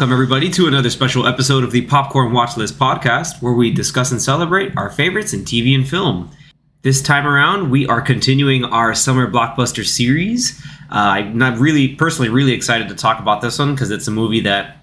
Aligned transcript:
Welcome, 0.00 0.14
everybody, 0.14 0.48
to 0.52 0.66
another 0.66 0.88
special 0.88 1.26
episode 1.26 1.62
of 1.62 1.72
the 1.72 1.82
Popcorn 1.82 2.32
Watchlist 2.32 2.72
podcast, 2.72 3.42
where 3.42 3.52
we 3.52 3.70
discuss 3.70 4.10
and 4.10 4.22
celebrate 4.22 4.74
our 4.74 4.88
favorites 4.88 5.34
in 5.34 5.40
TV 5.40 5.74
and 5.74 5.86
film. 5.86 6.30
This 6.80 7.02
time 7.02 7.26
around, 7.26 7.70
we 7.70 7.86
are 7.86 8.00
continuing 8.00 8.64
our 8.64 8.94
summer 8.94 9.30
blockbuster 9.30 9.84
series. 9.84 10.58
Uh, 10.90 10.94
I'm 10.94 11.36
not 11.36 11.58
really, 11.58 11.96
personally, 11.96 12.30
really 12.30 12.52
excited 12.52 12.88
to 12.88 12.94
talk 12.94 13.20
about 13.20 13.42
this 13.42 13.58
one 13.58 13.74
because 13.74 13.90
it's 13.90 14.08
a 14.08 14.10
movie 14.10 14.40
that 14.40 14.78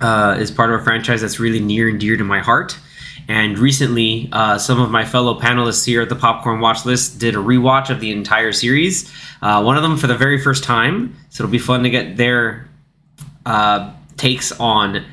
uh, 0.00 0.38
is 0.40 0.50
part 0.50 0.70
of 0.70 0.80
a 0.80 0.82
franchise 0.82 1.20
that's 1.20 1.38
really 1.38 1.60
near 1.60 1.90
and 1.90 2.00
dear 2.00 2.16
to 2.16 2.24
my 2.24 2.38
heart. 2.38 2.78
And 3.28 3.58
recently, 3.58 4.30
uh, 4.32 4.56
some 4.56 4.80
of 4.80 4.90
my 4.90 5.04
fellow 5.04 5.38
panelists 5.38 5.84
here 5.84 6.00
at 6.00 6.08
the 6.08 6.16
Popcorn 6.16 6.60
Watch 6.60 6.86
List 6.86 7.18
did 7.18 7.34
a 7.34 7.38
rewatch 7.40 7.90
of 7.90 8.00
the 8.00 8.10
entire 8.10 8.52
series. 8.52 9.12
Uh, 9.42 9.62
one 9.62 9.76
of 9.76 9.82
them 9.82 9.98
for 9.98 10.06
the 10.06 10.16
very 10.16 10.40
first 10.40 10.64
time, 10.64 11.14
so 11.28 11.44
it'll 11.44 11.52
be 11.52 11.58
fun 11.58 11.82
to 11.82 11.90
get 11.90 12.16
their 12.16 12.70
uh, 13.44 13.92
takes 14.16 14.52
on 14.52 15.04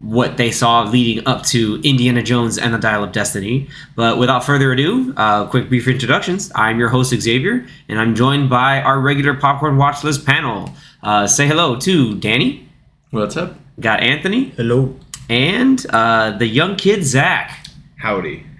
what 0.00 0.36
they 0.36 0.50
saw 0.52 0.84
leading 0.84 1.26
up 1.26 1.42
to 1.44 1.80
Indiana 1.82 2.22
Jones 2.22 2.56
and 2.56 2.72
the 2.72 2.78
Dial 2.78 3.02
of 3.02 3.10
Destiny. 3.12 3.68
But 3.96 4.18
without 4.18 4.44
further 4.44 4.70
ado, 4.72 5.12
uh, 5.16 5.46
quick 5.46 5.68
brief 5.68 5.88
introductions. 5.88 6.52
I'm 6.54 6.78
your 6.78 6.88
host 6.88 7.12
Xavier, 7.12 7.66
and 7.88 7.98
I'm 7.98 8.14
joined 8.14 8.48
by 8.48 8.80
our 8.80 9.00
regular 9.00 9.34
Popcorn 9.34 9.76
Watch 9.76 10.04
List 10.04 10.24
panel. 10.24 10.70
Uh, 11.02 11.26
say 11.26 11.46
hello 11.48 11.76
to 11.80 12.14
Danny. 12.20 12.68
What's 13.10 13.36
up? 13.36 13.56
Got 13.80 14.00
Anthony 14.00 14.50
Hello. 14.50 14.94
and 15.28 15.84
uh, 15.90 16.32
the 16.38 16.46
young 16.46 16.76
kid 16.76 17.04
Zach. 17.04 17.66
Howdy. 17.96 18.44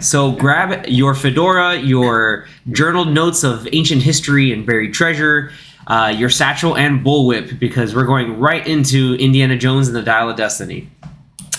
So 0.00 0.32
grab 0.32 0.86
your 0.86 1.14
fedora, 1.14 1.76
your 1.76 2.46
journal 2.70 3.04
notes 3.04 3.42
of 3.44 3.66
ancient 3.72 4.02
history 4.02 4.52
and 4.52 4.66
buried 4.66 4.92
treasure, 4.94 5.50
uh, 5.86 6.12
your 6.16 6.30
satchel 6.30 6.76
and 6.76 7.04
bullwhip, 7.04 7.58
because 7.58 7.94
we're 7.94 8.06
going 8.06 8.38
right 8.38 8.66
into 8.66 9.14
Indiana 9.14 9.56
Jones 9.56 9.88
and 9.88 9.96
the 9.96 10.02
Dial 10.02 10.30
of 10.30 10.36
Destiny. 10.36 10.88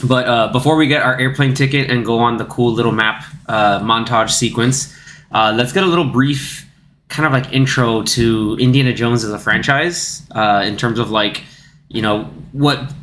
But 0.04 0.28
uh, 0.28 0.52
before 0.52 0.76
we 0.76 0.88
get 0.88 1.02
our 1.02 1.18
airplane 1.20 1.54
ticket 1.54 1.90
and 1.90 2.06
go 2.06 2.20
on 2.20 2.38
the 2.38 2.46
cool 2.46 2.74
little 2.74 2.92
map 2.92 3.24
uh, 3.48 3.80
montage 3.80 4.32
sequence, 4.32 4.96
uh, 5.32 5.54
let's 5.56 5.72
get 5.72 5.84
a 5.84 5.88
little 5.88 6.06
brief 6.06 6.68
kind 7.08 7.26
of 7.26 7.32
like 7.32 7.54
intro 7.54 8.04
to 8.04 8.58
Indiana 8.60 8.94
Jones 8.94 9.24
as 9.24 9.32
a 9.32 9.40
franchise 9.40 10.24
uh, 10.32 10.64
in 10.66 10.76
terms 10.76 11.00
of 11.00 11.12
like, 11.12 11.44
you 11.88 12.02
know, 12.02 12.26
what 12.52 12.94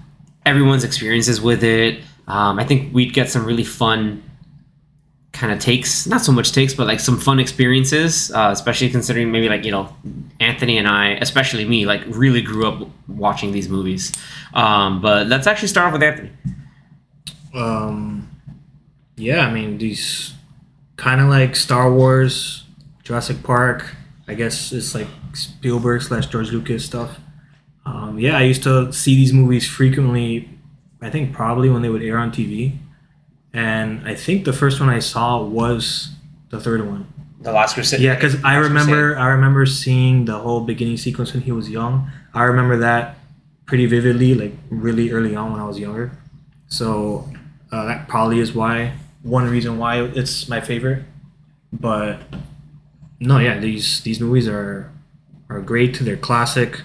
everyone's 0.45 0.85
experiences 0.85 1.41
with 1.41 1.63
it. 1.65 2.01
Um, 2.27 2.59
I 2.59 2.65
think 2.65 2.93
we'd 2.93 3.15
get 3.15 3.31
some 3.31 3.45
really 3.45 3.65
fun 3.65 4.23
kind 5.43 5.53
of 5.55 5.59
takes 5.59 6.07
not 6.07 6.21
so 6.29 6.33
much 6.39 6.49
takes 6.59 6.73
but 6.79 6.87
like 6.93 7.01
some 7.09 7.19
fun 7.27 7.39
experiences 7.47 8.31
uh, 8.39 8.51
especially 8.59 8.89
considering 8.97 9.27
maybe 9.35 9.49
like 9.55 9.65
you 9.67 9.73
know 9.77 9.85
anthony 10.51 10.75
and 10.81 10.87
i 10.87 11.05
especially 11.27 11.65
me 11.75 11.81
like 11.93 12.03
really 12.23 12.43
grew 12.51 12.65
up 12.71 12.79
watching 13.09 13.51
these 13.57 13.69
movies 13.77 14.03
um, 14.55 15.01
but 15.07 15.27
let's 15.33 15.47
actually 15.51 15.69
start 15.75 15.85
off 15.89 15.93
with 15.97 16.03
anthony 16.11 16.31
Um, 17.55 18.31
yeah, 19.17 19.47
I 19.47 19.53
mean 19.53 19.79
these 19.79 20.35
kind 20.97 21.21
of 21.21 21.29
like 21.29 21.57
Star 21.57 21.93
Wars, 21.93 22.65
Jurassic 23.05 23.43
Park. 23.43 23.95
I 24.29 24.35
guess 24.35 24.73
it's 24.73 24.95
like 24.95 25.09
Spielberg 25.35 26.03
slash 26.03 26.27
George 26.29 26.51
Lucas 26.51 26.85
stuff. 26.85 27.19
Um, 27.85 28.19
yeah, 28.19 28.39
I 28.39 28.43
used 28.43 28.63
to 28.63 28.93
see 28.93 29.15
these 29.15 29.33
movies 29.33 29.67
frequently. 29.69 30.49
I 31.01 31.11
think 31.11 31.33
probably 31.35 31.69
when 31.69 31.83
they 31.83 31.89
would 31.89 32.03
air 32.03 32.17
on 32.19 32.31
TV, 32.31 32.79
and 33.53 34.07
I 34.07 34.15
think 34.15 34.45
the 34.45 34.53
first 34.53 34.81
one 34.81 34.89
I 34.89 34.99
saw 35.01 35.43
was 35.43 36.11
the 36.51 36.61
third 36.61 36.87
one. 36.87 37.07
the 37.41 37.53
last 37.53 37.75
crusade 37.75 38.01
Yeah, 38.01 38.15
because 38.15 38.43
I 38.45 38.57
remember 38.57 39.17
I 39.17 39.29
remember 39.29 39.67
seeing 39.67 40.25
the 40.27 40.39
whole 40.39 40.61
beginning 40.61 40.97
sequence 40.97 41.33
when 41.35 41.43
he 41.43 41.53
was 41.53 41.69
young. 41.69 42.11
I 42.35 42.45
remember 42.45 42.77
that 42.79 43.17
pretty 43.67 43.87
vividly, 43.87 44.35
like 44.35 44.53
really 44.71 45.11
early 45.11 45.35
on 45.35 45.53
when 45.53 45.61
I 45.61 45.65
was 45.67 45.79
younger. 45.79 46.13
So 46.69 47.29
uh, 47.71 47.85
that 47.87 48.09
probably 48.09 48.39
is 48.39 48.53
why 48.55 48.95
one 49.23 49.49
reason 49.49 49.79
why 49.79 50.03
it's 50.03 50.49
my 50.49 50.61
favorite. 50.61 51.05
But 51.73 52.21
no, 53.21 53.39
yeah, 53.39 53.59
these 53.59 54.01
these 54.03 54.21
movies 54.21 54.49
are 54.49 54.91
are 55.49 55.61
great. 55.61 55.99
They're 56.01 56.17
classic. 56.17 56.83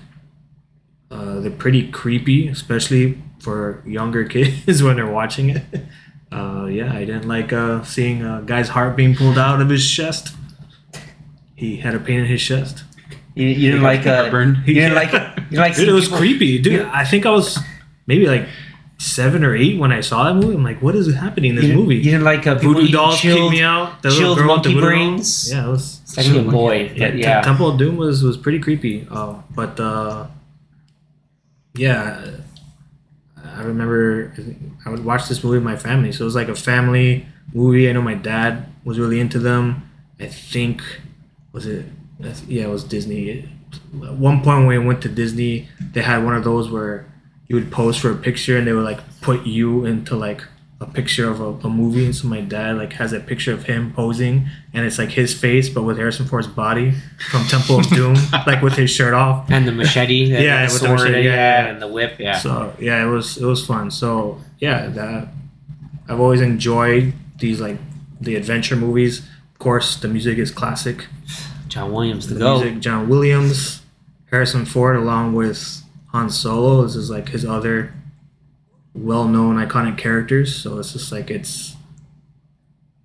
Uh, 1.09 1.39
they're 1.39 1.51
pretty 1.51 1.89
creepy, 1.91 2.47
especially 2.49 3.17
for 3.39 3.81
younger 3.85 4.23
kids 4.35 4.83
when 4.83 4.95
they're 4.97 5.11
watching 5.11 5.49
it. 5.51 5.63
Uh, 6.31 6.65
yeah, 6.69 6.93
I 6.93 7.05
didn't 7.05 7.27
like 7.27 7.53
uh, 7.53 7.83
seeing 7.83 8.21
a 8.23 8.41
guy's 8.45 8.69
heart 8.69 8.95
being 8.95 9.15
pulled 9.15 9.37
out 9.37 9.61
of 9.61 9.69
his 9.69 9.89
chest. 9.89 10.35
He 11.55 11.77
had 11.77 11.95
a 11.95 11.99
pain 11.99 12.19
in 12.19 12.25
his 12.25 12.43
chest. 12.43 12.83
you, 13.33 13.47
you 13.47 13.71
didn't 13.71 13.83
like 13.83 14.05
uh, 14.05 14.15
heartburn. 14.23 14.63
you 14.65 14.73
didn't 14.75 14.95
like 14.95 15.11
you 15.13 15.19
didn't 15.19 15.57
like 15.57 15.75
Dude, 15.77 15.87
it 15.89 15.93
was 15.93 16.05
people- 16.05 16.17
creepy, 16.19 16.59
dude. 16.59 16.81
Yeah. 16.81 16.91
I 16.93 17.05
think 17.05 17.25
I 17.25 17.31
was 17.31 17.57
maybe 18.05 18.27
like 18.27 18.47
seven 18.99 19.43
or 19.43 19.55
eight 19.55 19.79
when 19.79 19.91
I 19.91 20.01
saw 20.01 20.25
that 20.25 20.33
movie. 20.35 20.55
I'm 20.55 20.63
like, 20.63 20.81
what 20.81 20.95
is 20.95 21.13
happening 21.15 21.51
in 21.51 21.55
this 21.55 21.65
didn't, 21.65 21.79
movie? 21.79 21.95
you 21.95 22.03
didn't 22.03 22.23
like 22.23 22.45
uh, 22.45 22.55
people 22.55 22.73
Voodoo 22.73 22.91
dolls 22.91 23.19
chilled, 23.19 23.51
me 23.51 23.61
out. 23.61 24.01
The 24.01 24.09
little 24.09 24.23
chilled 24.35 24.37
girl 24.39 24.55
with 24.55 24.63
the 24.63 24.69
monkey 24.73 24.81
brains 24.81 25.49
dolls. 25.49 25.51
Yeah, 25.51 25.67
it 25.67 25.69
was. 25.69 25.99
it's 26.03 26.17
actually 26.17 26.47
a 26.47 26.51
boy 26.51 26.91
Yeah, 26.95 27.07
yeah 27.13 27.41
Temple 27.41 27.69
of 27.69 27.77
Doom 27.77 27.95
was 27.95 28.21
was 28.23 28.37
pretty 28.37 28.59
creepy. 28.59 29.07
Uh, 29.09 29.35
but 29.55 29.79
uh, 29.79 30.27
yeah, 31.75 32.31
I 33.57 33.63
remember 33.63 34.33
I 34.85 34.89
would 34.89 35.03
watch 35.03 35.27
this 35.27 35.43
movie 35.43 35.57
with 35.57 35.63
my 35.63 35.75
family. 35.75 36.11
So 36.11 36.23
it 36.23 36.25
was 36.25 36.35
like 36.35 36.47
a 36.47 36.55
family 36.55 37.25
movie. 37.53 37.89
I 37.89 37.93
know 37.93 38.01
my 38.01 38.13
dad 38.13 38.67
was 38.83 38.99
really 38.99 39.19
into 39.19 39.39
them. 39.39 39.89
I 40.19 40.27
think 40.27 40.81
was 41.51 41.65
it? 41.65 41.85
Yeah, 42.47 42.63
it 42.63 42.69
was 42.69 42.83
Disney. 42.83 43.49
At 44.03 44.13
one 44.13 44.37
point 44.37 44.59
when 44.59 44.67
we 44.67 44.77
went 44.79 45.01
to 45.03 45.09
Disney, 45.09 45.67
they 45.79 46.01
had 46.01 46.23
one 46.23 46.35
of 46.35 46.43
those 46.43 46.69
where 46.69 47.05
you 47.47 47.55
would 47.55 47.71
pose 47.71 47.97
for 47.97 48.11
a 48.11 48.15
picture 48.15 48.57
and 48.57 48.67
they 48.67 48.73
would 48.73 48.83
like 48.85 48.99
put 49.21 49.45
you 49.45 49.85
into 49.85 50.15
like 50.15 50.43
a 50.79 50.85
picture 50.85 51.27
of 51.29 51.41
a, 51.41 51.67
a 51.67 51.69
movie. 51.69 52.05
And 52.05 52.15
so 52.15 52.27
my 52.27 52.41
dad 52.41 52.77
like 52.77 52.93
has 52.93 53.11
a 53.11 53.19
picture 53.19 53.51
of 53.51 53.63
him 53.63 53.91
posing 53.93 54.47
and 54.73 54.85
it's 54.85 54.99
like 54.99 55.09
his 55.09 55.33
face 55.33 55.69
but 55.69 55.81
with 55.83 55.97
Harrison 55.97 56.27
Ford's 56.27 56.45
body 56.47 56.91
from 57.31 57.43
Temple 57.47 57.79
of 57.79 57.87
Doom, 57.89 58.15
like 58.45 58.61
with 58.61 58.73
his 58.73 58.91
shirt 58.91 59.13
off. 59.15 59.49
and 59.49 59.67
the 59.67 59.71
machete 59.71 60.31
and 60.35 60.43
Yeah, 60.43 60.67
the 60.67 60.73
with 60.73 60.81
the 60.81 60.87
sword 60.87 60.99
machete, 60.99 61.21
yeah, 61.23 61.33
yeah, 61.33 61.63
yeah. 61.65 61.71
and 61.71 61.81
the 61.81 61.87
whip 61.87 62.19
yeah 62.19 62.37
So 62.37 62.73
yeah, 62.79 63.03
it 63.03 63.09
was 63.09 63.37
it 63.37 63.45
was 63.45 63.65
fun. 63.65 63.89
So 63.89 64.39
yeah, 64.59 64.87
that 64.89 65.29
I've 66.07 66.19
always 66.19 66.41
enjoyed 66.41 67.13
these 67.39 67.59
like 67.59 67.77
the 68.21 68.35
adventure 68.35 68.75
movies. 68.75 69.19
Of 69.53 69.59
course, 69.59 69.95
the 69.95 70.07
music 70.07 70.37
is 70.37 70.51
classic. 70.51 71.07
john 71.67 71.91
williams 71.91 72.27
the 72.27 72.35
The 72.35 72.39
go 72.39 72.59
music, 72.59 72.79
John 72.81 73.09
Williams, 73.09 73.81
Harrison 74.31 74.65
Ford, 74.65 74.95
along 74.95 75.33
with 75.33 75.81
Han 76.13 76.29
Solo. 76.29 76.83
This 76.83 76.95
is 76.95 77.09
like 77.09 77.29
his 77.29 77.43
other 77.45 77.93
well-known 78.97 79.55
iconic 79.55 79.97
characters. 79.97 80.55
So 80.55 80.79
it's 80.79 80.93
just 80.93 81.11
like 81.11 81.29
it's 81.29 81.75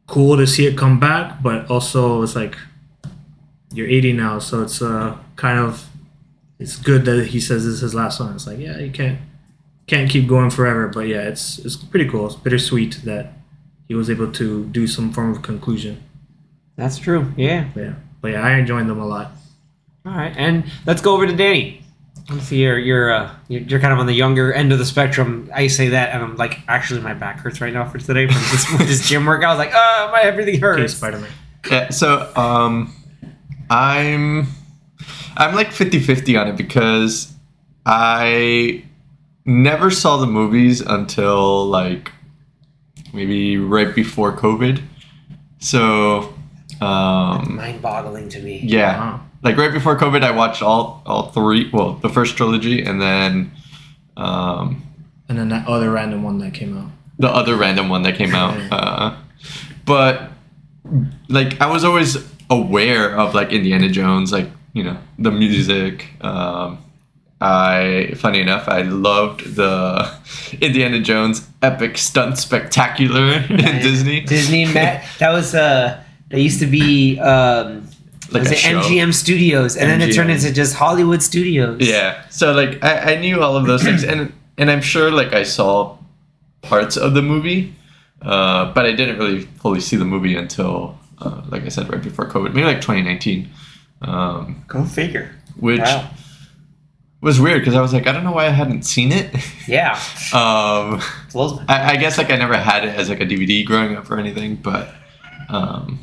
cool 0.07 0.37
to 0.37 0.47
see 0.47 0.67
it 0.67 0.77
come 0.77 0.99
back, 1.01 1.43
but 1.43 1.71
also 1.71 2.23
it's 2.23 2.35
like 2.37 2.57
you're 3.73 3.89
80 3.89 4.13
now, 4.15 4.39
so 4.39 4.63
it's 4.63 4.83
uh 4.83 5.17
kind 5.37 5.59
of 5.59 5.89
it's 6.59 6.77
good 6.77 7.05
that 7.07 7.27
he 7.29 7.41
says 7.41 7.65
this 7.65 7.75
is 7.75 7.81
his 7.81 7.95
last 7.95 8.21
one. 8.21 8.35
It's 8.35 8.47
like 8.47 8.59
yeah, 8.59 8.79
you 8.79 8.91
can't 8.91 9.19
can't 9.87 10.11
keep 10.11 10.29
going 10.29 10.51
forever, 10.51 10.89
but 10.89 11.07
yeah, 11.09 11.23
it's 11.23 11.59
it's 11.59 11.77
pretty 11.77 12.09
cool. 12.09 12.27
It's 12.27 12.37
bittersweet 12.37 13.01
that 13.05 13.33
he 13.89 13.95
was 13.95 14.09
able 14.11 14.31
to 14.33 14.65
do 14.67 14.87
some 14.87 15.13
form 15.13 15.31
of 15.33 15.43
conclusion. 15.43 16.03
that's 16.77 16.97
true 16.99 17.33
yeah 17.37 17.69
Yeah, 17.77 17.95
but 18.21 18.33
yeah, 18.33 18.43
I 18.43 18.57
enjoyed 18.57 18.87
them 18.87 19.01
a 19.01 19.07
lot. 19.07 19.33
All 20.07 20.13
right, 20.13 20.35
and 20.37 20.65
let's 20.87 21.01
go 21.03 21.15
over 21.15 21.27
to 21.27 21.35
Danny. 21.37 21.82
Let's 22.31 22.45
see, 22.45 22.63
you're 22.63 22.79
you're, 22.79 23.13
uh, 23.13 23.35
you're 23.49 23.63
you're 23.63 23.81
kind 23.81 23.93
of 23.93 23.99
on 23.99 24.07
the 24.07 24.13
younger 24.15 24.53
end 24.53 24.73
of 24.73 24.79
the 24.79 24.85
spectrum. 24.87 25.51
I 25.55 25.67
say 25.67 25.89
that, 25.91 26.15
and 26.15 26.23
I'm 26.23 26.37
like, 26.37 26.61
actually, 26.69 27.01
my 27.01 27.15
back 27.15 27.41
hurts 27.41 27.61
right 27.61 27.73
now 27.73 27.87
for 27.89 27.99
today 27.99 28.27
from 28.27 28.37
this, 28.37 28.79
this 28.79 29.09
gym 29.09 29.27
workout. 29.27 29.51
I 29.51 29.53
was 29.55 29.59
like, 29.59 29.75
ah, 29.75 30.09
my 30.13 30.21
everything 30.23 30.55
Okay, 30.57 30.61
hurts. 30.83 30.95
Spider 30.95 31.19
Man. 31.19 31.31
Yeah, 31.71 31.91
so 31.91 32.33
um 32.37 32.95
I'm 33.71 34.47
I'm 35.37 35.55
like 35.55 35.69
50-50 35.69 36.41
on 36.41 36.49
it 36.49 36.57
because 36.57 37.33
I 37.87 38.85
never 39.45 39.91
saw 39.91 40.17
the 40.19 40.27
movies 40.27 40.81
until 40.81 41.67
like 41.67 42.11
maybe 43.13 43.57
right 43.59 43.95
before 43.95 44.37
COVID. 44.37 44.83
So 45.59 46.35
um 46.81 47.57
Mind-boggling 47.57 48.29
to 48.31 48.41
me. 48.41 48.61
yeah. 48.65 48.99
Wow. 48.99 49.21
Like 49.43 49.57
right 49.57 49.73
before 49.73 49.99
COVID 49.99 50.23
I 50.23 50.31
watched 50.31 50.63
all 50.63 51.03
all 51.07 51.31
three, 51.31 51.69
well, 51.73 51.95
the 51.95 52.09
first 52.09 52.37
trilogy 52.37 52.83
and 52.83 53.01
then 53.01 53.51
um 54.17 54.83
And 55.29 55.39
then 55.39 55.49
that 55.49 55.67
other 55.67 55.91
random 55.91 56.23
one 56.23 56.39
that 56.39 56.55
came 56.55 56.77
out. 56.79 56.91
the 57.19 57.29
other 57.29 57.57
random 57.57 57.89
one 57.89 58.03
that 58.03 58.17
came 58.17 58.35
out. 58.35 58.55
Uh, 58.73 59.17
but 59.85 60.31
like 61.29 61.61
I 61.61 61.67
was 61.67 61.85
always 61.85 62.17
aware 62.51 63.17
of 63.19 63.35
like 63.35 63.53
Indiana 63.53 63.89
Jones, 63.89 64.31
like 64.33 64.49
you 64.75 64.85
know 64.85 64.97
the 65.19 65.31
music. 65.31 66.09
Um, 66.21 66.79
I 67.41 68.13
funny 68.17 68.41
enough, 68.41 68.69
I 68.69 68.83
loved 68.83 69.57
the 69.57 70.09
Indiana 70.61 71.01
Jones 71.01 71.49
epic 71.63 71.99
stunt 71.99 72.39
spectacular 72.39 73.33
in 73.51 73.81
Disney. 73.83 74.21
Disney 74.21 74.67
met. 74.67 75.05
That 75.19 75.33
was 75.33 75.55
uh, 75.55 76.01
that 76.31 76.41
used 76.41 76.61
to 76.61 76.67
be 76.67 77.19
um, 77.19 77.89
Like 78.33 78.43
was 78.43 78.51
a 78.53 78.55
it 78.55 78.59
show. 78.59 78.81
MGM 78.81 79.13
Studios, 79.15 79.77
and 79.77 79.89
then 79.91 80.01
it 80.09 80.15
turned 80.15 80.31
into 80.31 80.53
just 80.53 80.75
Hollywood 80.75 81.23
Studios. 81.23 81.81
Yeah. 81.81 82.23
So 82.31 82.53
like 82.53 82.83
I, 82.83 83.15
I 83.15 83.17
knew 83.21 83.43
all 83.43 83.57
of 83.57 83.67
those 83.67 83.83
things 83.83 84.05
and 84.05 84.33
and 84.59 84.71
I'm 84.71 84.81
sure 84.83 85.11
like 85.11 85.33
I 85.33 85.43
saw 85.45 85.97
parts 86.63 86.97
of 86.97 87.15
the 87.15 87.23
movie, 87.23 87.75
uh, 88.23 88.73
but 88.73 88.85
I 88.87 88.93
didn't 88.93 89.19
really 89.19 89.41
fully 89.61 89.81
see 89.81 89.97
the 89.97 90.05
movie 90.05 90.37
until, 90.37 90.99
uh, 91.19 91.43
like 91.49 91.65
I 91.65 91.69
said, 91.71 91.91
right 91.93 92.03
before 92.03 92.29
COVID, 92.29 92.55
maybe 92.55 92.65
like 92.65 92.81
2019, 92.81 93.51
um, 94.03 94.65
Go 94.69 94.85
figure. 94.85 95.35
which 95.57 95.81
Wow. 95.81 96.11
was 97.21 97.41
weird 97.41 97.61
because 97.63 97.75
I 97.75 97.81
was 97.81 97.93
like, 97.93 98.07
I 98.07 98.13
don't 98.13 98.23
know 98.23 98.31
why 98.33 98.47
I 98.47 98.51
hadn't 98.51 98.83
seen 98.83 99.11
it. 99.11 99.35
Yeah. 99.67 99.93
um, 100.35 101.01
I, 101.69 101.93
I 101.93 101.97
guess 101.97 102.17
like 102.19 102.31
I 102.31 102.37
never 102.37 102.57
had 102.57 102.85
it 102.85 102.95
as 102.95 103.09
like 103.09 103.21
a 103.21 103.27
DVD 103.27 103.65
growing 103.67 103.97
up 103.97 104.09
or 104.11 104.19
anything, 104.19 104.57
but 104.57 104.89
um, 105.49 105.99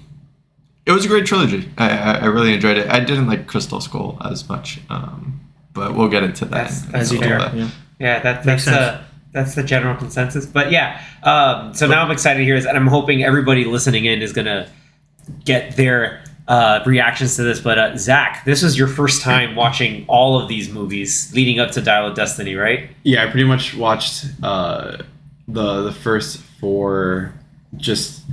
it 0.90 0.94
was 0.94 1.06
a 1.06 1.08
great 1.08 1.26
trilogy. 1.26 1.70
I, 1.78 1.90
I, 1.90 2.12
I 2.14 2.26
really 2.26 2.54
enjoyed 2.54 2.78
it. 2.78 2.90
I 2.90 3.00
didn't 3.00 3.28
like 3.28 3.48
Crystal 3.48 3.80
Skull 3.80 4.18
as 4.26 4.50
much, 4.50 4.80
um, 4.90 5.40
but 5.74 5.96
we'll 5.96 6.10
get 6.10 6.24
into 6.24 6.46
that. 6.46 6.52
That's- 6.52 6.84
in 6.86 6.92
that's 6.92 7.12
a 7.12 7.14
As 7.14 7.14
you 7.14 7.20
do. 7.20 7.28
Yeah. 7.30 7.70
Yeah, 8.00 8.20
that, 8.20 8.46
Makes 8.46 8.46
that's 8.46 8.64
sense. 8.66 8.78
uh, 8.78 9.04
that's 9.34 9.56
the 9.56 9.64
general 9.64 9.96
consensus. 9.96 10.46
But 10.46 10.72
yeah, 10.72 11.02
um, 11.24 11.74
so 11.74 11.86
now 11.88 12.04
I'm 12.04 12.12
excited 12.12 12.40
to 12.40 12.46
hear 12.46 12.56
this, 12.56 12.66
and 12.66 12.76
I'm 12.78 12.88
hoping 12.88 13.24
everybody 13.24 13.66
listening 13.66 14.06
in 14.06 14.22
is 14.22 14.34
gonna 14.34 14.68
get 15.46 15.76
their 15.76 16.24
uh, 16.48 16.82
reactions 16.86 17.36
to 17.36 17.44
this. 17.44 17.60
But 17.60 17.78
uh, 17.78 17.98
Zach, 17.98 18.44
this 18.46 18.64
was 18.64 18.78
your 18.78 18.88
first 18.88 19.22
time 19.22 19.56
watching 19.56 20.06
all 20.08 20.40
of 20.42 20.48
these 20.48 20.70
movies 20.70 21.32
leading 21.36 21.60
up 21.60 21.72
to 21.72 21.82
Dial 21.82 22.08
of 22.08 22.16
Destiny, 22.16 22.56
right? 22.56 22.90
Yeah, 23.04 23.24
I 23.24 23.30
pretty 23.30 23.46
much 23.46 23.76
watched 23.76 24.26
uh, 24.42 25.04
the 25.48 25.84
the 25.84 25.92
first 25.94 26.38
four. 26.60 27.34
Just 27.78 28.24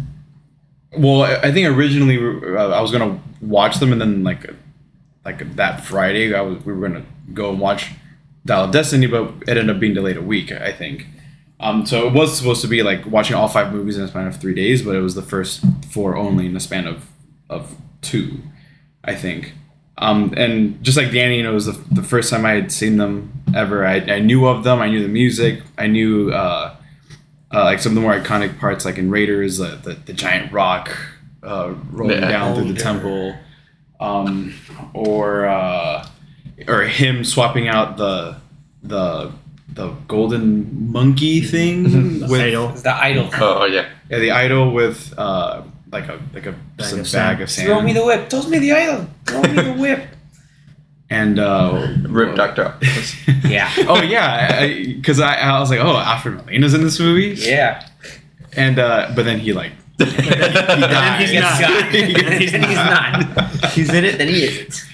well, 0.97 1.23
I 1.23 1.53
think 1.53 1.69
originally 1.69 2.19
uh, 2.19 2.69
I 2.69 2.81
was 2.81 2.91
gonna 2.93 3.21
watch 3.41 3.79
them, 3.79 3.93
and 3.93 4.01
then 4.01 4.25
like 4.25 4.47
like 5.25 5.57
that 5.57 5.85
Friday, 5.85 6.35
I 6.35 6.41
was 6.41 6.65
we 6.65 6.73
were 6.73 6.89
gonna 6.89 7.05
go 7.35 7.51
and 7.51 7.61
watch 7.61 7.91
Dial 8.45 8.65
of 8.65 8.71
Destiny, 8.73 9.07
but 9.07 9.35
it 9.43 9.57
ended 9.57 9.71
up 9.71 9.81
being 9.81 9.95
delayed 9.95 10.17
a 10.17 10.23
week, 10.23 10.53
I 10.53 10.73
think. 10.73 11.07
Um, 11.59 11.87
so 11.87 12.07
it 12.07 12.13
was 12.13 12.37
supposed 12.37 12.61
to 12.63 12.69
be 12.69 12.83
like 12.83 13.07
watching 13.07 13.35
all 13.35 13.49
five 13.49 13.73
movies 13.73 13.97
in 13.97 14.05
a 14.05 14.09
span 14.09 14.27
of 14.27 14.41
three 14.41 14.55
days, 14.55 14.83
but 14.83 14.95
it 14.95 15.01
was 15.01 15.15
the 15.15 15.23
first 15.23 15.65
four 15.91 16.17
only 16.17 16.47
in 16.47 16.57
a 16.57 16.61
span 16.61 16.87
of 16.87 17.07
of 17.49 17.75
two, 18.03 18.41
I 19.05 19.15
think. 19.15 19.53
Um, 19.99 20.35
and 20.37 20.83
just 20.85 20.99
like 20.99 21.11
Danny, 21.11 21.39
you 21.39 21.43
know, 21.43 21.53
it 21.53 21.55
was 21.55 21.67
the, 21.67 21.95
the 21.95 22.03
first 22.03 22.29
time 22.31 22.45
I 22.45 22.53
had 22.53 22.71
seen 22.71 22.99
them 22.99 23.33
ever. 23.55 23.87
I, 23.87 23.97
I 23.97 24.19
knew 24.19 24.47
of 24.47 24.63
them. 24.63 24.81
I 24.81 24.89
knew 24.89 25.03
the 25.03 25.09
music. 25.09 25.63
I 25.79 25.87
knew 25.87 26.31
uh, 26.31 26.76
uh, 27.53 27.65
like 27.65 27.79
some 27.79 27.93
of 27.93 27.97
the 27.97 28.01
more 28.01 28.15
iconic 28.19 28.59
parts, 28.59 28.85
like 28.85 28.99
in 28.99 29.11
Raiders, 29.11 29.61
uh, 29.61 29.79
the 29.83 29.95
the 29.95 30.13
giant 30.13 30.53
rock 30.53 30.97
uh, 31.43 31.75
rolling 31.93 32.21
Yeah. 32.23 32.29
down 32.29 32.55
through 32.57 32.65
Oh, 32.71 32.73
the 32.73 32.79
temple, 32.81 33.35
um, 34.01 34.55
or 34.95 35.47
uh, 35.47 36.07
or 36.69 36.83
him 36.83 37.25
swapping 37.25 37.69
out 37.69 37.97
the 37.97 38.37
the 38.83 39.33
the 39.69 39.89
golden 40.09 40.91
monkey 40.91 41.41
thing 41.41 42.21
with 42.29 42.41
Idol. 42.41 42.69
The 42.69 42.95
idol. 42.95 43.29
Oh 43.35 43.65
yeah. 43.67 43.89
yeah, 44.11 44.19
the 44.19 44.31
idol 44.31 44.73
with 44.73 45.13
uh, 45.19 45.63
like 45.93 46.09
a 46.09 46.19
like 46.33 46.47
a 46.47 46.53
Bag 46.53 46.79
just 46.79 46.93
of 46.93 46.99
bag 46.99 47.07
sand. 47.07 47.41
of 47.43 47.51
sand. 47.51 47.67
Throw 47.69 47.81
me 47.83 47.93
the 47.93 48.05
whip. 48.05 48.29
Toss 48.29 48.49
me 48.49 48.59
the 48.59 48.73
idol. 48.73 49.07
Throw 49.27 49.43
me 49.43 49.63
the 49.63 49.73
whip. 49.79 50.01
And 51.11 51.39
uh, 51.39 51.95
Rip 52.09 52.35
Doctor 52.37 52.65
Octopus. 52.67 53.15
Yeah. 53.47 53.73
oh 53.89 54.03
yeah, 54.03 54.67
because 54.67 55.21
I, 55.21 55.35
I, 55.37 55.61
was 55.61 55.71
like, 55.71 55.79
oh, 55.81 55.97
Alfred 55.97 56.35
Molina's 56.37 56.75
in 56.75 56.83
this 56.83 56.99
movie, 56.99 57.41
Yeah. 57.41 57.87
and 58.55 58.79
uh, 58.79 59.13
but 59.15 59.25
then 59.25 59.39
he 59.39 59.53
like 59.53 59.73
He 59.99 60.05
died. 60.05 61.21
he's 61.21 61.33
not. 61.41 61.61
got. 61.61 61.93
then 61.93 62.41
he's 62.41 62.53
not. 62.53 63.51
He's 63.73 63.93
in 63.93 64.05
it, 64.05 64.19
then 64.19 64.29
he 64.29 64.45
isn't. 64.45 64.85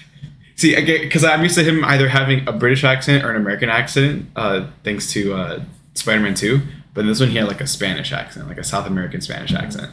see 0.56 0.74
because 0.74 1.24
I'm 1.24 1.42
used 1.42 1.54
to 1.56 1.64
him 1.64 1.84
either 1.84 2.08
having 2.08 2.46
a 2.48 2.52
British 2.52 2.84
accent 2.84 3.24
or 3.24 3.30
an 3.30 3.36
American 3.36 3.68
accent, 3.68 4.26
uh, 4.36 4.66
thanks 4.84 5.10
to 5.12 5.34
uh, 5.34 5.64
Spider-Man 5.94 6.34
Two, 6.34 6.60
but 6.94 7.00
in 7.02 7.06
this 7.08 7.20
one 7.20 7.30
he 7.30 7.36
had 7.38 7.48
like 7.48 7.60
a 7.60 7.66
Spanish 7.66 8.12
accent, 8.12 8.48
like 8.48 8.58
a 8.58 8.64
South 8.64 8.86
American 8.86 9.20
Spanish 9.20 9.52
accent. 9.54 9.90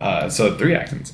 Uh, 0.00 0.28
so 0.28 0.56
three 0.56 0.74
accents, 0.74 1.12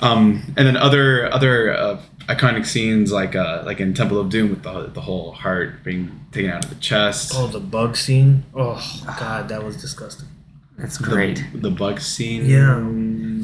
um, 0.00 0.42
and 0.56 0.66
then 0.66 0.76
other 0.76 1.32
other 1.32 1.72
uh, 1.76 2.00
iconic 2.28 2.66
scenes 2.66 3.12
like 3.12 3.34
uh, 3.36 3.62
like 3.64 3.80
in 3.80 3.94
Temple 3.94 4.18
of 4.20 4.28
Doom 4.30 4.50
with 4.50 4.62
the 4.62 4.90
the 4.92 5.00
whole 5.00 5.32
heart 5.32 5.82
being 5.84 6.20
taken 6.32 6.50
out 6.50 6.64
of 6.64 6.70
the 6.70 6.76
chest. 6.76 7.32
Oh, 7.34 7.46
the 7.46 7.60
bug 7.60 7.96
scene. 7.96 8.44
Oh 8.54 8.80
God, 9.18 9.48
that 9.48 9.62
was 9.62 9.76
disgusting. 9.80 10.28
That's 10.76 10.98
great. 10.98 11.44
The, 11.54 11.70
bug 11.70 12.00
scene. 12.00 12.46
Yeah. 12.46 12.80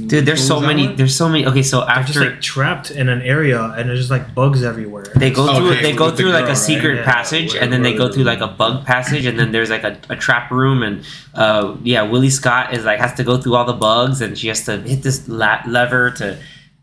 Dude, 0.08 0.26
there's 0.26 0.44
so 0.44 0.58
many. 0.60 0.88
one? 0.88 0.96
There's 0.96 1.14
so 1.14 1.28
many. 1.28 1.46
Okay, 1.46 1.62
so 1.62 1.84
They're 1.86 2.02
just 2.02 2.16
after 2.18 2.30
like 2.32 2.40
trapped 2.40 2.90
in 2.90 3.08
an 3.08 3.22
area, 3.22 3.62
and 3.76 3.88
there's 3.88 4.00
just 4.00 4.10
like 4.10 4.34
bugs 4.34 4.64
everywhere. 4.64 5.04
they 5.14 5.30
go 5.30 5.46
through, 5.54 5.70
okay, 5.70 5.82
they 5.82 5.92
go 5.92 6.06
with 6.06 6.16
the 6.16 6.22
through 6.24 6.32
like 6.32 6.46
girl, 6.46 6.52
a 6.54 6.56
secret 6.56 6.96
Yeah, 6.96 7.04
passage, 7.04 7.52
where- 7.52 7.62
and 7.62 7.72
then 7.72 7.82
they 7.82 7.94
go 7.94 8.10
through 8.10 8.24
like 8.24 8.40
a 8.40 8.48
bug 8.48 8.84
passage, 8.84 9.26
and 9.26 9.38
then 9.38 9.52
there's 9.52 9.70
like 9.70 9.84
a, 9.84 9.96
a 10.08 10.16
trap 10.16 10.50
room, 10.50 10.82
and 10.82 11.04
uh, 11.34 11.76
yeah, 11.84 12.02
Willie 12.02 12.30
Scott 12.30 12.74
is 12.74 12.84
like 12.84 12.98
has 12.98 13.14
to 13.14 13.22
go 13.22 13.40
through 13.40 13.54
all 13.54 13.64
the 13.64 13.74
bugs, 13.74 14.20
and 14.20 14.36
she 14.36 14.48
has 14.48 14.64
to 14.64 14.78
hit 14.78 15.04
this 15.04 15.28
la- 15.28 15.62
lever 15.68 16.10
to 16.10 16.36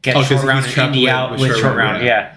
get 0.08 0.16
Oh, 0.18 0.24
short 0.24 0.44
round 0.44 0.66
and 0.66 0.96
with- 0.96 1.10
out 1.10 1.32
with 1.32 1.42
short 1.42 1.60
short 1.60 1.76
round, 1.78 2.02
round. 2.02 2.06
yeah. 2.06 2.34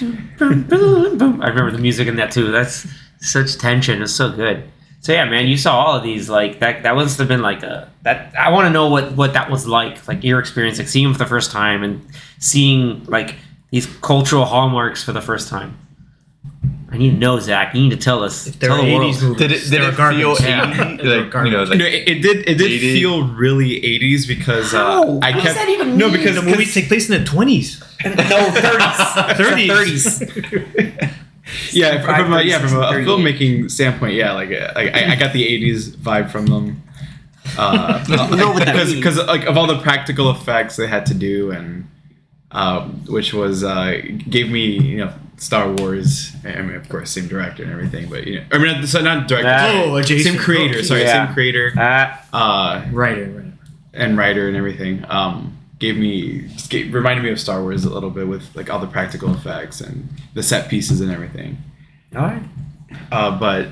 Yeah. 0.00 0.08
Boom, 0.38 0.62
boom, 0.64 1.18
boom. 1.18 1.42
I 1.42 1.48
remember 1.48 1.70
the 1.70 1.78
music 1.78 2.06
in 2.08 2.16
that 2.16 2.30
too. 2.30 2.50
That's 2.50 2.86
such 3.20 3.56
tension. 3.56 4.02
It's 4.02 4.12
so 4.12 4.30
good. 4.30 4.64
So 5.00 5.12
yeah, 5.12 5.24
man, 5.24 5.46
you 5.46 5.56
saw 5.56 5.78
all 5.84 5.96
of 5.96 6.02
these. 6.02 6.28
Like 6.28 6.60
that. 6.60 6.82
That 6.82 6.94
must 6.94 7.18
have 7.18 7.28
been 7.28 7.42
like 7.42 7.62
a 7.62 7.90
that. 8.02 8.32
I 8.38 8.50
want 8.50 8.66
to 8.66 8.70
know 8.70 8.88
what 8.88 9.12
what 9.16 9.32
that 9.34 9.50
was 9.50 9.66
like. 9.66 10.06
Like 10.08 10.22
your 10.24 10.38
experience, 10.38 10.78
like 10.78 10.88
seeing 10.88 11.04
them 11.06 11.12
for 11.14 11.18
the 11.18 11.26
first 11.26 11.50
time 11.50 11.82
and 11.82 12.06
seeing 12.38 13.04
like 13.06 13.36
these 13.70 13.86
cultural 14.02 14.44
hallmarks 14.44 15.02
for 15.02 15.12
the 15.12 15.22
first 15.22 15.48
time. 15.48 15.78
I 16.96 16.98
need 16.98 17.10
to 17.10 17.16
know, 17.18 17.38
Zach. 17.38 17.74
You 17.74 17.82
need 17.82 17.90
to 17.90 17.96
tell 17.98 18.24
us. 18.24 18.46
If 18.46 18.58
they're 18.58 18.70
tell 18.70 18.82
the 18.82 18.94
world. 18.94 19.14
80s 19.14 19.22
movies, 19.22 19.38
Did 19.38 19.52
it 19.52 19.70
did 19.70 19.82
it 19.82 19.96
garbage. 19.96 20.18
feel 20.18 20.36
Yeah. 20.40 20.70
Like 20.70 21.34
you 21.44 21.50
know 21.50 21.64
like 21.64 21.78
no, 21.78 21.84
it, 21.84 22.08
it 22.08 22.22
did. 22.22 22.38
It 22.48 22.56
did 22.58 22.72
80? 22.72 22.92
feel 23.00 23.28
really 23.28 23.80
'80s 23.80 24.26
because 24.26 24.72
uh, 24.72 24.78
How? 24.78 25.02
I 25.02 25.04
What 25.04 25.22
kept 25.34 25.44
does 25.44 25.54
that 25.56 25.68
even 25.68 25.98
no 25.98 26.08
mean? 26.08 26.16
because 26.18 26.36
the 26.36 26.42
movies 26.42 26.72
take 26.72 26.88
place 26.88 27.10
in 27.10 27.18
the 27.22 27.24
twenties. 27.28 27.80
no, 28.04 28.12
30s. 28.12 29.36
30s. 29.36 31.12
yeah 31.72 32.02
from, 32.02 32.14
from 32.24 32.32
a, 32.32 32.42
yeah 32.42 32.58
from 32.58 32.76
a, 32.76 32.80
a 32.86 32.92
filmmaking 33.04 33.70
standpoint 33.70 34.14
yeah 34.14 34.32
like, 34.32 34.50
uh, 34.50 34.72
like 34.74 34.92
I, 34.94 35.12
I 35.12 35.16
got 35.16 35.32
the 35.32 35.44
'80s 35.46 35.90
vibe 35.96 36.30
from 36.30 36.46
them. 36.46 36.82
Uh, 37.56 38.04
know 38.08 38.50
what 38.50 38.64
that 38.64 38.72
because 38.72 38.88
means. 38.92 38.94
because 38.96 39.18
like 39.26 39.44
of 39.44 39.56
all 39.56 39.66
the 39.68 39.78
practical 39.80 40.30
effects 40.30 40.74
they 40.76 40.86
had 40.88 41.06
to 41.06 41.14
do 41.14 41.52
and 41.52 41.88
um, 42.50 43.04
which 43.06 43.32
was 43.34 43.62
uh, 43.62 44.00
gave 44.28 44.50
me 44.50 44.78
you 44.80 44.96
know 44.98 45.12
Star 45.38 45.70
Wars 45.72 46.32
I 46.44 46.62
mean 46.62 46.76
of 46.76 46.88
course 46.88 47.10
same 47.10 47.28
director 47.28 47.62
and 47.62 47.70
everything 47.72 48.08
but 48.08 48.26
you 48.26 48.40
know 48.40 48.46
I 48.52 48.58
mean 48.58 48.86
so 48.86 49.00
not 49.02 49.28
director 49.28 49.48
sorry, 49.50 49.90
Oh, 49.90 49.96
adjacent. 49.96 50.34
same 50.36 50.42
creator 50.42 50.82
sorry 50.82 51.02
Yeah. 51.02 51.26
same 51.26 51.34
creator 51.34 51.72
Uh, 51.78 52.16
uh, 52.34 52.84
Right, 52.90 53.18
right. 53.34 53.52
and 53.92 54.16
writer 54.16 54.48
and 54.48 54.56
everything 54.56 55.04
um, 55.08 55.56
gave 55.78 55.96
me 55.98 56.48
just 56.54 56.70
gave, 56.70 56.92
reminded 56.94 57.22
me 57.22 57.30
of 57.30 57.38
Star 57.38 57.60
Wars 57.60 57.84
a 57.84 57.90
little 57.90 58.08
bit 58.10 58.26
with 58.28 58.44
like 58.56 58.70
all 58.70 58.78
the 58.78 58.86
practical 58.86 59.32
effects 59.34 59.80
and 59.82 60.08
the 60.34 60.42
set 60.42 60.68
pieces 60.70 61.00
and 61.02 61.10
everything. 61.10 61.58
all 62.14 62.22
right. 62.22 62.42
Uh, 63.12 63.38
but 63.38 63.68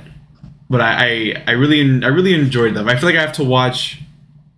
but 0.68 0.80
I, 0.82 0.92
I 1.36 1.42
I 1.46 1.50
really 1.52 1.80
I 2.04 2.08
really 2.08 2.34
enjoyed 2.34 2.74
them. 2.74 2.88
I 2.88 2.96
feel 2.96 3.08
like 3.08 3.16
I 3.16 3.20
have 3.22 3.32
to 3.34 3.44
watch 3.44 4.00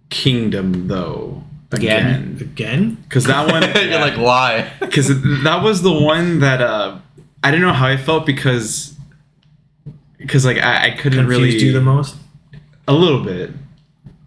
Kingdom 0.09 0.89
though 0.89 1.43
Again? 1.73 2.39
Again? 2.41 2.95
because 3.09 3.25
that 3.25 3.51
one 3.51 3.63
you're 3.91 4.01
like 4.01 4.17
why? 4.19 4.73
because 4.81 5.09
that 5.43 5.63
was 5.63 5.83
the 5.83 5.93
one 5.93 6.41
that 6.41 6.61
uh, 6.63 6.99
I 7.43 7.51
don't 7.51 7.61
know 7.61 7.73
how 7.73 7.87
I 7.89 7.97
felt 7.97 8.25
because 8.27 8.95
because 10.19 10.45
like 10.45 10.59
I, 10.59 10.87
I 10.87 10.91
couldn't 10.91 11.19
Confused 11.27 11.41
really 11.55 11.65
you 11.65 11.73
the 11.73 11.81
most? 11.81 12.17
A 12.89 12.93
little 12.93 13.23
bit, 13.23 13.51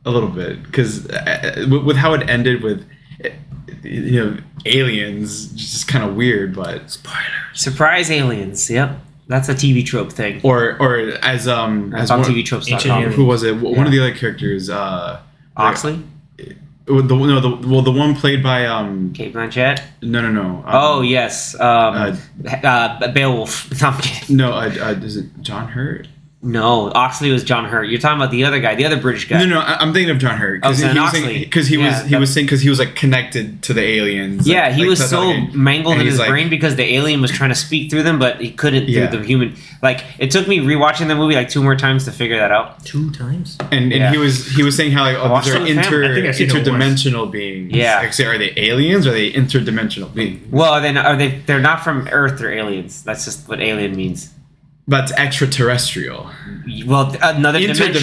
a 0.06 0.12
little 0.12 0.30
bit, 0.30 0.64
because 0.64 1.04
with, 1.70 1.84
with 1.86 1.96
how 1.96 2.14
it 2.14 2.30
ended 2.30 2.62
with, 2.62 2.86
you 3.84 4.12
know, 4.20 4.38
aliens, 4.66 5.48
just 5.54 5.88
kind 5.88 6.04
of 6.04 6.16
weird. 6.16 6.56
But 6.56 6.98
Surprise 7.54 8.12
aliens. 8.12 8.70
Yep. 8.70 9.00
That's 9.28 9.48
a 9.48 9.54
TV 9.54 9.86
trope 9.86 10.12
thing. 10.12 10.42
or 10.44 10.76
or 10.82 11.00
as 11.24 11.48
um 11.48 11.94
as 11.96 12.12
on 12.12 12.20
one, 12.22 12.30
TVtropes.com. 12.30 12.74
Ancient 12.74 13.14
who 13.14 13.26
was 13.26 13.44
it? 13.44 13.56
One 13.58 13.76
Yeah. 13.76 13.86
of 13.86 13.92
the 13.92 14.00
other 14.00 14.16
characters. 14.16 14.70
Uh, 14.70 15.22
Oxley? 15.56 16.02
The 16.90 17.04
no 17.04 17.40
the 17.40 17.68
well 17.68 17.84
the 17.84 17.92
one 17.92 18.16
played 18.16 18.42
by 18.42 18.66
um 18.66 19.14
Cate 19.14 19.32
Blanchett? 19.34 19.80
no 20.02 20.22
no 20.24 20.32
no 20.32 20.42
um, 20.42 20.64
Oh, 20.66 21.02
yes. 21.02 21.54
Um, 21.60 22.18
uh, 22.64 23.12
Beowulf. 23.12 23.70
No, 23.82 23.88
I'm 23.90 24.02
kidding. 24.02 24.38
no 24.38 24.52
uh, 24.54 24.74
uh, 24.82 25.06
is 25.06 25.18
it 25.18 25.26
John 25.42 25.68
Hurt? 25.70 26.08
No, 26.42 26.90
Oxley 26.96 27.32
was 27.32 27.44
John 27.44 27.66
Hurt. 27.66 27.90
You're 27.90 28.00
talking 28.00 28.16
about 28.18 28.32
the 28.32 28.46
other 28.46 28.62
guy, 28.62 28.74
the 28.74 28.86
other 28.86 28.96
British 28.96 29.28
guy. 29.28 29.40
No, 29.40 29.46
no, 29.46 29.60
I- 29.60 29.76
I'm 29.82 29.92
thinking 29.92 30.10
of 30.10 30.20
John 30.20 30.38
Hurt 30.38 30.62
Oh, 30.64 30.70
because 30.70 30.78
Zen 30.78 30.96
he, 30.96 31.00
was 31.02 31.08
Oxley. 31.10 31.22
saying, 31.22 31.40
because 31.42 31.68
he 31.68 31.76
Yeah, 31.76 31.86
was 31.90 32.04
he 32.06 32.10
that- 32.12 32.20
was 32.22 32.34
saying 32.34 32.46
because 32.46 32.62
he 32.62 32.70
was 32.70 32.80
like 32.80 32.96
connected 32.96 33.62
to 33.64 33.74
the 33.74 33.82
aliens. 33.82 34.48
Yeah, 34.48 34.68
like- 34.68 34.74
he 34.76 34.82
like, 34.84 34.90
was 34.92 35.10
so 35.10 35.28
like, 35.28 35.54
mangled 35.54 35.96
and 35.96 36.04
in 36.04 36.08
his 36.08 36.18
like- 36.18 36.30
brain 36.30 36.50
because 36.50 36.78
the 36.78 36.96
alien 36.96 37.20
was 37.22 37.30
trying 37.32 37.50
to 37.50 37.56
speak 37.56 37.90
through 37.92 38.04
them, 38.04 38.20
but 38.20 38.40
he 38.40 38.52
couldn't 38.52 38.88
Yeah. 38.88 39.08
through 39.08 39.20
the 39.20 39.26
human. 39.26 39.56
Like 39.82 40.06
it 40.18 40.32
took 40.32 40.48
me 40.48 40.60
rewatching 40.60 41.10
the 41.10 41.16
movie 41.16 41.36
like 41.36 41.50
two 41.50 41.62
more 41.62 41.76
times 41.76 42.06
to 42.06 42.12
figure 42.14 42.38
that 42.38 42.54
out. 42.54 42.86
Two 42.86 43.12
times? 43.12 43.58
and 43.72 43.92
and 43.92 43.92
Yeah. 43.92 44.12
he 44.12 44.18
was 44.18 44.48
he 44.56 44.64
was 44.64 44.78
saying 44.78 44.94
how 44.94 45.04
like 45.04 45.18
oh, 45.20 45.42
these 45.42 45.54
are 45.54 45.66
inter 45.68 46.06
I 46.10 46.14
think 46.16 46.26
I've 46.28 46.36
seen 46.38 46.48
it 46.50 46.54
once. 46.54 46.68
interdimensional 46.70 47.30
beings. 47.30 47.74
Yeah. 47.74 47.98
like, 47.98 48.14
say, 48.14 48.24
are 48.26 48.38
they 48.38 48.54
aliens? 48.56 49.06
Or 49.06 49.10
are 49.10 49.14
they 49.14 49.30
interdimensional 49.34 50.14
beings? 50.14 50.40
Well, 50.52 50.80
then 50.82 50.96
are 50.98 51.18
they? 51.18 51.42
They're 51.46 51.60
not 51.60 51.84
from 51.84 52.08
Earth. 52.14 52.40
They're 52.40 52.54
aliens. 52.54 53.02
That's 53.04 53.26
just 53.26 53.50
what 53.50 53.60
alien 53.60 53.94
means. 53.98 54.30
That's 54.90 55.12
extraterrestrial. 55.12 56.30
Well, 56.86 57.16
another 57.22 57.60
dimension 57.60 57.94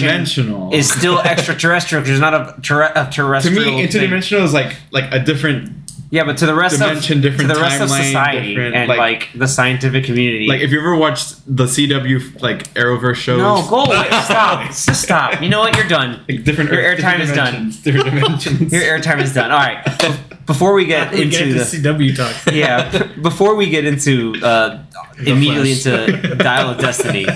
Interdimensional. 0.47 0.73
is 0.73 0.89
still 0.89 1.19
extraterrestrial 1.19 2.01
because 2.01 2.19
there's 2.19 2.31
not 2.31 2.33
a, 2.33 2.61
terre- 2.61 2.91
a 2.95 3.09
terrestrial. 3.11 3.63
to 3.63 3.71
me, 3.71 3.87
thing. 3.87 4.09
interdimensional 4.09 4.43
is 4.43 4.53
like 4.53 4.75
like 4.91 5.11
a 5.13 5.19
different 5.19 5.76
Yeah, 6.09 6.23
but 6.23 6.37
to 6.37 6.45
the 6.45 6.55
rest 6.55 6.79
dimension, 6.79 7.17
of 7.17 7.23
different 7.23 7.49
to 7.49 7.55
the 7.55 7.61
rest 7.61 7.81
of 7.81 7.89
society 7.89 8.49
different, 8.55 8.75
and 8.75 8.87
like- 8.87 8.97
like, 8.97 9.29
the 9.35 9.47
scientific 9.47 10.05
community. 10.05 10.47
like 10.47 10.61
if 10.61 10.71
you 10.71 10.79
ever 10.79 10.95
watched 10.95 11.35
the 11.53 11.65
CW 11.65 12.41
like 12.41 12.73
Arrowverse 12.75 13.15
shows. 13.15 13.39
no, 13.39 13.65
go 13.69 13.83
away. 13.83 14.07
Stop. 14.23 14.67
Just 14.67 15.01
stop. 15.03 15.41
You 15.41 15.49
know 15.49 15.59
what? 15.59 15.75
You're 15.75 15.87
done. 15.87 16.21
Like 16.29 16.43
different 16.45 16.71
Your 16.71 16.95
different 16.95 17.19
airtime 17.19 17.19
is 17.19 17.31
done. 17.33 17.53
dimensions, 17.53 17.83
Different 17.83 18.05
dimensions. 18.21 18.71
Your 18.73 18.83
airtime 18.83 19.21
is 19.21 19.33
done. 19.33 19.51
All 19.51 19.57
right. 19.57 19.83
Before 20.47 20.73
we 20.73 20.85
get 20.85 21.11
We 21.11 21.23
into 21.23 21.39
get 21.53 21.57
the 21.57 21.77
CW 21.77 22.15
talk. 22.15 22.55
yeah, 22.55 23.03
before 23.21 23.55
we 23.55 23.69
get 23.69 23.83
into 23.83 24.33
uh, 24.41 24.81
immediately 25.19 25.75
Flash. 25.75 26.07
into 26.07 26.35
Dial 26.35 26.69
of 26.69 26.77
Destiny, 26.77 27.27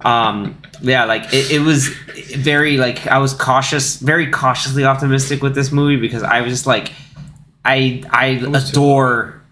um, 0.00 0.60
yeah, 0.82 1.04
like 1.04 1.32
it, 1.32 1.52
it 1.52 1.60
was 1.60 1.86
very 2.36 2.76
like 2.76 3.06
I 3.06 3.18
was 3.18 3.34
cautious, 3.34 3.98
very 3.98 4.26
cautiously 4.32 4.84
optimistic 4.84 5.42
with 5.44 5.54
this 5.54 5.70
movie 5.70 5.96
because 5.96 6.24
I 6.24 6.40
was 6.40 6.52
just 6.52 6.66
like, 6.66 6.90
I 7.66 8.02
I 8.10 8.26
adore. 8.26 9.42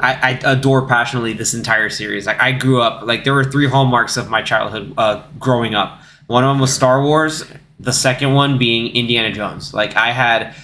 I, 0.00 0.38
I 0.44 0.52
adore 0.52 0.86
passionately 0.86 1.32
this 1.32 1.54
entire 1.54 1.88
series. 1.88 2.26
Like 2.26 2.40
I 2.40 2.52
grew 2.52 2.82
up 2.82 3.06
like 3.06 3.24
there 3.24 3.32
were 3.32 3.44
three 3.44 3.66
hallmarks 3.66 4.18
of 4.18 4.28
my 4.28 4.42
childhood 4.42 4.92
uh, 4.98 5.22
growing 5.38 5.74
up. 5.74 6.02
One 6.26 6.44
of 6.44 6.48
them 6.48 6.60
was 6.60 6.72
Star 6.72 7.02
Wars. 7.02 7.44
The 7.80 7.92
second 7.92 8.34
one 8.34 8.58
being 8.58 8.94
Indiana 8.94 9.32
Jones. 9.32 9.72
Like 9.72 9.96
I 9.96 10.12
had 10.12 10.54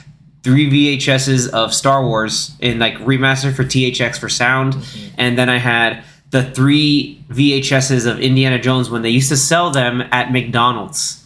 three 0.43 0.71
VHSs 0.71 1.49
of 1.49 1.73
Star 1.75 2.05
Wars 2.05 2.55
in 2.61 2.79
like 2.79 2.95
remastered 2.99 3.57
for 3.57 3.65
THX 3.65 4.19
for 4.19 4.29
sound, 4.29 4.77
and 5.17 5.39
then 5.39 5.49
I 5.49 5.57
had 5.57 6.05
the 6.31 6.45
three 6.51 7.25
VHSs 7.31 8.07
of 8.07 8.21
Indiana 8.21 8.59
Jones 8.61 8.91
when 8.91 9.03
they 9.03 9.11
used 9.11 9.31
to 9.31 9.37
sell 9.37 9.71
them 9.71 10.03
at 10.13 10.31
McDonald's. 10.33 11.25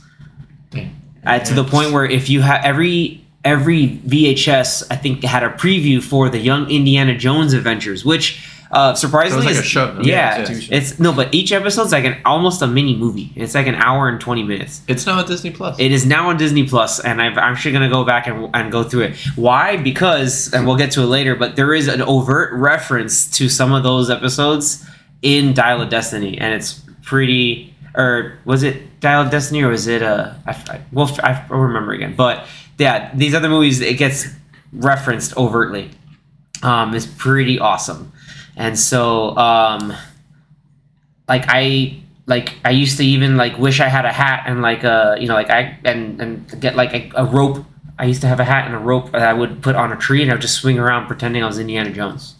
Uh, 1.24 1.38
to 1.38 1.54
the 1.54 1.62
point 1.62 1.92
where 1.92 2.04
if 2.04 2.28
you 2.28 2.40
have 2.40 2.64
every 2.64 3.21
every 3.44 3.88
VHS, 4.06 4.84
I 4.90 4.96
think 4.96 5.22
had 5.24 5.42
a 5.42 5.50
preview 5.50 6.02
for 6.02 6.28
the 6.28 6.38
Young 6.38 6.70
Indiana 6.70 7.16
Jones 7.16 7.52
Adventures, 7.52 8.04
which 8.04 8.48
uh, 8.72 8.94
surprisingly 8.94 9.44
like 9.44 9.52
is 9.52 9.60
a 9.60 9.62
show. 9.62 9.98
Yeah, 10.02 10.38
Yeah, 10.38 10.76
it's 10.78 10.98
no, 10.98 11.12
but 11.12 11.34
each 11.34 11.52
episode's 11.52 11.92
like 11.92 12.06
an 12.06 12.16
almost 12.24 12.62
a 12.62 12.66
mini 12.66 12.96
movie. 12.96 13.30
It's 13.36 13.54
like 13.54 13.66
an 13.66 13.74
hour 13.74 14.08
and 14.08 14.18
twenty 14.18 14.42
minutes. 14.42 14.80
It's 14.88 15.04
now 15.04 15.20
at 15.20 15.26
Disney 15.26 15.50
Plus. 15.50 15.78
It 15.78 15.92
is 15.92 16.06
now 16.06 16.30
on 16.30 16.38
Disney 16.38 16.66
Plus, 16.66 16.98
and 16.98 17.20
I've, 17.20 17.36
I'm 17.36 17.52
actually 17.52 17.72
going 17.72 17.88
to 17.88 17.94
go 17.94 18.04
back 18.04 18.26
and, 18.26 18.48
and 18.54 18.72
go 18.72 18.82
through 18.82 19.02
it. 19.02 19.16
Why? 19.36 19.76
Because, 19.76 20.52
and 20.54 20.66
we'll 20.66 20.76
get 20.76 20.90
to 20.92 21.02
it 21.02 21.06
later, 21.06 21.34
but 21.34 21.56
there 21.56 21.74
is 21.74 21.86
an 21.86 22.00
overt 22.00 22.52
reference 22.54 23.30
to 23.36 23.50
some 23.50 23.72
of 23.74 23.82
those 23.82 24.08
episodes 24.08 24.86
in 25.20 25.52
Dial 25.52 25.82
of 25.82 25.90
Destiny, 25.90 26.38
and 26.38 26.54
it's 26.54 26.80
pretty. 27.02 27.74
Or 27.94 28.38
was 28.46 28.62
it 28.62 29.00
Dial 29.00 29.20
of 29.20 29.30
Destiny, 29.30 29.62
or 29.62 29.68
was 29.68 29.86
it 29.86 30.02
uh, 30.02 30.32
I, 30.46 30.52
I, 30.52 30.80
well, 30.92 31.14
I 31.22 31.44
will 31.50 31.58
remember 31.58 31.92
again. 31.92 32.14
But 32.16 32.46
yeah, 32.78 33.10
these 33.14 33.34
other 33.34 33.48
movies, 33.48 33.80
it 33.80 33.98
gets 33.98 34.26
referenced 34.72 35.36
overtly. 35.36 35.90
Um, 36.62 36.94
it's 36.94 37.06
pretty 37.06 37.58
awesome, 37.58 38.12
and 38.56 38.78
so 38.78 39.36
um, 39.36 39.92
like 41.28 41.44
I 41.48 42.02
like 42.26 42.54
I 42.64 42.70
used 42.70 42.96
to 42.98 43.04
even 43.04 43.36
like 43.36 43.58
wish 43.58 43.80
I 43.80 43.88
had 43.88 44.04
a 44.04 44.12
hat 44.12 44.44
and 44.46 44.62
like 44.62 44.84
a 44.84 45.16
you 45.20 45.28
know 45.28 45.34
like 45.34 45.50
I 45.50 45.78
and 45.84 46.20
and 46.20 46.60
get 46.60 46.76
like 46.76 46.92
a, 46.94 47.10
a 47.16 47.24
rope. 47.24 47.64
I 47.98 48.06
used 48.06 48.20
to 48.22 48.26
have 48.26 48.40
a 48.40 48.44
hat 48.44 48.66
and 48.66 48.74
a 48.74 48.78
rope 48.78 49.12
that 49.12 49.22
I 49.22 49.32
would 49.32 49.62
put 49.62 49.76
on 49.76 49.92
a 49.92 49.96
tree 49.96 50.22
and 50.22 50.30
I 50.30 50.34
would 50.34 50.40
just 50.40 50.56
swing 50.56 50.78
around 50.78 51.06
pretending 51.06 51.42
I 51.42 51.46
was 51.46 51.58
Indiana 51.58 51.90
Jones. 51.90 52.34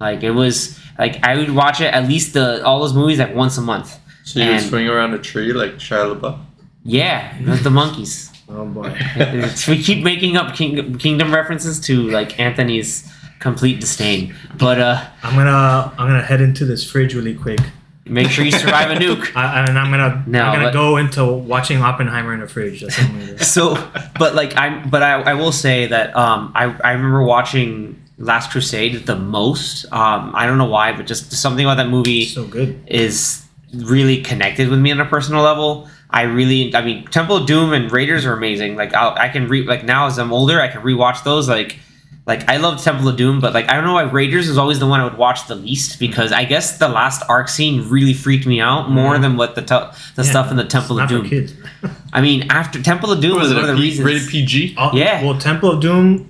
Like 0.00 0.22
it 0.22 0.30
was 0.32 0.78
like 0.98 1.24
I 1.24 1.36
would 1.36 1.54
watch 1.54 1.80
it 1.80 1.92
at 1.94 2.06
least 2.08 2.34
the 2.34 2.64
all 2.64 2.80
those 2.80 2.94
movies 2.94 3.18
like 3.18 3.34
once 3.34 3.58
a 3.58 3.62
month. 3.62 3.98
so 4.24 4.40
you 4.40 4.50
would 4.50 4.60
swing 4.60 4.88
around 4.88 5.14
a 5.14 5.18
tree 5.18 5.52
like 5.52 5.74
Shia 5.74 6.18
LaBeouf. 6.18 6.38
Yeah, 6.84 7.36
the 7.62 7.70
monkeys. 7.70 8.30
Oh 8.48 8.64
boy. 8.66 8.96
We 9.68 9.82
keep 9.82 10.02
making 10.02 10.36
up 10.36 10.54
King, 10.54 10.96
Kingdom 10.98 11.34
references 11.34 11.78
to 11.80 12.08
like 12.10 12.38
Anthony's 12.40 13.10
complete 13.40 13.80
disdain. 13.80 14.34
But 14.56 14.80
uh, 14.80 15.04
I'm 15.22 15.34
gonna 15.34 15.92
I'm 15.98 16.06
gonna 16.08 16.22
head 16.22 16.40
into 16.40 16.64
this 16.64 16.88
fridge 16.88 17.14
really 17.14 17.34
quick, 17.34 17.60
make 18.06 18.28
sure 18.30 18.44
you 18.44 18.50
survive 18.50 18.90
a 18.90 18.94
nuke. 19.04 19.36
I, 19.36 19.66
and 19.68 19.78
I'm 19.78 19.90
gonna 19.90 20.24
No, 20.26 20.42
I'm 20.42 20.54
gonna 20.54 20.64
but- 20.68 20.72
go 20.72 20.96
into 20.96 21.24
watching 21.26 21.82
Oppenheimer 21.82 22.32
in 22.32 22.40
the 22.40 22.48
fridge. 22.48 22.80
That's 22.80 22.96
what 22.98 23.06
I'm 23.10 23.18
gonna 23.20 23.32
do. 23.36 23.44
so 23.44 23.74
but 24.18 24.34
like 24.34 24.56
i'm 24.56 24.88
but 24.90 25.02
I, 25.02 25.12
I 25.22 25.34
will 25.34 25.52
say 25.52 25.86
that 25.86 26.16
um 26.16 26.50
I, 26.54 26.64
I 26.82 26.92
remember 26.92 27.22
watching 27.22 28.02
last 28.16 28.50
crusade 28.50 29.06
the 29.06 29.14
most 29.14 29.84
um 29.92 30.32
i 30.34 30.44
don't 30.44 30.58
know 30.58 30.64
why 30.66 30.92
but 30.92 31.06
just 31.06 31.30
something 31.32 31.64
about 31.64 31.76
that 31.76 31.88
movie 31.88 32.24
so 32.24 32.44
good. 32.44 32.82
is 32.88 33.44
really 33.72 34.20
connected 34.22 34.68
with 34.68 34.80
me 34.80 34.90
on 34.90 34.98
a 35.00 35.04
personal 35.04 35.42
level 35.42 35.88
i 36.10 36.22
really 36.22 36.74
i 36.74 36.80
mean 36.82 37.04
temple 37.06 37.36
of 37.36 37.46
doom 37.46 37.72
and 37.72 37.90
raiders 37.92 38.24
are 38.26 38.32
amazing 38.32 38.76
like 38.76 38.94
I'll, 38.94 39.14
i 39.18 39.28
can 39.28 39.48
re 39.48 39.62
like 39.64 39.84
now 39.84 40.06
as 40.06 40.18
i'm 40.18 40.32
older 40.32 40.60
i 40.60 40.68
can 40.68 40.82
rewatch 40.82 41.22
those 41.24 41.48
like 41.48 41.78
like 42.26 42.46
I 42.46 42.58
love 42.58 42.82
Temple 42.84 43.08
of 43.08 43.16
Doom, 43.16 43.40
but 43.40 43.54
like 43.54 43.70
I 43.70 43.72
don't 43.74 43.84
know 43.84 43.94
why 43.94 44.02
Raiders 44.02 44.50
is 44.50 44.58
always 44.58 44.78
the 44.78 44.86
one 44.86 45.00
I 45.00 45.04
would 45.04 45.16
watch 45.16 45.46
the 45.48 45.54
least 45.54 45.98
because 45.98 46.30
I 46.30 46.44
guess 46.44 46.76
the 46.76 46.86
last 46.86 47.22
arc 47.26 47.48
scene 47.48 47.88
really 47.88 48.12
freaked 48.12 48.46
me 48.46 48.60
out 48.60 48.90
more 48.90 49.14
Mhm. 49.16 49.22
than 49.22 49.36
what 49.38 49.54
the 49.54 49.62
te- 49.62 49.88
the 50.14 50.24
Yeah, 50.24 50.30
stuff 50.30 50.50
in 50.50 50.58
the 50.58 50.64
Temple 50.66 50.96
of 51.00 51.04
not 51.04 51.08
for 51.08 51.14
Doom. 51.22 51.26
kids. 51.30 51.54
I 52.12 52.20
mean, 52.20 52.44
after 52.50 52.82
Temple 52.82 53.12
of 53.12 53.22
Doom 53.22 53.30
What 53.36 53.38
was 53.44 53.48
was 53.48 53.56
it? 53.56 53.60
one 53.62 53.70
of 53.70 53.76
the 53.76 53.80
P- 53.80 53.88
reasons 53.88 54.04
rated 54.06 54.28
PG. 54.28 54.74
Oh, 54.76 54.90
Yeah. 54.92 55.24
Well, 55.24 55.38
Temple 55.38 55.70
of 55.70 55.80
Doom 55.80 56.28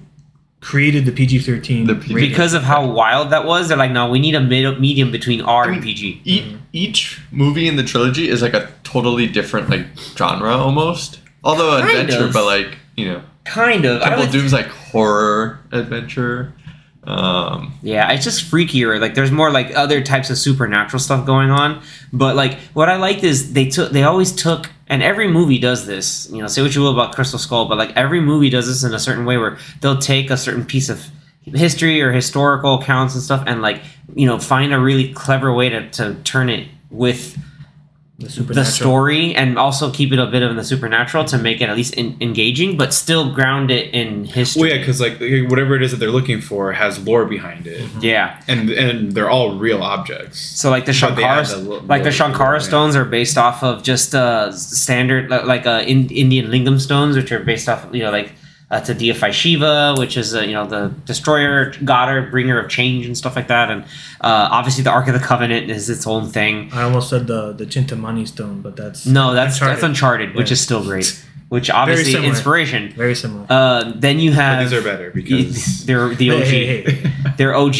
created 0.61 1.05
the 1.05 1.11
PG-13 1.13 1.87
The 1.89 1.95
because 2.15 2.55
of 2.55 2.63
how 2.63 2.87
wild 2.87 3.31
that 3.31 3.45
was. 3.45 3.67
They're 3.67 3.77
like, 3.77 3.91
no, 3.91 4.09
we 4.09 4.21
need 4.21 4.37
a 4.37 4.41
mid- 4.41 4.81
medium 4.81 5.11
between 5.11 5.41
R 5.41 5.69
I 5.69 5.73
and 5.75 5.83
PG. 5.83 6.21
E- 6.25 6.45
each 6.73 7.21
movie 7.33 7.67
in 7.67 7.75
the 7.75 7.83
trilogy 7.83 8.29
is 8.29 8.41
like 8.41 8.55
a 8.55 8.69
totally 8.93 9.27
different 9.27 9.71
like 9.71 9.87
genre 10.17 10.51
almost. 10.51 11.21
Although 11.45 11.81
Kind 11.81 11.99
adventure, 11.99 12.27
of. 12.27 12.33
but 12.33 12.45
like 12.45 12.79
you 12.97 13.07
know, 13.09 13.23
Kind 13.45 13.85
of. 13.87 14.03
I 14.03 14.11
Temple 14.11 14.25
would, 14.27 14.33
Doom's 14.33 14.53
like 14.53 14.67
horror 14.67 15.61
adventure. 15.73 16.53
Um, 17.05 17.79
yeah, 17.83 18.13
it's 18.13 18.25
just 18.25 18.51
freakier. 18.51 19.01
Like, 19.01 19.15
there's 19.15 19.31
more 19.31 19.51
like 19.51 19.75
other 19.75 20.03
types 20.03 20.29
of 20.29 20.37
supernatural 20.37 21.01
stuff 21.01 21.25
going 21.25 21.51
on. 21.51 21.83
But 22.13 22.37
like, 22.37 22.59
what 22.75 22.91
I 22.91 22.97
liked 22.97 23.25
is 23.25 23.55
they 23.55 23.71
took, 23.71 23.93
they 23.93 24.03
always 24.03 24.33
took, 24.33 24.71
and 24.89 25.03
every 25.03 25.29
movie 25.29 25.59
does 25.59 25.87
this. 25.87 26.29
You 26.31 26.43
know, 26.43 26.49
say 26.49 26.61
what 26.61 26.75
you 26.75 26.83
will 26.83 26.93
about 26.93 27.15
Crystal 27.15 27.39
Skull, 27.39 27.67
but 27.67 27.79
like 27.79 27.97
every 27.97 28.21
movie 28.21 28.51
does 28.51 28.67
this 28.67 28.85
in 28.85 28.93
a 28.93 28.99
certain 28.99 29.25
way 29.25 29.39
where 29.39 29.57
they'll 29.81 29.99
take 29.99 30.31
a 30.31 30.37
certain 30.37 30.67
piece 30.67 30.91
of 30.91 31.03
history 31.45 32.03
or 32.03 32.13
historical 32.13 32.75
accounts 32.81 33.15
and 33.15 33.23
stuff, 33.23 33.43
and 33.47 33.63
like 33.63 33.81
you 34.15 34.27
know, 34.27 34.39
find 34.39 34.75
a 34.75 34.79
really 34.79 35.15
clever 35.15 35.53
way 35.55 35.71
to 35.71 35.89
to 35.93 36.15
turn 36.25 36.51
it 36.51 36.69
with 36.91 37.39
the, 38.19 38.43
the 38.43 38.65
story 38.65 39.33
and 39.37 39.57
also 39.57 39.93
keep 39.93 40.13
it 40.13 40.19
a 40.19 40.27
bit 40.27 40.43
of 40.43 40.57
the 40.57 40.65
supernatural 40.65 41.25
to 41.27 41.39
make 41.39 41.61
it 41.61 41.69
at 41.69 41.77
least 41.77 41.95
in, 41.95 42.17
engaging, 42.21 42.77
but 42.77 42.93
still 42.93 43.33
ground 43.33 43.71
it 43.71 43.95
in 43.95 44.25
history. 44.25 44.63
Well, 44.63 44.71
yeah, 44.73 44.79
because 44.79 45.01
like 45.01 45.21
whatever 45.49 45.77
it 45.77 45.83
is 45.85 45.93
that 45.93 45.99
they're 45.99 46.11
looking 46.11 46.41
for 46.41 46.73
has 46.73 46.99
lore 47.07 47.27
behind 47.27 47.69
it, 47.69 47.89
yeah. 48.01 48.43
and 48.49 48.71
and 48.71 49.13
they're 49.13 49.31
all 49.31 49.57
real 49.57 49.85
objects. 49.85 50.41
So 50.41 50.69
like 50.69 50.85
the 50.85 50.91
But 51.01 51.17
Shankara, 51.17 51.49
the 51.49 51.59
lo- 51.59 51.85
like 51.87 52.03
the 52.03 52.09
Shankara 52.09 52.55
lo- 52.55 52.59
stones 52.59 52.97
are 52.97 53.05
based 53.05 53.39
off 53.39 53.63
of 53.63 53.85
just 53.85 54.17
uh 54.17 54.51
standard 54.51 55.31
like 55.31 55.65
uh 55.65 55.85
in, 55.87 56.09
Indian 56.09 56.51
lingam 56.51 56.81
stones, 56.81 57.15
which 57.15 57.31
are 57.31 57.39
based 57.39 57.69
off 57.69 57.87
you 57.93 58.03
know 58.03 58.11
like 58.11 58.33
uh, 58.71 58.81
to 58.81 58.93
deify 58.95 59.31
Shiva, 59.31 59.95
which 59.99 60.17
is 60.17 60.35
uh, 60.35 60.41
you 60.41 60.53
know 60.53 60.67
the 60.67 60.89
destroyer, 61.07 61.73
god 61.85 62.09
or 62.11 62.31
bringer 62.31 62.59
of 62.59 62.69
change 62.71 63.07
and 63.07 63.17
stuff 63.17 63.35
like 63.37 63.49
that, 63.49 63.71
and 63.71 63.83
uh, 64.21 64.49
obviously 64.51 64.85
the 64.85 64.91
Ark 64.91 65.09
of 65.09 65.15
the 65.15 65.21
Covenant 65.21 65.71
is 65.71 65.89
its 65.89 66.07
own 66.07 66.29
thing. 66.29 66.71
I 66.73 66.83
almost 66.83 67.09
said 67.11 67.27
the 67.27 67.53
the 67.53 67.65
Chintamani 67.67 68.27
stone, 68.29 68.61
but 68.61 68.77
that's 68.77 69.07
No, 69.07 69.33
that's 69.35 69.55
Uncharted. 69.57 69.77
that's 69.77 69.85
Uncharted, 69.85 70.35
which 70.35 70.49
Yeah. 70.49 70.53
is 70.53 70.61
still 70.61 70.83
great. 70.85 71.25
Which 71.49 71.71
obviously 71.71 72.13
similar. 72.13 72.29
inspiration. 72.29 72.93
very 72.95 73.15
similar. 73.15 73.47
Uh, 73.49 73.93
then 73.97 74.19
you 74.19 74.33
But 74.33 74.37
have 74.41 74.71
these 74.71 74.79
are 74.79 74.83
better 74.83 75.11
because 75.13 75.85
they're 75.87 76.15
the 76.15 76.31
OG. 76.31 76.43
Hey, 76.45 76.67
hey, 76.67 76.83
hey. 76.93 77.13
They're 77.39 77.55
OG. 77.55 77.77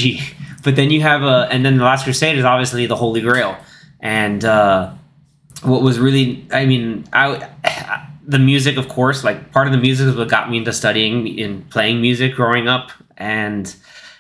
But 0.65 0.75
then 0.77 0.91
you 0.91 1.03
have 1.03 1.23
uh, 1.23 1.49
and 1.51 1.65
then 1.67 1.77
the 1.77 1.85
Last 1.85 2.05
Crusade 2.05 2.39
is 2.39 2.47
obviously 2.47 2.87
the 2.87 2.97
Holy 2.97 3.21
Grail. 3.21 3.59
And 4.01 4.43
uh, 4.43 4.93
what 5.63 5.83
was 5.83 5.99
really, 5.99 6.47
I 6.51 6.65
mean, 6.65 7.05
I 7.13 7.47
the 8.29 8.39
music, 8.39 8.77
of 8.77 8.89
course, 8.89 9.25
like 9.25 9.51
part 9.53 9.67
of 9.67 9.73
the 9.73 9.79
music 9.79 10.07
is 10.07 10.15
what 10.15 10.29
got 10.29 10.49
me 10.51 10.59
into 10.59 10.73
studying 10.73 11.41
and 11.41 11.69
playing 11.71 12.01
music 12.01 12.35
growing 12.35 12.69
up, 12.69 12.93
and 13.17 13.75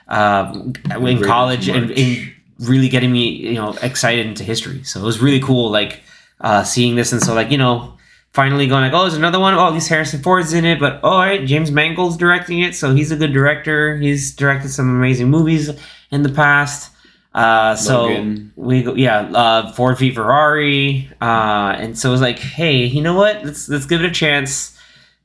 uh, 0.08 0.52
in 0.98 1.22
college, 1.22 1.68
and 1.68 1.90
in 1.92 2.32
really 2.58 2.88
getting 2.88 3.12
me, 3.12 3.28
you 3.28 3.54
know, 3.54 3.76
excited 3.82 4.26
into 4.26 4.42
history. 4.42 4.82
So 4.82 5.00
it 5.00 5.04
was 5.04 5.20
really 5.20 5.40
cool, 5.40 5.70
like 5.70 6.00
uh, 6.40 6.64
seeing 6.64 6.96
this, 6.96 7.12
and 7.12 7.22
so 7.22 7.34
like 7.34 7.52
you 7.52 7.58
know. 7.58 7.94
Finally 8.34 8.66
going 8.68 8.82
like, 8.82 8.92
oh, 8.92 9.00
there's 9.00 9.16
another 9.16 9.40
one. 9.40 9.54
Oh, 9.54 9.66
at 9.66 9.72
least 9.72 9.88
Harrison 9.88 10.22
Ford's 10.22 10.52
in 10.52 10.64
it, 10.66 10.78
but 10.78 11.00
oh, 11.02 11.08
all 11.08 11.18
right, 11.18 11.44
James 11.46 11.70
Mangold's 11.70 12.16
directing 12.16 12.60
it, 12.60 12.74
so 12.74 12.94
he's 12.94 13.10
a 13.10 13.16
good 13.16 13.32
director. 13.32 13.96
He's 13.96 14.36
directed 14.36 14.68
some 14.68 14.88
amazing 14.88 15.30
movies 15.30 15.70
in 16.10 16.22
the 16.22 16.28
past. 16.28 16.92
Uh, 17.34 17.76
so 17.76 18.06
Logan. 18.06 18.52
we 18.56 18.82
go, 18.82 18.94
yeah, 18.94 19.20
uh, 19.20 19.72
Ford 19.72 19.98
v 19.98 20.12
Ferrari, 20.12 21.08
uh, 21.20 21.74
and 21.78 21.98
so 21.98 22.08
it 22.08 22.12
was 22.12 22.20
like, 22.20 22.38
hey, 22.38 22.84
you 22.84 23.02
know 23.02 23.14
what? 23.14 23.44
Let's 23.44 23.68
let's 23.68 23.86
give 23.86 24.02
it 24.02 24.06
a 24.06 24.10
chance. 24.10 24.76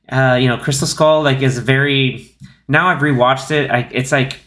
Uh, 0.08 0.38
you 0.40 0.48
know, 0.48 0.58
Crystal 0.58 0.86
Skull 0.86 1.22
like 1.22 1.40
is 1.42 1.58
very. 1.58 2.30
Now 2.68 2.88
I've 2.88 3.00
rewatched 3.00 3.50
it. 3.50 3.70
I, 3.70 3.88
it's 3.90 4.12
like. 4.12 4.40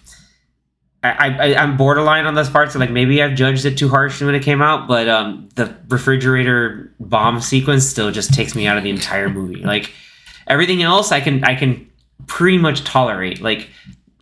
I, 1.04 1.30
I 1.30 1.56
I'm 1.56 1.78
borderline 1.78 2.26
on 2.26 2.34
those 2.34 2.50
parts. 2.50 2.74
So 2.74 2.80
like 2.80 2.90
maybe 2.90 3.22
I've 3.22 3.36
judged 3.36 3.66
it 3.66 3.78
too 3.78 3.88
harshly 3.88 4.26
when 4.26 4.36
it 4.36 4.44
came 4.44 4.62
out, 4.62 4.88
but 4.88 5.08
um, 5.08 5.48
the 5.56 5.74
refrigerator 5.88 6.92
bomb 7.00 7.40
sequence 7.40 7.86
still 7.86 8.12
just 8.12 8.34
takes 8.34 8.56
me 8.56 8.68
out 8.68 8.78
of 8.78 8.84
the 8.84 8.90
entire 8.90 9.30
movie. 9.30 9.64
Like 9.64 9.92
everything 10.48 10.82
else, 10.82 11.12
I 11.12 11.22
can 11.22 11.44
I 11.44 11.56
can 11.56 11.90
pretty 12.26 12.58
much 12.58 12.84
tolerate. 12.84 13.42
Like 13.42 13.70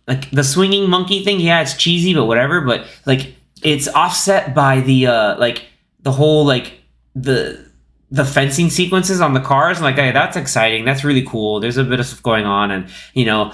like 0.06 0.30
the 0.30 0.44
swinging 0.44 0.88
monkey 0.88 1.24
thing, 1.24 1.40
yeah, 1.40 1.60
it's 1.62 1.74
cheesy, 1.74 2.14
but 2.14 2.26
whatever. 2.26 2.60
But 2.60 2.86
like 3.06 3.34
it's 3.62 3.88
offset 3.88 4.54
by 4.54 4.80
the 4.80 5.06
uh 5.06 5.38
like 5.38 5.64
the 6.02 6.12
whole 6.12 6.44
like 6.44 6.74
the 7.14 7.64
the 8.10 8.24
fencing 8.24 8.70
sequences 8.70 9.20
on 9.20 9.34
the 9.34 9.40
cars. 9.40 9.78
I'm 9.78 9.82
like, 9.84 9.96
hey, 9.96 10.12
that's 10.12 10.36
exciting. 10.36 10.84
That's 10.84 11.02
really 11.02 11.24
cool. 11.26 11.58
There's 11.58 11.76
a 11.76 11.82
bit 11.84 11.98
of 11.98 12.06
stuff 12.06 12.22
going 12.22 12.44
on, 12.44 12.70
and 12.70 12.88
you 13.14 13.24
know, 13.24 13.52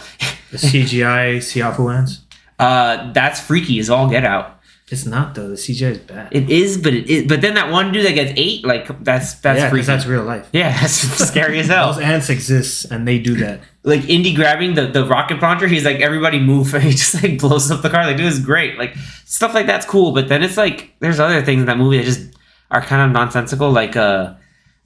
The 0.50 0.58
CGI 0.58 1.38
Siafu 1.38 1.94
ants. 1.96 2.20
uh, 2.58 3.12
that's 3.12 3.40
freaky 3.40 3.78
as 3.78 3.88
all 3.88 4.10
get 4.10 4.24
out. 4.26 4.51
It's 4.92 5.06
not 5.06 5.34
though. 5.34 5.48
The 5.48 5.54
CGI 5.54 5.92
is 5.92 5.98
bad. 5.98 6.28
It 6.30 6.50
is, 6.50 6.76
but 6.76 6.92
it 6.92 7.08
is. 7.08 7.26
But 7.26 7.40
then 7.40 7.54
that 7.54 7.72
one 7.72 7.92
dude 7.92 8.04
that 8.04 8.12
gets 8.12 8.32
eight, 8.36 8.62
like 8.64 9.02
that's 9.02 9.34
that's 9.34 9.60
yeah, 9.60 9.70
freaky. 9.70 9.86
that's 9.86 10.04
real 10.04 10.22
life. 10.22 10.48
yeah, 10.52 10.78
that's 10.78 10.92
scary 11.28 11.58
as 11.60 11.68
hell. 11.68 11.94
Those 11.94 12.02
ants 12.02 12.28
exist 12.28 12.90
and 12.90 13.08
they 13.08 13.18
do 13.18 13.34
that. 13.36 13.60
like 13.84 14.08
Indy 14.10 14.34
grabbing 14.34 14.74
the, 14.74 14.86
the 14.86 15.06
rocket 15.06 15.40
launcher, 15.40 15.66
he's 15.66 15.84
like, 15.84 16.00
everybody 16.00 16.38
move, 16.38 16.74
and 16.74 16.82
he 16.84 16.90
just 16.90 17.22
like 17.22 17.38
blows 17.38 17.70
up 17.70 17.80
the 17.80 17.88
car. 17.88 18.04
Like, 18.04 18.18
dude, 18.18 18.26
is 18.26 18.38
great. 18.38 18.76
Like 18.76 18.94
stuff 19.24 19.54
like 19.54 19.64
that's 19.66 19.86
cool. 19.86 20.12
But 20.12 20.28
then 20.28 20.42
it's 20.42 20.58
like 20.58 20.92
there's 21.00 21.18
other 21.18 21.42
things 21.42 21.60
in 21.60 21.66
that 21.66 21.78
movie 21.78 21.96
that 21.96 22.04
just 22.04 22.36
are 22.70 22.82
kind 22.82 23.00
of 23.02 23.12
nonsensical. 23.12 23.70
Like 23.70 23.96
uh, 23.96 24.34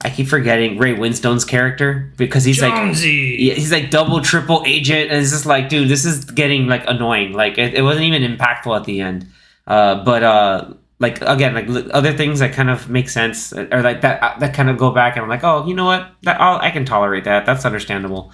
I 0.01 0.09
keep 0.09 0.27
forgetting 0.27 0.77
Ray 0.77 0.93
Winstone's 0.93 1.43
character 1.43 2.13
because 2.15 2.45
he's 2.45 2.61
like 2.61 2.73
Jonesy. 2.73 3.35
yeah, 3.39 3.55
he's 3.55 3.73
like 3.73 3.89
double 3.89 4.21
triple 4.21 4.63
agent, 4.65 5.11
and 5.11 5.21
it's 5.21 5.31
just 5.31 5.45
like, 5.45 5.67
dude, 5.67 5.89
this 5.89 6.05
is 6.05 6.23
getting 6.23 6.67
like 6.67 6.85
annoying. 6.87 7.33
Like 7.33 7.57
it, 7.57 7.73
it 7.73 7.81
wasn't 7.81 8.05
even 8.05 8.21
impactful 8.21 8.73
at 8.73 8.85
the 8.85 9.01
end. 9.01 9.27
Uh, 9.67 10.03
but 10.03 10.23
uh, 10.23 10.73
like 10.99 11.21
again, 11.21 11.53
like 11.53 11.67
other 11.93 12.13
things 12.13 12.39
that 12.39 12.53
kind 12.53 12.69
of 12.69 12.89
make 12.89 13.09
sense 13.09 13.53
or 13.53 13.81
like 13.81 14.01
that 14.01 14.23
uh, 14.23 14.39
that 14.39 14.53
kind 14.53 14.69
of 14.69 14.77
go 14.77 14.91
back, 14.91 15.15
and 15.15 15.23
I'm 15.23 15.29
like, 15.29 15.43
oh, 15.43 15.67
you 15.67 15.75
know 15.75 15.85
what? 15.85 16.09
That 16.23 16.41
I'll, 16.41 16.57
I 16.59 16.71
can 16.71 16.85
tolerate 16.85 17.25
that. 17.25 17.45
That's 17.45 17.65
understandable. 17.65 18.31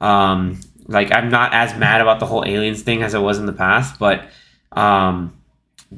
Um, 0.00 0.60
like 0.86 1.12
I'm 1.12 1.28
not 1.28 1.52
as 1.52 1.76
mad 1.76 2.00
about 2.00 2.20
the 2.20 2.26
whole 2.26 2.44
aliens 2.46 2.82
thing 2.82 3.02
as 3.02 3.14
I 3.14 3.18
was 3.18 3.38
in 3.38 3.46
the 3.46 3.52
past, 3.52 3.98
but 3.98 4.28
um, 4.72 5.36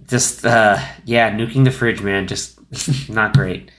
just 0.07 0.45
uh, 0.45 0.79
yeah, 1.05 1.31
nuking 1.31 1.65
the 1.65 1.71
fridge, 1.71 2.01
man, 2.01 2.27
just 2.27 2.59
not 3.11 3.35
great. 3.35 3.71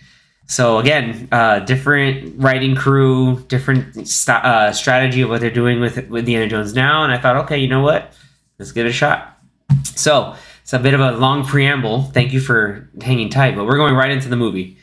So 0.47 0.79
again, 0.79 1.27
uh, 1.31 1.59
different 1.59 2.41
writing 2.41 2.75
crew, 2.75 3.43
different 3.47 4.07
st- 4.07 4.43
uh, 4.43 4.71
strategy 4.71 5.21
of 5.21 5.29
what 5.29 5.41
they're 5.41 5.49
doing 5.49 5.79
with 5.79 5.97
with 6.09 6.19
Indiana 6.19 6.47
Jones 6.47 6.73
now, 6.73 7.03
and 7.03 7.11
I 7.11 7.17
thought, 7.17 7.35
okay, 7.45 7.57
you 7.57 7.67
know 7.67 7.81
what, 7.81 8.13
let's 8.59 8.71
give 8.71 8.85
it 8.85 8.89
a 8.89 8.93
shot. 8.93 9.37
So 9.83 10.35
it's 10.69 10.73
a 10.75 10.77
bit 10.77 10.93
of 10.93 10.99
a 10.99 11.13
long 11.13 11.43
preamble. 11.43 12.03
Thank 12.03 12.31
you 12.31 12.39
for 12.39 12.87
hanging 13.01 13.31
tight, 13.31 13.55
but 13.55 13.65
we're 13.65 13.77
going 13.77 13.95
right 13.95 14.11
into 14.11 14.29
the 14.29 14.35
movie. 14.35 14.77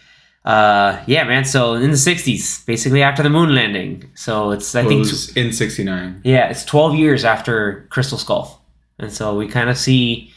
Uh, 0.45 1.00
yeah, 1.07 1.23
man. 1.23 1.45
So 1.45 1.75
in 1.75 1.93
the 1.93 1.97
'60s, 1.97 2.66
basically 2.66 3.05
after 3.05 3.23
the 3.23 3.31
moon 3.31 3.55
landing. 3.55 4.11
So 4.16 4.51
it's 4.51 4.75
I 4.75 4.85
think 4.85 5.07
it 5.07 5.37
in 5.37 5.53
'69. 5.53 6.22
yeah, 6.25 6.49
it's 6.49 6.64
12 6.64 6.96
years 6.96 7.25
after 7.25 7.87
Crystal 7.90 8.18
Skull. 8.18 8.61
And 8.99 9.12
so 9.12 9.37
we 9.37 9.46
kind 9.46 9.70
of 9.70 9.79
see 9.79 10.33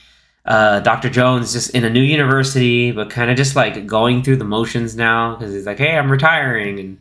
uh, 0.46 0.82
Dr. 0.82 1.10
Jones 1.10 1.52
just 1.54 1.72
in 1.72 1.84
a 1.84 1.90
new 1.90 2.04
university, 2.04 2.92
but 2.92 3.10
kind 3.10 3.32
of 3.32 3.36
just 3.36 3.56
like 3.56 3.88
going 3.88 4.22
through 4.22 4.38
the 4.38 4.46
motions 4.46 4.96
now 4.96 5.34
because 5.34 5.52
he's 5.52 5.66
like, 5.66 5.80
hey, 5.80 5.98
I'm 5.98 6.12
retiring. 6.12 6.80
And, 6.80 7.00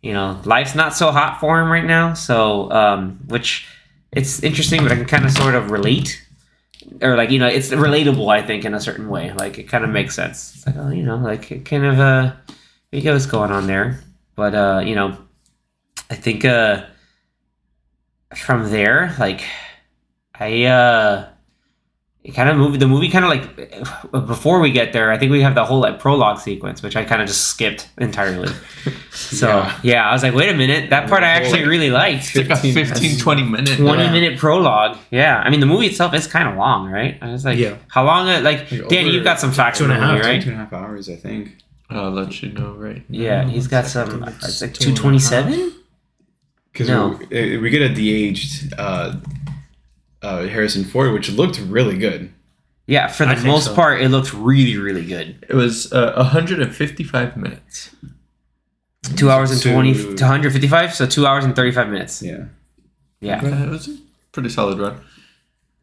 you 0.00 0.12
know, 0.12 0.40
life's 0.44 0.76
not 0.76 0.94
so 0.94 1.10
hot 1.10 1.40
for 1.40 1.60
him 1.60 1.68
right 1.68 1.84
now. 1.84 2.14
So, 2.14 2.70
um, 2.70 3.18
which 3.26 3.66
it's 4.12 4.44
interesting, 4.44 4.84
but 4.84 4.92
I 4.92 4.94
can 4.94 5.06
kind 5.06 5.24
of 5.24 5.32
sort 5.32 5.56
of 5.56 5.72
relate. 5.72 6.24
Or 7.02 7.16
like, 7.16 7.30
you 7.30 7.38
know, 7.38 7.46
it's 7.46 7.70
relatable, 7.70 8.28
I 8.32 8.42
think, 8.42 8.64
in 8.64 8.74
a 8.74 8.80
certain 8.80 9.08
way. 9.08 9.32
Like, 9.32 9.58
it 9.58 9.64
kind 9.64 9.84
of 9.84 9.90
makes 9.90 10.14
sense. 10.14 10.54
It's 10.54 10.66
like, 10.66 10.76
oh, 10.76 10.90
you 10.90 11.02
know, 11.02 11.16
like, 11.16 11.64
kind 11.64 11.84
of, 11.84 11.98
uh, 11.98 12.32
you 12.92 13.00
get 13.00 13.12
what's 13.12 13.26
going 13.26 13.50
on 13.50 13.66
there. 13.66 14.00
But, 14.34 14.54
uh, 14.54 14.82
you 14.84 14.94
know, 14.94 15.16
I 16.10 16.14
think, 16.14 16.44
uh, 16.44 16.86
from 18.34 18.70
there, 18.70 19.14
like 19.18 19.42
I 20.38 20.64
uh 20.64 21.28
it 22.30 22.34
kind 22.34 22.48
of 22.48 22.56
moved 22.56 22.80
the 22.80 22.86
movie 22.86 23.08
kind 23.08 23.24
of 23.24 23.30
like 23.30 23.46
before 24.26 24.60
we 24.60 24.70
get 24.72 24.92
there, 24.92 25.10
I 25.10 25.18
think 25.18 25.32
we 25.32 25.42
have 25.42 25.54
the 25.54 25.64
whole 25.64 25.80
like 25.80 25.98
prologue 25.98 26.38
sequence, 26.38 26.82
which 26.82 26.96
I 26.96 27.04
kind 27.04 27.20
of 27.22 27.28
just 27.28 27.44
skipped 27.48 27.88
entirely. 27.98 28.52
So 29.12 29.48
yeah. 29.48 29.80
Yeah. 29.82 30.08
I 30.08 30.12
was 30.12 30.22
like, 30.22 30.34
wait 30.34 30.48
a 30.48 30.54
minute, 30.56 30.90
that 30.90 31.08
part 31.08 31.22
I 31.22 31.28
actually 31.28 31.64
really 31.66 31.90
liked. 31.90 32.34
It's 32.34 32.48
like 32.48 32.64
a 32.64 32.72
15, 32.72 33.18
20 33.18 33.42
minute. 33.42 33.76
20 33.76 34.02
uh, 34.02 34.12
minute 34.12 34.38
prologue. 34.38 34.96
Yeah. 35.10 35.38
I 35.44 35.50
mean 35.50 35.60
the 35.60 35.66
movie 35.66 35.86
itself 35.86 36.14
is 36.14 36.26
kind 36.26 36.48
of 36.48 36.56
long, 36.56 36.88
right? 36.90 37.18
I 37.20 37.30
was 37.32 37.44
like, 37.44 37.58
Yeah. 37.58 37.76
how 37.88 38.04
long 38.04 38.28
uh, 38.28 38.40
like 38.40 38.70
Like 38.70 38.88
Danny, 38.88 39.10
you've 39.10 39.24
got 39.24 39.40
some 39.40 39.52
facts 39.52 39.78
two 39.78 39.84
on 39.84 39.90
and 39.90 40.02
a 40.02 40.06
movie, 40.06 40.16
half, 40.18 40.26
right? 40.26 40.42
Two 40.42 40.50
and 40.50 40.58
a 40.60 40.64
half 40.64 40.72
hours, 40.72 41.08
I 41.10 41.16
think. 41.16 41.56
I'll 41.90 42.10
let 42.12 42.40
you 42.40 42.52
know 42.52 42.72
right 42.74 43.02
now. 43.10 43.18
Yeah, 43.18 43.44
he's 43.48 43.66
got 43.66 43.84
It's 43.84 43.92
some 43.94 44.20
like- 44.20 44.34
it's 44.42 44.62
like 44.62 44.74
two 44.74 44.90
and 44.90 44.98
a 44.98 45.02
half. 45.02 45.12
227? 45.12 45.72
Because 46.72 46.88
No. 46.88 47.18
we, 47.30 47.58
we 47.58 47.68
get 47.70 47.82
a 47.82 47.92
de-aged 47.92 48.72
uh, 48.78 49.16
uh, 50.22 50.46
Harrison 50.46 50.84
Ford, 50.84 51.12
which 51.12 51.30
looked 51.30 51.58
really 51.60 51.96
good. 51.98 52.32
Yeah, 52.86 53.06
for 53.06 53.24
the 53.24 53.34
think 53.36 53.46
most 53.46 53.66
so. 53.66 53.74
part 53.74 54.00
it 54.02 54.08
looked 54.08 54.32
really 54.34 54.76
really 54.76 55.04
good. 55.06 55.46
It 55.48 55.54
was 55.54 55.92
uh, 55.92 56.12
155 56.16 57.36
minutes. 57.36 57.94
Two 59.16 59.30
hours 59.30 59.50
and 59.50 59.60
To- 59.62 59.72
20 59.72 59.94
to 60.16 60.24
155, 60.24 60.94
so 60.94 61.06
two 61.06 61.26
hours 61.26 61.44
and 61.44 61.54
35 61.56 61.88
minutes. 61.88 62.22
Yeah. 62.22 62.44
Yeah. 63.20 63.44
It 63.64 63.68
was 63.70 63.88
a 63.88 63.96
pretty 64.32 64.48
solid 64.50 64.78
run. 64.78 65.00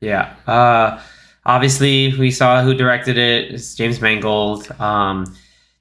Yeah. 0.01 0.35
Uh, 0.45 1.01
obviously, 1.45 2.15
we 2.17 2.29
saw 2.31 2.61
who 2.61 2.73
directed 2.75 3.17
it. 3.17 3.53
It's 3.53 3.73
James 3.75 4.01
Mangold. 4.01 4.69
Um, 4.79 5.25
do 5.25 5.31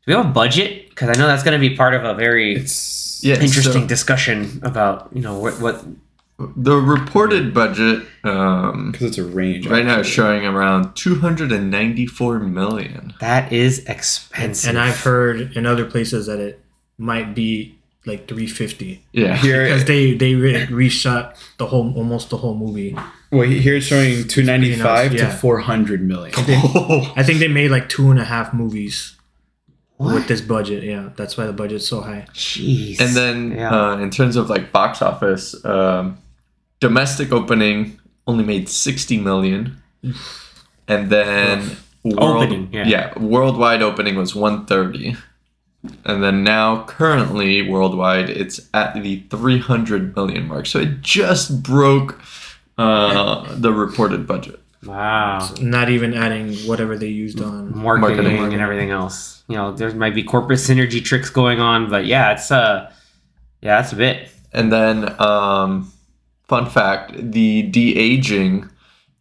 we 0.07 0.13
have 0.15 0.27
a 0.27 0.29
budget? 0.31 0.89
Because 0.91 1.11
I 1.11 1.15
know 1.21 1.27
that's 1.27 1.43
going 1.43 1.61
to 1.61 1.69
be 1.69 1.77
part 1.77 1.93
of 1.95 2.05
a 2.05 2.15
very 2.15 2.55
It's 2.57 3.21
Yeah, 3.23 3.35
interesting 3.41 3.83
so 3.83 3.87
discussion 3.89 4.61
about 4.63 5.11
you 5.13 5.21
know 5.23 5.39
what 5.39 5.61
what. 5.61 5.85
The 6.39 6.77
reported 6.77 7.55
budget 7.55 8.07
um, 8.25 8.93
because 8.93 9.07
it's 9.09 9.19
a 9.19 9.25
range. 9.25 9.67
right 9.67 9.85
now 9.87 10.01
is 10.01 10.07
showing 10.07 10.45
around 10.45 10.95
294 10.95 12.39
million. 12.41 13.15
That 13.21 13.53
is 13.53 13.79
expensive. 13.87 14.69
And 14.71 14.79
I've 14.79 15.01
heard 15.01 15.57
in 15.57 15.65
other 15.67 15.85
places 15.87 16.27
that 16.27 16.39
it 16.39 16.61
might 16.99 17.35
be 17.35 17.79
like 18.05 18.29
350 18.29 19.03
Yeah. 19.13 19.37
Here, 19.37 19.65
because 19.65 19.85
they 19.87 20.15
they 20.15 20.35
re- 20.35 20.67
reshot 20.67 21.37
the 21.59 21.67
whole 21.67 21.93
almost 21.97 22.31
the 22.31 22.37
whole 22.37 22.55
movie. 22.55 22.97
well, 23.33 23.43
here 23.49 23.77
it's 23.77 23.87
showing 23.87 24.29
295 24.29 25.15
Yeah. 25.15 25.27
to 25.31 25.37
400 25.37 26.03
million. 26.03 26.35
I 27.17 27.23
think 27.25 27.39
they 27.41 27.49
made 27.49 27.71
like 27.71 27.89
two 27.89 28.11
and 28.11 28.21
a 28.21 28.25
half 28.25 28.53
movies 28.55 29.17
What? 29.97 30.15
with 30.15 30.29
this 30.29 30.41
budget. 30.43 30.85
Yeah, 30.85 31.09
that's 31.17 31.37
why 31.37 31.47
the 31.47 31.53
budget's 31.53 31.89
so 31.89 32.01
high. 32.03 32.27
Jeez. 32.35 33.01
And 33.01 33.17
then 33.17 33.53
Yeah. 33.53 33.75
uh, 33.75 33.97
in 33.99 34.11
terms 34.11 34.37
of 34.37 34.49
like 34.51 34.71
box 34.71 35.01
office, 35.03 35.57
um, 35.65 36.19
domestic 36.81 37.33
opening 37.33 37.99
only 38.27 38.45
made 38.45 38.69
60 38.69 39.19
million. 39.21 39.83
And 40.89 41.11
then 41.11 41.77
world, 42.05 42.45
Opening, 42.45 42.69
yeah. 42.73 43.17
worldwide 43.19 43.83
opening 43.83 44.17
was 44.17 44.35
130. 44.35 45.17
And 46.05 46.23
then 46.23 46.43
now 46.43 46.85
currently 46.85 47.69
worldwide 47.69 48.29
it's 48.31 48.69
at 48.75 48.95
the 48.95 49.23
300 49.31 50.15
million 50.17 50.49
mark. 50.49 50.67
So 50.67 50.81
it 50.81 51.01
just 51.01 51.63
broke 51.63 52.21
uh, 52.79 53.47
the 53.57 53.73
reported 53.73 54.27
budget. 54.27 54.61
wow. 54.85 55.49
Not 55.61 55.89
even 55.89 56.15
adding 56.15 56.55
whatever 56.69 56.97
they 56.97 57.09
used 57.09 57.41
on. 57.41 57.77
Marketing, 57.77 58.17
Marketing. 58.17 58.53
and 58.53 58.61
everything 58.63 58.91
else. 58.91 59.43
You 59.49 59.57
know, 59.57 59.73
there 59.73 59.93
might 59.95 60.15
be 60.15 60.23
corporate 60.25 60.59
synergy 60.59 61.03
tricks 61.05 61.31
going 61.31 61.61
on, 61.61 61.89
but 61.89 62.05
yeah, 62.07 62.33
it's 62.33 62.51
uh, 62.51 62.93
yeah, 63.63 63.81
that's 63.81 63.93
a 63.93 63.97
bit. 63.97 64.29
And 64.53 64.73
then, 64.73 65.21
um, 65.21 65.93
fun 66.49 66.69
fact: 66.71 67.13
the 67.33 67.63
de 67.63 67.97
aging 67.97 68.69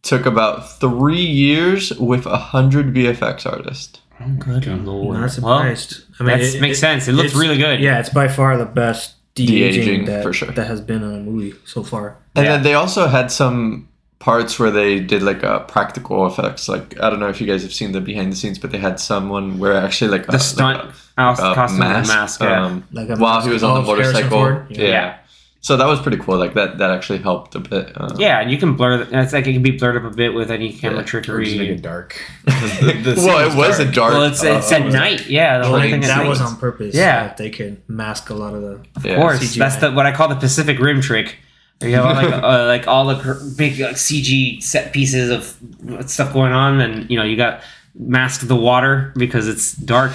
took 0.02 0.26
about 0.26 0.78
three 0.80 1.20
years 1.24 1.92
with 1.98 2.26
a 2.26 2.36
hundred 2.36 2.94
VFX 2.94 3.44
artists. 3.46 4.00
Oh, 4.20 4.28
good 4.38 4.66
lord. 4.84 5.18
Not 5.20 5.30
surprised. 5.30 6.04
I 6.20 6.24
mean, 6.24 6.38
that 6.38 6.60
makes 6.60 6.78
sense. 6.78 7.06
It 7.08 7.12
looks 7.12 7.34
really 7.34 7.58
good. 7.58 7.80
Yeah, 7.80 7.98
it's 8.00 8.08
by 8.08 8.28
far 8.28 8.56
the 8.56 8.64
best 8.64 9.14
de 9.34 9.44
De-aging, 9.46 10.06
that 10.06 10.22
for 10.22 10.32
sure. 10.32 10.50
that 10.52 10.66
has 10.66 10.80
been 10.80 11.02
on 11.02 11.14
a 11.14 11.18
movie 11.20 11.54
so 11.66 11.82
far. 11.82 12.16
And 12.34 12.46
Yeah. 12.46 12.52
then 12.52 12.62
they 12.62 12.72
also 12.74 13.06
had 13.08 13.30
some 13.30 13.88
parts 14.18 14.58
where 14.58 14.70
they 14.70 14.98
did 15.00 15.22
like 15.22 15.44
uh, 15.44 15.58
practical 15.60 16.26
effects. 16.26 16.66
Like 16.68 16.98
I 17.02 17.10
don't 17.10 17.20
know 17.20 17.28
if 17.28 17.38
you 17.40 17.46
guys 17.46 17.62
have 17.62 17.72
seen 17.74 17.92
the 17.92 18.00
behind 18.00 18.32
the 18.32 18.36
scenes, 18.36 18.58
but 18.58 18.70
they 18.70 18.78
had 18.78 18.98
someone 18.98 19.58
where 19.58 19.74
actually 19.74 20.10
like 20.12 20.26
The 20.26 20.36
a, 20.36 20.38
stunt 20.38 20.78
like 20.78 20.94
aus- 21.18 21.38
a, 21.40 21.50
a 21.50 21.54
costume 21.54 21.80
mask, 21.80 22.08
mask, 22.08 22.40
yeah. 22.40 22.64
um, 22.64 22.84
Like 22.92 23.10
a 23.10 23.16
while 23.16 23.34
mask 23.34 23.46
he 23.48 23.52
was 23.52 23.62
on 23.62 23.74
the 23.74 23.86
motorcycle. 23.86 24.30
Ford? 24.30 24.66
Yeah. 24.70 24.82
Yeah. 24.88 25.16
So 25.60 25.76
that 25.76 25.86
was 25.86 26.00
pretty 26.00 26.18
cool. 26.18 26.36
Like 26.38 26.54
that 26.54 26.78
that 26.78 26.90
actually 26.90 27.18
helped 27.18 27.54
a 27.56 27.58
bit. 27.58 27.90
Uh, 27.96 28.14
Yeah, 28.18 28.40
and 28.40 28.50
you 28.52 28.56
can 28.58 28.76
blur. 28.76 28.98
th- 29.04 29.08
It's 29.12 29.32
like 29.32 29.46
it 29.48 29.52
can 29.54 29.62
be 29.62 29.72
blurred 29.72 29.96
up 29.96 30.04
a 30.12 30.14
bit 30.14 30.32
with 30.32 30.50
any 30.50 30.72
camera 30.72 30.98
Yeah, 30.98 31.00
Or 31.00 31.02
just 31.02 31.10
trickery. 31.24 31.58
make 31.58 31.70
it 31.70 31.82
dark. 31.82 32.16
The- 32.44 33.00
the 33.02 33.14
well, 33.26 33.50
it 33.50 33.56
was 33.56 33.80
a 33.80 33.90
dark. 33.90 34.12
well, 34.12 34.22
it's 34.24 34.44
it's 34.44 34.70
uh, 34.70 34.76
at 34.76 34.86
night. 34.92 35.26
Yeah, 35.28 35.58
the 35.58 35.66
whole 35.66 35.80
thing 35.80 36.00
that 36.02 36.18
night. 36.18 36.28
was 36.28 36.40
on 36.40 36.56
purpose. 36.56 36.94
Yeah. 36.94 37.22
so 37.22 37.28
that 37.28 37.36
they 37.38 37.50
could 37.50 37.82
mask 37.88 38.30
a 38.30 38.34
lot 38.34 38.54
of 38.54 38.62
the. 38.62 38.80
Of 38.94 39.04
yeah. 39.06 39.16
course, 39.16 39.40
CGI. 39.40 39.58
that's 39.58 39.76
the 39.76 39.90
what 39.92 40.06
I 40.06 40.12
call 40.12 40.28
the 40.28 40.36
Pacific 40.36 40.78
Rim 40.78 41.00
trick. 41.00 41.38
You 41.82 41.90
have 41.96 42.06
all, 42.06 42.14
like 42.14 42.32
uh, 42.42 42.64
like 42.66 42.86
all 42.88 43.06
the 43.06 43.54
big 43.58 43.78
like, 43.80 43.96
CG 43.96 44.62
set 44.62 44.92
pieces 44.92 45.30
of 45.30 46.08
stuff 46.08 46.32
going 46.32 46.52
on, 46.52 46.80
and 46.80 47.10
you 47.10 47.16
know 47.18 47.24
you 47.24 47.36
got 47.36 47.62
mask 47.98 48.46
the 48.46 48.56
water 48.56 49.12
because 49.16 49.48
it's 49.48 49.72
dark. 49.72 50.12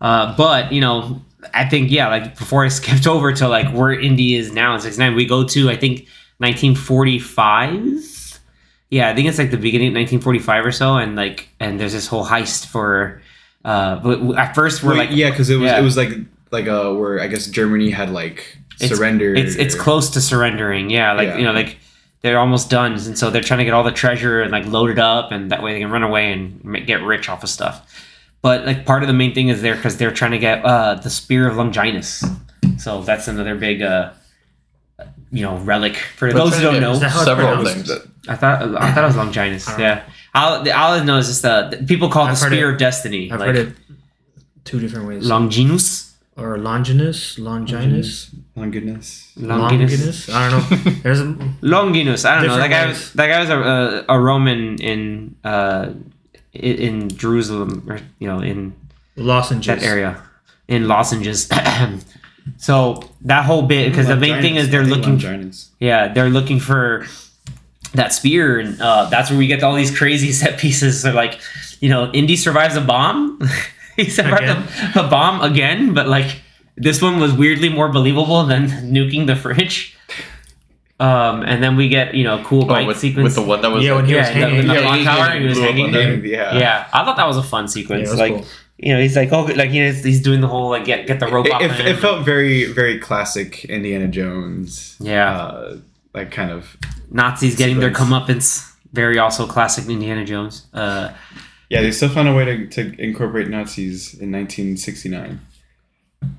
Uh, 0.00 0.34
but 0.36 0.72
you 0.72 0.80
know, 0.80 1.20
I 1.54 1.68
think 1.68 1.90
yeah, 1.90 2.08
like 2.08 2.36
before 2.38 2.64
I 2.64 2.68
skipped 2.68 3.06
over 3.06 3.32
to 3.32 3.48
like 3.48 3.72
where 3.74 3.92
Indy 3.92 4.34
is 4.34 4.52
now 4.52 4.74
in 4.74 4.80
'69, 4.80 5.14
we 5.14 5.26
go 5.26 5.44
to 5.44 5.70
I 5.70 5.76
think 5.76 6.06
1945. 6.38 8.40
Yeah, 8.90 9.08
I 9.08 9.14
think 9.14 9.28
it's 9.28 9.38
like 9.38 9.50
the 9.52 9.56
beginning 9.56 9.88
of 9.88 9.94
1945 9.94 10.66
or 10.66 10.72
so, 10.72 10.96
and 10.96 11.14
like 11.16 11.48
and 11.60 11.78
there's 11.78 11.92
this 11.92 12.06
whole 12.06 12.24
heist 12.24 12.66
for. 12.66 13.22
Uh, 13.64 13.96
but 13.96 14.36
at 14.38 14.54
first 14.54 14.82
we're 14.82 14.92
Wait, 14.92 14.98
like 15.08 15.10
yeah, 15.12 15.30
because 15.30 15.50
it 15.50 15.56
was 15.56 15.70
yeah. 15.70 15.78
it 15.78 15.82
was 15.82 15.96
like 15.96 16.10
like 16.50 16.66
uh 16.66 16.92
where 16.92 17.20
I 17.20 17.26
guess 17.28 17.46
Germany 17.46 17.90
had 17.90 18.10
like 18.10 18.58
It's- 18.80 18.96
surrendered. 18.96 19.38
It's 19.38 19.54
it's 19.56 19.74
close 19.74 20.10
to 20.10 20.20
surrendering. 20.20 20.90
Yeah, 20.90 21.12
like 21.12 21.28
Yeah. 21.28 21.36
you 21.38 21.44
know, 21.44 21.52
like 21.52 21.78
they're 22.22 22.38
almost 22.38 22.68
done, 22.68 22.92
and 22.94 23.16
so 23.16 23.30
they're 23.30 23.42
trying 23.42 23.58
to 23.58 23.64
get 23.64 23.74
all 23.74 23.84
the 23.84 23.92
treasure 23.92 24.42
and 24.42 24.50
like 24.50 24.66
load 24.66 24.90
it 24.90 24.98
up, 24.98 25.30
and 25.30 25.52
that 25.52 25.62
way 25.62 25.72
they 25.72 25.80
can 25.80 25.90
run 25.90 26.02
away 26.02 26.32
and 26.32 26.84
get 26.86 27.02
rich 27.02 27.28
off 27.28 27.44
of 27.44 27.48
stuff. 27.48 27.86
But 28.42 28.64
like 28.64 28.86
part 28.86 29.02
of 29.02 29.06
the 29.06 29.12
main 29.14 29.34
thing 29.34 29.48
is 29.48 29.60
there 29.62 29.74
because 29.76 29.96
they're 29.98 30.10
trying 30.12 30.30
to 30.30 30.38
get 30.38 30.64
uh, 30.64 30.94
the 30.94 31.10
spear 31.10 31.48
of 31.48 31.56
Longinus. 31.56 32.24
So 32.78 33.02
that's 33.02 33.28
another 33.28 33.54
big, 33.54 33.82
uh, 33.82 34.12
you 35.30 35.42
know, 35.42 35.58
relic 35.58 35.96
for 35.96 36.32
those 36.32 36.56
who 36.56 36.62
don't 36.62 36.80
know. 36.80 36.92
Is 36.92 37.00
that 37.00 37.10
how 37.10 37.18
it's 37.20 37.26
several 37.26 37.48
pronounced? 37.48 37.74
things. 37.74 37.88
that- 37.88 38.06
I 38.28 38.36
thought 38.36 38.62
I 38.76 38.92
thought 38.92 39.04
it 39.04 39.06
was 39.06 39.16
Longinus. 39.16 39.66
Alright. 39.66 39.80
Yeah, 39.80 40.02
all, 40.34 40.58
all 40.70 40.92
I 40.92 41.02
know 41.04 41.16
is 41.18 41.26
just 41.26 41.44
uh, 41.44 41.70
people 41.86 42.10
call 42.10 42.24
it 42.24 42.26
the 42.26 42.32
I've 42.32 42.38
heard 42.40 42.52
spear 42.52 42.68
it- 42.68 42.72
of 42.74 42.78
destiny, 42.78 43.32
I've 43.32 43.40
like 43.40 43.46
heard 43.48 43.56
it 43.56 43.76
two 44.64 44.78
different 44.78 45.08
ways. 45.08 45.26
Longinus. 45.26 46.14
or 46.36 46.58
Longinus, 46.58 47.38
Longinus, 47.38 48.30
Longinus. 48.56 49.32
Longinus. 49.36 49.36
Longinus. 49.36 50.28
I 50.28 50.50
don't 50.50 50.70
know. 50.70 50.90
There's 51.02 51.20
a 51.20 51.36
Longinus. 51.62 52.24
I 52.26 52.34
don't 52.36 52.46
know. 52.46 52.56
That 52.58 52.68
Different 52.68 52.70
guy 52.72 52.86
was 52.88 53.12
that 53.14 53.26
guy 53.28 53.40
was 53.40 53.50
a, 53.50 53.58
a, 54.08 54.16
a 54.16 54.20
Roman 54.20 54.76
in 54.80 55.36
uh 55.44 55.92
in, 56.52 56.76
in 56.76 57.16
Jerusalem 57.16 57.84
or 57.88 58.00
you 58.18 58.28
know 58.28 58.40
in 58.40 58.74
lozenges. 59.16 59.66
that 59.66 59.82
area 59.82 60.22
in 60.68 60.88
lozenges. 60.88 61.48
so 62.56 63.02
that 63.22 63.44
whole 63.44 63.62
bit 63.62 63.90
because 63.90 64.06
the 64.06 64.16
main 64.16 64.40
thing 64.40 64.56
is 64.56 64.70
they're 64.70 64.84
looking 64.84 65.18
Longinus. 65.18 65.70
yeah 65.78 66.08
they're 66.08 66.30
looking 66.30 66.58
for 66.58 67.06
that 67.94 68.12
spear 68.12 68.58
and 68.58 68.80
uh, 68.80 69.06
that's 69.06 69.30
where 69.30 69.38
we 69.38 69.46
get 69.46 69.62
all 69.62 69.74
these 69.74 69.96
crazy 69.96 70.32
set 70.40 70.58
pieces. 70.58 71.02
So 71.02 71.12
like 71.12 71.40
you 71.80 71.88
know 71.88 72.10
Indy 72.12 72.36
survives 72.36 72.76
a 72.76 72.80
bomb. 72.80 73.40
he 73.96 74.08
survived 74.08 74.44
a, 74.44 75.00
a 75.00 75.08
bomb 75.08 75.42
again, 75.42 75.94
but 75.94 76.08
like 76.08 76.40
this 76.76 77.02
one 77.02 77.20
was 77.20 77.32
weirdly 77.32 77.68
more 77.68 77.88
believable 77.88 78.44
than 78.44 78.68
nuking 78.92 79.26
the 79.26 79.36
fridge. 79.36 79.96
Um, 81.00 81.42
and 81.42 81.62
then 81.62 81.76
we 81.76 81.88
get 81.88 82.14
you 82.14 82.24
know 82.24 82.42
cool 82.44 82.64
Oh, 82.64 82.66
bike 82.66 82.86
with, 82.86 82.98
sequence. 82.98 83.24
with 83.24 83.34
the 83.34 83.42
one 83.42 83.62
that 83.62 83.70
was 83.70 83.82
Yeah, 83.82 83.92
like, 83.92 84.02
when 84.02 84.08
he 84.10 84.14
was 84.16 84.28
yeah, 84.28 84.32
the, 84.34 84.40
hanging. 84.40 84.66
the 84.68 84.74
Yeah, 84.74 85.04
tower, 85.04 85.30
he 85.34 85.40
he 85.40 85.46
was 85.48 85.58
hanging 85.58 85.86
on 85.96 86.24
Yeah. 86.24 86.58
Yeah, 86.58 86.88
I 86.92 87.04
thought 87.04 87.16
that 87.16 87.26
was 87.26 87.38
a 87.38 87.42
fun 87.42 87.68
sequence. 87.68 88.08
it 88.08 88.10
was 88.12 88.20
like 88.20 88.34
cool. 88.34 88.44
you 88.76 88.92
know, 88.92 89.00
he's 89.00 89.16
like, 89.16 89.32
oh, 89.32 89.44
like 89.44 89.70
you 89.72 89.84
know, 89.86 89.92
he's 89.92 90.20
doing 90.22 90.40
the 90.42 90.46
whole 90.48 90.68
like 90.68 90.84
get 90.84 91.06
get 91.06 91.18
the 91.18 91.26
rope 91.26 91.46
It, 91.46 91.52
off. 91.52 91.62
it, 91.62 91.86
it 91.86 91.96
felt 91.98 92.24
very 92.26 92.64
very 92.72 92.98
classic 92.98 93.64
Indiana 93.64 94.08
Jones. 94.08 94.96
Yeah. 95.00 95.32
Uh, 95.34 95.76
like 96.12 96.30
kind 96.32 96.50
of 96.50 96.76
Nazis 97.10 97.56
getting 97.56 97.80
their 97.80 97.92
comeuppance. 97.92 98.70
Very 98.92 99.18
also 99.18 99.46
classic 99.46 99.88
Indiana 99.88 100.24
Jones. 100.26 100.66
Uh, 100.74 101.12
Yeah, 101.70 101.80
they 101.82 101.92
still 101.92 102.08
found 102.08 102.28
a 102.28 102.34
way 102.34 102.44
to, 102.44 102.66
to 102.66 103.00
incorporate 103.00 103.48
Nazis 103.48 104.12
in 104.14 104.32
1969. 104.32 105.40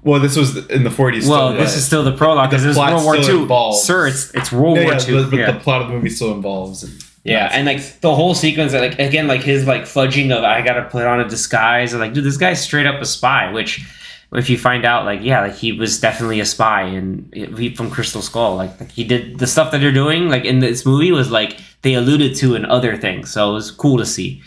Well, 0.03 0.19
this 0.19 0.35
was 0.35 0.57
in 0.67 0.83
the 0.83 0.89
40s. 0.89 1.27
well, 1.27 1.49
still, 1.51 1.53
this 1.63 1.75
is 1.75 1.85
still 1.85 2.03
the 2.03 2.11
prologue 2.11 2.49
because 2.49 2.61
The 2.63 2.67
this 2.69 2.77
is 2.77 2.77
plot 2.77 2.93
World 2.93 3.03
War 3.05 3.15
II. 3.17 3.41
involves- 3.41 3.83
Sir, 3.83 4.07
it's 4.07 4.31
it's 4.33 4.51
World 4.51 4.77
Yeah, 4.77 4.83
War 4.85 4.93
yeah, 4.93 5.07
II. 5.07 5.13
but, 5.23 5.29
but 5.31 5.39
yeah. 5.39 5.51
the 5.51 5.59
plot 5.59 5.81
of 5.81 5.87
the 5.87 5.93
movie 5.95 6.09
still 6.09 6.31
involves. 6.33 6.83
Yeah, 7.23 7.49
and 7.51 7.65
like 7.67 7.99
the 8.01 8.13
whole 8.15 8.33
sequence, 8.33 8.73
like 8.73 8.97
again, 8.99 9.27
like 9.27 9.41
his 9.43 9.65
like 9.67 9.83
fudging 9.83 10.35
of 10.35 10.43
I 10.43 10.61
gotta 10.61 10.83
put 10.85 11.05
on 11.05 11.19
a 11.19 11.27
disguise, 11.27 11.93
and 11.93 12.01
like, 12.01 12.13
dude, 12.13 12.23
this 12.23 12.37
guy's 12.37 12.61
straight 12.61 12.85
up 12.87 12.99
a 13.01 13.05
spy. 13.05 13.51
Which, 13.51 13.85
if 14.33 14.49
you 14.49 14.57
find 14.57 14.85
out, 14.85 15.05
like, 15.05 15.19
yeah, 15.21 15.41
like 15.41 15.55
he 15.55 15.71
was 15.71 15.99
definitely 15.99 16.39
a 16.39 16.45
spy, 16.45 16.81
and 16.83 17.31
he 17.57 17.75
from 17.75 17.89
Crystal 17.91 18.21
Skull, 18.23 18.55
like, 18.55 18.79
like 18.79 18.91
he 18.91 19.03
did 19.03 19.37
the 19.39 19.45
stuff 19.47 19.71
that 19.71 19.79
they're 19.81 19.91
doing, 19.91 20.29
like 20.29 20.45
in 20.45 20.59
this 20.59 20.83
movie, 20.85 21.11
was 21.11 21.29
like 21.29 21.59
they 21.83 21.93
alluded 21.95 22.35
to 22.37 22.55
in 22.55 22.65
other 22.65 22.97
things, 22.97 23.31
so 23.31 23.51
it 23.51 23.53
was 23.53 23.69
cool 23.71 23.97
to 23.97 24.05
see. 24.05 24.41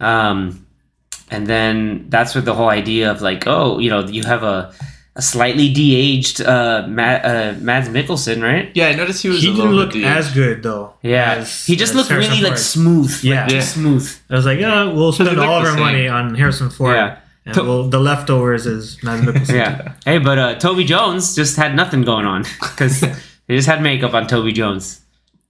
Um, 0.00 0.65
and 1.30 1.46
then 1.46 2.06
that's 2.08 2.34
where 2.34 2.42
the 2.42 2.54
whole 2.54 2.68
idea 2.68 3.10
of 3.10 3.20
like, 3.22 3.44
oh, 3.46 3.78
you 3.78 3.90
know, 3.90 4.00
you 4.06 4.22
have 4.24 4.42
a 4.42 4.72
a 5.18 5.22
slightly 5.22 5.72
de-aged 5.72 6.42
uh, 6.42 6.84
Matt, 6.86 7.24
uh, 7.24 7.58
Mads 7.60 7.88
Mikkelsen, 7.88 8.42
right? 8.42 8.70
Yeah, 8.74 8.88
I 8.88 8.94
noticed 8.94 9.22
he 9.22 9.30
was 9.30 9.40
He 9.40 9.48
a 9.48 9.50
didn't 9.52 9.70
little 9.70 9.84
look 9.86 9.92
bit 9.94 10.04
as 10.04 10.30
good 10.34 10.62
though. 10.62 10.92
Yeah, 11.02 11.36
as- 11.36 11.64
he 11.64 11.74
just 11.74 11.94
looked 11.94 12.10
Harrison 12.10 12.32
really 12.32 12.44
like 12.50 12.58
smooth. 12.58 13.24
Yeah. 13.24 13.40
like, 13.44 13.48
just 13.48 13.72
smooth. 13.74 14.06
I 14.28 14.34
was 14.34 14.44
like, 14.44 14.60
yeah, 14.60 14.92
we'll 14.92 15.12
spend 15.12 15.30
all 15.40 15.60
of 15.60 15.64
our 15.64 15.70
same. 15.72 15.80
money 15.80 16.06
on 16.06 16.34
Harrison 16.34 16.68
Ford. 16.68 16.96
Yeah. 16.96 17.18
And 17.46 17.54
To- 17.54 17.62
we'll, 17.62 17.88
the 17.88 17.98
leftovers 17.98 18.66
is 18.66 19.02
Mads 19.02 19.22
Mikkelsen. 19.26 19.54
Yeah. 19.54 19.94
Hey, 20.04 20.18
but 20.18 20.36
uh, 20.38 20.54
Toby 20.58 20.84
Jones 20.84 21.34
just 21.34 21.56
had 21.56 21.74
nothing 21.74 22.02
going 22.02 22.26
on 22.26 22.42
because 22.60 23.00
they 23.46 23.56
just 23.56 23.66
had 23.68 23.80
makeup 23.80 24.12
on 24.12 24.26
Toby 24.26 24.52
Jones. 24.52 25.00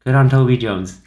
Good 0.05 0.15
on 0.15 0.31
Toby 0.31 0.57
Jones. 0.59 1.01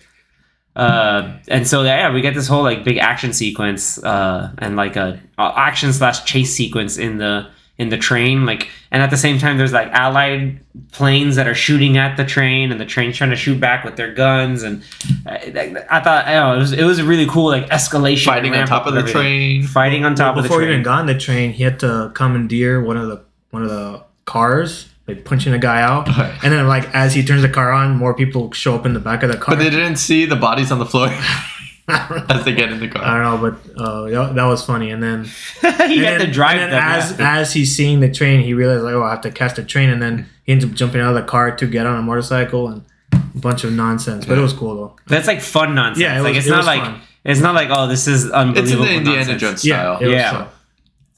Uh, 0.76 1.38
and 1.48 1.68
so 1.68 1.84
yeah, 1.84 2.14
we 2.14 2.22
get 2.22 2.34
this 2.34 2.48
whole 2.48 2.64
like 2.64 2.84
big 2.84 2.98
action 2.98 3.34
sequence 3.34 4.02
uh, 4.04 4.52
and 4.60 4.76
like 4.76 4.96
a, 4.96 5.20
a 5.38 5.54
action 5.58 5.92
slash 5.92 6.24
chase 6.26 6.54
sequence 6.56 6.98
in 6.98 7.18
the 7.18 7.50
in 7.78 7.90
the 7.90 7.98
train. 7.98 8.46
Like, 8.46 8.70
and 8.92 9.02
at 9.02 9.10
the 9.10 9.18
same 9.18 9.40
time, 9.40 9.58
there's 9.58 9.72
like 9.74 9.88
allied 9.92 10.60
planes 10.92 11.36
that 11.38 11.48
are 11.48 11.56
shooting 11.56 11.98
at 11.98 12.18
the 12.18 12.26
train, 12.26 12.72
and 12.72 12.80
the 12.80 12.86
train's 12.86 13.18
trying 13.18 13.30
to 13.32 13.36
shoot 13.36 13.60
back 13.60 13.84
with 13.84 13.96
their 13.96 14.14
guns. 14.14 14.64
And 14.64 14.84
I, 15.26 15.84
I 15.90 16.02
thought, 16.02 16.26
I 16.28 16.34
don't 16.34 16.50
know, 16.50 16.56
it 16.56 16.60
was 16.60 16.72
it 16.74 16.84
was 16.84 17.00
a 17.00 17.06
really 17.06 17.26
cool 17.26 17.48
like 17.48 17.68
escalation. 17.70 18.26
fighting 18.26 18.54
on 18.56 18.68
top 18.68 18.86
of 18.86 18.94
the 18.94 19.00
everything. 19.00 19.22
train. 19.22 19.64
Fighting 19.64 20.06
on 20.06 20.16
top 20.16 20.36
Well, 20.36 20.40
of 20.40 20.44
the 20.44 20.50
before 20.50 20.62
he 20.62 20.68
even 20.70 20.84
got 20.84 21.00
on 21.00 21.06
the 21.08 21.18
train, 21.18 21.52
he 21.52 21.64
had 21.64 21.80
to 21.80 22.12
commandeer 22.14 22.82
one 22.82 22.98
of 22.98 23.08
the 23.08 23.24
one 23.50 23.64
of 23.64 23.70
the 23.70 24.04
cars, 24.26 24.90
like 25.10 25.26
punching 25.26 25.54
a 25.54 25.60
guy 25.60 25.82
out. 25.82 26.08
and 26.44 26.52
then 26.54 26.68
like 26.68 26.94
as 26.96 27.14
he 27.14 27.24
turns 27.24 27.42
the 27.42 27.50
car 27.50 27.72
on, 27.72 27.96
more 27.98 28.14
people 28.14 28.52
show 28.52 28.76
up 28.76 28.86
in 28.86 28.94
the 28.94 29.00
back 29.00 29.24
of 29.24 29.32
the 29.32 29.38
car. 29.38 29.56
But 29.56 29.64
they 29.64 29.70
didn't 29.70 29.98
see 29.98 30.26
the 30.26 30.36
bodies 30.36 30.72
on 30.72 30.80
the 30.80 30.86
floor 30.86 31.08
as 31.88 32.46
they 32.46 32.54
get 32.54 32.72
in 32.72 32.80
the 32.80 32.88
car. 32.88 33.04
I 33.04 33.24
don't 33.24 33.42
know, 33.42 33.50
but 33.52 33.82
uh, 33.82 34.02
that, 34.10 34.36
that 34.36 34.46
was 34.46 34.64
funny. 34.66 34.92
And 34.92 35.02
then 35.02 35.24
he 35.62 35.68
and 35.68 35.72
had 36.06 36.20
then, 36.20 36.20
to 36.22 36.32
drive 36.32 36.60
and 36.60 36.72
them. 36.72 36.80
then 36.82 37.00
as 37.02 37.20
yeah. 37.20 37.40
as 37.40 37.54
he's 37.54 37.76
seeing 37.76 38.00
the 38.00 38.12
train, 38.12 38.42
he 38.42 38.54
realized 38.54 38.84
like, 38.84 38.94
oh, 38.94 39.04
I 39.04 39.10
have 39.12 39.22
to 39.22 39.32
catch 39.32 39.56
the 39.56 39.64
train, 39.64 39.90
and 39.90 40.02
then 40.02 40.28
he 40.44 40.52
ends 40.54 40.64
up 40.66 40.72
jumping 40.72 41.02
out 41.02 41.10
of 41.10 41.16
the 41.16 41.30
car 41.30 41.56
to 41.56 41.68
get 41.68 41.86
on 41.86 41.98
a 41.98 42.02
motorcycle 42.02 42.68
and 42.68 42.84
a 43.14 43.18
bunch 43.40 43.64
of 43.64 43.74
nonsense. 43.74 44.26
But 44.26 44.38
it 44.38 44.42
was 44.42 44.54
cool 44.54 44.76
though. 44.76 44.96
That's 45.08 45.28
like 45.28 45.42
fun 45.42 45.74
nonsense. 45.76 46.02
Yeah, 46.04 46.20
it 46.20 46.22
like 46.24 46.36
it's 46.36 46.48
it 46.48 46.52
not 46.52 46.58
was 46.58 46.66
like 46.68 46.82
fun. 46.84 47.02
it's 47.24 47.40
not 47.42 47.56
like 47.56 47.70
oh 47.72 47.88
this 47.88 48.08
is 48.08 48.26
It's 48.26 48.34
in 48.34 48.40
unbelievable. 48.40 48.86
the 48.86 48.94
Indiana 48.94 49.18
nonsense. 49.18 49.42
Jones 49.42 49.66
Yeah, 49.66 49.76
style. 49.82 50.00
it 50.00 50.06
was, 50.08 50.14
Yeah. 50.16 50.32
fun. 50.32 50.48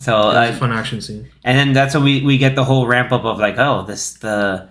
So 0.01 0.31
a 0.31 0.53
fun 0.53 0.71
action 0.71 0.99
scene. 0.99 1.29
and 1.43 1.57
then 1.57 1.73
that's 1.73 1.93
when 1.93 2.03
we, 2.03 2.23
we 2.23 2.37
get 2.37 2.55
the 2.55 2.63
whole 2.63 2.87
ramp 2.87 3.11
up 3.11 3.23
of 3.23 3.39
like 3.39 3.57
oh 3.57 3.85
this 3.85 4.15
the 4.15 4.67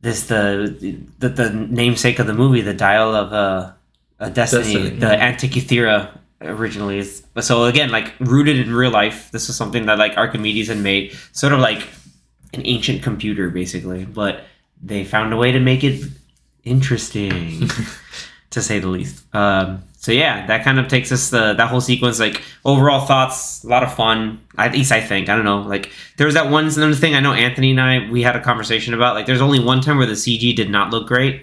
this 0.00 0.26
the 0.26 1.04
the, 1.18 1.28
the 1.28 1.50
namesake 1.50 2.18
of 2.18 2.26
the 2.26 2.34
movie 2.34 2.60
the 2.62 2.74
dial 2.74 3.14
of 3.14 3.32
uh, 3.32 3.72
a 4.20 4.30
destiny, 4.30 4.74
Destiny, 4.74 4.98
the 5.00 5.06
Antikythera 5.06 6.16
originally 6.40 6.98
is 6.98 7.24
so 7.40 7.64
again 7.64 7.90
like 7.90 8.14
rooted 8.20 8.58
in 8.58 8.72
real 8.72 8.92
life 8.92 9.30
this 9.32 9.48
is 9.48 9.56
something 9.56 9.86
that 9.86 9.98
like 9.98 10.16
Archimedes 10.16 10.68
had 10.68 10.78
made 10.78 11.14
sort 11.32 11.52
of 11.52 11.58
like 11.58 11.86
an 12.54 12.62
ancient 12.64 13.02
computer 13.02 13.50
basically 13.50 14.04
but 14.04 14.44
they 14.82 15.04
found 15.04 15.32
a 15.32 15.36
way 15.36 15.52
to 15.52 15.60
make 15.60 15.84
it 15.84 16.02
interesting 16.64 17.68
to 18.50 18.62
say 18.62 18.78
the 18.78 18.88
least. 18.88 19.24
Um, 19.34 19.84
so 20.00 20.12
yeah, 20.12 20.46
that 20.46 20.64
kind 20.64 20.80
of 20.80 20.88
takes 20.88 21.12
us 21.12 21.28
the 21.28 21.52
that 21.52 21.68
whole 21.68 21.82
sequence. 21.82 22.18
Like 22.18 22.42
overall 22.64 23.04
thoughts, 23.04 23.62
a 23.64 23.68
lot 23.68 23.82
of 23.82 23.92
fun. 23.92 24.40
At 24.56 24.72
least 24.72 24.92
I 24.92 25.02
think. 25.02 25.28
I 25.28 25.36
don't 25.36 25.44
know. 25.44 25.60
Like 25.60 25.92
there 26.16 26.24
was 26.24 26.34
that 26.36 26.50
one 26.50 26.64
another 26.64 26.94
thing. 26.94 27.14
I 27.14 27.20
know 27.20 27.34
Anthony 27.34 27.72
and 27.72 27.80
I 27.80 28.10
we 28.10 28.22
had 28.22 28.34
a 28.34 28.42
conversation 28.42 28.94
about. 28.94 29.14
Like 29.14 29.26
there's 29.26 29.42
only 29.42 29.60
one 29.60 29.82
time 29.82 29.98
where 29.98 30.06
the 30.06 30.14
CG 30.14 30.56
did 30.56 30.70
not 30.70 30.90
look 30.90 31.06
great. 31.06 31.42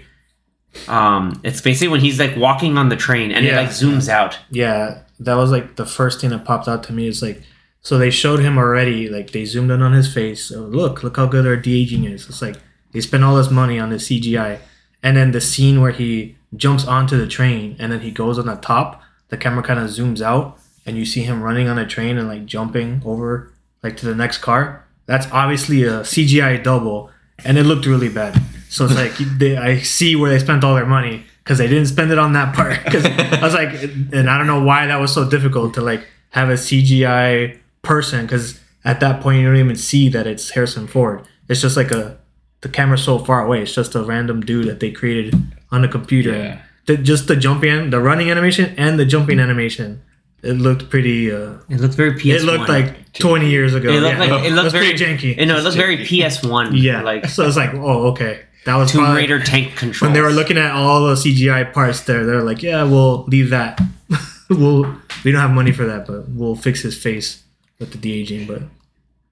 Um, 0.87 1.39
it's 1.43 1.61
basically 1.61 1.89
when 1.89 1.99
he's 1.99 2.19
like 2.19 2.35
walking 2.35 2.79
on 2.79 2.89
the 2.89 2.95
train 2.95 3.31
and 3.31 3.45
it 3.45 3.55
like 3.55 3.69
zooms 3.69 4.09
out. 4.09 4.39
Yeah, 4.49 5.03
that 5.19 5.35
was 5.35 5.51
like 5.51 5.75
the 5.75 5.85
first 5.85 6.19
thing 6.19 6.31
that 6.31 6.43
popped 6.43 6.67
out 6.67 6.83
to 6.85 6.93
me. 6.93 7.05
Is 7.05 7.21
like, 7.21 7.43
so 7.81 7.99
they 7.99 8.09
showed 8.09 8.39
him 8.39 8.57
already. 8.57 9.07
Like 9.07 9.33
they 9.33 9.45
zoomed 9.45 9.69
in 9.69 9.83
on 9.83 9.93
his 9.93 10.11
face. 10.11 10.51
Oh, 10.51 10.61
look, 10.61 11.03
look 11.03 11.17
how 11.17 11.27
good 11.27 11.45
our 11.45 11.57
de 11.57 11.79
aging 11.83 12.05
is. 12.05 12.27
It's 12.27 12.41
like 12.41 12.55
they 12.91 13.01
spent 13.01 13.23
all 13.23 13.35
this 13.35 13.51
money 13.51 13.77
on 13.77 13.91
the 13.91 13.97
CGI, 13.97 14.57
and 15.03 15.15
then 15.15 15.31
the 15.31 15.41
scene 15.41 15.81
where 15.81 15.91
he 15.91 16.35
jumps 16.55 16.85
onto 16.85 17.17
the 17.17 17.27
train 17.27 17.75
and 17.79 17.91
then 17.91 18.01
he 18.01 18.11
goes 18.11 18.39
on 18.39 18.45
the 18.45 18.55
top. 18.55 19.01
The 19.29 19.37
camera 19.37 19.63
kind 19.63 19.79
of 19.79 19.87
zooms 19.87 20.21
out, 20.21 20.57
and 20.85 20.97
you 20.97 21.05
see 21.05 21.21
him 21.21 21.43
running 21.43 21.67
on 21.67 21.75
the 21.75 21.85
train 21.85 22.17
and 22.17 22.27
like 22.27 22.45
jumping 22.45 23.01
over 23.05 23.51
like 23.83 23.97
to 23.97 24.05
the 24.05 24.15
next 24.15 24.37
car. 24.39 24.85
That's 25.05 25.27
obviously 25.31 25.83
a 25.83 26.01
CGI 26.01 26.63
double, 26.63 27.11
and 27.43 27.57
it 27.57 27.63
looked 27.63 27.85
really 27.85 28.09
bad. 28.09 28.41
So 28.69 28.85
it's 28.85 28.95
like 28.95 29.15
they, 29.37 29.57
I 29.57 29.79
see 29.79 30.15
where 30.15 30.29
they 30.29 30.39
spent 30.39 30.63
all 30.63 30.75
their 30.75 30.85
money 30.85 31.25
because 31.43 31.57
they 31.57 31.67
didn't 31.67 31.87
spend 31.87 32.11
it 32.11 32.19
on 32.19 32.33
that 32.33 32.55
part. 32.55 32.79
Because 32.83 33.05
I 33.05 33.41
was 33.41 33.53
like, 33.53 33.83
and 34.13 34.29
I 34.29 34.37
don't 34.37 34.47
know 34.47 34.63
why 34.63 34.87
that 34.87 34.99
was 34.99 35.13
so 35.13 35.29
difficult 35.29 35.73
to 35.75 35.81
like 35.81 36.07
have 36.31 36.49
a 36.49 36.53
CGI 36.53 37.57
person 37.81 38.25
because 38.25 38.59
at 38.83 38.99
that 38.99 39.21
point 39.21 39.39
you 39.39 39.47
don't 39.47 39.57
even 39.57 39.75
see 39.75 40.09
that 40.09 40.27
it's 40.27 40.51
Harrison 40.51 40.87
Ford. 40.87 41.25
It's 41.49 41.61
just 41.61 41.77
like 41.77 41.91
a 41.91 42.17
the 42.61 42.69
camera's 42.69 43.03
so 43.03 43.19
far 43.19 43.45
away. 43.45 43.61
It's 43.61 43.73
just 43.73 43.95
a 43.95 44.03
random 44.03 44.41
dude 44.41 44.67
that 44.67 44.79
they 44.79 44.91
created 44.91 45.35
on 45.71 45.83
a 45.83 45.87
computer. 45.87 46.31
Yeah. 46.35 46.61
The, 46.85 46.97
just 46.97 47.27
the 47.27 47.35
jumping, 47.35 47.89
the 47.89 47.99
running 47.99 48.31
animation, 48.31 48.73
and 48.77 48.97
the 48.99 49.05
jumping 49.05 49.39
animation. 49.39 50.01
It 50.43 50.53
looked 50.53 50.89
pretty. 50.89 51.31
Uh, 51.31 51.55
It 51.69 51.79
looked 51.81 51.95
very 51.95 52.13
PS1. 52.13 52.35
it 52.35 52.43
looked 52.43 52.69
like 52.69 53.11
20 53.13 53.49
years 53.49 53.73
ago. 53.73 53.89
It 53.89 53.99
looked 53.99 54.17
yeah. 54.19 54.25
like 54.35 54.45
it 54.45 54.53
looked 54.53 54.71
very 54.71 54.89
pretty 54.89 55.03
janky. 55.03 55.37
You 55.37 55.45
know, 55.47 55.57
it 55.57 55.63
looked 55.63 55.75
very 55.75 55.97
PS1. 55.97 56.71
yeah, 56.81 57.01
like 57.01 57.25
so 57.25 57.45
it's 57.47 57.57
like, 57.57 57.73
oh, 57.73 58.07
okay, 58.11 58.41
that 58.65 58.75
was 58.75 58.91
Tomb 58.91 59.01
probably- 59.01 59.21
Raider 59.23 59.39
tank 59.41 59.75
control. 59.75 60.07
when 60.07 60.13
they 60.13 60.21
were 60.21 60.31
looking 60.31 60.57
at 60.57 60.71
all 60.71 61.07
the 61.07 61.15
CGI 61.15 61.73
parts 61.73 62.01
there, 62.01 62.25
they're 62.25 62.43
like, 62.43 62.61
yeah, 62.63 62.83
we'll 62.83 63.23
leave 63.25 63.49
that. 63.49 63.81
we'll 64.49 64.83
we 65.25 65.31
don't 65.31 65.41
have 65.41 65.51
money 65.51 65.71
for 65.71 65.85
that, 65.85 66.05
but 66.07 66.29
we'll 66.29 66.55
fix 66.55 66.81
his 66.81 66.97
face 66.97 67.43
with 67.79 67.91
the 67.91 67.97
de 67.97 68.13
aging. 68.13 68.45
But 68.47 68.61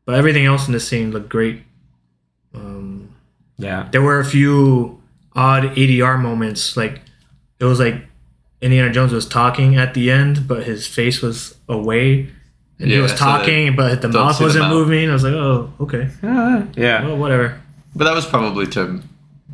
but 0.06 0.16
everything 0.16 0.46
else 0.46 0.68
in 0.68 0.74
this 0.74 0.88
scene 0.88 1.12
looked 1.12 1.30
great. 1.30 1.62
Yeah. 3.58 3.88
there 3.92 4.02
were 4.02 4.20
a 4.20 4.26
few 4.26 5.02
odd 5.36 5.64
ADR 5.78 6.18
moments, 6.22 6.76
like 6.78 7.02
it 7.60 7.66
was 7.66 7.80
like 7.80 8.06
Indiana 8.62 8.92
Jones 8.92 9.12
was 9.14 9.28
talking 9.28 9.76
at 9.78 9.94
the 9.94 10.12
end, 10.12 10.48
but 10.48 10.64
his 10.64 10.88
face 10.88 11.22
was 11.22 11.56
away. 11.70 12.30
And 12.80 12.90
he 12.90 12.96
Yeah, 12.96 13.04
was 13.04 13.12
so 13.12 13.18
talking, 13.18 13.76
but 13.76 14.02
the 14.02 14.10
mouth 14.10 14.40
wasn't 14.42 14.66
mouth. 14.66 14.74
moving. 14.74 15.10
I 15.10 15.14
was 15.14 15.24
like, 15.24 15.34
oh, 15.34 15.72
okay, 15.80 16.10
Yeah. 16.22 17.06
well, 17.06 17.18
whatever. 17.18 17.62
But 17.96 18.04
that 18.06 18.14
was 18.14 18.26
probably 18.26 18.68
to 18.68 19.02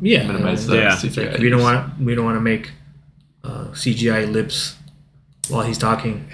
Yeah, 0.00 0.26
minimize 0.26 0.68
uh, 0.68 0.72
the 0.72 0.78
Yeah. 0.78 0.96
CGI. 0.96 1.30
like 1.32 1.40
we 1.40 1.48
don't 1.48 1.62
want 1.62 2.00
we 2.00 2.14
don't 2.16 2.24
want 2.24 2.36
to 2.36 2.40
make 2.40 2.72
uh, 3.44 3.66
CGI 3.72 4.24
lips 4.32 4.76
while 5.48 5.62
he's 5.62 5.78
talking 5.78 6.24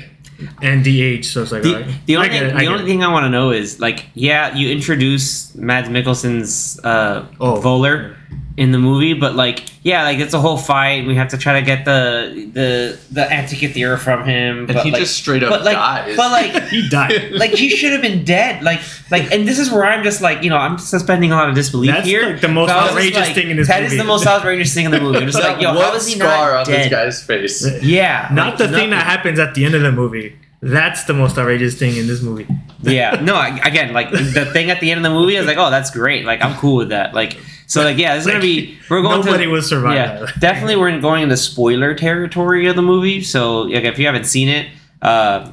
and 0.63 0.85
DH. 0.85 1.25
So 1.25 1.43
it's 1.43 1.53
like 1.53 1.63
The, 1.63 1.75
right. 1.75 2.07
the 2.07 2.17
only, 2.19 2.29
thing, 2.29 2.43
it, 2.45 2.55
I 2.55 2.61
the 2.61 2.67
only 2.73 2.85
thing 2.85 3.03
I 3.03 3.09
want 3.13 3.25
to 3.25 3.31
know 3.31 3.51
is 3.51 3.81
like, 3.81 4.07
yeah, 4.15 4.55
you 4.55 4.71
introduce 4.71 5.55
Mads 5.55 5.89
Mikkelsen's 5.89 6.79
uh, 6.85 7.27
Oh. 7.41 7.61
Voller 7.61 8.15
in 8.59 8.73
the 8.73 8.79
movie, 8.79 9.15
but 9.15 9.37
like, 9.37 9.63
yeah, 9.85 10.03
like 10.03 10.19
it's 10.19 10.35
a 10.35 10.41
whole 10.41 10.59
fight. 10.59 11.07
We 11.07 11.15
have 11.15 11.29
to 11.29 11.39
try 11.39 11.61
to 11.61 11.65
get 11.65 11.85
the 11.85 12.51
the 12.53 12.99
the 13.15 13.23
Antikythera 13.23 13.99
from 14.01 14.25
him, 14.25 14.59
And 14.59 14.67
but 14.67 14.83
he 14.85 14.91
like, 14.91 15.01
just 15.01 15.17
straight 15.17 15.45
up 15.45 15.51
but 15.51 15.63
like, 15.65 15.77
dies. 15.77 16.17
but 16.17 16.31
like. 16.33 16.63
he 16.69 16.89
died. 16.89 17.31
Like 17.33 17.53
he 17.53 17.71
should 17.71 17.93
have 17.93 18.03
been 18.03 18.25
dead. 18.25 18.63
Like, 18.65 18.81
like, 19.13 19.31
and 19.33 19.47
this 19.47 19.59
is 19.61 19.71
where 19.71 19.85
I'm 19.87 20.03
just 20.03 20.21
like, 20.21 20.43
you 20.43 20.51
know, 20.51 20.57
I'm 20.57 20.77
suspending 20.77 21.31
a 21.31 21.37
lot 21.37 21.49
of 21.49 21.55
disbelief 21.55 21.93
That's, 21.93 22.07
here. 22.07 22.33
like, 22.33 22.41
the 22.41 22.49
most 22.49 22.67
But 22.69 22.77
I 22.77 22.81
was 22.83 22.87
just 22.87 22.97
outrageous 22.97 23.21
like, 23.27 23.35
thing 23.37 23.51
in 23.51 23.57
this 23.57 23.69
That 23.69 23.83
is 23.85 23.93
movie. 23.93 24.03
the 24.03 24.09
most 24.09 24.27
outrageous 24.27 24.75
thing 24.75 24.85
in 24.87 24.91
the 24.91 25.01
movie. 25.01 25.19
I'm 25.19 25.27
just 25.27 25.39
like, 25.49 25.61
yo, 25.63 25.69
One 25.75 25.79
how 25.85 25.95
is 25.95 26.07
he 26.09 26.17
scar 26.17 26.51
not 26.53 26.61
on 26.61 26.67
dead? 26.67 26.91
this 26.91 26.91
guy's 26.91 27.23
face. 27.63 27.83
Yeah, 27.83 28.29
Not 28.33 28.59
like, 28.59 28.59
the 28.59 28.69
thing 28.77 28.91
that 28.91 29.05
happens 29.07 29.39
at 29.39 29.55
the 29.55 29.65
end 29.65 29.75
of 29.77 29.83
the 29.83 29.93
movie. 29.93 30.37
That's 30.61 31.05
the 31.05 31.15
most 31.15 31.39
outrageous 31.39 31.79
thing 31.79 31.97
in 31.97 32.09
this 32.09 32.21
movie. 32.21 32.47
yeah 32.83 33.21
no 33.23 33.35
I, 33.37 33.59
again 33.59 33.93
like 33.93 34.11
the 34.11 34.49
thing 34.53 34.71
at 34.71 34.81
the 34.81 34.91
end 34.93 34.99
of 34.99 35.03
the 35.05 35.17
movie 35.19 35.37
i 35.37 35.41
was 35.41 35.47
like 35.49 35.57
oh 35.59 35.69
that's 35.71 35.91
great 35.91 36.25
like 36.25 36.41
i'm 36.43 36.55
cool 36.59 36.77
with 36.77 36.91
that 36.91 37.13
like 37.15 37.37
so 37.69 37.85
like 37.85 37.97
yeah 37.97 38.15
this 38.15 38.25
is 38.25 38.27
gonna 38.27 38.43
be 38.43 38.77
we're 38.91 39.03
going 39.03 39.25
Nobody 39.25 39.45
to 39.45 39.51
will 39.51 39.63
survive 39.63 39.95
yeah 39.95 40.27
definitely 40.41 40.75
we're 40.75 40.99
going 41.01 41.23
into 41.23 41.37
spoiler 41.37 41.95
territory 41.95 42.67
of 42.67 42.75
the 42.75 42.83
movie 42.83 43.23
so 43.23 43.63
like 43.63 43.85
if 43.85 43.99
you 43.99 44.07
haven't 44.07 44.25
seen 44.25 44.49
it 44.49 44.69
uh 45.03 45.53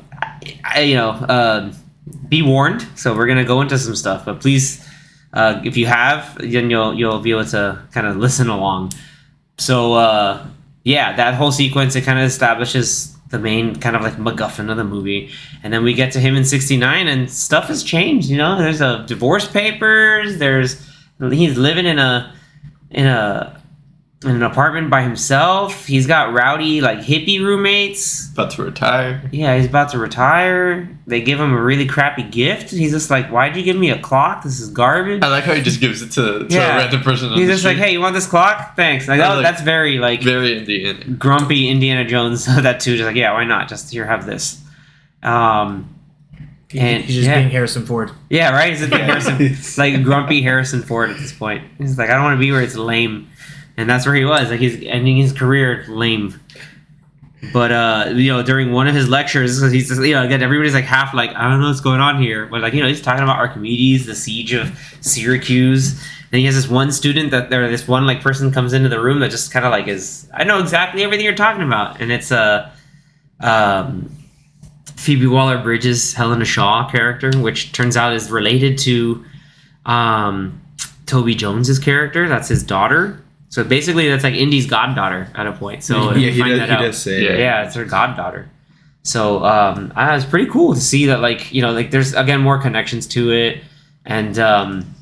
I, 0.63 0.82
you 0.82 0.95
know 0.95 1.12
uh, 1.12 1.71
be 2.28 2.41
warned 2.41 2.88
so 2.95 3.15
we're 3.15 3.28
gonna 3.28 3.45
go 3.45 3.62
into 3.62 3.78
some 3.78 3.95
stuff 3.95 4.25
but 4.25 4.41
please 4.41 4.84
uh, 5.34 5.62
if 5.63 5.78
you 5.78 5.86
have 5.86 6.36
then 6.39 6.71
you'll 6.71 6.95
you'll 6.95 7.19
be 7.19 7.32
able 7.32 7.45
to 7.45 7.80
kind 7.91 8.08
of 8.08 8.15
listen 8.17 8.49
along 8.49 8.93
so 9.60 9.93
uh 9.93 10.47
yeah 10.84 11.15
that 11.15 11.36
whole 11.36 11.51
sequence 11.51 11.95
it 11.95 12.01
kind 12.01 12.17
of 12.17 12.25
establishes 12.25 13.15
the 13.30 13.39
main 13.39 13.75
kind 13.75 13.95
of 13.95 14.01
like 14.01 14.13
MacGuffin 14.13 14.69
of 14.69 14.78
the 14.78 14.84
movie, 14.84 15.32
and 15.63 15.73
then 15.73 15.84
we 15.84 15.93
get 15.93 16.12
to 16.13 16.19
him 16.19 16.36
in 16.36 16.45
'69, 16.45 17.08
and 17.08 17.30
stuff 17.30 17.67
has 17.67 17.84
changed. 17.84 18.30
You 18.30 18.38
know, 18.38 18.58
there's 18.58 18.82
a 18.82 19.04
divorce 19.08 19.47
papers. 19.47 20.38
There's 20.38 20.75
he's 21.19 21.58
living 21.58 21.86
in 21.86 21.99
a 21.99 22.34
in 22.91 23.06
a 23.08 23.62
in 24.23 24.32
an 24.32 24.43
apartment 24.43 24.89
by 24.89 25.04
himself. 25.04 25.86
He's 25.86 26.08
got 26.08 26.34
rowdy 26.34 26.82
like 26.82 26.99
hippie 26.99 27.39
roommates. 27.39 28.32
About 28.32 28.49
to 28.51 28.63
retire. 28.63 29.30
Yeah, 29.32 29.56
he's 29.58 29.67
about 29.67 29.89
to 29.91 29.99
retire. 29.99 30.97
They 31.06 31.21
give 31.21 31.39
him 31.39 31.54
a 31.54 31.62
really 31.62 31.86
crappy 31.86 32.23
gift. 32.23 32.71
He's 32.71 32.91
just 32.91 33.10
like, 33.12 33.28
"Why'd 33.30 33.56
you 33.56 33.62
give 33.63 33.75
me 33.78 33.91
a 33.91 33.99
clock? 33.99 34.43
This 34.43 34.60
is 34.60 34.69
garbage." 34.69 35.21
I 35.21 35.28
like 35.28 35.43
how 35.43 35.54
he 35.54 35.62
just 35.62 35.80
gives 35.80 36.01
it 36.01 36.12
to, 36.13 36.47
to 36.47 36.56
Yeah. 36.56 36.75
a 36.75 36.78
random 36.80 37.01
person. 37.01 37.32
On 37.32 37.38
He's 37.38 37.49
just 37.49 37.65
like, 37.65 37.78
"Hey, 37.78 37.91
you 37.91 38.01
want 38.01 38.15
this 38.15 38.25
clock? 38.25 38.75
Thanks." 38.75 39.08
Like, 39.08 39.19
oh, 39.19 39.36
like- 39.36 39.43
that's 39.43 39.62
very 39.62 39.99
like 39.99 40.23
very 40.23 40.58
Indian. 40.58 41.17
grumpy 41.19 41.69
Indiana 41.69 42.04
Jones. 42.06 42.45
that 42.63 42.80
too, 42.80 42.97
just 42.97 43.06
like, 43.06 43.15
yeah, 43.15 43.34
why 43.34 43.43
not? 43.43 43.67
Just 43.69 43.91
here, 43.91 44.06
have 44.08 44.25
this. 44.25 44.60
Um, 45.21 45.94
He- 46.69 46.80
And- 46.80 47.04
he's 47.04 47.15
just 47.15 47.28
yeah. 47.28 47.39
being 47.39 47.49
Harrison 47.49 47.86
Ford. 47.86 48.12
yeah, 48.30 48.51
right. 48.51 48.71
He's 48.71 48.82
a 48.82 48.88
big 48.88 49.01
Harrison, 49.10 49.56
like 49.78 50.04
grumpy 50.04 50.41
Harrison 50.41 50.82
Ford 50.82 51.10
at 51.12 51.17
this 51.17 51.32
point. 51.34 51.63
He's 51.78 51.97
like, 51.97 52.10
I 52.10 52.13
don't 52.13 52.23
want 52.23 52.38
to 52.38 52.39
be 52.39 52.51
where 52.51 52.62
it's 52.62 52.75
lame, 52.75 53.28
and 53.78 53.89
that's 53.89 54.06
where 54.06 54.15
he 54.15 54.25
was. 54.25 54.49
Like 54.49 54.60
he's 54.60 54.84
ending 54.86 55.17
his 55.17 55.32
career 55.34 55.86
lame. 55.88 56.39
But 57.54 57.71
uh, 57.71 58.06
you 58.15 58.32
know, 58.34 58.41
during 58.41 58.71
one 58.71 58.88
of 58.88 58.95
his 58.95 59.08
lectures, 59.08 59.62
he's 59.71 59.89
just, 59.89 60.01
you 60.01 60.15
know, 60.15 60.23
again, 60.23 60.41
everybody's 60.41 60.73
like 60.73 60.86
half 60.86 61.13
like, 61.13 61.30
I 61.36 61.47
don't 61.47 61.62
know 61.62 61.67
what's 61.67 61.80
going 61.82 61.99
on 62.01 62.19
here, 62.19 62.47
but 62.47 62.62
like, 62.62 62.73
you 62.73 62.82
know, 62.82 62.88
he's 62.88 63.01
talking 63.01 63.21
about 63.23 63.38
Archimedes, 63.38 64.08
the 64.08 64.15
siege 64.15 64.51
of 64.54 64.75
Syracuse, 65.01 65.91
and 66.32 66.39
he 66.39 66.45
has 66.45 66.56
this 66.56 66.67
one 66.67 66.91
student 66.91 67.30
that 67.32 67.51
there, 67.51 67.69
this 67.69 67.88
one 67.88 68.08
like 68.08 68.21
person 68.21 68.51
comes 68.51 68.73
into 68.73 68.89
the 68.89 68.99
room 68.99 69.19
that 69.19 69.30
just 69.30 69.51
kind 69.51 69.63
of 69.63 69.71
like 69.71 69.88
is, 69.88 70.28
I 70.34 70.43
know 70.43 70.60
exactly 70.60 71.04
everything 71.04 71.23
you're 71.23 71.36
talking 71.36 71.62
about, 71.62 72.01
and 72.01 72.12
it's 72.12 72.32
uh, 72.32 72.71
um, 73.41 74.10
Phoebe 74.95 75.27
Waller-Bridge's, 75.27 76.13
Helena 76.13 76.45
Shaw 76.45 76.89
character, 76.89 77.31
which 77.39 77.71
turns 77.71 77.97
out 77.97 78.13
is 78.13 78.31
related 78.31 78.77
to 78.79 79.23
um, 79.86 80.62
Toby 81.05 81.36
Jones's 81.36 81.79
character. 81.79 82.27
That's 82.27 82.47
his 82.47 82.63
daughter. 82.63 83.21
So 83.49 83.63
basically, 83.63 84.10
that's 84.10 84.23
like 84.23 84.34
Indy's 84.34 84.65
goddaughter 84.65 85.31
at 85.36 85.47
a 85.47 85.53
point. 85.53 85.84
So 85.84 86.12
yeah, 86.15 86.29
he 86.31 86.39
find 86.39 86.51
does, 86.51 86.60
that 86.60 86.69
he 86.69 86.75
out. 86.75 86.81
does 86.81 86.97
say 86.97 87.23
Yeah. 87.23 87.38
Yeah, 87.38 87.65
it's 87.65 87.75
her 87.75 87.86
goddaughter. 87.86 88.49
So 89.03 89.45
um, 89.45 89.93
uh, 89.95 90.15
it's 90.17 90.25
pretty 90.25 90.49
cool 90.49 90.73
to 90.73 90.81
see 90.81 91.05
that, 91.05 91.21
like 91.21 91.53
you 91.53 91.62
know, 91.62 91.71
like 91.71 91.91
there's 91.91 92.13
again 92.15 92.41
more 92.41 92.60
connections 92.60 93.05
to 93.08 93.31
it, 93.31 93.63
and 94.03 94.39
um, 94.39 94.95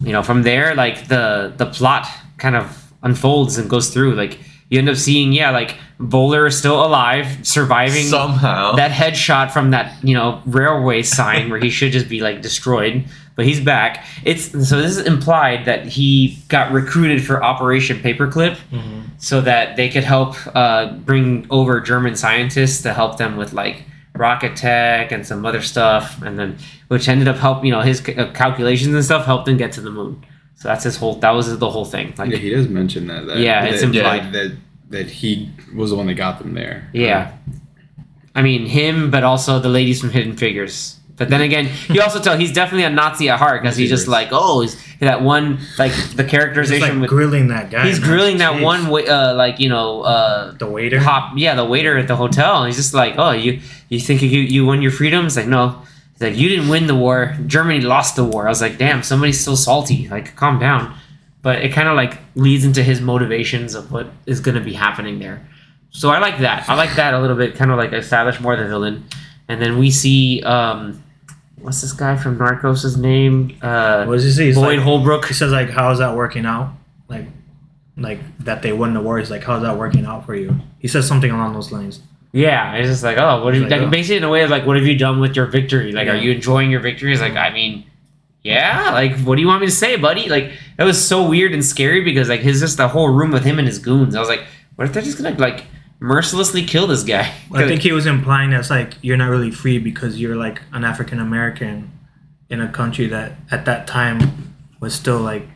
you 0.00 0.12
know, 0.12 0.22
from 0.22 0.42
there, 0.42 0.74
like 0.74 1.08
the 1.08 1.52
the 1.56 1.66
plot 1.66 2.06
kind 2.38 2.56
of 2.56 2.92
unfolds 3.02 3.58
and 3.58 3.68
goes 3.68 3.90
through. 3.90 4.14
Like 4.14 4.40
you 4.72 4.78
end 4.78 4.88
up 4.88 4.96
seeing, 4.96 5.32
yeah, 5.32 5.50
like 5.50 5.76
Voller 6.00 6.48
is 6.48 6.56
still 6.56 6.84
alive, 6.84 7.46
surviving 7.46 8.06
Somehow. 8.06 8.72
that 8.76 8.90
headshot 8.90 9.50
from 9.50 9.70
that 9.70 10.02
you 10.02 10.14
know 10.14 10.40
railway 10.46 11.02
sign 11.02 11.50
where 11.50 11.60
he 11.60 11.68
should 11.68 11.92
just 11.92 12.08
be 12.08 12.20
like 12.20 12.40
destroyed 12.40 13.04
but 13.34 13.46
he's 13.46 13.60
back. 13.60 14.04
It's 14.24 14.50
so 14.68 14.80
this 14.80 14.96
is 14.96 15.06
implied 15.06 15.64
that 15.64 15.86
he 15.86 16.38
got 16.48 16.72
recruited 16.72 17.24
for 17.24 17.42
operation 17.42 17.98
paperclip 17.98 18.58
so 19.18 19.40
that 19.40 19.76
they 19.76 19.88
could 19.88 20.04
help 20.04 20.36
uh, 20.54 20.92
bring 20.94 21.46
over 21.50 21.80
german 21.80 22.16
scientists 22.16 22.82
to 22.82 22.92
help 22.92 23.18
them 23.18 23.36
with 23.36 23.52
like 23.52 23.84
rocket 24.14 24.56
tech 24.56 25.12
and 25.12 25.26
some 25.26 25.46
other 25.46 25.62
stuff 25.62 26.20
and 26.22 26.38
then 26.38 26.58
which 26.88 27.08
ended 27.08 27.28
up 27.28 27.36
help 27.36 27.64
you 27.64 27.70
know 27.70 27.80
his 27.80 28.06
uh, 28.08 28.30
calculations 28.34 28.94
and 28.94 29.04
stuff 29.04 29.24
helped 29.24 29.48
him 29.48 29.56
get 29.56 29.72
to 29.72 29.80
the 29.80 29.90
moon 29.90 30.22
so 30.62 30.68
that's 30.68 30.84
his 30.84 30.96
whole 30.96 31.16
that 31.16 31.30
was 31.32 31.58
the 31.58 31.70
whole 31.70 31.84
thing 31.84 32.14
like 32.16 32.30
Yeah, 32.30 32.36
he 32.38 32.50
does 32.50 32.68
mention 32.68 33.08
that. 33.08 33.26
that 33.26 33.38
Yeah, 33.38 33.64
it's 33.64 33.80
that, 33.82 33.94
implied. 33.94 34.32
that 34.32 34.56
that 34.90 35.06
he 35.10 35.50
was 35.74 35.90
the 35.90 35.96
one 35.96 36.06
that 36.06 36.14
got 36.14 36.38
them 36.38 36.54
there. 36.54 36.88
Yeah. 36.92 37.32
I 38.34 38.42
mean, 38.42 38.66
him, 38.66 39.10
but 39.10 39.24
also 39.24 39.58
the 39.58 39.68
ladies 39.68 40.00
from 40.00 40.10
Hidden 40.10 40.36
Figures. 40.36 40.98
But 41.16 41.28
then 41.28 41.40
again, 41.42 41.68
you 41.88 42.00
also 42.00 42.20
tell 42.20 42.36
he's 42.38 42.52
definitely 42.52 42.84
a 42.84 42.90
Nazi 42.90 43.28
at 43.28 43.38
heart 43.38 43.62
because 43.62 43.76
he's 43.76 43.90
just 43.90 44.08
like, 44.08 44.28
oh, 44.32 44.62
he's 44.62 44.74
that 45.00 45.20
one, 45.22 45.58
like 45.78 45.92
the 46.16 46.22
He's 46.22 46.30
characterization 46.30 46.88
like 46.88 47.00
with. 47.02 47.10
grilling 47.10 47.48
that 47.48 47.70
guy. 47.70 47.86
He's 47.86 48.00
man. 48.00 48.08
grilling 48.08 48.38
that 48.38 48.54
Jeez. 48.54 48.62
one, 48.62 48.86
wa- 48.88 49.00
uh, 49.00 49.34
like 49.36 49.60
you 49.60 49.68
know, 49.68 50.02
uh, 50.02 50.52
The 50.52 50.66
waiter. 50.66 50.98
hop, 51.00 51.34
yeah, 51.36 51.54
the 51.54 51.64
waiter 51.64 51.98
at 51.98 52.08
the 52.08 52.16
hotel. 52.16 52.64
He's 52.64 52.76
just 52.76 52.94
like, 52.94 53.14
oh, 53.18 53.32
you, 53.32 53.60
you 53.90 54.00
think 54.00 54.22
you, 54.22 54.28
you 54.28 54.64
won 54.66 54.80
your 54.82 54.90
freedom? 54.92 55.26
It's 55.26 55.36
like, 55.36 55.46
no, 55.46 55.68
he's 55.68 55.91
like, 56.22 56.36
you 56.36 56.48
didn't 56.48 56.68
win 56.68 56.86
the 56.86 56.94
war. 56.94 57.36
Germany 57.46 57.80
lost 57.80 58.16
the 58.16 58.24
war. 58.24 58.46
I 58.46 58.48
was 58.48 58.60
like, 58.60 58.78
damn, 58.78 59.02
somebody's 59.02 59.40
still 59.40 59.56
salty. 59.56 60.08
Like, 60.08 60.34
calm 60.36 60.58
down. 60.58 60.96
But 61.42 61.62
it 61.62 61.72
kind 61.72 61.88
of 61.88 61.96
like 61.96 62.18
leads 62.36 62.64
into 62.64 62.82
his 62.82 63.00
motivations 63.00 63.74
of 63.74 63.90
what 63.90 64.08
is 64.26 64.40
going 64.40 64.54
to 64.54 64.60
be 64.60 64.72
happening 64.74 65.18
there. 65.18 65.46
So 65.90 66.08
I 66.08 66.18
like 66.20 66.38
that. 66.38 66.68
I 66.68 66.74
like 66.74 66.94
that 66.96 67.14
a 67.14 67.20
little 67.20 67.36
bit, 67.36 67.54
kind 67.56 67.70
of 67.70 67.76
like 67.78 67.92
establish 67.92 68.40
more 68.40 68.56
the 68.56 68.64
villain, 68.66 69.04
and 69.48 69.60
then 69.60 69.78
we 69.78 69.90
see 69.90 70.40
um, 70.42 71.02
what's 71.60 71.82
this 71.82 71.92
guy 71.92 72.16
from 72.16 72.38
Narcos' 72.38 72.96
name? 72.96 73.56
Uh, 73.60 74.04
What 74.06 74.14
does 74.14 74.24
he 74.24 74.30
say? 74.30 74.46
He's 74.46 74.54
Boyd 74.54 74.78
like, 74.78 74.84
Holbrook. 74.84 75.26
He 75.26 75.34
says 75.34 75.52
like, 75.52 75.68
"How's 75.68 75.98
that 75.98 76.16
working 76.16 76.46
out?" 76.46 76.72
Like, 77.08 77.26
like 77.98 78.20
that 78.44 78.62
they 78.62 78.72
won 78.72 78.94
the 78.94 79.00
war. 79.02 79.18
He's 79.18 79.30
like, 79.30 79.42
"How's 79.44 79.62
that 79.62 79.76
working 79.76 80.06
out 80.06 80.24
for 80.24 80.34
you?" 80.34 80.56
He 80.78 80.88
says 80.88 81.06
something 81.06 81.30
along 81.30 81.52
those 81.52 81.70
lines. 81.72 82.00
Yeah, 82.32 82.74
it's 82.76 82.88
just 82.88 83.04
like, 83.04 83.18
oh, 83.18 83.44
what 83.44 83.52
have 83.54 83.62
you 83.62 83.68
Like, 83.68 83.80
like, 83.80 83.88
oh. 83.88 83.90
basically 83.90 84.16
in 84.16 84.24
a 84.24 84.30
way 84.30 84.42
of 84.42 84.50
like, 84.50 84.66
what 84.66 84.76
have 84.76 84.86
you 84.86 84.96
done 84.96 85.20
with 85.20 85.36
your 85.36 85.46
victory? 85.46 85.92
Like, 85.92 86.08
are 86.08 86.16
you 86.16 86.32
enjoying 86.32 86.70
your 86.70 86.80
victory? 86.80 87.12
It's 87.12 87.20
like, 87.20 87.36
I 87.36 87.50
mean, 87.52 87.84
yeah, 88.42 88.90
like, 88.92 89.18
what 89.20 89.36
do 89.36 89.42
you 89.42 89.48
want 89.48 89.60
me 89.60 89.66
to 89.66 89.72
say, 89.72 89.96
buddy? 89.96 90.28
Like, 90.28 90.52
that 90.76 90.84
was 90.84 91.02
so 91.02 91.28
weird 91.28 91.52
and 91.52 91.64
scary 91.64 92.00
because 92.02 92.28
like 92.28 92.40
his 92.40 92.60
just 92.60 92.76
the 92.76 92.88
whole 92.88 93.08
room 93.08 93.30
with 93.30 93.44
him 93.44 93.58
and 93.58 93.68
his 93.68 93.78
goons. 93.78 94.16
I 94.16 94.20
was 94.20 94.28
like, 94.28 94.44
what 94.76 94.86
if 94.86 94.94
they're 94.94 95.02
just 95.02 95.18
gonna 95.18 95.38
like 95.38 95.64
mercilessly 96.00 96.64
kill 96.64 96.86
this 96.86 97.02
guy? 97.02 97.32
I 97.54 97.68
think 97.68 97.82
he 97.82 97.92
was 97.92 98.06
implying 98.06 98.50
that's 98.50 98.70
like 98.70 98.94
you're 99.02 99.16
not 99.16 99.28
really 99.28 99.50
free 99.50 99.78
because 99.78 100.20
you're 100.20 100.36
like 100.36 100.60
an 100.72 100.84
African 100.84 101.20
American 101.20 101.92
in 102.48 102.60
a 102.60 102.68
country 102.68 103.06
that 103.08 103.32
at 103.50 103.64
that 103.66 103.86
time 103.86 104.54
was 104.80 104.94
still 104.94 105.18
like 105.18 105.46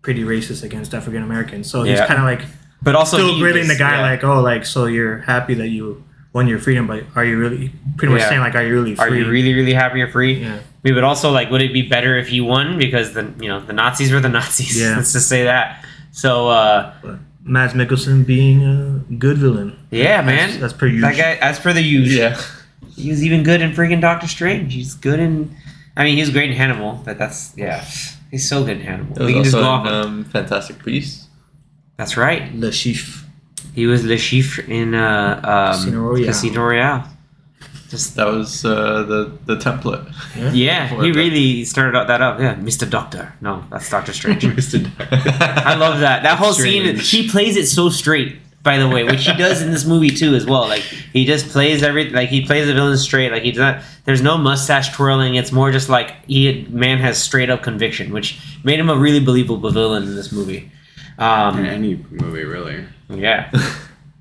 pretty 0.00 0.22
racist 0.24 0.62
against 0.62 0.94
African 0.94 1.22
Americans. 1.22 1.70
So 1.70 1.82
he's 1.82 2.00
kind 2.00 2.18
of 2.18 2.24
like 2.24 2.40
But 2.82 2.94
also 2.94 3.18
still 3.18 3.38
grilling 3.38 3.68
the 3.68 3.76
guy 3.76 3.96
yeah. 3.96 4.02
like, 4.02 4.24
oh, 4.24 4.40
like 4.40 4.64
so 4.64 4.86
you're 4.86 5.18
happy 5.18 5.54
that 5.54 5.68
you 5.68 6.02
won 6.32 6.48
your 6.48 6.58
freedom, 6.58 6.86
but 6.86 7.04
are 7.14 7.24
you 7.24 7.38
really 7.38 7.72
pretty 7.96 8.12
much 8.12 8.22
Yeah. 8.22 8.28
saying 8.30 8.40
like, 8.40 8.54
are 8.54 8.62
you 8.64 8.72
really 8.74 8.94
free? 8.94 9.04
Are 9.04 9.14
you 9.14 9.28
really 9.28 9.54
really 9.54 9.74
happy 9.74 9.98
you're 9.98 10.08
free? 10.08 10.34
Yeah. 10.42 10.58
We 10.82 10.92
would 10.92 11.04
also 11.04 11.30
like, 11.30 11.50
would 11.50 11.62
it 11.62 11.72
be 11.72 11.82
better 11.82 12.16
if 12.16 12.32
you 12.32 12.44
won 12.44 12.78
because 12.78 13.12
the 13.12 13.32
you 13.40 13.48
know 13.48 13.60
the 13.60 13.72
Nazis 13.72 14.10
were 14.12 14.20
the 14.20 14.28
Nazis? 14.40 14.80
Yeah. 14.80 14.96
Let's 14.96 15.12
just 15.12 15.28
say 15.28 15.44
that. 15.44 15.84
So 16.12 16.48
uh, 16.48 16.92
But 17.02 17.18
Mads 17.44 17.72
Mikkelsen 17.74 18.24
being 18.26 18.62
a 18.64 19.00
good 19.14 19.38
villain. 19.38 19.76
yeah, 19.90 20.22
man, 20.22 20.48
That's, 20.50 20.60
that's 20.60 20.72
pretty 20.72 21.00
that 21.00 21.10
usual. 21.16 21.24
guy, 21.24 21.34
as 21.36 21.58
per 21.58 21.72
the 21.72 21.82
usual, 21.82 22.18
Yeah. 22.18 22.40
he 22.96 23.10
was 23.10 23.24
even 23.24 23.42
good 23.42 23.60
in 23.60 23.72
freaking 23.72 24.00
Doctor 24.00 24.28
Strange. 24.28 24.72
He's 24.74 24.94
good 24.94 25.18
in. 25.20 25.54
I 25.96 26.04
mean, 26.04 26.14
he 26.14 26.20
was 26.22 26.30
great 26.30 26.50
in 26.50 26.56
Hannibal, 26.56 27.00
but 27.04 27.18
that's 27.18 27.52
yeah, 27.56 27.84
he's 28.30 28.48
so 28.48 28.64
good 28.64 28.78
in 28.78 28.82
Hannibal. 28.86 29.20
It 29.20 29.26
We 29.26 29.32
can 29.32 29.38
was 29.40 29.48
just 29.52 29.56
go 29.62 29.64
also 29.68 29.88
off. 29.90 30.06
um, 30.06 30.24
Fantastic 30.24 30.82
Beasts. 30.84 31.28
that's 31.98 32.16
right. 32.16 32.54
Le 32.54 32.68
Chiffre. 32.70 33.24
He 33.74 33.86
was 33.86 34.04
Le 34.04 34.16
Chiffre 34.16 34.68
in 34.68 34.94
uh, 34.94 35.40
um, 35.42 35.74
Casino 35.74 36.00
Royale. 36.02 36.26
Casino 36.26 36.62
Royale. 36.62 37.08
Just 37.88 38.16
That 38.16 38.26
was 38.26 38.64
uh, 38.64 39.02
the 39.02 39.32
the 39.44 39.56
template. 39.56 40.10
yeah, 40.54 40.88
For 40.88 41.02
he 41.04 41.10
that. 41.10 41.18
really 41.18 41.64
started 41.64 41.94
out 41.96 42.06
that 42.06 42.22
up. 42.22 42.40
Yeah, 42.40 42.54
Mr. 42.54 42.88
Doctor. 42.88 43.34
No, 43.42 43.64
that's 43.70 43.90
Doctor 43.90 44.12
Strange. 44.14 44.42
Mr. 44.60 44.90
I 45.66 45.74
love 45.74 46.00
that. 46.00 46.22
That 46.22 46.38
whole 46.38 46.54
scene. 46.54 46.84
Strange. 46.84 47.10
He 47.10 47.28
plays 47.28 47.56
it 47.56 47.66
so 47.66 47.90
straight. 47.90 48.38
By 48.62 48.78
the 48.78 48.88
way, 48.88 49.02
which 49.02 49.26
he 49.26 49.32
does 49.36 49.60
in 49.60 49.72
this 49.72 49.84
movie 49.84 50.08
too, 50.10 50.36
as 50.36 50.46
well. 50.46 50.68
Like 50.68 50.82
he 50.82 51.24
just 51.26 51.48
plays 51.48 51.82
every 51.82 52.10
like 52.10 52.28
he 52.28 52.46
plays 52.46 52.66
the 52.68 52.72
villain 52.74 52.96
straight. 52.96 53.32
Like 53.32 53.42
he 53.42 53.50
does 53.50 53.58
not. 53.58 53.82
There's 54.04 54.22
no 54.22 54.38
mustache 54.38 54.94
twirling. 54.94 55.34
It's 55.34 55.50
more 55.50 55.72
just 55.72 55.88
like 55.88 56.14
he 56.26 56.64
man 56.70 56.98
has 56.98 57.20
straight 57.20 57.50
up 57.50 57.62
conviction, 57.64 58.12
which 58.12 58.38
made 58.62 58.78
him 58.78 58.88
a 58.88 58.96
really 58.96 59.18
believable 59.18 59.68
villain 59.70 60.04
in 60.04 60.14
this 60.14 60.30
movie. 60.30 60.70
In 61.18 61.24
Um, 61.24 61.64
any 61.64 62.04
movie, 62.10 62.44
really. 62.44 62.84
yeah. 63.10 63.50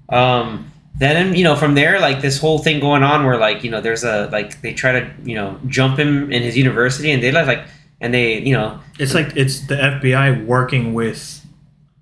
Um, 0.10 0.70
then 1.00 1.34
you 1.36 1.44
know 1.46 1.56
from 1.56 1.74
there 1.74 2.00
like 2.02 2.22
this 2.22 2.38
whole 2.38 2.60
thing 2.60 2.82
going 2.82 3.02
on 3.02 3.26
where 3.26 3.38
like 3.38 3.64
you 3.64 3.72
know 3.72 3.80
there's 3.80 4.04
a 4.04 4.28
like 4.32 4.62
they 4.62 4.74
try 4.74 4.92
to 4.92 5.10
you 5.24 5.36
know 5.36 5.58
jump 5.68 5.98
him 5.98 6.30
in 6.34 6.44
his 6.44 6.58
university 6.58 7.12
and 7.12 7.24
they 7.24 7.32
like 7.32 7.48
like 7.48 7.64
and 8.02 8.14
they 8.14 8.40
you 8.40 8.54
know 8.54 8.78
It's 9.00 9.14
like 9.14 9.36
it's 9.38 9.62
the 9.68 9.76
FBI 9.76 10.46
working 10.46 10.94
with 10.94 11.46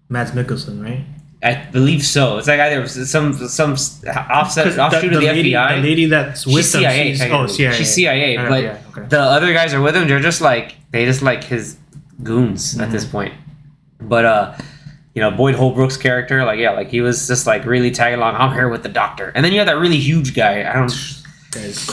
Mads 0.10 0.32
Mikkelsen, 0.32 0.84
right? 0.84 1.06
I 1.43 1.69
believe 1.71 2.04
so. 2.04 2.39
It's 2.39 2.47
like 2.47 2.60
either 2.60 2.88
some 2.88 3.34
some 3.47 3.73
offset 3.73 4.65
'Cause 4.65 4.78
offshoot 4.80 5.13
of 5.13 5.21
the 5.21 5.28
lady, 5.28 5.52
FBI. 5.54 5.75
the 5.75 5.82
lady 5.88 6.06
that's 6.08 6.45
with 6.47 6.56
she's 6.65 6.71
them, 6.73 6.82
CIA. 6.82 7.12
she's, 7.12 7.21
oh, 7.21 7.25
technically. 7.25 7.54
CIA. 7.56 7.73
She's 7.78 7.93
CIA, 7.93 8.38
but 8.38 8.63
yeah, 8.63 8.78
okay. 8.89 9.08
the 9.08 9.19
other 9.21 9.54
guys 9.54 9.71
are 9.73 9.82
with 9.82 9.95
him. 9.95 10.08
They're 10.08 10.19
just 10.19 10.41
like 10.41 10.75
they 10.91 11.06
just 11.06 11.21
like 11.21 11.43
his 11.43 11.78
goons 12.23 12.73
at 12.75 12.82
Mm-hmm. 12.86 12.91
this 12.91 13.06
point. 13.06 13.34
But 14.02 14.25
uh, 14.25 14.54
you 15.13 15.22
know 15.22 15.32
Boyd 15.32 15.56
Holbrook's 15.56 15.98
character, 15.98 16.43
like 16.45 16.60
yeah, 16.60 16.72
like 16.72 16.89
he 16.89 17.02
was 17.02 17.28
just 17.28 17.48
like 17.48 17.65
really 17.65 17.91
tagging 17.91 18.19
along. 18.19 18.36
I'm 18.36 18.54
here 18.54 18.69
with 18.69 18.84
the 18.84 18.89
doctor, 18.89 19.32
and 19.36 19.43
then 19.43 19.52
you 19.52 19.60
have 19.60 19.67
that 19.67 19.78
really 19.78 19.98
huge 19.98 20.36
guy. 20.36 20.69
I 20.69 20.74
don't 20.74 20.91
Guys, 21.52 21.89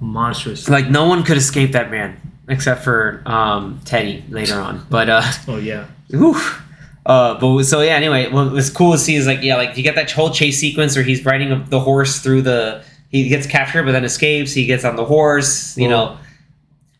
monstrous. 0.00 0.68
like 0.68 0.88
no 0.88 1.06
one 1.06 1.24
could 1.24 1.36
escape 1.36 1.72
that 1.72 1.90
man 1.90 2.18
except 2.48 2.82
for 2.84 3.22
um 3.26 3.80
Teddy 3.84 4.24
later 4.30 4.58
on. 4.60 4.86
But 4.90 5.08
uh. 5.10 5.22
Oh 5.48 5.56
yeah. 5.58 5.86
Oof. 6.14 6.62
Uh, 7.06 7.38
but 7.38 7.64
so 7.64 7.82
yeah. 7.82 7.92
Anyway, 7.96 8.30
what 8.30 8.50
was 8.50 8.70
cool 8.70 8.92
to 8.92 8.98
see 8.98 9.14
is 9.14 9.26
like 9.26 9.42
yeah, 9.42 9.56
like 9.56 9.76
you 9.76 9.82
get 9.82 9.94
that 9.96 10.10
whole 10.10 10.30
chase 10.30 10.58
sequence 10.58 10.96
where 10.96 11.04
he's 11.04 11.22
riding 11.24 11.64
the 11.68 11.80
horse 11.80 12.20
through 12.20 12.42
the. 12.42 12.82
He 13.10 13.28
gets 13.28 13.46
captured, 13.46 13.84
but 13.84 13.92
then 13.92 14.04
escapes. 14.04 14.52
He 14.52 14.66
gets 14.66 14.84
on 14.84 14.96
the 14.96 15.04
horse. 15.04 15.76
You 15.76 15.88
know, 15.88 16.18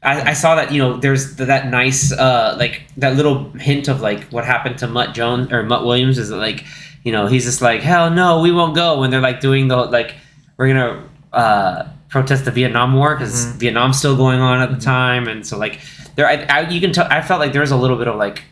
I, 0.04 0.30
I 0.30 0.32
saw 0.34 0.54
that. 0.56 0.70
You 0.72 0.78
know, 0.82 0.96
there's 0.98 1.34
th- 1.36 1.46
that 1.48 1.68
nice 1.68 2.12
uh 2.12 2.56
like 2.58 2.82
that 2.98 3.16
little 3.16 3.50
hint 3.52 3.88
of 3.88 4.00
like 4.00 4.24
what 4.24 4.44
happened 4.44 4.78
to 4.78 4.86
Mutt 4.86 5.14
Jones 5.14 5.50
or 5.52 5.62
Mutt 5.62 5.84
Williams 5.86 6.18
is 6.18 6.28
that 6.28 6.36
like 6.36 6.64
you 7.02 7.12
know 7.12 7.26
he's 7.26 7.44
just 7.44 7.60
like 7.62 7.80
hell 7.82 8.10
no 8.10 8.40
we 8.40 8.50
won't 8.52 8.74
go 8.74 9.00
when 9.00 9.10
they're 9.10 9.20
like 9.20 9.40
doing 9.40 9.68
the 9.68 9.76
like 9.76 10.14
we're 10.56 10.68
gonna 10.68 11.02
uh 11.32 11.84
protest 12.08 12.44
the 12.44 12.50
Vietnam 12.50 12.94
War 12.94 13.14
because 13.14 13.46
Mhm. 13.46 13.52
Vietnam's 13.60 13.98
still 13.98 14.16
going 14.16 14.40
on 14.40 14.60
at 14.62 14.70
the 14.70 14.80
time 14.80 15.26
and 15.28 15.44
so 15.46 15.58
like 15.58 15.80
there 16.16 16.26
I, 16.28 16.46
I 16.48 16.68
you 16.70 16.80
can 16.80 16.92
tell 16.92 17.06
I 17.10 17.20
felt 17.22 17.40
like 17.40 17.52
there 17.52 17.60
was 17.62 17.72
a 17.72 17.76
little 17.76 17.96
bit 17.96 18.08
of 18.08 18.16
like 18.16 18.44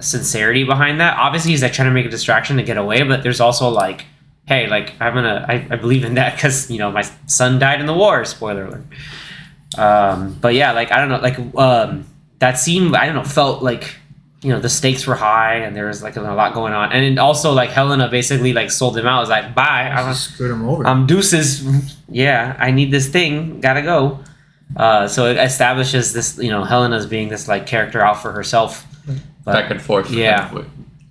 sincerity 0.00 0.64
behind 0.64 1.00
that. 1.00 1.16
Obviously, 1.18 1.50
he's 1.50 1.62
like 1.62 1.72
trying 1.72 1.88
to 1.88 1.94
make 1.94 2.06
a 2.06 2.10
distraction 2.10 2.56
to 2.56 2.62
get 2.62 2.76
away, 2.78 3.02
but 3.02 3.22
there's 3.22 3.40
also 3.40 3.68
like, 3.68 4.06
hey, 4.46 4.66
like 4.66 4.94
I'm 5.00 5.14
gonna, 5.14 5.44
I, 5.48 5.66
I 5.70 5.76
believe 5.76 6.04
in 6.04 6.14
that 6.14 6.34
because 6.36 6.70
you 6.70 6.78
know 6.78 6.90
my 6.90 7.02
son 7.26 7.58
died 7.58 7.80
in 7.80 7.86
the 7.86 7.94
war. 7.94 8.24
Spoiler 8.24 8.64
alert. 8.66 8.84
Um, 9.78 10.36
but 10.40 10.54
yeah, 10.54 10.72
like 10.72 10.90
I 10.92 10.98
don't 10.98 11.08
know, 11.08 11.18
like 11.20 11.38
um, 11.56 12.06
that 12.40 12.58
scene, 12.58 12.94
I 12.94 13.06
don't 13.06 13.14
know, 13.14 13.24
felt 13.24 13.62
like 13.62 13.94
you 14.42 14.50
know 14.50 14.58
the 14.58 14.68
stakes 14.70 15.06
were 15.06 15.14
high 15.14 15.56
and 15.56 15.76
there 15.76 15.86
was 15.86 16.02
like 16.02 16.16
a 16.16 16.20
lot 16.22 16.54
going 16.54 16.72
on, 16.72 16.92
and 16.92 17.18
also 17.18 17.52
like 17.52 17.70
Helena 17.70 18.08
basically 18.08 18.52
like 18.52 18.70
sold 18.70 18.96
him 18.96 19.06
out. 19.06 19.20
Was 19.20 19.28
like, 19.28 19.54
bye, 19.54 19.88
I'm, 19.94 20.12
Just 20.12 20.34
screwed 20.34 20.50
him 20.50 20.68
over. 20.68 20.86
um, 20.86 21.06
deuces. 21.06 21.62
Yeah, 22.08 22.56
I 22.58 22.70
need 22.72 22.90
this 22.90 23.08
thing. 23.08 23.60
Gotta 23.60 23.82
go. 23.82 24.20
Uh, 24.76 25.08
so 25.08 25.26
it 25.26 25.36
establishes 25.36 26.12
this, 26.12 26.38
you 26.38 26.48
know, 26.48 26.62
Helena's 26.64 27.04
being 27.06 27.28
this 27.28 27.48
like 27.48 27.66
character 27.66 28.00
out 28.00 28.22
for 28.22 28.32
herself. 28.32 28.86
But, 29.44 29.52
Back 29.52 29.70
and 29.70 29.80
forth. 29.82 30.10
Yeah. 30.10 30.48
kind 30.48 30.58
of 30.58 30.64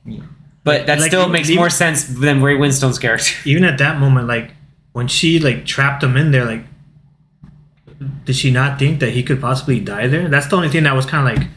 way. 0.08 0.22
but 0.64 0.86
that 0.86 1.00
Like, 1.00 1.08
still 1.10 1.22
even- 1.22 1.32
makes 1.34 1.50
even- 1.50 1.60
more 1.60 1.70
sense 1.70 2.04
than 2.06 2.42
Ray 2.44 2.56
Winstone's 2.56 3.00
character. 3.00 3.34
Even 3.46 3.64
at 3.66 3.78
that 3.80 4.00
moment, 4.00 4.28
like 4.28 4.52
when 4.94 5.08
she 5.08 5.40
like 5.40 5.66
trapped 5.66 6.04
him 6.04 6.16
in 6.16 6.32
there, 6.32 6.46
like 6.46 6.64
did 8.26 8.36
she 8.36 8.52
not 8.52 8.80
think 8.80 9.00
that 9.00 9.12
he 9.12 9.24
could 9.24 9.42
possibly 9.42 9.80
die 9.80 10.08
there? 10.08 10.30
That's 10.30 10.48
the 10.48 10.56
only 10.56 10.70
thing 10.70 10.84
that 10.84 10.96
was 10.96 11.06
kind 11.06 11.28
of 11.28 11.38
like. 11.38 11.50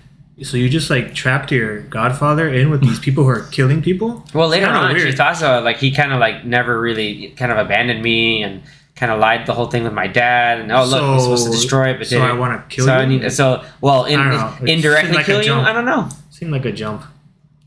So 0.46 0.57
you 0.57 0.68
just 0.68 0.90
like 0.90 1.14
trapped 1.14 1.52
your 1.52 1.83
godfather 1.83 2.48
in 2.48 2.70
with 2.70 2.81
these 2.81 2.98
people 2.98 3.22
who 3.24 3.31
are 3.31 3.42
killing 3.50 3.81
people? 3.81 4.24
Well, 4.35 4.48
later 4.48 4.66
on, 4.66 4.96
she 4.96 5.05
weird. 5.05 5.16
talks 5.16 5.40
about 5.40 5.62
like 5.62 5.76
he 5.76 5.92
kind 5.92 6.12
of 6.12 6.18
like 6.18 6.44
never 6.44 6.81
really 6.81 7.28
kind 7.31 7.52
of 7.52 7.59
abandoned 7.59 8.02
me 8.02 8.42
and 8.42 8.62
kind 8.96 9.12
of 9.12 9.20
lied 9.20 9.46
the 9.46 9.55
whole 9.55 9.66
thing 9.66 9.85
with 9.85 9.92
my 9.92 10.09
dad. 10.09 10.59
And 10.59 10.72
oh 10.72 10.85
look, 10.85 11.00
we're 11.02 11.20
supposed 11.20 11.44
to 11.46 11.52
destroy 11.52 11.90
it, 11.90 11.98
but 11.98 12.07
so 12.09 12.16
didn't. 12.16 12.31
I 12.31 12.38
wanna 12.38 12.64
kill 12.68 12.87
so 12.87 12.92
I 12.92 13.02
you? 13.02 13.20
need, 13.20 13.31
so 13.31 13.64
well, 13.81 14.07
in, 14.07 14.18
I. 14.18 14.59
Indirectly 14.66 15.14
like 15.14 15.26
kill 15.26 15.44
you. 15.44 15.55
I 15.55 15.72
don't 15.72 15.85
know. 15.85 16.09
Seemed 16.31 16.50
like 16.50 16.64
a 16.64 16.72
jump. 16.72 17.05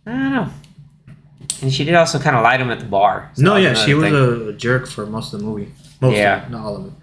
I 0.06 0.12
don't 0.12 0.32
know. 0.32 0.50
And 1.62 1.74
she 1.74 1.86
did 1.86 1.96
also 1.96 2.20
kind 2.20 2.36
of 2.36 2.44
lie 2.44 2.58
to 2.58 2.64
him 2.64 2.72
at 2.72 2.80
the 2.80 2.86
bar. 2.86 3.32
So 3.36 3.44
no, 3.44 3.56
yeah, 3.56 3.74
she 3.74 3.94
was 3.94 4.06
thing. 4.06 4.50
a 4.50 4.54
jerk 4.54 4.88
for 4.88 5.06
most 5.06 5.34
of 5.34 5.40
the 5.40 5.46
movie. 5.46 5.72
Most 6.02 6.18
Yeah. 6.18 6.46
of 6.46 6.52
not 6.52 6.66
all 6.66 6.76
of 6.76 6.86
it. 6.88 6.94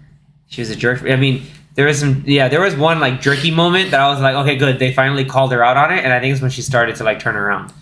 She 0.47 0.61
was 0.61 0.69
a 0.69 0.75
jerk. 0.75 1.01
I 1.03 1.15
mean, 1.15 1.43
there 1.75 1.85
was 1.87 1.99
some. 1.99 2.23
Yeah, 2.25 2.49
there 2.49 2.61
was 2.61 2.75
one 2.75 2.99
like 2.99 3.21
jerky 3.21 3.51
moment 3.51 3.91
that 3.91 3.99
I 3.99 4.07
was 4.09 4.19
like, 4.21 4.35
okay, 4.35 4.55
good. 4.57 4.79
They 4.79 4.93
finally 4.93 5.25
called 5.25 5.51
her 5.51 5.63
out 5.63 5.77
on 5.77 5.91
it, 5.97 6.03
and 6.03 6.13
I 6.13 6.19
think 6.19 6.33
it's 6.33 6.41
when 6.41 6.51
she 6.51 6.61
started 6.61 6.95
to 6.97 7.03
like 7.03 7.19
turn 7.19 7.35
around. 7.35 7.73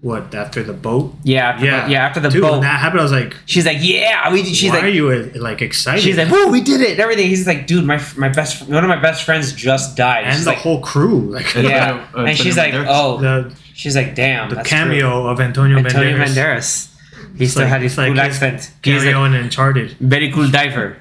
What 0.00 0.32
after 0.32 0.62
the 0.62 0.74
boat? 0.74 1.12
Yeah, 1.24 1.48
after 1.48 1.64
Yeah, 1.66 1.86
the, 1.86 1.92
yeah. 1.92 2.06
After 2.06 2.20
the 2.20 2.28
Dude, 2.28 2.42
boat, 2.42 2.52
when 2.52 2.60
that 2.60 2.78
happened, 2.78 3.00
I 3.00 3.02
was 3.02 3.10
like, 3.10 3.34
she's 3.46 3.66
like, 3.66 3.78
yeah, 3.80 4.32
we. 4.32 4.44
She's 4.44 4.70
"Why 4.70 4.76
like, 4.76 4.84
are 4.84 4.88
you 4.88 5.08
uh, 5.10 5.28
like 5.40 5.60
excited?" 5.60 6.02
she's 6.02 6.16
like, 6.16 6.28
whoa, 6.28 6.46
we 6.52 6.60
did 6.60 6.80
it, 6.80 6.92
and 6.92 7.00
everything. 7.00 7.26
He's 7.26 7.48
like, 7.48 7.66
dude, 7.66 7.84
my 7.84 8.00
my 8.16 8.28
best 8.28 8.68
one 8.68 8.84
of 8.84 8.88
my 8.88 9.00
best 9.00 9.24
friends 9.24 9.52
just 9.52 9.96
died. 9.96 10.24
and 10.24 10.34
she's 10.36 10.44
the 10.44 10.50
like, 10.52 10.58
whole 10.60 10.80
crew, 10.82 11.32
like 11.32 11.52
yeah, 11.54 12.06
Uh, 12.14 12.24
and 12.24 12.38
she's 12.38 12.56
like, 12.56 12.74
oh, 12.74 13.18
the 13.18 13.52
she's 13.74 13.96
like, 13.96 14.14
damn, 14.14 14.50
the 14.50 14.56
that's 14.56 14.68
cameo 14.70 15.26
of. 15.26 15.40
Antonio, 15.40 15.78
Antonio 15.78 16.16
Banderas. 16.16 16.34
Banderas. 16.34 16.94
He 17.36 17.44
It's 17.44 17.52
still 17.54 17.62
like- 17.64 17.70
had 17.70 17.82
his 17.82 17.92
it's 17.92 17.98
like 17.98 18.14
cool 18.14 18.22
his 18.24 18.36
accent. 18.42 18.70
He's 18.84 19.02
Cameo 19.02 19.22
a 19.22 19.26
in 19.26 19.34
Uncharted. 19.34 19.96
very 19.98 20.30
cool 20.30 20.48
diver. 20.48 20.96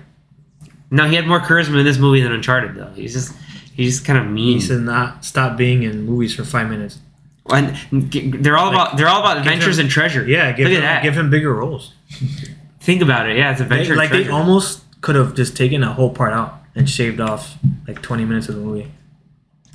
No, 0.89 1.07
he 1.07 1.15
had 1.15 1.27
more 1.27 1.39
charisma 1.39 1.79
in 1.79 1.85
this 1.85 1.97
movie 1.97 2.21
than 2.21 2.31
Uncharted, 2.31 2.75
though. 2.75 2.91
He's 2.95 3.13
just 3.13 3.33
he's 3.73 3.95
just 3.95 4.05
kind 4.05 4.19
of 4.19 4.25
mean. 4.31 4.55
He 4.55 4.61
said 4.61 4.79
not 4.81 5.25
stop 5.25 5.57
being 5.57 5.83
in 5.83 6.05
movies 6.05 6.33
for 6.35 6.43
five 6.43 6.69
minutes. 6.69 6.99
And 7.49 7.75
they're 8.43 8.57
all 8.57 8.67
Like, 8.67 8.73
about 8.88 8.97
they're 8.97 9.07
all 9.07 9.21
about 9.21 9.38
adventures 9.38 9.77
him- 9.79 9.85
and 9.85 9.91
treasure. 9.91 10.27
Yeah, 10.27 10.51
give 10.51 10.65
look 10.67 10.77
him, 10.77 10.83
at 10.83 10.95
that. 10.95 11.03
give 11.03 11.17
him 11.17 11.29
bigger 11.29 11.53
roles. 11.53 11.93
Think 12.81 13.01
about 13.01 13.29
it. 13.29 13.38
Yeah, 13.38 13.51
it's 13.51 13.59
They, 13.59 13.65
adventure. 13.65 13.95
like 13.95 14.11
and 14.11 14.25
they 14.25 14.29
almost 14.29 14.83
could 15.01 15.15
have 15.15 15.33
just 15.35 15.55
taken 15.55 15.83
a 15.83 15.93
whole 15.93 16.09
part 16.09 16.33
out 16.33 16.61
and 16.75 16.89
shaved 16.89 17.19
off 17.19 17.55
like 17.88 18.01
twenty 18.01 18.25
minutes 18.25 18.49
of 18.49 18.55
the 18.55 18.61
movie. 18.61 18.91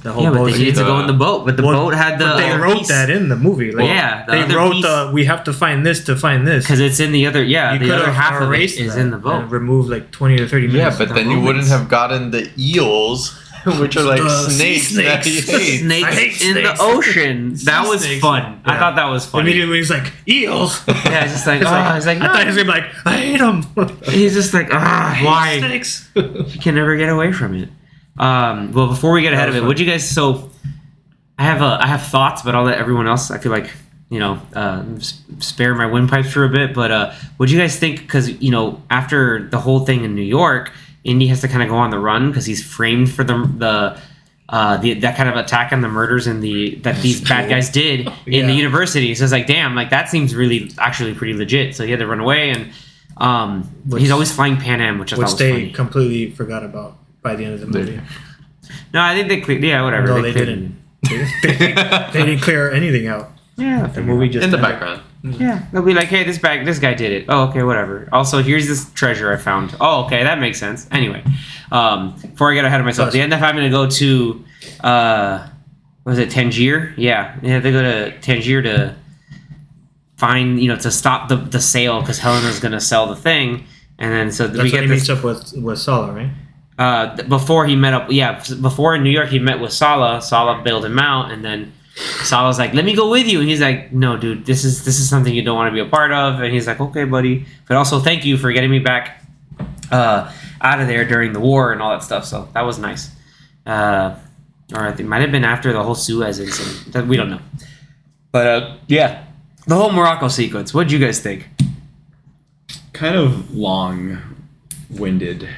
The 0.02 0.12
whole 0.12 0.24
yeah, 0.24 0.30
but 0.30 0.36
boat 0.38 0.44
they 0.46 0.52
scene. 0.52 0.60
needed 0.64 0.76
to 0.78 0.84
go 0.84 0.98
in 0.98 1.06
the 1.06 1.12
uh, 1.12 1.16
boat. 1.16 1.44
But 1.46 1.56
the 1.56 1.62
Well, 1.62 1.84
boat 1.84 1.94
had 1.94 2.18
the. 2.18 2.24
but 2.24 2.36
they 2.38 2.50
other 2.50 2.60
wrote 2.62 2.78
piece. 2.78 2.88
that 2.88 3.08
in 3.08 3.28
the 3.28 3.36
movie. 3.36 3.70
Like, 3.70 3.86
yeah, 3.86 4.24
the 4.26 4.32
they 4.32 4.42
other 4.42 4.56
wrote 4.56 4.72
piece- 4.72 4.82
the 4.84 5.10
we 5.12 5.24
have 5.26 5.44
to 5.44 5.52
find 5.52 5.86
this 5.86 6.02
to 6.06 6.16
find 6.16 6.44
this. 6.46 6.64
because 6.64 6.80
it's 6.80 6.98
in 6.98 7.12
the 7.12 7.26
other. 7.26 7.42
Yeah, 7.42 7.74
you 7.74 7.78
the 7.78 7.94
other 7.96 8.10
half 8.10 8.34
of 8.34 8.42
it 8.42 8.46
erased 8.46 8.80
is 8.80 8.96
in 8.96 9.10
the 9.10 9.18
boat. 9.18 9.42
and 9.42 9.50
removed 9.52 9.90
like 9.90 10.10
twenty 10.10 10.40
or 10.40 10.48
thirty 10.48 10.66
Yeah, 10.66 10.90
but 10.98 11.10
of 11.10 11.14
then 11.14 11.30
you 11.30 11.40
wouldn't 11.40 11.68
have 11.68 11.88
gotten 11.88 12.32
the 12.32 12.50
eels, 12.58 13.30
which 13.78 13.96
are 13.96 14.02
like 14.02 14.20
The 14.20 14.50
sea 14.50 14.78
snakes. 14.78 15.26
snakes. 15.44 15.80
Snakes 15.82 16.42
in 16.42 16.52
snakes. 16.54 16.68
the 16.68 16.76
ocean. 16.80 17.54
That 17.64 17.86
was 17.86 18.02
snakes. 18.02 18.20
fun. 18.20 18.60
I 18.64 18.76
thought 18.80 18.96
that 18.96 19.06
was 19.08 19.24
fun. 19.26 19.42
Immediately 19.42 19.76
he's 19.76 19.90
like 19.90 20.12
eels. 20.26 20.82
Yeah, 20.88 21.22
it's 21.24 21.32
just 21.34 21.46
like, 21.46 21.60
It's 21.60 21.70
oh, 21.70 21.72
like- 21.72 21.86
ah. 21.86 21.94
he's 21.94 22.06
like, 22.06 22.18
I 22.18 22.26
thought 22.26 22.36
ah. 22.36 22.40
he 22.40 22.46
was 22.46 22.56
no. 22.56 22.64
gonna 22.64 22.74
be 22.74 22.80
like 22.80 23.06
I 23.06 23.16
hate 23.18 23.38
them. 23.38 23.98
He's 24.12 24.34
just 24.34 24.52
like, 24.52 24.68
ah, 24.72 25.20
why? 25.22 25.58
Snakes. 25.60 26.10
You 26.16 26.58
can 26.60 26.74
never 26.74 26.96
get 26.96 27.08
away 27.08 27.30
from 27.30 27.54
it. 27.54 27.68
Um, 28.18 28.72
well, 28.72 28.88
before 28.88 29.12
we 29.12 29.22
get 29.22 29.32
ahead 29.32 29.48
of 29.48 29.56
it, 29.56 29.62
would 29.62 29.80
you 29.80 29.86
guys? 29.86 30.08
So, 30.08 30.50
I 31.38 31.44
have 31.44 31.62
a, 31.62 31.78
I 31.80 31.86
have 31.86 32.02
thoughts, 32.02 32.42
but 32.42 32.54
I'll 32.54 32.64
let 32.64 32.78
everyone 32.78 33.06
else. 33.06 33.30
I 33.30 33.38
feel 33.38 33.52
like 33.52 33.70
you 34.10 34.18
know, 34.18 34.38
uh, 34.54 34.84
spare 35.38 35.74
my 35.74 35.86
windpipes 35.86 36.30
for 36.30 36.44
a 36.44 36.48
bit. 36.50 36.74
But 36.74 36.90
uh, 36.90 37.12
what 37.38 37.48
do 37.48 37.54
you 37.54 37.58
guys 37.58 37.78
think? 37.78 38.00
Because 38.00 38.28
you 38.42 38.50
know, 38.50 38.82
after 38.90 39.48
the 39.48 39.58
whole 39.58 39.80
thing 39.86 40.04
in 40.04 40.14
New 40.14 40.20
York, 40.20 40.70
Indy 41.02 41.26
has 41.28 41.40
to 41.40 41.48
kind 41.48 41.62
of 41.62 41.70
go 41.70 41.76
on 41.76 41.88
the 41.90 41.98
run 41.98 42.28
because 42.28 42.44
he's 42.44 42.62
framed 42.62 43.10
for 43.10 43.24
the 43.24 43.34
the 43.56 44.00
uh, 44.50 44.76
the, 44.76 44.92
that 45.00 45.16
kind 45.16 45.30
of 45.30 45.36
attack 45.36 45.72
and 45.72 45.82
the 45.82 45.88
murders 45.88 46.26
and 46.26 46.42
the 46.42 46.74
that 46.82 47.00
these 47.00 47.26
bad 47.26 47.48
guys 47.48 47.70
did 47.70 48.06
in 48.26 48.46
the 48.46 48.52
university. 48.52 49.14
So 49.14 49.24
it's 49.24 49.32
like, 49.32 49.46
damn, 49.46 49.74
like 49.74 49.88
that 49.90 50.10
seems 50.10 50.34
really 50.34 50.70
actually 50.76 51.14
pretty 51.14 51.32
legit. 51.32 51.74
So 51.74 51.84
he 51.84 51.90
had 51.90 52.00
to 52.00 52.06
run 52.06 52.20
away, 52.20 52.50
and 52.50 52.70
um, 53.16 53.62
Which- 53.86 54.02
he's 54.02 54.10
always 54.10 54.30
flying 54.30 54.58
Pan 54.58 54.82
Am, 54.82 54.98
which 54.98 55.14
I 55.14 55.16
which 55.16 55.24
thought 55.28 55.32
was 55.32 55.38
they 55.38 55.52
funny. 55.52 55.70
completely 55.72 56.30
forgot 56.32 56.64
about 56.64 56.98
by 57.22 57.34
the 57.36 57.44
end 57.44 57.54
of 57.54 57.60
the 57.60 57.66
movie. 57.66 58.00
No, 58.92 59.00
I 59.02 59.14
think 59.14 59.28
they 59.28 59.40
cleared. 59.40 59.62
Yeah, 59.62 59.82
whatever. 59.82 60.06
No, 60.08 60.22
they 60.22 60.32
cleared- 60.32 60.48
didn't. 60.48 60.82
They, 61.08 61.16
they, 61.58 61.74
they 62.12 62.26
didn't 62.26 62.40
clear 62.42 62.70
anything 62.70 63.08
out. 63.08 63.30
Yeah, 63.56 63.86
The 63.88 64.02
movie 64.02 64.28
just 64.28 64.44
in 64.44 64.50
the 64.50 64.56
ended. 64.58 64.70
background. 64.80 65.02
Yeah, 65.40 65.66
they'll 65.72 65.82
be 65.82 65.94
like, 65.94 66.08
"Hey, 66.08 66.24
this 66.24 66.38
bag, 66.38 66.64
this 66.64 66.78
guy 66.78 66.94
did 66.94 67.12
it." 67.12 67.26
Oh, 67.28 67.48
okay, 67.48 67.62
whatever. 67.62 68.08
Also, 68.12 68.42
here's 68.42 68.66
this 68.66 68.90
treasure 68.92 69.32
I 69.32 69.36
found. 69.36 69.74
Oh, 69.80 70.04
okay, 70.06 70.22
that 70.24 70.40
makes 70.40 70.58
sense. 70.58 70.88
Anyway, 70.90 71.22
um, 71.70 72.16
before 72.20 72.50
I 72.50 72.54
get 72.54 72.64
ahead 72.64 72.80
of 72.80 72.86
myself, 72.86 73.06
Plus- 73.06 73.14
they 73.14 73.20
end 73.20 73.32
up 73.32 73.38
having 73.40 73.62
to 73.62 73.68
go 73.70 73.88
to, 73.88 74.44
uh, 74.80 75.46
what 76.02 76.10
was 76.10 76.18
it 76.18 76.30
Tangier? 76.30 76.92
Yeah, 76.96 77.36
yeah, 77.42 77.60
they 77.60 77.70
go 77.72 77.82
to 77.82 78.18
Tangier 78.20 78.62
to 78.62 78.96
find, 80.16 80.60
you 80.60 80.68
know, 80.68 80.76
to 80.76 80.90
stop 80.90 81.28
the 81.28 81.36
the 81.36 81.60
sale 81.60 82.00
because 82.00 82.18
Helena's 82.18 82.58
gonna 82.60 82.80
sell 82.80 83.06
the 83.06 83.16
thing, 83.16 83.64
and 83.98 84.12
then 84.12 84.32
so 84.32 84.46
That's 84.46 84.56
we 84.58 84.62
when 84.64 84.70
get 84.72 84.82
he 84.82 84.88
this. 84.88 85.08
meets 85.08 85.10
up 85.10 85.24
with 85.24 85.52
with 85.62 85.78
Sallah, 85.78 86.12
right? 86.12 86.30
Uh, 86.82 87.14
before 87.28 87.64
he 87.64 87.76
met 87.76 87.94
up, 87.94 88.10
yeah, 88.10 88.42
before 88.60 88.96
in 88.96 89.04
New 89.04 89.10
York 89.10 89.28
he 89.28 89.38
met 89.38 89.60
with 89.60 89.72
Sallah. 89.72 90.20
Sallah 90.20 90.62
bailed 90.64 90.84
him 90.84 90.98
out, 90.98 91.30
and 91.30 91.44
then 91.44 91.72
Sallah's 92.24 92.58
like, 92.58 92.74
"Let 92.74 92.84
me 92.84 92.96
go 92.96 93.08
with 93.08 93.28
you," 93.28 93.38
and 93.38 93.48
he's 93.48 93.60
like, 93.60 93.92
"No, 93.92 94.16
dude, 94.16 94.46
this 94.46 94.64
is 94.64 94.84
this 94.84 94.98
is 94.98 95.08
something 95.08 95.32
you 95.32 95.42
don't 95.42 95.54
want 95.54 95.68
to 95.68 95.72
be 95.72 95.78
a 95.78 95.88
part 95.88 96.10
of." 96.10 96.40
And 96.40 96.52
he's 96.52 96.66
like, 96.66 96.80
"Okay, 96.80 97.04
buddy, 97.04 97.46
but 97.68 97.76
also 97.76 98.00
thank 98.00 98.24
you 98.24 98.36
for 98.36 98.50
getting 98.50 98.70
me 98.70 98.80
back 98.80 99.24
uh, 99.92 100.32
out 100.60 100.80
of 100.80 100.88
there 100.88 101.04
during 101.06 101.32
the 101.32 101.38
war 101.38 101.72
and 101.72 101.80
all 101.80 101.90
that 101.90 102.02
stuff." 102.02 102.24
So 102.24 102.48
that 102.52 102.62
was 102.62 102.80
nice. 102.80 103.10
Uh, 103.64 104.16
or 104.74 104.88
it 104.88 104.98
might 105.06 105.20
have 105.20 105.30
been 105.30 105.44
after 105.44 105.72
the 105.72 105.84
whole 105.84 105.94
Suez 105.94 106.40
incident. 106.40 106.92
That 106.94 107.06
we 107.06 107.16
don't 107.16 107.30
know. 107.30 107.42
But 108.32 108.46
uh, 108.46 108.76
yeah, 108.88 109.24
the 109.68 109.76
whole 109.76 109.92
Morocco 109.92 110.26
sequence. 110.26 110.74
What 110.74 110.86
would 110.86 110.92
you 110.92 110.98
guys 110.98 111.20
think? 111.20 111.48
kind 112.92 113.16
of 113.16 113.54
long-winded. 113.54 115.48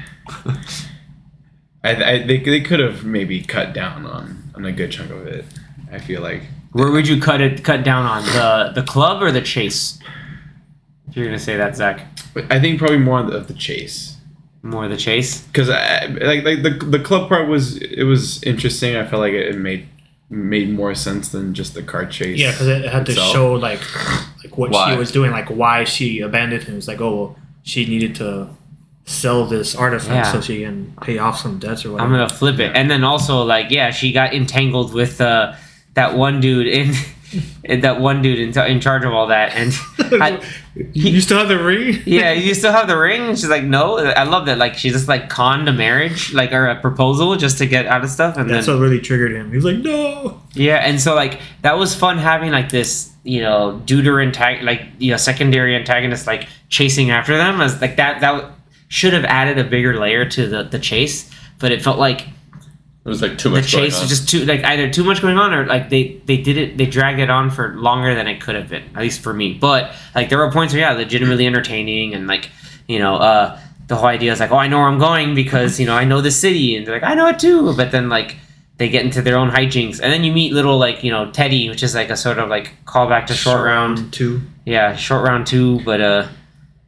I, 1.84 1.90
I 2.12 2.26
they, 2.26 2.38
they 2.38 2.60
could 2.60 2.80
have 2.80 3.04
maybe 3.04 3.40
cut 3.42 3.72
down 3.72 4.06
on 4.06 4.50
on 4.54 4.64
a 4.64 4.72
good 4.72 4.90
chunk 4.90 5.10
of 5.10 5.26
it. 5.26 5.44
I 5.92 5.98
feel 5.98 6.22
like 6.22 6.42
Where 6.72 6.90
would 6.90 7.06
you 7.06 7.20
cut 7.20 7.40
it 7.40 7.62
cut 7.62 7.84
down 7.84 8.06
on 8.06 8.24
the 8.24 8.72
the 8.74 8.82
club 8.82 9.22
or 9.22 9.30
the 9.30 9.42
chase? 9.42 9.98
If 11.08 11.16
you're 11.16 11.26
gonna 11.26 11.38
say 11.38 11.56
that, 11.56 11.76
Zach, 11.76 12.00
I 12.50 12.58
think 12.58 12.78
probably 12.80 12.98
more 12.98 13.20
of 13.20 13.46
the 13.46 13.54
chase 13.54 14.14
more 14.64 14.88
the 14.88 14.96
chase. 14.96 15.42
because 15.42 15.68
like 15.68 16.42
like 16.42 16.62
the 16.62 16.70
the 16.90 16.98
club 16.98 17.28
part 17.28 17.48
was 17.48 17.76
it 17.76 18.04
was 18.04 18.42
interesting. 18.42 18.96
I 18.96 19.06
felt 19.06 19.20
like 19.20 19.34
it, 19.34 19.54
it 19.54 19.58
made 19.58 19.86
made 20.30 20.70
more 20.70 20.94
sense 20.94 21.28
than 21.28 21.54
just 21.54 21.74
the 21.74 21.82
car 21.82 22.06
chase. 22.06 22.38
Yeah, 22.38 22.50
because 22.50 22.68
it 22.68 22.84
had 22.86 23.06
to 23.06 23.12
show 23.12 23.52
like 23.52 23.80
like 24.42 24.56
what 24.56 24.70
Why? 24.70 24.92
she 24.92 24.98
was 24.98 25.12
doing, 25.12 25.30
like 25.30 25.50
why 25.50 25.84
she 25.84 26.20
abandoned 26.20 26.64
him. 26.64 26.78
It's 26.78 26.88
like, 26.88 27.00
oh, 27.00 27.16
well, 27.16 27.36
she 27.62 27.84
needed 27.86 28.14
to 28.16 28.48
sell 29.04 29.44
this 29.46 29.74
artifact 29.74 30.26
Yeah. 30.26 30.32
so 30.32 30.40
she 30.40 30.62
can 30.62 30.94
pay 31.02 31.18
off 31.18 31.38
some 31.38 31.58
debts 31.58 31.84
or 31.84 31.92
whatever. 31.92 32.06
I'm 32.12 32.16
gonna 32.18 32.28
flip 32.28 32.58
it, 32.58 32.72
and 32.74 32.90
then 32.90 33.04
also 33.04 33.42
like 33.44 33.70
yeah, 33.70 33.90
she 33.90 34.12
got 34.12 34.32
entangled 34.34 34.94
with 34.94 35.20
uh, 35.20 35.54
that 35.94 36.14
one 36.16 36.40
dude 36.40 36.66
in. 36.66 36.94
that 37.80 38.00
one 38.00 38.22
dude 38.22 38.38
in, 38.38 38.56
in 38.70 38.80
charge 38.80 39.04
of 39.04 39.12
all 39.12 39.26
that, 39.26 39.56
and 39.56 39.72
I, 40.22 40.40
you 40.92 41.20
still 41.20 41.36
have 41.38 41.48
the 41.48 41.58
ring? 41.60 42.00
yeah, 42.06 42.30
you 42.32 42.54
still 42.54 42.70
have 42.70 42.86
the 42.86 42.96
ring. 42.96 43.22
And 43.22 43.36
she's 43.38 43.48
like, 43.48 43.64
no. 43.64 43.98
I 43.98 44.22
love 44.22 44.46
that. 44.46 44.56
Like 44.58 44.74
she 44.76 44.90
just 44.90 45.08
like 45.08 45.28
conned 45.28 45.68
a 45.68 45.72
marriage, 45.72 46.32
like 46.32 46.52
or 46.52 46.66
a 46.68 46.80
proposal, 46.80 47.34
just 47.34 47.58
to 47.58 47.66
get 47.66 47.86
out 47.86 48.04
of 48.04 48.10
stuff, 48.10 48.36
and 48.36 48.48
That's 48.48 48.66
then 48.66 48.76
what 48.76 48.82
really 48.82 49.00
triggered 49.00 49.32
him. 49.32 49.50
He 49.50 49.56
was 49.56 49.64
like, 49.64 49.78
no. 49.78 50.40
Yeah, 50.52 50.76
and 50.76 51.00
so 51.00 51.16
like 51.16 51.40
that 51.62 51.76
was 51.76 51.92
fun 51.94 52.18
having 52.18 52.52
like 52.52 52.70
this, 52.70 53.10
you 53.24 53.40
know, 53.42 53.82
deuter 53.84 54.24
antag- 54.24 54.62
like 54.62 54.82
you 54.98 55.10
know, 55.10 55.16
secondary 55.16 55.74
antagonist 55.74 56.28
like 56.28 56.46
chasing 56.68 57.10
after 57.10 57.36
them 57.36 57.60
as 57.60 57.80
like 57.80 57.96
that 57.96 58.20
that 58.20 58.52
should 58.98 59.12
have 59.18 59.24
added 59.24 59.56
a 59.58 59.64
bigger 59.74 59.92
layer 60.04 60.24
to 60.36 60.40
the 60.52 60.62
the 60.74 60.78
chase, 60.90 61.16
but 61.58 61.70
it 61.72 61.80
felt 61.82 61.98
like 61.98 62.20
It 62.22 63.08
was 63.14 63.20
like 63.20 63.36
too 63.42 63.48
the 63.50 63.56
much. 63.56 63.72
going 63.72 63.84
chase 63.84 63.96
on. 63.96 64.02
was 64.04 64.10
just 64.14 64.28
too 64.32 64.40
like 64.52 64.62
either 64.72 64.86
too 64.96 65.04
much 65.04 65.20
going 65.20 65.38
on 65.44 65.52
or 65.52 65.66
like 65.74 65.88
they 65.94 66.02
they 66.28 66.38
did 66.48 66.56
it 66.62 66.68
they 66.78 66.86
dragged 66.86 67.20
it 67.20 67.30
on 67.38 67.50
for 67.50 67.74
longer 67.88 68.14
than 68.14 68.26
it 68.32 68.40
could 68.44 68.54
have 68.60 68.68
been 68.74 68.84
at 68.96 69.02
least 69.06 69.20
for 69.20 69.32
me. 69.34 69.46
But 69.68 69.82
like 70.14 70.28
there 70.30 70.38
were 70.38 70.50
points 70.58 70.72
where 70.74 70.82
yeah, 70.86 70.92
legitimately 70.92 71.46
entertaining 71.46 72.14
and 72.14 72.26
like 72.34 72.50
you 72.92 72.98
know 73.02 73.14
uh 73.16 73.58
the 73.88 73.96
whole 73.96 74.06
idea 74.18 74.32
is 74.32 74.40
like 74.40 74.52
oh 74.52 74.56
I 74.64 74.68
know 74.68 74.78
where 74.78 74.88
I'm 74.92 74.98
going 75.10 75.34
because 75.34 75.78
you 75.80 75.86
know 75.88 75.96
I 76.02 76.04
know 76.10 76.20
the 76.22 76.30
city 76.30 76.76
and 76.76 76.86
they're 76.86 76.94
like 77.00 77.10
I 77.12 77.14
know 77.14 77.26
it 77.28 77.38
too, 77.38 77.74
but 77.76 77.90
then 77.90 78.08
like 78.08 78.36
they 78.78 78.88
get 78.88 79.04
into 79.04 79.20
their 79.22 79.36
own 79.36 79.50
hijinks 79.50 80.00
and 80.02 80.08
then 80.12 80.24
you 80.24 80.32
meet 80.32 80.52
little 80.52 80.78
like 80.86 81.04
you 81.04 81.10
know 81.14 81.30
Teddy, 81.30 81.68
which 81.68 81.82
is 81.82 81.94
like 81.94 82.10
a 82.10 82.16
sort 82.16 82.38
of 82.38 82.48
like 82.48 82.72
callback 82.86 83.26
to 83.26 83.34
short 83.34 83.62
round 83.64 84.12
two. 84.12 84.40
yeah, 84.64 84.96
short 84.96 85.22
round 85.28 85.46
two, 85.46 85.80
but 85.84 86.00
uh, 86.00 86.26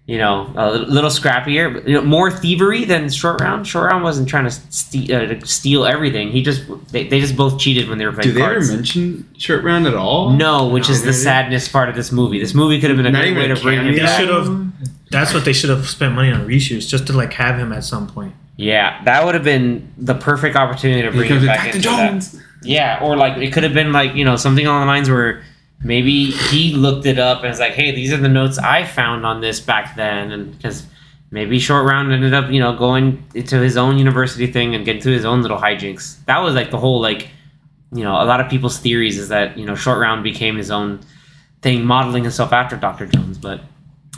you 0.07 0.19
know, 0.19 0.53
a 0.57 0.71
little, 0.71 0.87
little 0.87 1.11
scrappier, 1.11 1.73
but, 1.75 1.89
you 1.89 1.95
know, 1.95 2.03
more 2.03 2.31
thievery 2.31 2.85
than 2.85 3.09
short 3.11 3.41
round. 3.41 3.67
Short 3.67 3.91
round 3.91 4.05
wasn't 4.05 4.29
trying 4.29 4.45
to 4.45 4.51
steal, 4.53 5.17
uh, 5.17 5.27
to 5.27 5.47
steal 5.47 5.85
everything. 5.85 6.31
He 6.31 6.43
just 6.43 6.63
they, 6.93 7.09
they 7.09 7.19
just 7.21 7.37
both 7.37 7.59
cheated 7.59 7.89
when 7.89 7.99
they 7.99 8.07
were 8.07 8.13
playing. 8.13 8.29
Do 8.29 8.35
they 8.35 8.41
cards. 8.41 8.69
ever 8.69 8.77
mention 8.77 9.29
short 9.37 9.65
round 9.65 9.87
at 9.89 9.95
all? 9.95 10.31
no, 10.31 10.69
which 10.69 10.89
No, 10.89 10.93
is 10.95 11.01
the 11.01 11.07
they 11.07 11.11
didn't. 11.13 11.23
sadness 11.25 11.69
part 11.69 11.89
of 11.89 11.97
this 11.97 12.13
movie. 12.13 12.39
This 12.39 12.55
movie 12.55 12.81
could 12.81 12.91
have 12.91 12.97
been 12.97 13.07
a 13.07 13.11
Not 13.11 13.23
great 13.23 13.37
way 13.37 13.49
to 13.49 13.57
bring 13.61 13.81
him? 13.81 13.95
They 13.97 14.07
should 14.07 14.29
have. 14.29 14.73
That's 15.11 15.35
what 15.35 15.45
they 15.45 15.53
should 15.53 15.71
have 15.71 15.89
spent 15.89 16.15
money 16.15 16.31
on 16.31 16.47
reshoots, 16.47 16.89
just 16.89 17.07
to 17.09 17.13
like 17.13 17.33
have 17.35 17.59
him 17.59 17.73
at 17.73 17.83
some 17.85 18.07
point. 18.07 18.35
Yeah, 18.57 19.03
that 19.05 19.25
would 19.25 19.35
have 19.35 19.45
been 19.45 19.93
the 19.99 20.15
perfect 20.15 20.57
opportunity 20.57 21.03
to 21.03 21.11
bring 21.11 21.31
him 21.31 21.45
back 21.45 21.59
Captain 21.59 21.77
into 21.77 21.89
that. 21.91 22.11
Jones. 22.13 22.41
Yeah, 22.63 23.01
or 23.03 23.17
like 23.17 23.37
it 23.39 23.53
could 23.53 23.63
have 23.65 23.75
been 23.75 23.93
like 23.93 24.15
you 24.15 24.25
know 24.25 24.37
something 24.37 24.65
along 24.67 24.83
the 24.83 24.87
lines 24.87 25.11
where 25.11 25.43
maybe 25.83 26.31
he 26.31 26.73
looked 26.75 27.07
it 27.07 27.19
up 27.19 27.39
and 27.41 27.49
was 27.49 27.61
like, 27.61 27.73
"Hey, 27.73 27.93
these 27.95 28.13
are 28.13 28.17
the 28.17 28.29
notes 28.29 28.59
I 28.59 28.85
found 28.85 29.25
on 29.27 29.41
this 29.41 29.61
back 29.61 29.97
then," 29.97 30.33
and 30.33 30.57
because 30.57 30.87
maybe 31.31 31.59
Short 31.59 31.85
Round 31.87 32.13
ended 32.13 32.35
up 32.35 32.51
you 32.51 32.61
know 32.61 32.77
going 32.77 33.23
into 33.35 33.59
his 33.61 33.77
own 33.77 33.99
university 33.99 34.47
thing 34.47 34.75
and 34.75 34.85
getting 34.85 35.03
to 35.03 35.11
his 35.11 35.25
own 35.25 35.43
little 35.43 35.59
hijinks. 35.59 36.25
That 36.27 36.39
was 36.39 36.55
like 36.55 36.71
the 36.71 36.79
whole 36.79 37.01
like 37.01 37.29
you 37.93 38.03
know 38.05 38.13
a 38.15 38.25
lot 38.25 38.41
of 38.41 38.49
people's 38.51 38.79
theories 38.79 39.19
is 39.19 39.29
that 39.29 39.57
you 39.59 39.67
know 39.67 39.75
Short 39.75 39.99
Round 40.01 40.23
became 40.23 40.57
his 40.57 40.71
own 40.71 41.01
thing, 41.63 41.85
modeling 41.85 42.23
himself 42.25 42.53
after 42.53 42.77
Doctor 42.77 43.07
Jones. 43.07 43.39
But 43.39 43.61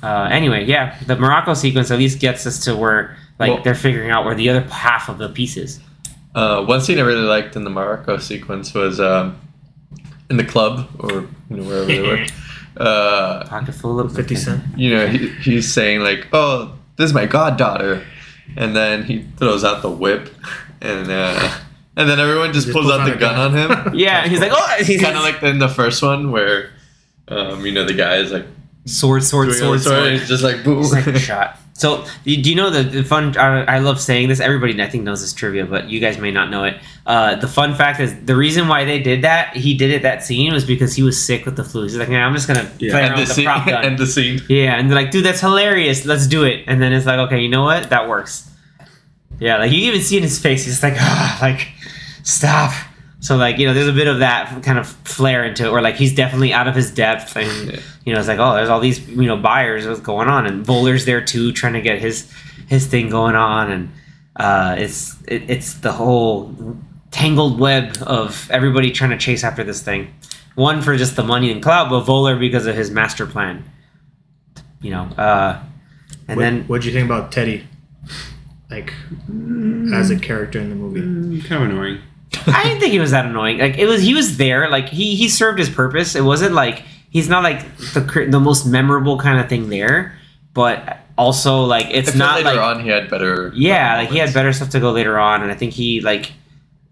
uh, 0.02 0.28
anyway, 0.30 0.64
yeah, 0.64 0.98
the 1.06 1.16
Morocco 1.16 1.54
sequence 1.54 1.90
at 1.90 1.98
least 1.98 2.20
gets 2.20 2.46
us 2.46 2.64
to 2.64 2.76
where 2.76 3.16
like 3.38 3.54
Well- 3.54 3.62
they're 3.62 3.74
figuring 3.74 4.10
out 4.10 4.24
where 4.24 4.34
the 4.34 4.48
other 4.50 4.62
half 4.62 5.08
of 5.08 5.18
the 5.18 5.28
piece 5.28 5.56
is. 5.56 5.80
Uh, 6.34 6.64
one 6.64 6.80
scene 6.80 6.98
I 6.98 7.02
really 7.02 7.22
liked 7.26 7.56
in 7.56 7.64
the 7.64 7.70
Morocco 7.70 8.18
sequence 8.18 8.72
was 8.74 9.00
um, 9.00 9.36
in 10.30 10.36
the 10.36 10.44
club 10.44 10.88
or 10.98 11.22
you 11.50 11.56
know 11.56 11.62
wherever 11.64 11.84
they 11.86 12.00
were. 12.02 12.26
Uh, 12.76 13.44
Pocket 13.48 13.72
full 13.74 13.98
of 13.98 14.14
Fifty 14.14 14.36
Cent. 14.36 14.62
you 14.78 14.90
know, 14.94 15.08
he, 15.08 15.26
he's 15.42 15.72
saying 15.72 15.98
like, 16.00 16.28
"Oh, 16.32 16.78
this 16.94 17.06
is 17.06 17.12
my 17.12 17.26
goddaughter," 17.26 18.04
and 18.56 18.76
then 18.76 19.02
he 19.02 19.24
throws 19.36 19.64
out 19.64 19.82
the 19.82 19.90
whip, 19.90 20.32
and 20.80 21.10
uh, 21.10 21.56
and 21.96 22.08
then 22.08 22.20
everyone 22.20 22.52
just, 22.52 22.66
Just 22.68 22.74
pulls, 22.76 22.86
pulls 22.86 22.94
out 22.94 23.00
out 23.00 23.12
the 23.12 23.18
gun, 23.18 23.34
gun. 23.52 23.58
on 23.72 23.86
him. 23.88 23.94
Yeah, 23.98 24.28
he's 24.28 24.38
like, 24.38 24.52
oh, 24.54 24.76
he's 24.84 25.02
kind 25.02 25.16
of 25.16 25.24
like 25.24 25.42
in 25.42 25.58
the 25.58 25.66
first 25.68 26.00
one 26.04 26.30
where, 26.30 26.70
um, 27.26 27.66
you 27.66 27.72
know, 27.72 27.82
the 27.84 27.94
guy 27.94 28.18
is 28.18 28.30
like 28.30 28.46
sword, 28.88 29.22
sword, 29.24 29.48
doing 29.48 29.58
sword, 29.58 29.80
sword, 29.80 29.96
and 29.98 30.04
sword. 30.06 30.12
it's 30.14 30.28
just 30.28 30.42
like 30.44 30.64
boom. 30.64 30.84
Shot. 31.18 31.56
So, 31.74 32.04
do 32.24 32.32
you 32.32 32.56
know 32.56 32.70
the, 32.70 32.82
the 32.82 33.04
fun? 33.04 33.36
I, 33.36 33.76
I 33.76 33.78
love 33.78 34.00
saying 34.00 34.28
this. 34.28 34.40
Everybody, 34.40 34.82
I 34.82 34.88
think, 34.90 35.04
knows 35.04 35.20
this 35.20 35.32
trivia, 35.32 35.64
but 35.64 35.88
you 35.88 36.00
guys 36.00 36.18
may 36.18 36.32
not 36.32 36.50
know 36.50 36.64
it. 36.64 36.76
Uh, 37.06 37.36
the 37.36 37.46
fun 37.46 37.76
fact 37.76 38.00
is 38.00 38.12
the 38.24 38.34
reason 38.34 38.66
why 38.66 38.84
they 38.84 38.98
did 39.00 39.22
that, 39.22 39.54
he 39.56 39.74
did 39.74 39.92
it 39.92 40.02
that 40.02 40.24
scene, 40.24 40.52
was 40.52 40.64
because 40.64 40.96
he 40.96 41.04
was 41.04 41.22
sick 41.22 41.44
with 41.46 41.54
the 41.56 41.62
flu. 41.62 41.84
He's 41.84 41.96
like, 41.96 42.08
yeah, 42.08 42.26
I'm 42.26 42.34
just 42.34 42.48
gonna 42.48 42.68
Yeah. 42.80 42.90
play 42.90 43.00
around 43.02 43.14
the 43.14 43.20
with 43.20 43.28
the 43.28 43.34
scene, 43.34 43.44
prop 43.44 43.66
gun. 43.68 43.84
and 43.84 43.96
the 43.96 44.06
scene. 44.06 44.40
yeah, 44.48 44.74
and 44.76 44.90
they're 44.90 44.96
like, 45.00 45.12
dude, 45.12 45.24
that's 45.24 45.40
hilarious. 45.40 46.04
Let's 46.04 46.26
do 46.26 46.42
it. 46.42 46.64
And 46.66 46.82
then 46.82 46.92
it's 46.92 47.06
like, 47.06 47.20
okay, 47.28 47.40
you 47.40 47.48
know 47.48 47.62
what? 47.62 47.90
That 47.90 48.08
works. 48.08 48.50
Yeah, 49.38 49.58
like 49.58 49.70
you 49.70 49.78
even 49.78 50.00
see 50.00 50.16
in 50.16 50.24
his 50.24 50.40
face, 50.40 50.64
he's 50.64 50.82
like, 50.82 50.94
ah, 50.98 51.38
like, 51.40 51.68
stop. 52.24 52.72
So 53.20 53.36
like 53.36 53.58
you 53.58 53.66
know, 53.66 53.74
there's 53.74 53.88
a 53.88 53.92
bit 53.92 54.06
of 54.06 54.20
that 54.20 54.62
kind 54.62 54.78
of 54.78 54.86
flair 54.88 55.44
into 55.44 55.66
it, 55.66 55.72
where 55.72 55.82
like 55.82 55.96
he's 55.96 56.14
definitely 56.14 56.52
out 56.52 56.68
of 56.68 56.74
his 56.76 56.90
depth, 56.92 57.36
and 57.36 57.72
Yeah. 57.72 57.80
you 58.04 58.12
know, 58.12 58.18
it's 58.20 58.28
like, 58.28 58.38
oh, 58.38 58.54
there's 58.54 58.68
all 58.68 58.80
these 58.80 59.06
you 59.08 59.26
know 59.26 59.36
buyers, 59.36 59.86
what's 59.86 60.00
going 60.00 60.28
on, 60.28 60.46
and 60.46 60.64
Voller's 60.64 61.04
there 61.04 61.20
too, 61.20 61.52
trying 61.52 61.72
to 61.72 61.80
get 61.80 61.98
his 61.98 62.30
his 62.68 62.86
thing 62.86 63.08
going 63.10 63.34
on, 63.34 63.72
and 63.72 63.90
uh, 64.36 64.76
it's 64.78 65.16
it, 65.26 65.50
it's 65.50 65.74
the 65.74 65.92
whole 65.92 66.54
tangled 67.10 67.58
web 67.58 67.96
of 68.02 68.48
everybody 68.52 68.92
trying 68.92 69.10
to 69.10 69.18
chase 69.18 69.42
after 69.42 69.64
this 69.64 69.82
thing. 69.82 70.12
One 70.54 70.80
for 70.82 70.96
just 70.96 71.16
the 71.16 71.24
money 71.24 71.50
and 71.50 71.60
clout, 71.62 71.88
but 71.90 72.04
Voller 72.04 72.38
because 72.38 72.66
of 72.66 72.76
his 72.76 72.90
master 72.90 73.26
plan. 73.26 73.64
You 74.80 74.90
know, 74.92 75.02
uh, 75.18 75.60
and 76.28 76.36
what, 76.36 76.42
then 76.42 76.64
what'd 76.68 76.84
you 76.84 76.92
think 76.92 77.06
about 77.06 77.32
Teddy? 77.32 77.66
Like 78.70 78.92
as 79.92 80.10
a 80.10 80.18
character 80.20 80.60
in 80.60 80.68
the 80.70 80.76
movie. 80.76 81.00
Mm, 81.00 81.44
kind 81.46 81.64
of 81.64 81.70
annoying. 81.70 81.98
I 82.46 82.62
didn't 82.64 82.80
think 82.80 82.92
he 82.92 82.98
was 82.98 83.10
that 83.12 83.26
annoying. 83.26 83.58
Like 83.58 83.78
it 83.78 83.86
was, 83.86 84.02
he 84.02 84.14
was 84.14 84.36
there. 84.36 84.68
Like 84.70 84.88
he 84.88 85.14
he 85.16 85.28
served 85.28 85.58
his 85.58 85.70
purpose. 85.70 86.14
It 86.14 86.24
wasn't 86.24 86.54
like 86.54 86.82
he's 87.10 87.28
not 87.28 87.42
like 87.42 87.76
the 87.94 88.26
the 88.30 88.40
most 88.40 88.66
memorable 88.66 89.18
kind 89.18 89.40
of 89.40 89.48
thing 89.48 89.68
there, 89.68 90.18
but 90.54 90.98
also 91.16 91.64
like 91.64 91.86
it's 91.90 92.14
not 92.14 92.42
later 92.42 92.56
like 92.56 92.76
on 92.76 92.82
he 92.82 92.88
had 92.88 93.10
better. 93.10 93.52
yeah, 93.54 93.96
like 93.96 94.10
he 94.10 94.18
had 94.18 94.32
better 94.34 94.52
stuff 94.52 94.70
to 94.70 94.80
go 94.80 94.92
later 94.92 95.18
on, 95.18 95.42
and 95.42 95.50
I 95.50 95.54
think 95.54 95.72
he 95.72 96.00
like 96.00 96.32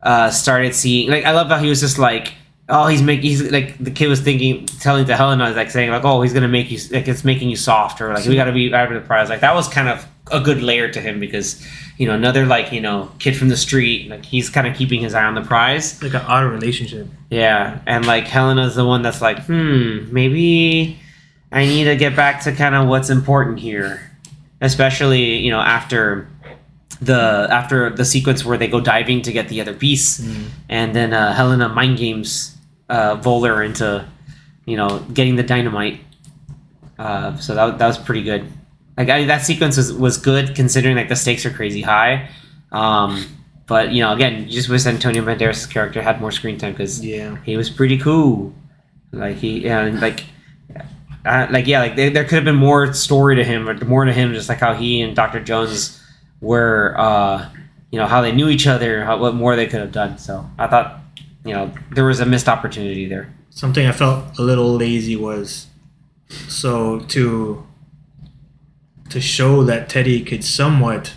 uh, 0.03 0.31
started 0.31 0.75
seeing 0.75 1.11
like 1.11 1.25
I 1.25 1.33
love 1.33 1.49
how 1.49 1.59
he 1.59 1.69
was 1.69 1.81
just 1.81 1.99
like 1.99 2.33
oh 2.69 2.87
he's 2.87 3.03
making 3.03 3.23
he's 3.23 3.51
like 3.53 3.77
the 3.79 3.91
kid 3.91 4.09
was 4.09 4.21
thinking 4.21 4.67
telling 4.67 5.05
to 5.07 5.17
Helena 5.17 5.51
like 5.51 5.71
saying 5.71 5.91
like 5.91 6.05
oh 6.05 6.23
he's 6.23 6.33
gonna 6.33 6.49
make 6.49 6.71
you 6.71 6.79
like 6.91 7.07
it's 7.07 7.25
making 7.25 7.49
you 7.49 7.57
soft 7.57 8.01
or 8.01 8.13
like 8.13 8.25
we 8.27 8.35
gotta 8.35 8.53
be 8.53 8.75
out 8.75 8.91
of 8.91 9.01
the 9.01 9.07
prize 9.07 9.29
like 9.29 9.41
that 9.41 9.55
was 9.55 9.69
kind 9.69 9.89
of 9.89 10.05
a 10.33 10.41
good 10.41 10.63
layer 10.63 10.89
to 10.89 11.01
him 11.01 11.21
because 11.21 11.65
you 11.99 12.07
know 12.07 12.15
another 12.15 12.45
like 12.47 12.73
you 12.73 12.81
know 12.81 13.11
kid 13.19 13.37
from 13.37 13.49
the 13.49 13.57
street 13.57 14.11
like 14.11 14.25
he's 14.25 14.51
kind 14.51 14.67
of 14.67 14.75
keeping 14.77 15.01
his 15.01 15.15
eye 15.15 15.25
on 15.25 15.35
the 15.35 15.43
prize. 15.43 16.03
Like 16.03 16.15
an 16.15 16.23
odd 16.23 16.45
relationship. 16.51 17.07
yeah 17.31 17.81
and 17.87 18.05
like 18.07 18.25
Helena's 18.27 18.75
the 18.75 18.85
one 18.85 19.03
that's 19.03 19.21
like 19.23 19.39
hmm 19.47 20.13
maybe 20.13 20.99
I 21.53 21.65
need 21.65 21.85
to 21.85 21.97
get 21.97 22.17
back 22.17 22.43
to 22.43 22.53
kind 22.53 22.75
of 22.75 22.89
what's 22.89 23.09
important 23.09 23.61
here. 23.61 24.11
Especially 24.61 25.37
you 25.37 25.51
know 25.51 25.61
after 25.61 26.29
the 27.01 27.47
after 27.51 27.91
the 27.91 28.05
sequence 28.05 28.45
where 28.45 28.59
they 28.59 28.67
go 28.69 28.81
diving 28.81 29.23
to 29.23 29.33
get 29.33 29.49
the 29.49 29.61
other 29.61 29.75
piece. 29.75 30.19
And 30.69 30.95
then 30.97 31.13
uh, 31.13 31.35
Helena 31.35 31.69
mind 31.69 31.99
games 31.99 32.57
uh, 32.89 33.17
Voller 33.17 33.65
into 33.65 34.05
you 34.65 34.77
know 34.77 34.99
getting 35.13 35.37
the 35.37 35.43
dynamite. 35.45 36.01
Uh, 36.99 37.37
so 37.37 37.55
that, 37.55 37.79
that 37.79 37.87
was 37.87 37.99
pretty 37.99 38.23
good 38.23 38.51
like 38.97 39.09
I, 39.09 39.25
that 39.27 39.43
sequence 39.43 39.77
was, 39.77 39.93
was 39.93 40.17
good 40.19 40.55
considering 40.55 40.97
like 40.97 41.09
the 41.09 41.17
stakes 41.17 41.45
are 41.47 41.51
crazy 41.51 41.83
high 41.83 42.29
um, 42.73 43.25
but 43.67 43.93
you 43.93 44.01
know 44.03 44.13
again 44.13 44.45
you 44.45 44.53
just 44.53 44.69
wish 44.69 44.87
Antonio 44.87 45.23
Banderas' 45.23 45.69
character 45.71 46.03
had 46.03 46.21
more 46.21 46.31
screen 46.33 46.59
time 46.59 46.73
because 46.73 47.05
Yeah. 47.05 47.37
he 47.45 47.57
was 47.57 47.71
pretty 47.71 47.99
cool 47.99 48.55
like 49.13 49.37
he 49.37 49.69
and 49.69 50.01
like 50.01 50.25
uh, 51.25 51.49
like 51.51 51.67
yeah, 51.67 51.81
like 51.81 51.97
there, 51.97 52.09
there 52.11 52.23
could 52.23 52.37
have 52.37 52.45
been 52.45 52.55
more 52.55 52.93
story 52.93 53.35
to 53.35 53.43
him, 53.43 53.69
or 53.69 53.75
more 53.85 54.05
to 54.05 54.13
him, 54.13 54.33
just 54.33 54.49
like 54.49 54.59
how 54.59 54.75
he 54.75 55.01
and 55.01 55.17
Doctor 55.17 55.41
Jones 55.43 56.01
were, 56.41 56.95
uh, 56.97 57.49
you 57.91 57.99
know, 57.99 58.07
how 58.07 58.21
they 58.23 58.31
knew 58.31 58.49
each 58.49 58.69
other, 58.69 59.05
how, 59.05 59.19
what 59.19 59.35
more 59.35 59.57
they 59.57 59.67
could 59.67 59.81
have 59.81 59.91
done. 59.91 60.19
So 60.19 60.49
I 60.57 60.69
thought, 60.69 61.01
you 61.45 61.53
know, 61.53 61.73
there 61.91 62.05
was 62.05 62.21
a 62.21 62.27
missed 62.27 62.49
opportunity 62.49 63.07
there. 63.09 63.35
Something 63.51 63.89
I 63.89 63.93
felt 63.93 64.39
a 64.39 64.43
little 64.43 64.77
lazy 64.77 65.17
was 65.17 65.67
so 66.29 67.01
to 67.01 67.66
to 69.11 69.21
show 69.21 69.63
that 69.65 69.89
Teddy 69.89 70.23
could 70.25 70.45
somewhat 70.45 71.15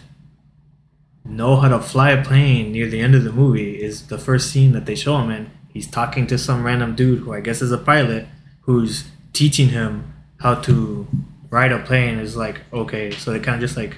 know 1.26 1.58
how 1.58 1.70
to 1.70 1.80
fly 1.80 2.12
a 2.12 2.24
plane 2.24 2.72
near 2.72 2.88
the 2.88 3.00
end 3.00 3.16
of 3.16 3.24
the 3.24 3.32
movie 3.32 3.82
is 3.82 4.08
the 4.08 4.18
first 4.18 4.52
scene 4.52 4.72
that 4.72 4.86
they 4.86 4.96
show 4.96 5.18
him 5.20 5.30
in. 5.30 5.52
He's 5.72 5.88
talking 5.90 6.26
to 6.28 6.38
some 6.38 6.64
random 6.64 6.96
dude 6.96 7.20
who 7.20 7.34
I 7.34 7.42
guess 7.42 7.62
is 7.62 7.72
a 7.72 7.78
pilot 7.78 8.26
who's 8.62 9.10
teaching 9.34 9.70
him 9.70 10.14
how 10.40 10.56
to 10.56 11.08
ride 11.50 11.72
a 11.72 11.80
plane 11.80 12.18
is 12.20 12.36
like 12.36 12.62
okay, 12.74 13.12
so 13.12 13.32
they 13.32 13.40
kind 13.40 13.56
of 13.56 13.62
just 13.62 13.78
like 13.78 13.98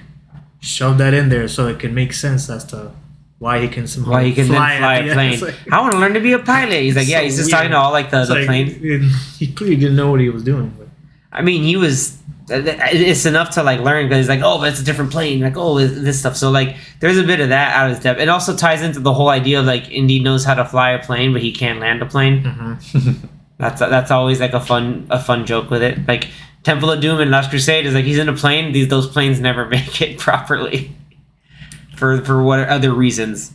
shove 0.60 0.98
that 0.98 1.14
in 1.14 1.28
there 1.28 1.48
so 1.48 1.66
it 1.68 1.78
can 1.78 1.94
make 1.94 2.12
sense 2.12 2.48
as 2.50 2.64
to 2.66 2.92
why 3.38 3.60
he 3.60 3.66
can 3.68 3.86
somehow 3.88 4.12
Why 4.12 4.24
he 4.24 4.34
can 4.34 4.46
fly 4.46 4.78
fly 4.78 4.96
a 4.98 5.12
plane. 5.14 5.40
Like- 5.40 5.72
I 5.72 5.80
want 5.80 5.94
to 5.94 5.98
learn 5.98 6.14
to 6.14 6.20
be 6.20 6.32
a 6.32 6.38
pilot. 6.38 6.80
He's 6.82 6.94
like, 6.94 7.08
yeah, 7.08 7.18
So 7.18 7.24
he's 7.24 7.36
just 7.38 7.48
weird. 7.48 7.56
talking 7.58 7.70
to 7.72 7.76
all 7.76 7.90
like 7.90 8.10
the, 8.10 8.20
It's 8.20 8.28
the 8.28 8.34
like, 8.36 8.46
plane. 8.46 9.10
He 9.38 9.52
clearly 9.52 9.76
didn't 9.76 9.96
know 9.96 10.10
what 10.12 10.20
he 10.20 10.28
was 10.28 10.44
doing. 10.44 10.72
But 10.78 10.88
I 11.32 11.42
mean, 11.42 11.64
he 11.64 11.76
was. 11.76 12.18
It's 12.52 13.26
enough 13.26 13.50
to 13.50 13.62
like 13.62 13.80
learn 13.80 14.06
because 14.06 14.18
he's 14.18 14.28
like, 14.28 14.42
oh, 14.42 14.58
but 14.58 14.68
it's 14.68 14.80
a 14.80 14.84
different 14.84 15.10
plane. 15.10 15.40
Like, 15.40 15.56
oh, 15.56 15.78
this 15.78 16.20
stuff. 16.20 16.36
So 16.36 16.50
like, 16.50 16.76
there's 17.00 17.18
a 17.18 17.22
bit 17.22 17.40
of 17.40 17.48
that 17.48 17.74
out 17.74 17.90
of 17.90 17.96
his 17.96 18.02
depth. 18.02 18.20
It 18.20 18.28
also 18.28 18.56
ties 18.56 18.82
into 18.82 19.00
the 19.00 19.12
whole 19.12 19.28
idea 19.28 19.60
of 19.60 19.66
like 19.66 19.90
Indy 19.90 20.20
knows 20.20 20.44
how 20.44 20.54
to 20.54 20.64
fly 20.64 20.90
a 20.90 21.02
plane, 21.02 21.32
but 21.32 21.42
he 21.42 21.52
can't 21.52 21.80
land 21.80 22.02
a 22.02 22.06
plane. 22.06 22.42
Mm-hmm. 22.42 23.26
That's 23.62 23.78
that's 23.78 24.10
always 24.10 24.40
like 24.40 24.54
a 24.54 24.60
fun 24.60 25.06
a 25.08 25.20
fun 25.20 25.46
joke 25.46 25.70
with 25.70 25.84
it. 25.84 26.08
Like 26.08 26.28
Temple 26.64 26.90
of 26.90 27.00
Doom 27.00 27.20
and 27.20 27.30
Last 27.30 27.50
Crusade 27.50 27.86
is 27.86 27.94
like 27.94 28.04
he's 28.04 28.18
in 28.18 28.28
a 28.28 28.32
plane. 28.32 28.72
These 28.72 28.88
those 28.88 29.06
planes 29.06 29.38
never 29.38 29.66
make 29.68 30.02
it 30.02 30.18
properly 30.18 30.96
for 31.96 32.24
for 32.24 32.42
what 32.42 32.60
other 32.68 32.92
reasons. 32.92 33.52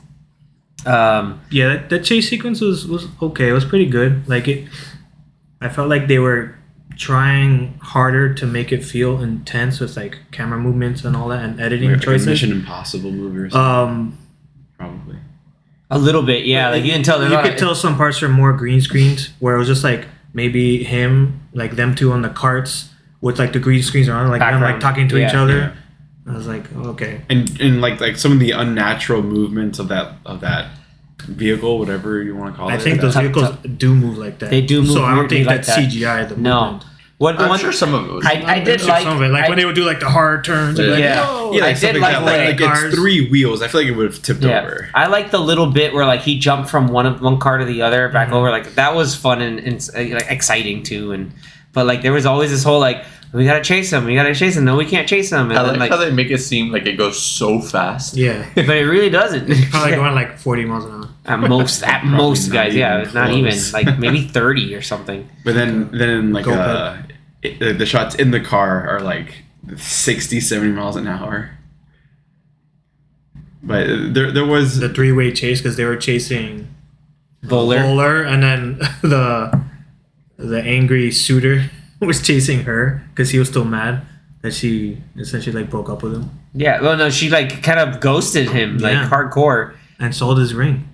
Um, 0.85 1.41
yeah, 1.51 1.73
that, 1.73 1.89
that 1.89 2.03
chase 2.05 2.29
sequence 2.29 2.61
was 2.61 2.87
was 2.87 3.07
okay. 3.21 3.49
It 3.49 3.51
was 3.51 3.65
pretty 3.65 3.85
good. 3.85 4.29
Like 4.29 4.47
it, 4.47 4.69
I 5.59 5.67
felt 5.67 5.89
like 5.89 6.07
they 6.07 6.19
were 6.19 6.56
trying 6.97 7.77
harder 7.81 8.33
to 8.33 8.45
make 8.45 8.71
it 8.71 8.83
feel 8.83 9.21
intense 9.21 9.79
with 9.79 9.95
like 9.95 10.17
camera 10.31 10.59
movements 10.59 11.03
and 11.03 11.15
all 11.15 11.27
that 11.29 11.43
and 11.43 11.59
editing 11.59 11.91
Like 11.91 12.01
choices. 12.01 12.27
Mission 12.27 12.51
Impossible 12.51 13.11
movie 13.11 13.37
or 13.39 13.49
something, 13.49 13.61
Um, 13.61 14.17
probably. 14.77 15.15
a 15.89 15.97
little 15.97 16.23
bit, 16.23 16.45
yeah. 16.45 16.69
Like 16.69 16.83
you 16.83 16.91
can 16.91 17.03
tell. 17.03 17.21
you 17.27 17.35
a 17.35 17.41
could 17.43 17.57
tell 17.57 17.75
some 17.75 17.95
parts 17.97 18.21
are 18.23 18.29
more 18.29 18.53
green 18.53 18.81
screens 18.81 19.29
where 19.39 19.55
it 19.55 19.59
was 19.59 19.67
just 19.67 19.83
like 19.83 20.05
maybe 20.33 20.83
him, 20.83 21.41
like 21.53 21.75
them 21.75 21.95
two 21.95 22.11
on 22.11 22.21
the 22.21 22.29
carts 22.29 22.89
with 23.21 23.39
like 23.39 23.53
the 23.53 23.59
green 23.59 23.81
screens 23.83 24.09
around, 24.09 24.29
like 24.29 24.39
them 24.41 24.61
like 24.61 24.79
talking 24.79 25.07
to 25.09 25.17
each 25.17 25.33
other. 25.33 25.57
Yeah. 25.57 25.73
I 26.33 26.35
was 26.35 26.45
like, 26.47 26.71
okay. 26.75 27.21
and 27.29 27.59
and 27.61 27.79
like 27.79 28.01
like 28.01 28.17
some 28.17 28.33
of 28.33 28.39
the 28.39 28.51
unnatural 28.51 29.23
movements 29.23 29.79
of 29.79 29.87
that 29.87 30.15
of 30.25 30.41
that 30.41 30.69
vehicle, 31.27 31.79
whatever 31.79 32.21
you 32.21 32.35
want 32.35 32.53
to 32.53 32.57
call 32.57 32.69
I 32.69 32.73
it. 32.73 32.77
I 32.77 32.83
think 32.83 33.01
those 33.01 33.13
Tough- 33.13 33.23
vehicles 33.23 33.49
do 33.77 33.93
move 33.93 34.17
like 34.17 34.39
that. 34.39 34.49
They 34.49 34.61
do 34.61 34.81
move 34.81 34.91
So 34.91 35.03
I 35.03 35.15
don't 35.15 35.29
think 35.29 35.45
like 35.47 35.57
that's 35.57 35.67
that. 35.75 35.79
CGI. 35.91 36.29
The 36.29 36.35
No. 36.37 36.61
movement. 36.71 36.83
What 37.19 37.39
I'm 37.39 37.49
one, 37.49 37.57
sure 37.57 37.71
some 37.71 37.95
of 37.95 38.05
it 38.07 38.11
was. 38.13 38.25
I, 38.27 38.43
I 38.45 38.59
did 38.59 38.79
Some 38.79 39.07
of 39.07 39.21
it, 39.23 39.29
like 39.29 39.45
I- 39.45 39.49
when 39.49 39.57
they 39.57 39.65
would 39.65 39.73
do 39.73 39.83
like 39.85 39.99
the 39.99 40.07
hard 40.09 40.43
turns. 40.43 40.77
Yeah. 40.77 40.85
Like, 40.85 40.99
Yeah. 40.99 41.25
"Oh." 41.27 41.51
yeah, 41.51 41.65
I 41.65 41.73
did 41.73 41.95
like 41.95 42.11
that, 42.13 42.23
like, 42.23 42.61
like 42.61 42.85
it's 42.85 42.95
three 42.95 43.27
wheels. 43.29 43.63
I 43.63 43.67
feel 43.69 43.81
like 43.81 43.87
it 43.89 43.95
would 43.95 44.05
have 44.11 44.21
tipped 44.21 44.43
Yeah, 44.43 44.61
over. 44.61 44.87
I 44.93 45.07
like 45.07 45.31
the 45.31 45.39
little 45.39 45.65
bit 45.71 45.95
where 45.95 46.05
like 46.05 46.21
he 46.21 46.37
jumped 46.37 46.69
from 46.69 46.89
one 46.89 47.07
of 47.07 47.19
one 47.19 47.39
car 47.39 47.57
to 47.57 47.65
the 47.65 47.81
other 47.81 48.09
back 48.09 48.29
Mhm. 48.29 48.33
over. 48.33 48.51
Like 48.51 48.75
that 48.75 48.93
was 48.93 49.15
fun 49.15 49.41
and, 49.41 49.57
and 49.59 49.89
uh, 49.95 50.15
like 50.15 50.27
exciting 50.29 50.83
too. 50.83 51.11
And 51.11 51.31
but 51.73 51.87
like 51.87 52.03
there 52.03 52.13
was 52.13 52.27
always 52.27 52.51
this 52.51 52.63
whole 52.63 52.79
like 52.79 53.03
we 53.33 53.45
gotta 53.45 53.63
chase 53.63 53.91
him, 53.91 54.05
we 54.05 54.13
gotta 54.13 54.35
chase 54.35 54.55
him. 54.55 54.63
No, 54.65 54.75
we 54.77 54.85
can't 54.85 55.07
chase 55.07 55.31
him. 55.31 55.49
And 55.49 55.57
I 55.59 55.63
then 55.63 55.71
like, 55.79 55.89
like, 55.89 55.91
how 55.91 55.97
they 55.97 56.11
make 56.11 56.29
it 56.29 56.37
seem 56.39 56.71
like 56.71 56.85
it 56.85 56.97
goes 56.97 57.19
so 57.19 57.59
fast. 57.61 58.15
Yeah. 58.15 58.45
but 58.55 58.69
it 58.69 58.85
really 58.85 59.09
doesn't. 59.09 59.49
It's 59.49 59.69
Probably 59.71 59.95
going 59.95 60.13
like 60.13 60.37
40 60.37 60.65
miles 60.65 60.85
an 60.85 60.91
hour. 60.91 61.09
At 61.27 61.39
most, 61.41 61.83
at 61.83 62.01
Probably 62.01 62.17
most, 62.17 62.47
not 62.47 62.53
guys. 62.53 62.75
Yeah, 62.75 62.93
even 62.95 63.05
it's 63.05 63.13
not 63.13 63.29
even 63.31 63.51
close. 63.51 63.73
like 63.73 63.99
maybe 63.99 64.21
thirty 64.27 64.73
or 64.75 64.81
something. 64.81 65.27
But 65.43 65.55
then 65.55 65.89
then 65.91 66.31
like 66.33 66.45
Go 66.45 66.53
uh, 66.53 67.01
it, 67.41 67.59
the- 67.59 67.73
the 67.73 67.85
shots 67.85 68.15
in 68.15 68.31
the 68.31 68.39
car 68.39 68.87
are 68.87 69.01
like 69.01 69.43
60, 69.75 70.39
70 70.39 70.71
miles 70.71 70.95
an 70.95 71.07
hour. 71.07 71.51
But 73.63 74.13
there 74.13 74.31
there 74.31 74.45
was 74.45 74.79
The 74.79 74.89
three 74.89 75.11
way 75.11 75.31
chase 75.33 75.59
because 75.61 75.75
they 75.77 75.85
were 75.85 75.97
chasing 75.97 76.67
Voller. 77.43 77.79
Voller 77.83 78.25
and 78.25 78.41
then 78.43 78.77
the 79.01 79.61
the 80.37 80.61
angry 80.61 81.11
suitor 81.11 81.69
was 81.99 82.21
chasing 82.21 82.63
her 82.63 83.03
because 83.09 83.31
he 83.31 83.39
was 83.39 83.49
still 83.49 83.65
mad 83.65 84.01
that 84.43 84.53
she 84.53 85.01
essentially 85.17 85.61
like 85.61 85.69
broke 85.69 85.89
up 85.89 86.03
with 86.03 86.13
him 86.13 86.29
Yeah. 86.53 86.79
Well, 86.81 86.95
no, 86.95 87.09
she 87.09 87.29
like 87.29 87.63
kind 87.63 87.79
of 87.79 87.99
ghosted 87.99 88.49
him 88.51 88.77
like 88.77 88.93
Yeah. 88.93 89.09
hardcore. 89.09 89.73
and 89.99 90.13
sold 90.15 90.37
his 90.37 90.53
ring. 90.53 90.87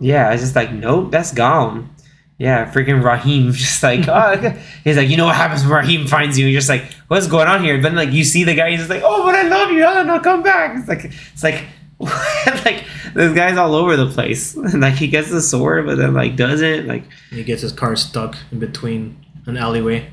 Yeah, 0.00 0.28
I 0.28 0.32
was 0.32 0.40
just 0.40 0.56
like, 0.56 0.72
nope, 0.72 1.10
that's 1.10 1.32
gone. 1.32 1.94
Yeah, 2.38 2.72
freaking 2.72 3.04
Raheem 3.04 3.52
just 3.52 3.82
like, 3.82 4.08
oh, 4.08 4.58
he's 4.82 4.96
like, 4.96 5.08
you 5.08 5.16
know 5.18 5.26
what 5.26 5.36
happens 5.36 5.62
when 5.62 5.72
Raheem 5.72 6.06
finds 6.06 6.38
you? 6.38 6.46
You're 6.46 6.58
just 6.60 6.70
like, 6.70 6.84
what's 7.08 7.26
going 7.26 7.48
on 7.48 7.62
here? 7.62 7.76
But 7.76 7.90
then 7.90 7.96
like 7.96 8.12
you 8.12 8.24
see 8.24 8.44
the 8.44 8.54
guy, 8.54 8.70
he's 8.70 8.80
just 8.80 8.90
like, 8.90 9.02
oh, 9.04 9.24
but 9.24 9.34
I 9.34 9.42
love 9.42 9.70
you. 9.70 9.84
and 9.84 10.10
I'll 10.10 10.20
come 10.20 10.42
back. 10.42 10.76
It's 10.78 10.88
like, 10.88 11.04
it's 11.04 11.42
like, 11.42 11.64
like 12.64 12.84
this 13.12 13.34
guy's 13.34 13.58
all 13.58 13.74
over 13.74 13.94
the 13.94 14.06
place. 14.06 14.56
And 14.56 14.80
like 14.80 14.94
he 14.94 15.06
gets 15.06 15.30
the 15.30 15.42
sword, 15.42 15.84
but 15.84 15.96
then 15.98 16.14
like 16.14 16.36
doesn't. 16.36 16.86
Like, 16.86 17.04
he 17.28 17.44
gets 17.44 17.60
his 17.60 17.72
car 17.72 17.94
stuck 17.94 18.36
in 18.50 18.58
between 18.58 19.22
an 19.44 19.58
alleyway. 19.58 20.10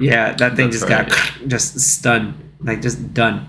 yeah, 0.00 0.32
that 0.32 0.56
thing 0.56 0.70
That's 0.70 0.80
just 0.80 0.90
right, 0.90 1.08
got 1.08 1.48
just 1.48 1.78
stunned, 1.78 2.34
like 2.60 2.82
just 2.82 3.14
done. 3.14 3.46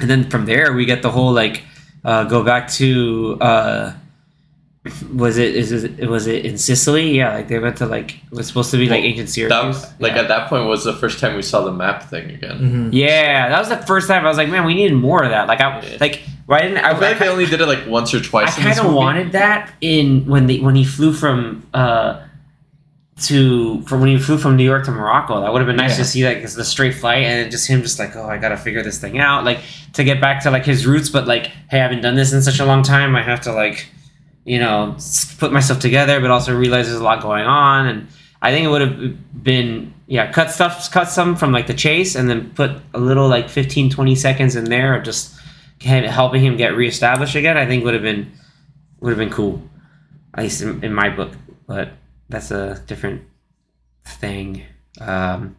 And 0.00 0.10
then 0.10 0.28
from 0.28 0.46
there, 0.46 0.72
we 0.72 0.84
get 0.84 1.02
the 1.02 1.12
whole 1.12 1.32
like, 1.32 1.62
uh, 2.04 2.24
go 2.24 2.42
back 2.42 2.68
to. 2.72 3.38
uh 3.40 3.92
was 5.14 5.38
it 5.38 5.54
is 5.56 5.72
it 5.72 6.08
was 6.10 6.26
it 6.26 6.44
in 6.44 6.58
Sicily? 6.58 7.16
Yeah, 7.16 7.34
like 7.34 7.48
they 7.48 7.58
went 7.58 7.78
to 7.78 7.86
like 7.86 8.16
it 8.16 8.32
was 8.32 8.46
supposed 8.46 8.70
to 8.72 8.76
be 8.76 8.86
like 8.88 9.00
Well, 9.00 9.08
ancient 9.08 9.30
Syracuse. 9.30 9.82
That, 9.82 10.00
like 10.00 10.12
yeah. 10.12 10.20
at 10.22 10.28
that 10.28 10.48
point 10.50 10.66
was 10.66 10.84
the 10.84 10.92
first 10.92 11.20
time 11.20 11.36
we 11.36 11.42
saw 11.42 11.64
the 11.64 11.72
map 11.72 12.02
thing 12.10 12.30
again. 12.30 12.58
Mm-hmm. 12.58 12.90
yeah, 12.92 13.48
that 13.48 13.58
was 13.58 13.70
the 13.70 13.78
first 13.86 14.08
time 14.08 14.24
I 14.26 14.28
was 14.28 14.36
like, 14.36 14.50
man, 14.50 14.64
we 14.66 14.74
needed 14.74 14.94
more 14.94 15.22
of 15.24 15.30
that. 15.30 15.48
Like 15.48 15.60
I 15.62 15.80
Yeah. 15.80 15.96
like 16.00 16.22
why 16.46 16.60
didn't 16.60 16.78
I? 16.78 16.90
I 16.90 16.92
feel 16.92 17.08
like 17.08 17.18
they 17.18 17.28
I, 17.28 17.30
only 17.32 17.46
did 17.46 17.62
it 17.62 17.66
like 17.66 17.86
once 17.86 18.12
or 18.12 18.20
twice. 18.20 18.58
I 18.58 18.62
kind 18.62 18.78
of 18.86 18.92
wanted 18.92 19.32
that 19.32 19.72
in 19.80 20.26
when 20.26 20.46
they 20.46 20.58
when 20.60 20.74
he 20.74 20.84
flew 20.84 21.14
from 21.14 21.66
uh 21.72 22.20
to 23.22 23.80
from 23.82 24.00
when 24.00 24.10
he 24.10 24.18
flew 24.18 24.36
from 24.36 24.56
New 24.56 24.64
York 24.64 24.84
to 24.84 24.90
Morocco. 24.90 25.40
That 25.40 25.52
would 25.52 25.60
have 25.60 25.66
been 25.68 25.76
nice 25.76 25.92
Yeah. 25.92 25.96
to 25.98 26.04
see 26.04 26.24
like 26.26 26.38
it's 26.38 26.54
the 26.56 26.64
straight 26.64 26.94
flight 26.94 27.22
and 27.24 27.50
just 27.50 27.66
him 27.68 27.80
just 27.80 27.98
like 27.98 28.16
oh 28.16 28.26
I 28.28 28.36
gotta 28.38 28.56
figure 28.58 28.82
this 28.82 28.98
thing 28.98 29.18
out 29.18 29.44
like 29.44 29.60
to 29.94 30.04
get 30.04 30.20
back 30.20 30.42
to 30.42 30.50
like 30.50 30.66
his 30.66 30.84
roots. 30.86 31.08
But 31.08 31.26
like 31.26 31.46
hey, 31.70 31.78
I 31.78 31.82
haven't 31.82 32.02
done 32.02 32.16
this 32.16 32.32
in 32.34 32.42
such 32.42 32.58
a 32.58 32.66
long 32.66 32.82
time. 32.82 33.14
I 33.16 33.22
have 33.22 33.40
to 33.42 33.52
like 33.52 33.86
you 34.44 34.58
know 34.58 34.96
put 35.38 35.52
myself 35.52 35.80
together, 35.80 36.20
but 36.20 36.30
also 36.30 36.56
realize 36.56 36.86
there's 36.86 37.00
a 37.00 37.04
lot 37.04 37.22
going 37.22 37.44
on. 37.44 37.86
And 37.86 38.08
I 38.42 38.50
think 38.50 38.66
it 38.66 38.68
would 38.68 38.82
have 38.82 39.42
been 39.42 39.94
yeah 40.06 40.30
cut 40.30 40.50
stuff 40.50 40.90
cut 40.90 41.08
some 41.08 41.34
from 41.36 41.52
like 41.52 41.66
the 41.66 41.74
chase 41.74 42.14
and 42.14 42.28
then 42.28 42.50
put 42.50 42.72
a 42.92 42.98
little 42.98 43.28
like 43.28 43.48
15 43.48 43.90
20 43.90 44.14
seconds 44.14 44.56
in 44.56 44.64
there 44.64 44.94
of 44.96 45.04
just 45.04 45.34
helping 45.80 46.42
him 46.42 46.56
get 46.56 46.76
reestablished 46.76 47.34
again. 47.34 47.56
I 47.56 47.66
think 47.66 47.84
would 47.84 47.94
have 47.94 48.02
been 48.02 48.32
would 49.00 49.10
have 49.10 49.18
been 49.18 49.30
cool, 49.30 49.62
at 50.34 50.44
least 50.44 50.62
in, 50.62 50.82
in 50.84 50.94
my 50.94 51.10
book. 51.10 51.32
But 51.66 51.92
that's 52.28 52.50
a 52.50 52.82
different 52.86 53.22
thing. 54.04 54.64
Um, 55.00 55.56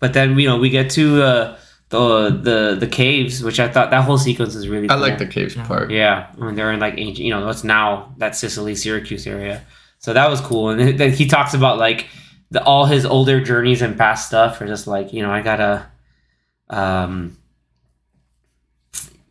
but 0.00 0.12
then 0.12 0.38
you 0.38 0.48
know 0.48 0.58
we 0.58 0.70
get 0.70 0.90
to 0.92 1.22
uh, 1.22 1.58
the 1.88 2.30
the 2.30 2.76
the 2.80 2.86
caves, 2.86 3.42
which 3.42 3.60
I 3.60 3.68
thought 3.68 3.90
that 3.90 4.04
whole 4.04 4.18
sequence 4.18 4.54
is 4.54 4.68
really. 4.68 4.90
I 4.90 4.94
cool. 4.94 5.02
like 5.02 5.18
the 5.18 5.26
caves 5.26 5.54
part. 5.54 5.90
Yeah, 5.90 6.30
when 6.36 6.54
they're 6.54 6.72
in 6.72 6.80
like 6.80 6.94
ancient, 6.96 7.24
you 7.24 7.30
know, 7.30 7.46
what's 7.46 7.64
now 7.64 8.14
that 8.18 8.34
Sicily, 8.34 8.74
Syracuse 8.74 9.26
area. 9.26 9.64
So 9.98 10.12
that 10.12 10.28
was 10.28 10.40
cool, 10.40 10.70
and 10.70 10.98
then 10.98 11.12
he 11.12 11.26
talks 11.26 11.54
about 11.54 11.78
like 11.78 12.08
the, 12.50 12.62
all 12.62 12.86
his 12.86 13.06
older 13.06 13.40
journeys 13.40 13.82
and 13.82 13.96
past 13.96 14.26
stuff 14.26 14.60
are 14.60 14.66
just 14.66 14.86
like 14.86 15.12
you 15.12 15.22
know 15.22 15.30
I 15.30 15.42
gotta, 15.42 15.86
um, 16.70 17.38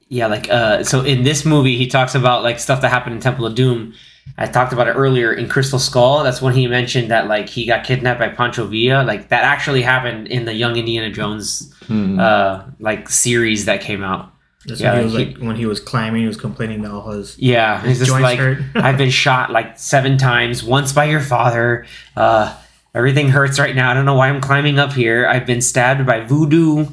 yeah, 0.07 0.27
like 0.27 0.49
uh, 0.49 0.83
so 0.83 1.01
in 1.01 1.23
this 1.23 1.45
movie 1.45 1.77
he 1.77 1.87
talks 1.87 2.15
about 2.15 2.43
like 2.43 2.59
stuff 2.59 2.81
that 2.81 2.89
happened 2.89 3.15
in 3.15 3.21
Temple 3.21 3.45
of 3.45 3.55
Doom. 3.55 3.93
I 4.37 4.47
talked 4.47 4.73
about 4.73 4.87
it 4.87 4.91
earlier 4.93 5.31
in 5.33 5.47
Crystal 5.47 5.79
Skull. 5.79 6.23
That's 6.23 6.41
when 6.41 6.53
he 6.53 6.67
mentioned 6.67 7.09
that 7.11 7.27
like 7.27 7.47
he 7.47 7.65
got 7.65 7.85
kidnapped 7.85 8.19
by 8.19 8.27
Pancho 8.29 8.65
Villa. 8.67 9.03
Like 9.03 9.29
that 9.29 9.43
actually 9.43 9.81
happened 9.81 10.27
in 10.27 10.45
the 10.45 10.53
Young 10.53 10.75
Indiana 10.75 11.09
Jones 11.09 11.71
Hmm. 11.87 12.19
uh 12.19 12.63
like 12.79 13.07
series 13.09 13.65
that 13.65 13.79
came 13.81 14.03
out. 14.03 14.31
That's 14.65 14.81
Yeah, 14.81 14.91
when 14.93 14.99
he 14.99 15.05
was 15.05 15.13
like 15.13 15.27
like 15.27 15.37
when 15.37 15.55
he 15.55 15.65
was 15.67 15.79
climbing, 15.79 16.21
he 16.21 16.27
was 16.27 16.35
complaining 16.37 16.81
that 16.81 16.91
all 16.91 17.11
his 17.11 17.37
Yeah, 17.39 17.79
and 17.79 17.87
he's 17.87 17.99
just 17.99 18.09
joints 18.09 18.23
like 18.23 18.39
hurt. 18.39 18.57
I've 18.75 18.97
been 18.97 19.09
shot 19.25 19.51
like 19.51 19.77
seven 19.79 20.17
times, 20.17 20.63
once 20.63 20.91
by 20.91 21.05
your 21.05 21.21
father. 21.21 21.85
Uh, 22.17 22.55
everything 22.95 23.29
hurts 23.29 23.59
right 23.59 23.75
now. 23.75 23.91
I 23.91 23.93
don't 23.93 24.05
know 24.05 24.15
why 24.15 24.27
I'm 24.29 24.41
climbing 24.41 24.79
up 24.79 24.93
here. 24.93 25.27
I've 25.27 25.45
been 25.45 25.61
stabbed 25.61 26.05
by 26.05 26.21
voodoo. 26.21 26.87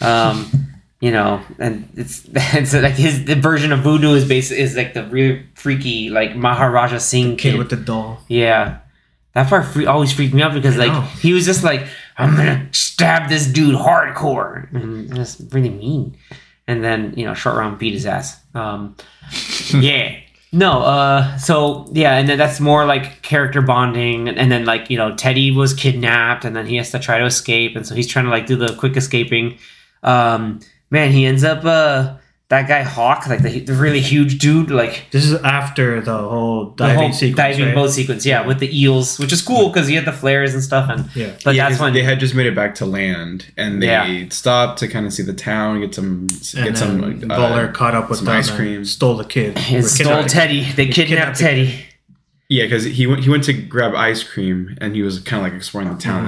Um, 0.00 0.65
you 1.00 1.10
know, 1.10 1.42
and 1.58 1.88
it's 1.94 2.26
it's 2.34 2.74
like 2.74 2.94
his 2.94 3.24
the 3.24 3.34
version 3.34 3.72
of 3.72 3.80
voodoo 3.80 4.14
is 4.14 4.26
base 4.26 4.50
is 4.50 4.76
like 4.76 4.94
the 4.94 5.04
real 5.04 5.42
freaky 5.54 6.10
like 6.10 6.36
Maharaja 6.36 6.98
Singh 6.98 7.36
kid 7.36 7.52
kid. 7.52 7.58
with 7.58 7.70
the 7.70 7.76
doll. 7.76 8.20
yeah, 8.28 8.78
that 9.34 9.48
part 9.48 9.66
free, 9.66 9.86
always 9.86 10.12
freaked 10.12 10.34
me 10.34 10.42
out 10.42 10.54
because 10.54 10.76
I 10.78 10.86
like 10.86 10.92
know. 10.92 11.00
he 11.02 11.32
was 11.32 11.44
just 11.44 11.62
like 11.62 11.86
I'm 12.16 12.34
gonna 12.36 12.68
stab 12.72 13.28
this 13.28 13.46
dude 13.46 13.74
hardcore, 13.74 14.72
and 14.72 15.10
that's 15.10 15.40
really 15.52 15.70
mean. 15.70 16.16
And 16.66 16.82
then 16.82 17.14
you 17.16 17.24
know, 17.26 17.34
short 17.34 17.56
round 17.56 17.78
beat 17.78 17.92
his 17.92 18.06
ass. 18.06 18.40
Um, 18.54 18.96
yeah. 19.74 20.18
No, 20.52 20.80
uh 20.80 21.36
so 21.36 21.86
yeah, 21.92 22.16
and 22.16 22.28
then 22.28 22.38
that's 22.38 22.60
more 22.60 22.86
like 22.86 23.20
character 23.20 23.60
bonding 23.60 24.28
and 24.28 24.50
then 24.50 24.64
like, 24.64 24.88
you 24.88 24.96
know, 24.96 25.14
Teddy 25.14 25.50
was 25.50 25.74
kidnapped 25.74 26.44
and 26.46 26.56
then 26.56 26.66
he 26.66 26.76
has 26.76 26.90
to 26.92 26.98
try 26.98 27.18
to 27.18 27.26
escape 27.26 27.76
and 27.76 27.86
so 27.86 27.94
he's 27.94 28.06
trying 28.06 28.24
to 28.24 28.30
like 28.30 28.46
do 28.46 28.56
the 28.56 28.74
quick 28.76 28.96
escaping. 28.96 29.58
Um 30.02 30.60
man, 30.90 31.10
he 31.12 31.26
ends 31.26 31.44
up 31.44 31.64
uh 31.64 32.14
that 32.48 32.68
guy 32.68 32.82
Hawk, 32.82 33.26
like 33.26 33.42
the, 33.42 33.58
the 33.58 33.72
really 33.72 33.98
huge 33.98 34.38
dude, 34.38 34.70
like 34.70 35.06
This 35.10 35.24
is 35.24 35.34
after 35.42 36.00
the 36.00 36.16
whole 36.16 36.70
the 36.70 36.76
diving 36.84 36.96
whole 36.98 37.12
sequence. 37.12 37.36
diving 37.36 37.66
right? 37.66 37.74
boat 37.74 37.90
sequence, 37.90 38.24
yeah, 38.24 38.46
with 38.46 38.60
the 38.60 38.70
eels, 38.82 39.18
which 39.18 39.32
is 39.32 39.42
cool 39.42 39.68
because 39.68 39.88
he 39.88 39.96
had 39.96 40.04
the 40.04 40.12
flares 40.12 40.54
and 40.54 40.62
stuff 40.62 40.88
and 40.88 41.10
Yeah. 41.16 41.32
but 41.44 41.56
Yeah, 41.56 41.64
that's 41.64 41.78
'cause 41.78 41.82
when 41.82 41.92
they 41.92 42.02
had 42.04 42.20
just 42.20 42.36
made 42.36 42.46
it 42.46 42.54
back 42.54 42.76
to 42.76 42.86
land, 42.86 43.46
and 43.56 43.82
they 43.82 43.88
Yeah. 43.88 44.26
stopped 44.30 44.78
to 44.78 44.86
kind 44.86 45.06
of 45.06 45.12
see 45.12 45.24
the 45.24 45.32
town, 45.32 45.80
get 45.80 45.92
some, 45.92 46.28
get 46.28 46.66
And 46.68 46.78
some 46.78 47.18
then 47.18 47.32
uh, 47.32 47.36
Voller 47.36 47.74
caught 47.74 47.96
up 47.96 48.08
with 48.08 48.20
some 48.20 48.28
ice 48.28 48.48
cream. 48.48 48.84
stole 48.84 49.16
the 49.16 49.24
kid. 49.24 49.58
stole 49.58 49.82
kidnapped 50.06 50.28
Teddy. 50.30 50.60
They 50.76 50.84
He 50.86 50.92
kidnapped 50.92 51.08
kidnapped 51.08 51.38
the 51.38 51.44
Teddy. 51.44 51.85
Yeah, 52.48 52.64
because 52.64 52.84
he 52.84 53.06
went 53.06 53.24
he 53.24 53.30
went 53.30 53.44
to 53.44 53.52
grab 53.52 53.94
ice 53.94 54.22
cream, 54.22 54.76
and 54.80 54.94
he 54.94 55.02
was 55.02 55.18
kind 55.20 55.44
of 55.44 55.50
like 55.50 55.56
exploring 55.56 55.92
the 55.92 56.00
town, 56.00 56.26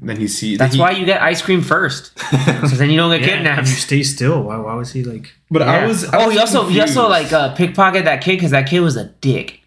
and 0.00 0.08
then 0.08 0.16
he 0.16 0.28
see. 0.28 0.52
Mm-hmm. 0.52 0.58
That's 0.58 0.74
he- 0.74 0.80
why 0.80 0.92
you 0.92 1.04
get 1.04 1.20
ice 1.22 1.42
cream 1.42 1.60
first. 1.60 2.16
so 2.18 2.76
then 2.76 2.90
you 2.90 2.96
don't 2.96 3.10
get 3.10 3.22
Yeah, 3.22 3.36
kidnapped. 3.36 3.58
and 3.60 3.68
you 3.68 3.74
stay 3.74 4.02
still. 4.04 4.42
Why? 4.44 4.58
Why 4.58 4.74
was 4.74 4.92
he 4.92 5.02
like? 5.02 5.32
But 5.50 5.62
I 5.62 5.84
was. 5.86 6.04
I 6.04 6.22
oh, 6.22 6.26
was 6.26 6.34
he 6.34 6.40
also 6.40 6.66
he 6.68 6.80
also 6.80 7.08
like 7.08 7.32
uh, 7.32 7.54
pickpocket 7.54 8.04
that 8.04 8.22
kid 8.22 8.36
because 8.36 8.52
that 8.52 8.68
kid 8.68 8.80
was 8.80 8.96
a 8.96 9.06
dick. 9.20 9.60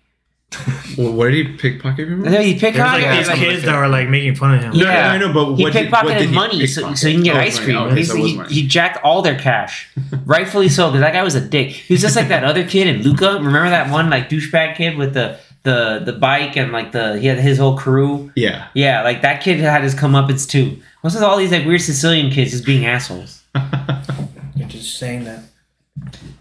Well, 0.98 1.14
what 1.14 1.30
did 1.30 1.48
he 1.48 1.54
pickpocket? 1.56 2.00
And 2.08 2.18
Remember? 2.24 2.32
then 2.32 2.42
he 2.44 2.54
There's 2.54 2.76
like 2.76 3.02
pickpocketed 3.04 3.18
these 3.20 3.28
like, 3.30 3.38
kids 3.38 3.64
that 3.64 3.78
were 3.78 3.88
like 3.88 4.10
making 4.10 4.36
fun 4.36 4.56
of 4.56 4.62
him. 4.64 4.74
No, 4.74 4.80
Yeah. 4.86 5.12
I 5.12 5.18
know, 5.18 5.32
but 5.32 5.56
he 5.56 5.64
what 5.64 5.72
did, 5.72 5.90
what 5.92 6.02
did 6.08 6.18
pickpocketed 6.18 6.26
he 6.28 6.34
money 6.36 6.68
so, 6.68 6.82
pickpocket? 6.82 6.98
so 6.98 7.08
he 7.08 7.14
can 7.14 7.24
get 7.24 7.36
Oh, 7.36 7.40
ice 7.40 7.56
money. 7.60 7.66
cream. 7.66 7.78
Okay, 7.78 7.96
He- 7.96 8.04
so 8.04 8.16
he, 8.16 8.44
he 8.62 8.68
jacked 8.68 9.02
all 9.04 9.22
their 9.22 9.38
cash, 9.40 9.88
rightfully 10.26 10.68
so 10.68 10.88
because 10.90 11.02
that 11.02 11.14
guy 11.14 11.24
was 11.24 11.36
a 11.36 11.42
dick. 11.42 11.70
He 11.70 11.94
was 11.94 12.02
just 12.02 12.16
like 12.18 12.28
that 12.30 12.44
other 12.44 12.68
kid 12.68 12.88
in 12.88 13.04
Luca. 13.04 13.36
Remember 13.36 13.70
that 13.70 13.92
one 13.92 14.10
like 14.10 14.28
douchebag 14.30 14.76
kid 14.76 14.98
with 14.98 15.14
the 15.14 15.40
the 15.70 16.12
the 16.12 16.14
bike 16.14 16.58
and 16.58 16.72
like 16.72 16.92
the 16.92 17.20
he 17.20 17.28
had 17.28 17.40
his 17.40 17.58
whole 17.58 17.78
crew. 17.78 18.32
Yeah. 18.36 18.68
Yeah, 18.74 19.04
like 19.04 19.22
that 19.22 19.42
kid 19.42 19.60
had 19.60 19.84
his 19.84 19.96
comeuppance 19.96 20.50
too. 20.50 20.82
What's 21.02 21.16
with 21.16 21.24
all 21.24 21.38
these 21.38 21.52
like 21.52 21.66
weird 21.66 21.82
Sicilian 21.82 22.32
kids 22.32 22.52
just 22.52 22.66
being 22.66 22.86
assholes? 22.86 23.44
You're 24.56 24.68
just 24.68 24.98
saying 24.98 25.26
that. 25.26 25.44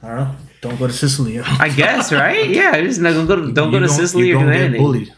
I 0.03 0.09
don't 0.09 0.17
know. 0.17 0.37
Don't 0.61 0.79
go 0.79 0.87
to 0.87 0.93
Sicily. 0.93 1.39
I 1.45 1.69
guess 1.69 2.13
right? 2.13 2.49
Yeah, 2.49 2.81
just 2.81 3.01
not, 3.01 3.13
don't 3.13 3.27
go 3.27 3.37
to, 3.37 3.53
don't 3.53 3.71
go 3.71 3.79
to 3.79 3.89
Sicily 3.89 4.29
you 4.29 4.37
or 4.37 4.41
do 4.41 4.45
gon' 4.47 4.53
get 4.53 4.63
anything. 4.63 4.83
Bullied. 4.83 5.15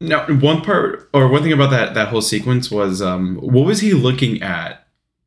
Now, 0.00 0.26
one 0.26 0.62
part 0.62 1.10
or 1.12 1.28
one 1.28 1.42
thing 1.42 1.52
about 1.52 1.70
that 1.70 1.94
that 1.94 2.08
whole 2.08 2.22
sequence 2.22 2.70
was 2.70 3.02
um, 3.02 3.36
what 3.36 3.66
was 3.66 3.80
he 3.80 3.92
looking 3.92 4.42
at 4.42 4.79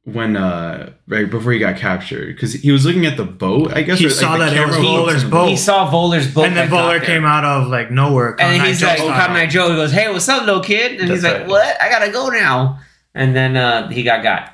when 0.06 0.36
uh 0.36 0.92
right 1.08 1.30
before 1.30 1.52
he 1.54 1.60
got 1.60 1.78
captured? 1.78 2.36
Because 2.36 2.54
he 2.54 2.72
was 2.72 2.86
looking 2.86 3.06
at 3.06 3.16
the 3.18 3.24
boat, 3.26 3.72
I 3.74 3.84
guess. 3.84 4.00
He 4.00 4.06
or, 4.06 4.10
like, 4.10 4.18
saw 4.18 4.34
the 4.38 4.46
that 4.46 4.54
it 4.58 4.66
was 4.68 4.76
camera 4.76 4.82
was 4.82 4.86
Voller's 5.14 5.24
in 5.24 5.30
the 5.30 5.36
boat. 5.36 5.48
He 5.50 5.58
saw 5.58 5.90
Voller's 5.92 6.34
boat, 6.34 6.46
and 6.48 6.58
then 6.58 6.70
that 6.70 6.76
got 6.76 6.84
Voller 6.94 6.98
there. 7.00 7.06
came 7.06 7.26
out 7.26 7.46
of 7.46 7.68
like 7.68 7.90
nowhere. 7.92 8.36
and 8.40 8.62
he's 8.64 8.80
Joe 8.82 8.88
like, 8.88 8.98
style. 8.98 9.10
Cotton 9.10 9.36
Eye 9.38 9.46
Joe. 9.48 9.70
He 9.70 9.76
goes, 9.76 9.92
"Hey, 9.92 10.12
what's 10.12 10.28
up, 10.28 10.46
little 10.46 10.62
kid?" 10.62 11.00
And 11.00 11.10
he's 11.10 11.22
That's 11.22 11.40
like, 11.42 11.48
"What? 11.50 11.82
I 11.82 11.90
gotta 11.90 12.12
go 12.12 12.30
now." 12.30 12.80
And 13.16 13.36
then 13.36 13.56
uh, 13.56 13.90
he 13.90 14.04
got 14.04 14.24
got. 14.24 14.50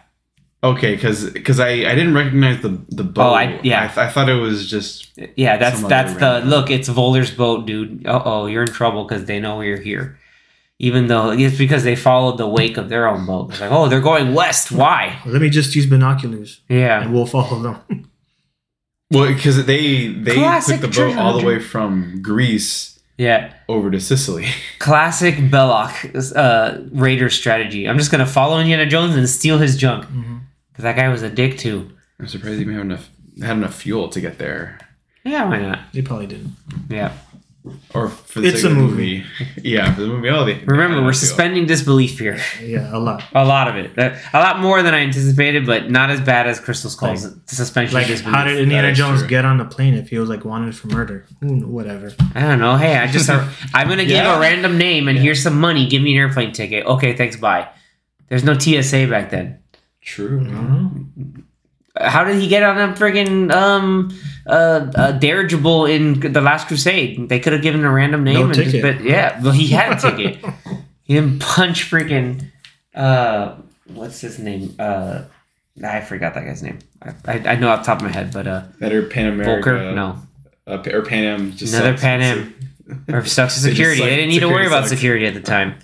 Okay, 0.61 0.93
because 0.95 1.29
because 1.31 1.59
I 1.61 1.69
I 1.69 1.95
didn't 1.95 2.13
recognize 2.13 2.61
the 2.61 2.77
the 2.89 3.03
boat. 3.05 3.23
Oh, 3.31 3.33
I- 3.33 3.59
yeah. 3.63 3.83
I, 3.85 3.87
th- 3.87 3.97
I 3.97 4.09
thought 4.09 4.27
it 4.27 4.33
was 4.33 4.69
just 4.69 5.17
Yeah, 5.37 5.55
that's 5.55 5.81
that's 5.83 6.13
the 6.15 6.19
random- 6.19 6.49
look. 6.49 6.69
It's 6.69 6.89
Voller's 6.89 7.31
boat, 7.31 7.65
dude. 7.65 8.05
Uh 8.05 8.21
oh, 8.25 8.45
you're 8.45 8.63
in 8.65 8.71
trouble 8.73 9.05
because 9.05 9.23
they 9.25 9.39
know 9.39 9.61
you're 9.61 9.79
here. 9.79 10.18
Even 10.81 11.07
though 11.07 11.31
it's 11.31 11.57
because 11.57 11.83
they 11.83 11.95
followed 11.95 12.37
the 12.37 12.47
wake 12.47 12.77
of 12.77 12.87
their 12.87 13.05
own 13.07 13.25
boat. 13.25 13.51
It's 13.51 13.59
like, 13.59 13.69
oh, 13.71 13.89
they're 13.89 13.99
going 13.99 14.33
west. 14.33 14.71
Why? 14.71 15.19
Let 15.25 15.41
me 15.41 15.49
just 15.49 15.75
use 15.75 15.85
binoculars 15.85 16.61
Yeah. 16.69 17.01
and 17.01 17.13
we'll 17.13 17.25
follow 17.25 17.61
them. 17.61 17.77
well 19.11 19.27
because 19.33 19.65
they 19.65 20.07
they 20.07 20.35
Classic 20.35 20.79
took 20.79 20.91
the 20.91 20.97
boat 21.01 21.17
all 21.17 21.37
the 21.39 21.45
way 21.45 21.59
from 21.59 22.21
Greece 22.21 22.99
Yeah. 23.17 23.53
over 23.67 23.91
to 23.91 23.99
Sicily. 23.99 24.47
Classic 24.79 25.35
Belloq 25.35 26.35
uh, 26.35 26.81
Raider 26.93 27.29
strategy. 27.29 27.87
I'm 27.87 27.97
just 27.97 28.11
gonna 28.11 28.25
follow 28.25 28.57
Indiana 28.59 28.85
Jones 28.85 29.15
and 29.15 29.27
steal 29.27 29.57
his 29.57 29.75
junk. 29.75 30.05
Because 30.71 30.83
that 30.83 30.95
guy 30.95 31.09
was 31.09 31.23
a 31.23 31.29
dick 31.29 31.57
too. 31.57 31.89
I'm 32.19 32.27
surprised 32.27 32.57
they 32.57 32.61
even 32.61 32.75
have 32.75 32.85
enough 32.85 33.09
had 33.41 33.57
enough 33.57 33.75
fuel 33.75 34.07
to 34.09 34.21
get 34.21 34.37
there. 34.37 34.79
Yeah, 35.25 35.43
why 35.49 35.59
not? 35.59 35.79
He 35.91 36.01
probably 36.01 36.27
didn't. 36.27 36.55
Yeah. 36.89 37.11
Or 37.93 38.07
for 38.07 38.39
the 38.39 38.47
It's 38.47 38.61
sake 38.61 38.65
a 38.65 38.71
of 38.71 38.75
the 38.77 38.81
movie. 38.81 39.23
yeah, 39.61 39.93
for 39.93 40.01
the 40.01 40.07
movie. 40.07 40.29
Oh, 40.29 40.45
they 40.45 40.53
Remember, 40.65 40.95
we're 40.97 41.01
enough 41.09 41.15
fuel. 41.17 41.27
suspending 41.27 41.65
disbelief 41.65 42.17
here. 42.17 42.39
Yeah, 42.63 42.95
a 42.95 42.97
lot. 42.97 43.21
A 43.35 43.43
lot 43.45 43.67
of 43.67 43.75
it. 43.75 43.91
A 43.97 44.39
lot 44.39 44.59
more 44.59 44.81
than 44.81 44.93
I 44.93 44.99
anticipated, 44.99 45.65
but 45.65 45.91
not 45.91 46.09
as 46.09 46.21
bad 46.21 46.47
as 46.47 46.59
Crystal 46.59 46.89
Skull's 46.89 47.27
suspension 47.47 47.93
Like, 47.95 48.05
of 48.05 48.11
disbelief. 48.11 48.35
how 48.35 48.45
did 48.45 48.59
Indiana 48.59 48.93
Jones 48.93 49.19
true. 49.19 49.27
get 49.27 49.43
on 49.43 49.57
the 49.57 49.65
plane 49.65 49.93
if 49.95 50.09
he 50.09 50.17
was 50.17 50.29
like 50.29 50.45
wanted 50.45 50.73
for 50.75 50.87
murder? 50.87 51.25
Who 51.41 51.67
whatever. 51.67 52.13
I 52.33 52.41
don't 52.41 52.59
know. 52.59 52.77
Hey, 52.77 52.95
I 52.97 53.07
just 53.07 53.29
I'm 53.73 53.87
gonna 53.89 53.97
give 54.05 54.11
Yeah. 54.11 54.37
a 54.37 54.39
random 54.39 54.77
name 54.77 55.07
and 55.09 55.17
here's 55.19 55.43
some 55.43 55.59
money. 55.59 55.85
Give 55.87 56.01
me 56.01 56.13
an 56.13 56.17
airplane 56.19 56.53
ticket. 56.53 56.85
Okay, 56.85 57.13
thanks. 57.15 57.35
Bye. 57.35 57.67
There's 58.29 58.43
no 58.45 58.57
TSA 58.57 59.07
back 59.07 59.31
then. 59.31 59.59
True. 60.01 60.39
I 60.39 60.43
don't 60.45 61.13
know. 61.35 61.43
How 61.99 62.23
did 62.23 62.41
he 62.41 62.47
get 62.47 62.63
on 62.63 62.77
a 62.79 62.93
friggin' 62.93 63.51
um 63.51 64.17
uh, 64.47 64.91
uh 64.95 65.11
dirigible 65.13 65.85
in 65.85 66.19
the 66.19 66.41
Last 66.41 66.67
Crusade? 66.67 67.27
They 67.29 67.39
could 67.39 67.53
have 67.53 67.61
given 67.61 67.83
a 67.83 67.91
random 67.91 68.23
name 68.23 68.35
No 68.35 68.45
and 68.45 68.53
just 68.53 68.81
but 68.81 69.03
yeah, 69.03 69.41
well 69.41 69.51
he 69.51 69.67
had 69.67 69.97
a 69.97 69.99
ticket. 70.01 70.43
he 71.03 71.13
didn't 71.15 71.39
punch 71.39 71.89
freaking 71.89 72.49
uh 72.95 73.55
what's 73.87 74.21
his 74.21 74.39
name? 74.39 74.73
Uh 74.79 75.23
I 75.83 76.01
forgot 76.01 76.33
that 76.33 76.45
guy's 76.45 76.61
name. 76.63 76.79
I, 77.01 77.13
I, 77.25 77.33
I 77.51 77.55
know 77.55 77.69
off 77.69 77.81
the 77.81 77.85
top 77.85 77.97
of 77.99 78.03
my 78.03 78.11
head, 78.11 78.31
but 78.33 78.47
uh 78.47 78.63
or 78.81 79.03
Pan 79.03 79.27
America. 79.33 79.69
Volker, 79.71 79.91
no. 79.93 80.17
Uh, 80.67 80.83
or 80.93 81.01
Pan 81.03 81.23
Am. 81.23 81.51
Just 81.55 81.73
Another 81.73 81.91
sucks. 81.93 82.01
Pan 82.01 82.21
Am. 82.21 82.55
or 83.13 83.25
stuck 83.25 83.49
to 83.49 83.59
They 83.61 83.69
security. 83.71 83.99
suck- 83.99 84.09
They 84.09 84.15
didn't 84.17 84.29
need 84.31 84.39
to 84.39 84.47
worry 84.47 84.65
security 84.65 84.67
about 84.67 84.83
sucks. 84.83 84.89
security 84.89 85.25
at 85.25 85.33
the 85.33 85.41
time. 85.41 85.75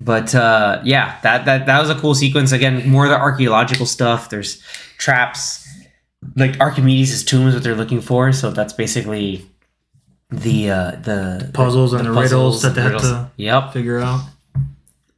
But 0.00 0.34
uh, 0.34 0.80
yeah, 0.84 1.18
that, 1.22 1.44
that 1.46 1.66
that 1.66 1.80
was 1.80 1.90
a 1.90 1.94
cool 1.96 2.14
sequence. 2.14 2.52
Again, 2.52 2.88
more 2.88 3.04
of 3.04 3.10
the 3.10 3.18
archaeological 3.18 3.84
stuff. 3.86 4.30
There's 4.30 4.62
traps, 4.96 5.68
like 6.36 6.60
Archimedes' 6.60 7.24
tomb 7.24 7.48
is 7.48 7.54
what 7.54 7.62
they're 7.64 7.74
looking 7.74 8.00
for. 8.00 8.32
So 8.32 8.50
that's 8.52 8.72
basically 8.72 9.44
the 10.30 10.70
uh, 10.70 10.90
the 11.02 11.50
Puzzles 11.52 11.92
and 11.94 12.06
the 12.06 12.12
riddles 12.12 12.62
that 12.62 12.74
they 12.76 12.84
riddles. 12.84 13.02
to- 13.02 13.30
Yep. 13.36 13.72
Figure 13.72 13.98
out. 13.98 14.20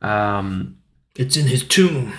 Um, 0.01 0.77
It's 1.17 1.37
in 1.37 1.47
his 1.47 1.63
tomb. 1.67 2.15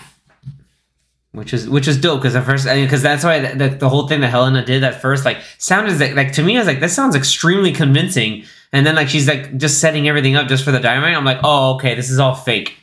which 1.32 1.54
is 1.54 1.68
which 1.70 1.88
is 1.88 1.98
dope 2.00 2.20
because 2.22 2.36
at 2.36 2.46
first 2.46 2.66
because 2.66 3.02
that's 3.02 3.24
why 3.24 3.40
the, 3.40 3.56
the, 3.58 3.76
the 3.76 3.90
whole 3.90 4.08
thing 4.08 4.22
that 4.22 4.28
Helena 4.30 4.64
did 4.66 4.84
at 4.84 5.02
first 5.02 5.24
like 5.26 5.38
sounded 5.58 6.00
like, 6.00 6.14
like 6.14 6.34
to 6.34 6.44
me 6.44 6.58
I 6.58 6.60
was 6.60 6.68
like 6.68 6.82
that 6.82 6.92
sounds 6.92 7.16
extremely 7.16 7.72
convincing 7.72 8.44
and 8.74 8.86
then 8.86 8.96
like 8.96 9.10
she's 9.10 9.28
like 9.28 9.58
just 9.58 9.80
setting 9.80 10.08
everything 10.08 10.36
up 10.36 10.48
just 10.48 10.64
for 10.64 10.72
the 10.72 10.80
dynamite 10.80 11.16
I'm 11.16 11.26
like 11.26 11.40
oh 11.44 11.76
okay 11.76 11.96
this 11.96 12.10
is 12.10 12.20
all 12.20 12.36
fake. 12.36 12.78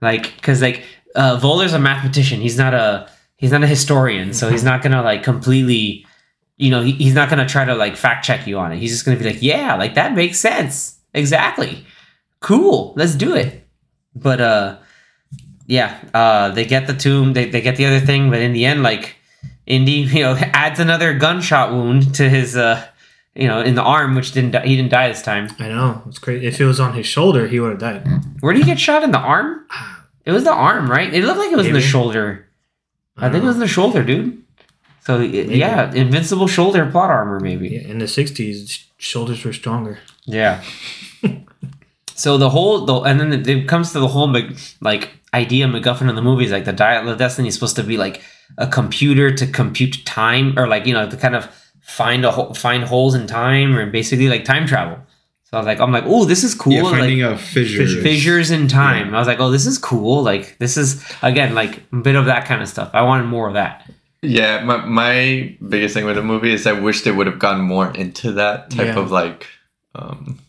Like 0.00 0.34
because 0.36 0.62
like 0.62 0.84
uh, 1.14 1.38
Voller's 1.40 1.72
a 1.72 1.78
mathematician. 1.78 2.40
He's 2.40 2.56
not 2.56 2.74
a 2.74 3.10
he's 3.36 3.50
not 3.50 3.62
a 3.62 3.66
historian. 3.66 4.32
So 4.32 4.50
he's 4.50 4.64
not 4.64 4.82
gonna 4.82 5.02
like 5.02 5.22
completely 5.22 6.06
you 6.56 6.70
know 6.70 6.82
he, 6.82 6.92
he's 6.92 7.14
not 7.14 7.30
gonna 7.30 7.48
try 7.48 7.64
to 7.64 7.74
like 7.74 7.96
fact 7.96 8.24
check 8.24 8.46
you 8.46 8.58
on 8.58 8.72
it. 8.72 8.78
He's 8.78 8.90
just 8.90 9.04
gonna 9.04 9.18
be 9.18 9.24
like 9.24 9.42
yeah 9.42 9.74
like 9.76 9.94
that 9.94 10.14
makes 10.14 10.38
sense. 10.38 10.98
Exactly. 11.14 11.84
Cool. 12.40 12.92
Let's 12.96 13.14
do 13.14 13.34
it. 13.34 13.66
But 14.14 14.40
uh 14.40 14.78
yeah, 15.68 16.00
uh, 16.14 16.48
they 16.48 16.64
get 16.64 16.86
the 16.86 16.94
tomb, 16.94 17.34
they, 17.34 17.44
they 17.44 17.60
get 17.60 17.76
the 17.76 17.84
other 17.84 18.00
thing, 18.00 18.30
but 18.30 18.40
in 18.40 18.54
the 18.54 18.64
end, 18.64 18.82
like 18.82 19.16
Indy, 19.66 19.92
you 19.92 20.22
know, 20.22 20.34
adds 20.34 20.80
another 20.80 21.14
gunshot 21.14 21.70
wound 21.72 22.14
to 22.16 22.28
his, 22.28 22.56
uh, 22.56 22.84
you 23.34 23.46
know, 23.46 23.60
in 23.60 23.74
the 23.74 23.82
arm, 23.82 24.14
which 24.14 24.32
didn't 24.32 24.52
die, 24.52 24.66
he 24.66 24.76
didn't 24.76 24.90
die 24.90 25.08
this 25.08 25.22
time. 25.22 25.48
I 25.58 25.68
know 25.68 26.02
it's 26.06 26.18
crazy. 26.18 26.46
If 26.46 26.60
it 26.60 26.64
was 26.64 26.80
on 26.80 26.94
his 26.94 27.06
shoulder, 27.06 27.46
he 27.46 27.60
would 27.60 27.70
have 27.70 27.78
died. 27.78 28.06
Where 28.40 28.52
did 28.52 28.64
he 28.64 28.66
get 28.66 28.80
shot 28.80 29.02
in 29.02 29.12
the 29.12 29.18
arm? 29.18 29.66
It 30.24 30.32
was 30.32 30.44
the 30.44 30.52
arm, 30.52 30.90
right? 30.90 31.12
It 31.12 31.24
looked 31.24 31.38
like 31.38 31.52
it 31.52 31.56
was 31.56 31.66
in 31.66 31.72
the 31.72 31.80
shoulder. 31.80 32.48
I 33.16 33.30
think 33.30 33.44
it 33.44 33.46
was 33.46 33.56
in 33.56 33.60
the 33.60 33.68
shoulder, 33.68 34.02
dude. 34.02 34.42
So 35.00 35.20
yeah, 35.20 35.90
invincible 35.94 36.48
shoulder 36.48 36.84
plot 36.90 37.10
armor, 37.10 37.40
maybe. 37.40 37.68
Yeah, 37.70 37.80
in 37.80 37.98
the 37.98 38.04
'60s, 38.04 38.84
shoulders 38.98 39.42
were 39.42 39.54
stronger. 39.54 39.98
Yeah. 40.26 40.62
so 42.14 42.36
the 42.36 42.50
whole, 42.50 42.84
the, 42.84 42.94
and 43.00 43.18
then 43.18 43.32
it, 43.32 43.66
comes 43.66 43.92
to 43.92 44.00
the 44.00 44.08
whole 44.08 44.30
like 44.82 45.10
idea 45.32 45.66
MacGuffin 45.66 46.10
in 46.10 46.14
the 46.14 46.20
movies, 46.20 46.52
like 46.52 46.66
the 46.66 46.74
dial 46.74 47.08
of 47.08 47.18
destiny 47.18 47.48
is 47.48 47.54
supposed 47.54 47.76
to 47.76 47.82
be 47.82 47.96
like 47.96 48.22
a 48.58 48.66
computer 48.66 49.34
to 49.34 49.46
compute 49.46 50.04
time, 50.04 50.58
or 50.58 50.68
like 50.68 50.84
you 50.84 50.92
know 50.92 51.06
the 51.06 51.16
kind 51.16 51.34
of 51.34 51.48
find 51.88 52.24
a 52.24 52.30
ho- 52.30 52.52
find 52.54 52.84
holes 52.84 53.14
in 53.14 53.26
time, 53.26 53.74
or 53.76 53.86
basically 53.90 54.28
like 54.28 54.44
time 54.44 54.66
travel. 54.66 54.98
So 55.44 55.56
I 55.56 55.60
was 55.60 55.66
like, 55.66 55.80
I'm 55.80 55.90
like, 55.92 56.04
oh, 56.06 56.26
this 56.26 56.44
is 56.44 56.54
cool. 56.54 56.74
Yeah, 56.74 56.82
like, 56.82 56.98
finding 57.00 57.22
a 57.22 57.38
fissure. 57.38 57.86
fissures 58.02 58.50
in 58.50 58.68
time. 58.68 59.14
I 59.14 59.18
was 59.18 59.26
like, 59.26 59.40
oh, 59.40 59.50
this 59.50 59.64
is 59.66 59.78
cool. 59.78 60.22
Like 60.22 60.58
this 60.58 60.76
is 60.76 61.02
again 61.22 61.54
like 61.54 61.82
a 61.92 61.96
bit 61.96 62.16
of 62.16 62.26
that 62.26 62.44
kind 62.44 62.60
of 62.62 62.68
stuff. 62.68 62.90
I 62.92 63.02
wanted 63.02 63.24
more 63.24 63.48
of 63.48 63.54
that. 63.54 63.90
Yeah, 64.20 64.64
my, 64.64 64.84
my 64.84 65.56
biggest 65.68 65.94
thing 65.94 66.04
with 66.04 66.16
the 66.16 66.22
movie 66.22 66.52
is 66.52 66.66
I 66.66 66.72
wish 66.72 67.02
they 67.02 67.12
would 67.12 67.28
have 67.28 67.38
gone 67.38 67.60
more 67.60 67.90
into 67.94 68.32
that 68.32 68.68
type 68.70 68.88
Yeah. 68.88 68.98
of 68.98 69.12
like, 69.12 69.46
um, 69.94 70.40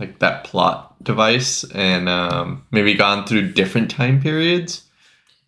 like 0.00 0.18
that 0.18 0.42
plot 0.42 0.96
device 1.02 1.62
and 1.72 2.08
um, 2.08 2.66
maybe 2.72 2.92
gone 2.94 3.24
through 3.24 3.52
different 3.52 3.88
time 3.90 4.20
periods. 4.20 4.82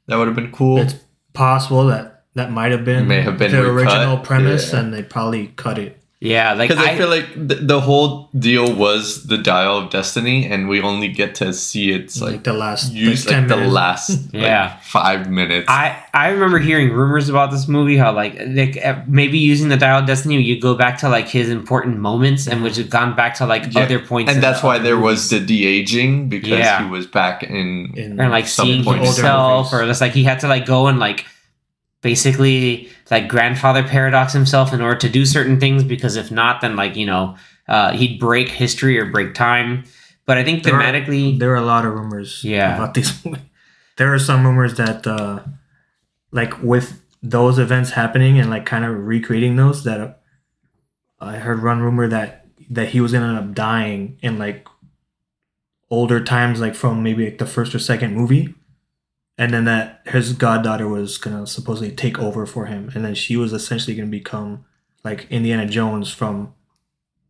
That 0.07 0.17
would 0.17 0.29
have 0.29 0.37
been 0.37 0.53
cool. 0.53 0.79
It's 0.79 0.95
possible 1.33 1.87
that 1.89 2.16
that 2.37 2.51
might 2.53 2.71
have 2.73 2.85
been 2.85 3.09
May 3.09 3.21
have 3.23 3.39
been 3.39 3.51
the 3.53 3.63
recut, 3.73 3.95
original 3.97 4.19
premise, 4.19 4.73
yeah. 4.73 4.81
and 4.81 4.95
they 4.95 5.03
probably 5.03 5.49
cut 5.57 5.79
it. 5.79 5.99
Yeah, 6.19 6.55
like 6.55 6.71
Because 6.71 6.83
I, 6.83 6.93
I, 6.93 6.97
feel 6.97 7.09
like 7.11 7.27
the, 7.37 7.57
the 7.57 7.79
whole 7.83 8.31
deal 8.39 8.75
was 8.75 9.25
the 9.27 9.37
Dial 9.37 9.77
of 9.77 9.91
Destiny, 9.91 10.47
and 10.47 10.67
we 10.67 10.81
only 10.81 11.09
get 11.09 11.35
to 11.37 11.53
see 11.53 11.93
its 11.93 12.23
like, 12.23 12.33
like, 12.33 12.45
the 12.45 12.55
last 12.55 12.91
use 12.95 13.27
like, 13.27 13.37
like 13.37 13.49
the 13.49 13.57
last 13.57 14.09
like, 14.33 14.43
Yeah. 14.43 14.79
five 14.79 15.29
minutes. 15.29 15.67
I 15.69 16.03
I 16.15 16.29
remember 16.31 16.59
hearing 16.59 16.91
rumors 16.91 17.29
about 17.29 17.51
this 17.51 17.69
movie 17.69 17.99
how 17.99 18.13
like 18.15 18.35
like 18.49 18.79
uh, 18.83 19.03
maybe 19.07 19.37
using 19.39 19.69
the 19.69 19.77
dial 19.77 20.01
of 20.01 20.07
destiny 20.07 20.41
you 20.41 20.59
go 20.59 20.75
back 20.75 20.97
to 21.01 21.11
like 21.11 21.29
his 21.29 21.51
important 21.51 21.99
moments 21.99 22.49
and 22.49 22.63
which 22.65 22.77
have 22.77 22.89
gone 22.89 23.15
back 23.15 23.35
to 23.37 23.47
like 23.47 23.75
Yeah. 23.75 23.83
other 23.83 23.99
points 23.99 24.33
and 24.33 24.43
that's 24.43 24.63
the 24.63 24.67
why 24.69 24.79
there 24.79 24.97
movies. 24.97 25.05
was 25.21 25.31
the 25.31 25.41
de 25.41 25.67
aging 25.67 26.31
because 26.31 26.49
Yeah. 26.49 26.83
he 26.83 26.91
was 26.91 27.07
back 27.07 27.43
in. 27.43 27.93
In, 27.95 28.19
and 28.19 28.31
like 28.33 28.47
some 28.49 28.67
seeing 28.67 28.85
himself 28.85 29.71
or 29.71 29.85
just 29.85 30.01
like 30.01 30.13
he 30.13 30.25
had 30.25 30.41
to 30.41 30.49
like 30.49 30.65
go 30.65 30.87
and 30.87 30.99
like 30.99 31.27
basically 32.11 32.89
like 33.11 33.27
grandfather 33.35 33.83
paradox 33.95 34.33
himself 34.33 34.73
in 34.73 34.81
order 34.87 34.99
to 35.05 35.09
do 35.19 35.23
certain 35.37 35.59
things 35.59 35.83
because 35.95 36.15
if 36.23 36.29
not 36.31 36.61
then 36.63 36.75
like 36.83 36.95
you 37.01 37.07
know 37.13 37.25
uh, 37.75 37.91
he'd 37.99 38.15
break 38.21 38.49
history 38.63 38.95
or 39.01 39.07
break 39.17 39.35
time 39.35 39.83
but 40.27 40.39
i 40.39 40.43
think 40.47 40.63
There 40.63 40.75
are- 40.75 40.83
thematically 40.83 41.25
there 41.41 41.51
are 41.55 41.63
a 41.67 41.69
lot 41.75 41.85
of 41.87 41.93
rumors 41.99 42.31
Yeah. 42.45 42.75
about 42.77 42.95
this 42.95 43.11
movie. 43.25 43.41
There 43.99 44.11
are 44.15 44.19
some 44.31 44.41
rumors 44.49 44.75
that 44.83 45.07
uh 45.07 45.41
like 46.41 46.53
with 46.73 46.89
those 47.37 47.59
events 47.67 47.91
happening 48.01 48.39
and 48.41 48.51
like 48.55 48.65
kind 48.73 48.85
of 48.85 48.93
recreating 49.15 49.57
those 49.57 49.79
that 49.89 50.01
uh, 50.01 50.13
I 51.35 51.37
heard 51.47 51.65
one 51.65 51.81
rumor 51.87 52.07
that 52.17 52.29
that 52.77 52.89
he 52.93 53.01
was 53.01 53.11
gonna 53.13 53.29
end 53.33 53.39
up 53.43 53.55
dying 53.55 54.01
in 54.23 54.39
like 54.39 54.61
older 55.91 56.21
times 56.23 56.61
like 56.61 56.75
from 56.75 57.03
maybe 57.03 57.25
like 57.25 57.39
the 57.39 57.47
first 57.57 57.75
or 57.75 57.79
second 57.79 58.15
movie 58.21 58.55
and 59.39 59.53
then 59.53 59.65
that 59.67 60.01
his 60.07 60.33
goddaughter 60.33 60.89
was 60.89 61.19
gonna 61.19 61.47
supposedly 61.47 61.91
take 61.95 62.19
over 62.19 62.47
for 62.47 62.67
him. 62.67 62.91
And 62.95 63.05
then 63.05 63.15
she 63.15 63.37
was 63.37 63.53
essentially 63.53 63.95
gonna 63.97 64.09
become 64.09 64.65
like 65.05 65.27
Indiana 65.31 65.67
Jones 65.67 66.11
from 66.11 66.53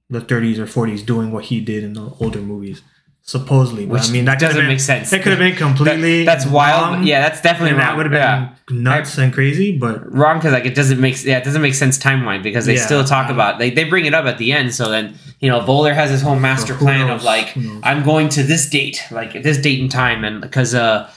the 0.08 0.20
30s 0.20 0.58
or 0.58 0.66
40s 0.66 1.04
doing 1.04 1.32
what 1.32 1.46
he 1.46 1.60
did 1.60 1.82
in 1.82 1.94
the 1.94 2.12
older 2.20 2.40
movies. 2.40 2.82
Supposedly 3.22 3.86
but 3.86 3.94
which 3.94 4.08
I 4.08 4.12
mean 4.12 4.24
that 4.26 4.38
doesn't 4.38 4.56
been- 4.56 4.68
make 4.68 4.78
sense. 4.78 5.10
that 5.10 5.20
could 5.20 5.30
have 5.32 5.40
been 5.40 5.56
completely 5.56 6.24
That- 6.24 6.38
that's 6.38 6.46
wild. 6.46 6.94
wrong, 6.98 7.04
yeah 7.08 7.20
that's 7.22 7.40
definitely 7.40 7.70
and 7.70 7.80
that 7.80 7.88
wrong. 7.88 7.96
would 7.96 8.06
have 8.06 8.12
been 8.12 8.76
Yeah. 8.76 8.82
nuts 8.82 9.18
and 9.18 9.32
crazy 9.32 9.76
but 9.76 10.14
wrong 10.14 10.38
because 10.38 10.52
like 10.52 10.64
it 10.64 10.76
doesn't 10.76 11.00
make 11.00 11.24
yeah 11.24 11.38
it 11.38 11.44
doesn't 11.44 11.60
make 11.60 11.74
sense 11.74 11.98
timeline 11.98 12.44
because 12.44 12.66
they 12.66 12.76
Yeah, 12.76 12.86
still 12.86 13.02
talk 13.02 13.28
about 13.28 13.58
they, 13.58 13.70
they 13.70 13.82
bring 13.82 14.06
it 14.06 14.14
up 14.14 14.26
at 14.26 14.38
the 14.38 14.52
end 14.52 14.72
so 14.72 14.88
then 14.88 15.16
you 15.40 15.50
know 15.50 15.58
Voller 15.60 15.92
has 15.92 16.08
his 16.10 16.22
whole 16.22 16.38
master 16.38 16.74
plan 16.76 17.08
knows? 17.08 17.22
of 17.22 17.24
like 17.24 17.56
I'm 17.82 18.04
going 18.04 18.28
to 18.28 18.44
this 18.44 18.70
date 18.70 19.02
like 19.10 19.42
this 19.42 19.58
date 19.58 19.80
and 19.80 19.90
time 19.90 20.22
and 20.22 20.40
because 20.40 20.72
uh 20.76 21.10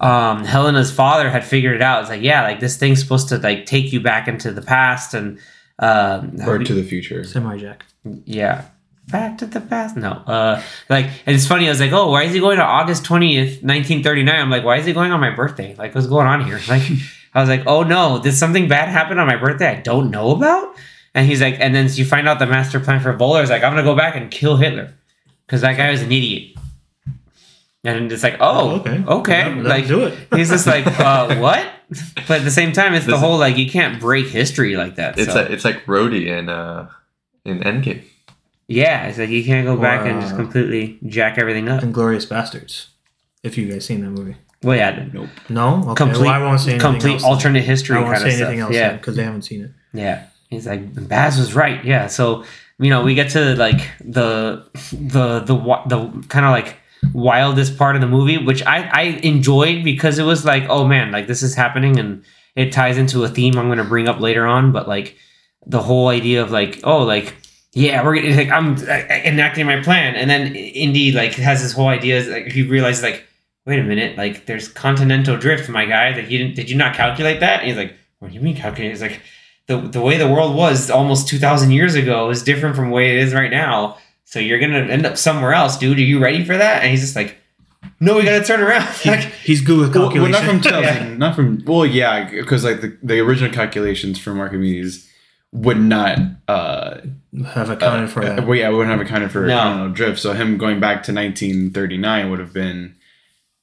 um 0.00 0.44
Helena's 0.44 0.90
father 0.90 1.30
had 1.30 1.44
figured 1.44 1.76
it 1.76 1.82
out. 1.82 2.00
It's 2.02 2.10
like 2.10 2.22
yeah 2.22 2.42
like 2.42 2.60
this 2.60 2.76
thing's 2.76 3.00
supposed 3.00 3.28
to 3.30 3.38
like 3.38 3.66
take 3.66 3.92
you 3.92 4.00
back 4.00 4.28
into 4.28 4.50
the 4.52 4.62
past 4.62 5.14
and 5.14 5.38
um 5.78 6.36
Or 6.46 6.58
to 6.58 6.74
the 6.74 6.82
future. 6.82 7.24
semi 7.24 7.58
jack. 7.58 7.84
Yeah. 8.24 8.66
Back 9.08 9.38
to 9.38 9.46
the 9.46 9.60
past? 9.60 9.96
No. 9.96 10.10
Uh 10.12 10.62
like 10.88 11.06
and 11.26 11.36
it's 11.36 11.46
funny 11.46 11.66
i 11.66 11.70
was 11.70 11.80
like 11.80 11.92
oh 11.92 12.10
why 12.10 12.24
is 12.24 12.32
he 12.34 12.40
going 12.40 12.56
to 12.58 12.64
august 12.64 13.04
20th 13.04 13.62
1939 13.62 14.34
i'm 14.34 14.50
like 14.50 14.64
why 14.64 14.78
is 14.78 14.86
he 14.86 14.92
going 14.92 15.12
on 15.12 15.20
my 15.20 15.30
birthday? 15.30 15.74
Like 15.76 15.94
what's 15.94 16.06
going 16.06 16.26
on 16.26 16.44
here? 16.44 16.60
Like 16.68 16.82
i 17.34 17.40
was 17.40 17.48
like 17.48 17.62
oh 17.66 17.82
no 17.82 18.20
did 18.22 18.32
something 18.34 18.68
bad 18.68 18.88
happen 18.88 19.18
on 19.18 19.26
my 19.26 19.36
birthday 19.36 19.68
i 19.68 19.80
don't 19.80 20.10
know 20.10 20.30
about? 20.32 20.74
And 21.14 21.26
he's 21.28 21.40
like 21.40 21.56
and 21.60 21.74
then 21.74 21.88
you 21.92 22.04
find 22.04 22.26
out 22.28 22.38
the 22.40 22.46
master 22.46 22.80
plan 22.80 23.00
for 23.00 23.12
Voller 23.14 23.42
is 23.42 23.50
like 23.50 23.62
i'm 23.62 23.72
gonna 23.72 23.82
go 23.84 23.94
back 23.96 24.16
and 24.16 24.30
kill 24.30 24.56
hitler. 24.56 24.94
Because 25.46 25.60
that 25.60 25.76
guy 25.76 25.90
was 25.90 26.00
an 26.00 26.10
idiot 26.10 26.53
and 27.84 28.10
it's 28.10 28.22
like 28.22 28.36
oh 28.40 28.76
okay 28.80 29.04
okay 29.06 29.44
Let- 29.44 29.56
let 29.56 29.64
like 29.66 29.84
him 29.84 29.88
do 29.88 30.04
it 30.06 30.18
he's 30.34 30.48
just 30.50 30.66
like 30.66 30.86
uh 30.86 31.36
what 31.38 31.66
but 32.26 32.38
at 32.40 32.44
the 32.44 32.50
same 32.50 32.72
time 32.72 32.94
it's 32.94 33.06
the 33.06 33.18
whole 33.18 33.38
like 33.38 33.56
you 33.56 33.70
can't 33.70 34.00
break 34.00 34.26
history 34.26 34.76
like 34.76 34.96
that 34.96 35.18
it's 35.18 35.32
so. 35.32 35.40
like 35.42 35.50
it's 35.50 35.64
like 35.64 35.84
Rhodey 35.86 36.26
in 36.26 36.48
uh 36.48 36.88
in 37.44 37.60
Endgame. 37.60 38.02
Yeah, 38.66 39.06
it's 39.08 39.18
like 39.18 39.28
you 39.28 39.44
can't 39.44 39.66
go 39.66 39.76
back 39.76 40.06
and 40.06 40.22
just 40.22 40.34
completely 40.34 40.98
jack 41.06 41.36
everything 41.36 41.68
up. 41.68 41.82
Inglourious 41.82 42.26
Basterds 42.26 42.86
if 43.42 43.58
you 43.58 43.70
guys 43.70 43.84
seen 43.84 44.00
that 44.00 44.08
movie 44.10 44.36
Well, 44.62 44.76
yeah, 44.78 45.06
Nope. 45.12 45.28
no 45.50 45.82
okay 45.90 45.94
complete, 45.94 46.24
well, 46.24 46.30
I 46.32 46.38
won't 46.42 46.60
say 46.60 46.70
anything 46.72 46.90
complete 46.92 47.12
else 47.14 47.24
alternate 47.24 47.58
I 47.58 47.66
history 47.66 47.96
won't 47.96 48.08
kind 48.08 48.22
say 48.22 48.28
of 48.34 48.40
anything 48.40 48.58
stuff. 48.60 48.68
else 48.68 48.74
yeah, 48.76 48.92
because 48.96 49.16
they 49.16 49.24
haven't 49.24 49.42
seen 49.42 49.64
it 49.64 49.70
yeah. 49.92 50.26
He's 50.48 50.66
like 50.66 51.08
Baz 51.08 51.38
was 51.38 51.54
right. 51.54 51.84
Yeah, 51.84 52.06
so 52.06 52.44
you 52.78 52.88
know 52.88 53.02
we 53.02 53.14
get 53.14 53.30
to 53.32 53.54
like 53.56 53.80
the 54.00 54.64
the 54.92 55.40
the 55.40 55.54
wi- 55.54 55.84
the 55.86 56.24
kind 56.28 56.46
of 56.46 56.52
like 56.52 56.76
wildest 57.12 57.76
part 57.76 57.94
of 57.94 58.00
the 58.00 58.08
movie, 58.08 58.38
which 58.38 58.64
I 58.64 58.88
I 58.92 59.02
enjoyed 59.22 59.84
because 59.84 60.18
it 60.18 60.24
was 60.24 60.44
like 60.44 60.64
oh 60.68 60.86
man, 60.86 61.12
like 61.12 61.26
this 61.26 61.42
is 61.42 61.54
happening 61.54 61.98
and 61.98 62.24
it 62.56 62.72
ties 62.72 62.98
into 62.98 63.24
a 63.24 63.28
theme 63.28 63.58
I'm 63.58 63.66
going 63.66 63.78
to 63.78 63.84
bring 63.84 64.08
up 64.08 64.20
later 64.20 64.46
on. 64.46 64.72
But 64.72 64.88
like 64.88 65.16
the 65.66 65.82
whole 65.82 66.08
idea 66.08 66.42
of 66.42 66.50
like 66.50 66.80
oh 66.84 67.02
like 67.02 67.34
yeah 67.72 68.04
we're 68.04 68.16
gonna 68.16 68.36
like 68.36 68.50
I'm 68.50 68.76
enacting 69.26 69.66
my 69.66 69.82
plan, 69.82 70.14
and 70.14 70.30
then 70.30 70.54
Indy 70.54 71.12
like 71.12 71.34
has 71.34 71.62
this 71.62 71.72
whole 71.72 71.88
idea 71.88 72.22
like 72.22 72.46
he 72.46 72.62
realizes 72.62 73.02
like 73.02 73.24
wait 73.66 73.78
a 73.78 73.82
minute 73.82 74.16
like 74.16 74.46
there's 74.46 74.68
continental 74.68 75.36
drift, 75.36 75.68
my 75.68 75.84
guy. 75.86 76.12
That 76.12 76.30
you 76.30 76.38
didn't 76.38 76.56
did 76.56 76.70
you 76.70 76.76
not 76.76 76.94
calculate 76.94 77.40
that? 77.40 77.60
And 77.60 77.68
he's 77.68 77.76
like 77.76 77.94
what 78.18 78.28
do 78.28 78.34
you 78.34 78.40
mean 78.40 78.56
calculate? 78.56 78.92
He's 78.92 79.02
like 79.02 79.20
the 79.66 79.78
the 79.78 80.00
way 80.00 80.18
the 80.18 80.28
world 80.28 80.54
was 80.54 80.90
almost 80.90 81.28
two 81.28 81.38
thousand 81.38 81.70
years 81.70 81.94
ago 81.94 82.30
is 82.30 82.42
different 82.42 82.76
from 82.76 82.90
the 82.90 82.94
way 82.94 83.16
it 83.16 83.22
is 83.22 83.34
right 83.34 83.50
now. 83.50 83.98
So 84.24 84.38
you're 84.40 84.58
gonna 84.58 84.78
end 84.80 85.06
up 85.06 85.16
somewhere 85.16 85.52
else, 85.52 85.76
dude. 85.78 85.98
Are 85.98 86.02
you 86.02 86.18
ready 86.18 86.44
for 86.44 86.56
that? 86.56 86.82
And 86.82 86.90
he's 86.90 87.00
just 87.02 87.14
like, 87.16 87.36
no, 88.00 88.16
we 88.16 88.24
gotta 88.24 88.44
turn 88.44 88.60
around. 88.60 88.88
He- 88.96 89.10
like, 89.10 89.20
he's 89.20 89.60
good 89.60 89.78
with 89.78 89.94
Well, 89.94 90.04
well, 90.08 90.10
calculation 90.12 90.32
not 90.46 90.50
from 90.50 90.60
2000, 90.60 91.18
not 91.18 91.34
from. 91.36 91.62
Well, 91.66 91.86
yeah, 91.86 92.28
because 92.30 92.64
like 92.64 92.80
the, 92.80 92.96
the 93.02 93.20
original 93.20 93.52
calculations 93.52 94.18
from 94.18 94.40
Archimedes 94.40 95.08
would 95.52 95.78
not. 95.78 96.18
uh 96.48 97.00
have 97.52 97.68
accounted 97.68 98.08
for 98.10 98.22
uh, 98.22 98.36
that 98.36 98.46
well, 98.46 98.56
yeah, 98.56 98.68
we 98.70 98.76
wouldn't 98.76 98.96
have 98.96 99.04
accounted 99.04 99.30
for 99.30 99.44
No. 99.46 99.56
continental 99.58 99.92
drift. 99.92 100.18
So 100.20 100.32
him 100.34 100.56
going 100.56 100.78
back 100.80 101.02
to 101.04 101.12
1939 101.12 102.30
would 102.30 102.38
have 102.38 102.52
been, 102.52 102.94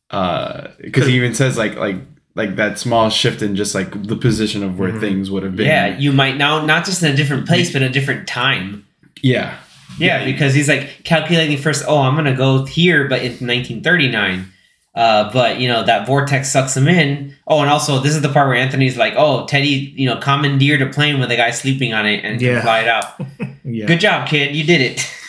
because 0.10 1.08
he 1.08 1.16
even 1.16 1.34
says 1.34 1.58
like 1.58 1.76
like 1.76 1.96
like 2.36 2.56
that 2.58 2.80
small 2.80 3.10
shift 3.10 3.42
in 3.42 3.56
just 3.56 3.74
like 3.76 4.08
the 4.08 4.16
position 4.16 4.64
of 4.64 4.78
where 4.80 4.92
Mhm. 4.92 5.00
things 5.00 5.32
would 5.32 5.44
have 5.44 5.56
been. 5.56 5.68
yeah, 5.68 5.98
you 5.98 6.12
might 6.14 6.38
now 6.38 6.66
not 6.66 6.86
just 6.86 7.02
in 7.04 7.12
a 7.12 7.16
different 7.16 7.46
place, 7.48 7.72
but 7.74 7.82
a 7.82 7.90
different 7.90 8.28
time. 8.28 8.86
yeah, 9.22 9.58
Yeah, 9.98 10.26
because 10.26 10.54
he's 10.54 10.68
like 10.70 11.04
calculating 11.04 11.58
first. 11.58 11.84
Oh, 11.88 12.00
I'm 12.00 12.16
gonna 12.16 12.36
go 12.36 12.66
here, 12.66 13.08
but 13.08 13.20
it's 13.20 13.42
1939. 13.42 14.52
Uh, 14.94 15.32
but 15.32 15.60
you 15.60 15.68
know 15.70 15.84
that 15.86 16.06
vortex 16.06 16.52
sucks 16.52 16.76
him 16.76 16.88
in. 16.88 17.34
Oh, 17.48 17.62
and 17.62 17.70
also 17.70 18.00
this 18.00 18.14
is 18.14 18.22
the 18.22 18.30
part 18.30 18.48
where 18.48 18.58
Anthony's 18.58 18.98
like, 18.98 19.14
"Oh, 19.16 19.46
Teddy, 19.46 19.94
you 19.96 20.06
know, 20.10 20.18
commandeered 20.18 20.82
a 20.82 20.88
plane 20.88 21.20
with 21.20 21.32
a 21.32 21.36
guy 21.38 21.52
sleeping 21.52 21.94
on 21.94 22.06
it 22.06 22.26
and 22.26 22.42
Yeah. 22.42 22.62
fly 22.62 22.82
it 22.82 22.88
out. 22.90 23.06
yeah 23.64 23.86
Good 23.86 24.00
job, 24.02 24.28
kid, 24.28 24.56
you 24.56 24.64
did 24.64 24.82
it." 24.82 25.08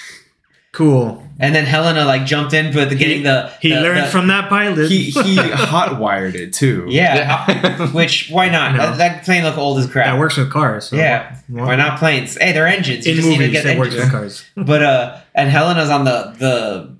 cool 0.73 1.23
And 1.39 1.55
then 1.55 1.65
Helena 1.67 2.05
like 2.05 2.25
jumped 2.25 2.53
in 2.55 2.73
but 2.73 2.89
the, 2.89 2.95
getting 2.95 3.23
the 3.25 3.51
he 3.61 3.71
the- 3.75 3.81
learned 3.81 4.05
the- 4.07 4.11
from 4.11 4.29
that 4.29 4.49
pilot 4.49 4.89
he 4.91 5.11
he 5.11 5.37
hot 5.75 5.99
wired 6.01 6.35
it 6.35 6.53
too. 6.55 6.87
yeah, 6.89 7.45
Yeah. 7.49 7.89
which 7.93 8.29
why 8.31 8.49
not? 8.49 8.73
No. 8.73 8.79
That, 8.79 8.99
that 8.99 9.25
plane 9.25 9.45
look 9.45 9.59
old 9.59 9.79
as 9.79 9.87
crap. 9.91 10.07
that 10.07 10.19
works 10.19 10.37
with 10.37 10.51
cars 10.51 10.87
so 10.87 10.97
Yeah. 10.97 11.37
why- 11.49 11.67
Why 11.67 11.77
not 11.77 11.99
planes? 11.99 12.37
Hey, 12.39 12.53
they're 12.53 12.67
engines. 12.67 13.07
You 13.07 13.13
in 13.13 13.17
just 13.17 13.29
need 13.29 13.37
to 13.39 13.41
movies 13.43 13.53
get 13.63 13.65
that 13.65 13.79
works 13.79 13.95
with 13.95 14.11
cars 14.11 14.45
But 14.57 14.83
uh, 14.83 15.21
and 15.35 15.51
Helena's 15.51 15.91
on 15.91 16.05
the 16.05 16.35
the 16.39 16.97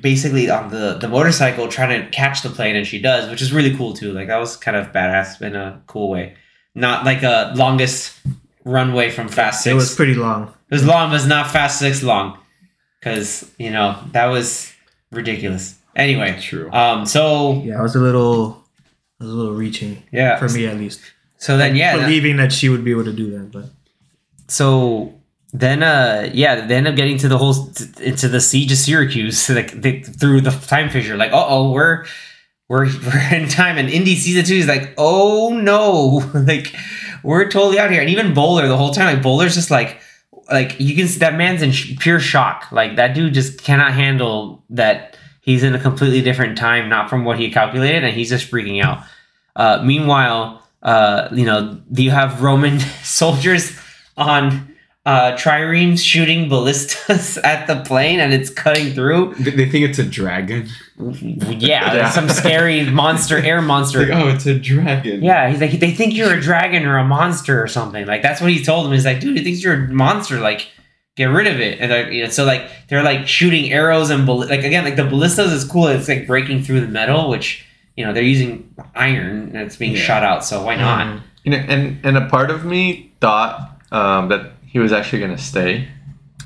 basically 0.00 0.50
on 0.50 0.70
the 0.70 0.98
the 1.00 1.08
motorcycle 1.08 1.68
trying 1.68 2.02
to 2.02 2.10
catch 2.10 2.42
the 2.42 2.50
plane, 2.50 2.76
and 2.76 2.86
she 2.86 3.00
does, 3.00 3.30
which 3.30 3.40
is 3.40 3.52
really 3.52 3.74
cool 3.76 3.94
too. 3.94 4.12
Like 4.12 4.26
that 4.28 4.36
was 4.38 4.56
kind 4.56 4.76
of 4.76 4.88
badass 4.92 5.40
in 5.40 5.54
a 5.56 5.80
cool 5.86 6.10
way. 6.10 6.34
Not 6.74 7.04
like 7.06 7.22
a 7.22 7.52
longest 7.54 8.12
runway 8.64 9.08
from 9.10 9.28
Fast 9.28 9.62
Six. 9.62 9.72
It 9.72 9.74
was 9.76 9.94
pretty 9.94 10.14
long. 10.14 10.52
It 10.70 10.74
was 10.74 10.84
long, 10.84 11.10
but 11.10 11.16
it's 11.16 11.26
not 11.26 11.50
Fast 11.50 11.78
Six 11.78 12.02
long, 12.02 12.38
because 13.04 13.50
you 13.58 13.70
know 13.70 13.98
that 14.12 14.26
was 14.26 14.72
ridiculous. 15.12 15.78
Anyway, 15.94 16.38
True. 16.40 16.72
um, 16.72 17.06
so 17.06 17.62
Yeah, 17.62 17.78
I 17.78 17.82
was 17.82 17.94
a 17.94 18.00
little, 18.00 18.64
I 19.20 19.24
was 19.24 19.32
a 19.32 19.36
little 19.36 19.54
reaching 19.54 20.02
yeah, 20.10 20.38
for 20.38 20.48
me 20.48 20.66
at 20.66 20.76
least. 20.76 21.00
So 21.36 21.56
then, 21.58 21.76
yeah, 21.76 21.96
believing 21.96 22.38
that 22.38 22.52
she 22.52 22.68
would 22.68 22.82
be 22.82 22.90
able 22.90 23.04
to 23.04 23.12
do 23.12 23.30
that, 23.32 23.52
but 23.52 23.66
so 24.48 25.14
then 25.52 25.84
uh 25.84 26.28
yeah 26.34 26.66
they 26.66 26.74
end 26.74 26.88
up 26.88 26.96
getting 26.96 27.16
to 27.16 27.28
the 27.28 27.38
whole 27.38 27.70
into 28.00 28.28
the 28.28 28.40
siege 28.40 28.72
of 28.72 28.76
syracuse 28.76 29.48
like 29.58 29.70
they, 29.70 30.00
through 30.02 30.40
the 30.40 30.50
time 30.50 30.90
fissure 30.90 31.16
like 31.16 31.32
uh-oh 31.32 31.70
we're 31.70 32.04
we're 32.68 32.86
we're 33.06 33.34
in 33.34 33.48
time 33.48 33.78
and 33.78 33.88
indy 33.88 34.16
season 34.16 34.44
two 34.44 34.56
is 34.56 34.66
like 34.66 34.92
oh 34.98 35.56
no 35.56 36.28
like 36.46 36.74
we're 37.22 37.48
totally 37.48 37.78
out 37.78 37.90
here 37.90 38.00
and 38.00 38.10
even 38.10 38.34
Voller 38.34 38.66
the 38.66 38.76
whole 38.76 38.92
time 38.92 39.14
like 39.14 39.24
Voller's 39.24 39.54
just 39.54 39.70
like 39.70 40.00
like 40.50 40.78
you 40.78 40.94
can 40.94 41.08
see 41.08 41.18
that 41.20 41.34
man's 41.34 41.62
in 41.62 41.72
sh- 41.72 41.96
pure 41.98 42.20
shock. 42.20 42.70
Like 42.72 42.96
that 42.96 43.14
dude 43.14 43.34
just 43.34 43.62
cannot 43.62 43.92
handle 43.92 44.62
that 44.70 45.16
he's 45.40 45.62
in 45.62 45.74
a 45.74 45.78
completely 45.80 46.22
different 46.22 46.56
time 46.58 46.88
not 46.88 47.08
from 47.10 47.24
what 47.24 47.38
he 47.38 47.50
calculated 47.50 48.04
and 48.04 48.14
he's 48.14 48.30
just 48.30 48.50
freaking 48.50 48.82
out. 48.82 49.04
Uh 49.56 49.82
meanwhile 49.84 50.62
uh 50.82 51.28
you 51.32 51.46
know 51.46 51.80
do 51.92 52.02
you 52.02 52.10
have 52.10 52.42
roman 52.42 52.80
soldiers 53.02 53.78
on 54.16 54.73
uh 55.06 55.32
triremes 55.36 56.00
shooting 56.02 56.48
ballistas 56.48 57.36
at 57.44 57.66
the 57.66 57.76
plane 57.82 58.20
and 58.20 58.32
it's 58.32 58.48
cutting 58.48 58.94
through 58.94 59.34
They, 59.38 59.50
they 59.50 59.68
think 59.68 59.84
it's 59.90 59.98
a 59.98 60.04
dragon. 60.04 60.68
yeah, 60.98 61.94
Yeah. 61.94 62.10
some 62.10 62.28
scary 62.30 62.88
monster 62.88 63.36
air 63.38 63.60
monster 63.60 64.00
like, 64.06 64.08
oh, 64.18 64.28
it's 64.28 64.46
a 64.46 64.58
dragon. 64.58 65.22
yeah, 65.22 65.50
he's 65.50 65.60
like, 65.60 65.72
they 65.72 65.90
think 65.92 66.14
you're 66.14 66.32
a 66.32 66.40
dragon 66.40 66.86
or 66.86 66.96
a 66.98 67.04
monster 67.04 67.62
or 67.62 67.68
something. 67.68 68.06
Like 68.06 68.22
that's 68.22 68.40
what 68.40 68.50
he 68.50 68.64
told 68.64 68.86
him. 68.86 68.92
He's 68.92 69.04
like, 69.04 69.20
dude, 69.20 69.36
he 69.36 69.44
thinks 69.44 69.62
you're 69.62 69.74
a 69.74 69.88
monster. 69.88 70.40
Like, 70.40 70.68
get 71.16 71.26
rid 71.26 71.46
of 71.48 71.60
it. 71.60 71.80
And 71.80 72.14
you 72.14 72.24
know, 72.24 72.30
so 72.30 72.44
like 72.44 72.68
they're 72.88 73.02
like 73.02 73.28
shooting 73.28 73.72
arrows 73.72 74.08
and 74.10 74.24
ball- 74.26 74.46
like 74.48 74.64
again, 74.64 74.84
like 74.84 74.96
the 74.96 75.04
ballistas 75.04 75.52
is 75.52 75.64
cool. 75.64 75.88
It's 75.88 76.08
like 76.08 76.26
breaking 76.26 76.62
through 76.62 76.80
the 76.80 76.88
metal, 76.88 77.28
which 77.28 77.64
you 77.96 78.06
know 78.06 78.12
they're 78.14 78.22
using 78.22 78.74
iron 78.94 79.48
and 79.54 79.56
it's 79.58 79.76
being 79.76 79.92
Yeah. 79.92 80.00
shot 80.00 80.22
out. 80.24 80.44
So 80.46 80.64
why 80.64 80.76
not? 80.76 81.06
Mm. 81.06 81.22
You 81.44 81.50
know, 81.52 81.58
and 81.58 82.00
and 82.06 82.16
a 82.16 82.26
part 82.28 82.50
of 82.50 82.64
me 82.64 83.12
thought 83.20 83.70
um, 83.92 84.28
that 84.30 84.53
he 84.74 84.78
was 84.78 84.92
actually 84.92 85.20
gonna 85.20 85.38
stay. 85.38 85.88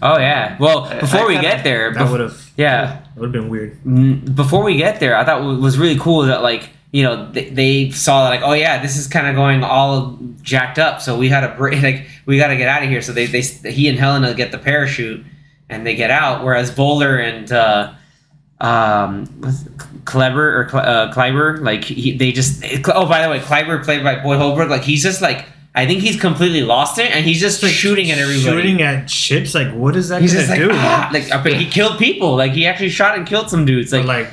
Oh 0.00 0.16
yeah. 0.18 0.56
Well, 0.60 0.88
before 1.00 1.22
I 1.22 1.26
we 1.26 1.34
kinda- 1.34 1.48
get 1.48 1.64
there, 1.64 1.92
that 1.92 2.06
bef- 2.06 2.10
would 2.12 2.20
have 2.20 2.50
yeah. 2.56 3.00
that 3.14 3.16
would 3.16 3.24
have 3.26 3.32
been 3.32 3.48
weird. 3.48 3.76
Mm, 3.84 4.36
before 4.36 4.62
we 4.62 4.76
get 4.76 5.00
there, 5.00 5.16
I 5.16 5.24
thought 5.24 5.40
it 5.42 5.58
was 5.60 5.76
really 5.76 5.98
cool 5.98 6.22
that 6.26 6.40
like 6.42 6.70
you 6.92 7.02
know 7.02 7.30
they, 7.32 7.50
they 7.50 7.90
saw 7.90 8.22
that 8.24 8.28
like 8.30 8.42
oh 8.44 8.52
yeah 8.54 8.80
this 8.80 8.96
is 8.96 9.06
kind 9.08 9.26
of 9.26 9.34
going 9.34 9.62
all 9.64 10.16
jacked 10.40 10.78
up 10.78 11.00
so 11.02 11.18
we 11.18 11.28
had 11.28 11.40
to 11.46 11.54
break 11.56 11.82
like 11.88 12.06
we 12.26 12.38
got 12.38 12.46
to 12.48 12.56
get 12.56 12.68
out 12.68 12.82
of 12.82 12.88
here 12.88 13.02
so 13.02 13.12
they 13.12 13.26
they 13.26 13.40
he 13.42 13.88
and 13.88 13.98
Helena 13.98 14.32
get 14.34 14.52
the 14.52 14.58
parachute 14.58 15.22
and 15.68 15.84
they 15.86 15.94
get 15.96 16.10
out 16.10 16.42
whereas 16.44 16.70
Voller 16.70 17.20
and 17.22 17.50
uh, 17.52 17.92
um 18.60 19.26
what's- 19.40 19.64
Kleber 20.06 20.60
or 20.60 20.64
Cle- 20.64 20.80
uh, 20.80 21.12
Kleiber 21.12 21.60
like 21.62 21.84
he, 21.84 22.16
they 22.16 22.32
just 22.32 22.64
oh 22.94 23.06
by 23.06 23.20
the 23.22 23.28
way 23.28 23.40
Kleiber 23.40 23.84
played 23.84 24.02
by 24.02 24.22
Boyd 24.22 24.38
Holbrook 24.38 24.70
like 24.70 24.82
he's 24.82 25.02
just 25.02 25.20
like 25.20 25.44
I 25.78 25.86
think 25.86 26.00
he's 26.02 26.20
completely 26.20 26.62
lost 26.62 26.98
it 26.98 27.10
and 27.10 27.24
he's 27.24 27.40
just 27.40 27.62
like 27.62 27.72
shooting 27.72 28.10
at 28.10 28.18
everybody 28.18 28.42
Shooting 28.62 28.82
at 28.82 29.08
ships, 29.08 29.54
like 29.54 29.72
what 29.72 29.94
is 29.96 30.08
that 30.08 30.20
he's 30.22 30.32
gonna 30.34 30.46
just 30.46 30.58
like 30.58 30.68
do? 30.68 30.70
ah, 30.72 31.10
like 31.12 31.28
but 31.44 31.54
he 31.54 31.66
killed 31.66 31.98
people 31.98 32.36
like 32.36 32.52
he 32.52 32.66
actually 32.66 32.88
shot 32.90 33.16
and 33.16 33.26
killed 33.26 33.48
some 33.50 33.64
dudes 33.64 33.90
But, 33.92 34.04
like 34.04 34.28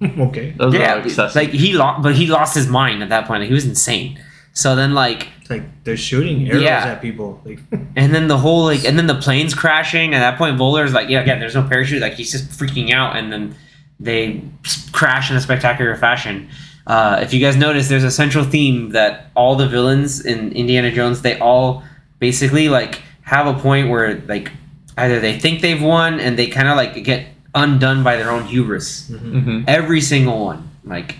like, 0.00 0.18
okay, 0.18 0.50
That 0.58 0.66
was 1.04 1.16
yeah, 1.16 1.30
like 1.34 1.50
he 1.50 1.72
lost, 1.72 2.02
but 2.02 2.14
he 2.16 2.26
lost 2.26 2.54
his 2.54 2.66
mind 2.66 3.02
at 3.02 3.08
that 3.10 3.26
point. 3.28 3.40
Like, 3.40 3.48
he 3.48 3.54
was 3.54 3.64
insane. 3.64 4.18
So 4.52 4.74
then, 4.74 4.94
like, 4.94 5.28
it's 5.40 5.48
like 5.48 5.62
they're 5.84 5.96
shooting 5.96 6.50
arrows 6.50 6.62
Yeah. 6.62 6.84
at 6.86 7.00
people. 7.00 7.40
Like, 7.44 7.60
and 7.96 8.12
then 8.14 8.26
the 8.26 8.36
whole 8.36 8.64
like, 8.64 8.84
and 8.84 8.98
then 8.98 9.06
the 9.06 9.14
plane's 9.14 9.54
crashing. 9.54 10.12
At 10.12 10.18
that 10.18 10.36
point, 10.38 10.58
Voller's 10.58 10.92
like, 10.92 11.08
yeah, 11.08 11.20
again, 11.20 11.38
there's 11.38 11.54
no 11.54 11.62
parachute. 11.62 12.02
Like, 12.02 12.14
he's 12.14 12.32
just 12.32 12.50
freaking 12.50 12.90
out, 12.92 13.16
and 13.16 13.32
then 13.32 13.54
they 14.00 14.42
crash 14.90 15.30
in 15.30 15.36
a 15.36 15.40
spectacular 15.40 15.94
fashion. 15.96 16.48
Uh, 16.86 17.20
if 17.22 17.32
you 17.32 17.40
guys 17.40 17.56
notice, 17.56 17.88
there's 17.88 18.04
a 18.04 18.10
central 18.10 18.44
theme 18.44 18.90
that 18.90 19.30
all 19.34 19.54
the 19.56 19.68
villains 19.68 20.24
in 20.24 20.52
Indiana 20.52 20.90
Jones, 20.90 21.22
they 21.22 21.38
all 21.38 21.82
basically 22.18 22.68
like 22.68 23.00
have 23.22 23.46
a 23.46 23.54
point 23.54 23.88
where 23.88 24.20
like 24.26 24.50
either 24.98 25.20
they 25.20 25.38
think 25.38 25.60
they've 25.60 25.80
won 25.82 26.18
and 26.20 26.38
they 26.38 26.46
kind 26.48 26.68
of 26.68 26.76
like 26.76 27.02
get 27.04 27.26
undone 27.54 28.02
by 28.02 28.16
their 28.16 28.30
own 28.30 28.44
hubris. 28.44 29.10
Mhm. 29.10 29.64
every 29.68 30.00
single 30.00 30.44
one. 30.44 30.70
Like 30.84 31.16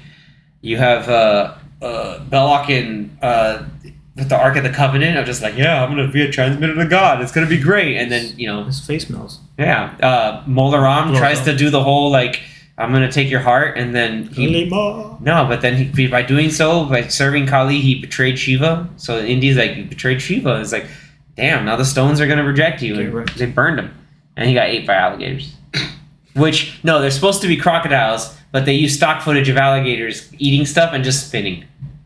you 0.63 0.77
have 0.79 1.09
uh, 1.09 1.55
uh, 1.81 2.19
Belloq 2.29 2.69
in 2.69 3.17
uh, 3.23 3.63
with 4.17 4.29
the 4.29 4.37
Ark 4.37 4.57
of 4.57 4.63
the 4.65 4.71
Covenant 4.71 5.17
of 5.17 5.25
just 5.27 5.43
like, 5.43 5.57
yeah, 5.57 5.83
I'm 5.83 5.91
gonna 5.91 6.09
be 6.09 6.23
a 6.23 6.31
transmitter 6.31 6.75
to 6.75 6.87
God. 6.87 7.23
It's 7.23 7.33
gonna 7.33 7.47
be 7.47 7.59
great. 7.59 7.97
And 7.97 8.11
then 8.11 8.37
you 8.37 8.47
know, 8.49 8.65
his 8.65 8.81
face 8.85 9.09
melts. 9.09 9.39
yeah, 9.59 9.95
uh, 10.03 10.43
Mola 10.47 10.81
Ram 10.81 11.15
tries 11.15 11.41
to 11.43 11.57
do 11.57 11.71
the 11.71 11.83
whole 11.83 12.11
like, 12.11 12.41
I'm 12.79 12.93
gonna 12.93 13.13
take 13.13 13.31
your 13.31 13.41
heart, 13.41 13.77
and 13.77 13.95
then 13.95 14.25
he 14.29 14.49
Lima. 14.49 15.19
no, 15.21 15.45
but 15.47 15.61
then 15.61 15.77
he, 15.93 16.07
by 16.09 16.23
doing 16.23 16.51
so, 16.51 16.87
by 16.87 17.03
serving 17.09 17.47
Kali, 17.47 17.81
he 17.81 18.01
betrayed 18.01 18.39
Shiva. 18.39 18.89
So 18.97 19.19
Indy's 19.21 19.57
like, 19.57 19.77
you 19.77 19.85
betrayed 19.85 20.23
Shiva. 20.23 20.61
It's 20.61 20.73
like, 20.73 20.87
damn, 21.37 21.65
now 21.67 21.77
the 21.77 21.85
stones 21.85 22.21
are 22.21 22.27
gonna 22.27 22.45
reject 22.45 22.81
you, 22.83 22.95
Okay, 22.95 23.05
and 23.05 23.15
right. 23.15 23.35
they 23.37 23.47
burned 23.47 23.79
him, 23.79 23.95
and 24.37 24.49
he 24.49 24.55
got 24.55 24.69
ate 24.69 24.87
by 24.87 24.95
alligators. 24.95 25.55
Which 26.35 26.81
no, 26.83 27.01
they're 27.01 27.11
supposed 27.11 27.43
to 27.43 27.49
be 27.49 27.57
crocodiles, 27.59 28.35
but 28.53 28.65
they 28.65 28.75
use 28.75 28.95
stock 28.97 29.23
footage 29.23 29.49
of 29.51 29.57
alligators 29.59 30.31
eating 30.39 30.65
stuff 30.67 30.93
and 30.95 31.05
just 31.05 31.29
spinning. 31.29 31.65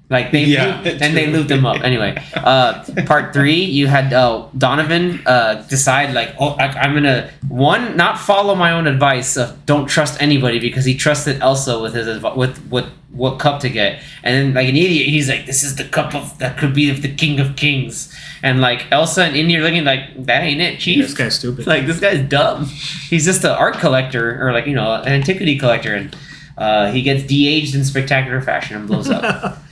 Like 0.08 0.30
they 0.30 0.44
Yeah, 0.44 0.80
loop- 0.84 1.02
and 1.02 1.16
they 1.16 1.26
looped 1.26 1.48
them 1.48 1.66
up. 1.66 1.82
Anyway, 1.82 2.16
uh, 2.34 2.84
part 3.06 3.32
three, 3.32 3.64
you 3.64 3.88
had 3.88 4.12
uh, 4.12 4.46
Donovan 4.56 5.20
uh, 5.26 5.66
decide 5.68 6.14
like, 6.14 6.34
oh, 6.38 6.50
I, 6.50 6.66
I'm 6.68 6.94
gonna 6.94 7.30
one 7.48 7.96
not 7.96 8.18
follow 8.18 8.54
my 8.54 8.70
own 8.70 8.86
advice 8.86 9.36
of 9.36 9.66
don't 9.66 9.86
trust 9.86 10.22
anybody 10.22 10.60
because 10.60 10.84
he 10.84 10.94
trusted 10.94 11.42
Elsa 11.42 11.80
with 11.80 11.94
his 11.94 12.22
with 12.36 12.58
what 12.68 12.86
what 13.10 13.38
cup 13.40 13.60
to 13.60 13.68
get, 13.68 14.00
and 14.22 14.34
then 14.36 14.54
like 14.54 14.68
an 14.68 14.76
idiot, 14.76 15.08
he's 15.08 15.28
like, 15.28 15.46
this 15.46 15.64
is 15.64 15.74
the 15.74 15.84
cup 15.84 16.14
of 16.14 16.38
that 16.38 16.56
could 16.56 16.72
be 16.74 16.88
of 16.88 17.02
the 17.02 17.12
king 17.12 17.40
of 17.40 17.56
kings, 17.56 18.14
and 18.44 18.60
like 18.60 18.86
Elsa 18.92 19.24
and 19.24 19.34
Indy 19.34 19.56
are 19.56 19.62
looking 19.62 19.84
like 19.84 20.02
that 20.26 20.42
ain't 20.44 20.60
it, 20.60 20.78
chief. 20.78 21.02
This 21.02 21.14
guy's 21.14 21.34
stupid. 21.36 21.66
like 21.66 21.86
this 21.86 21.98
guy's 21.98 22.20
dumb. 22.28 22.66
He's 22.66 23.24
just 23.24 23.42
an 23.42 23.50
art 23.50 23.74
collector 23.78 24.40
or 24.46 24.52
like 24.52 24.66
you 24.66 24.74
know 24.74 25.02
an 25.02 25.08
antiquity 25.08 25.58
collector, 25.58 25.96
and 25.96 26.16
uh, 26.56 26.92
he 26.92 27.02
gets 27.02 27.24
de-aged 27.24 27.74
in 27.74 27.84
spectacular 27.84 28.40
fashion 28.40 28.76
and 28.76 28.86
blows 28.86 29.10
up. 29.10 29.58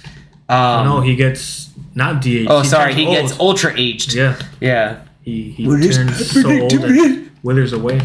Um, 0.49 0.86
no, 0.86 1.01
he 1.01 1.16
gets 1.16 1.70
not 1.95 2.20
de 2.20 2.47
oh, 2.47 2.62
sorry, 2.62 2.95
he 2.95 3.07
gets 3.07 3.38
ultra 3.40 3.72
aged. 3.76 4.14
Yeah, 4.14 4.38
Yeah. 4.61 5.01
he 5.22 5.51
he 5.51 5.66
What 5.66 5.80
is 5.80 5.97
turns 5.97 6.30
so 6.30 6.51
old 6.61 6.72
and 6.72 7.30
withers 7.42 7.72
away. 7.72 8.01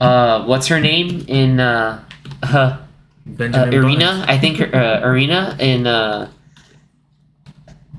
Uh, 0.00 0.44
what's 0.44 0.66
her 0.68 0.80
name 0.80 1.24
in 1.28 1.60
uh, 1.60 2.04
uh, 2.42 2.46
uh 2.56 2.78
Benjamin 3.26 3.74
Irina? 3.74 4.24
I 4.28 4.38
think 4.38 4.60
uh, 4.60 5.00
Irina 5.02 5.56
in 5.60 5.86
uh, 5.86 6.30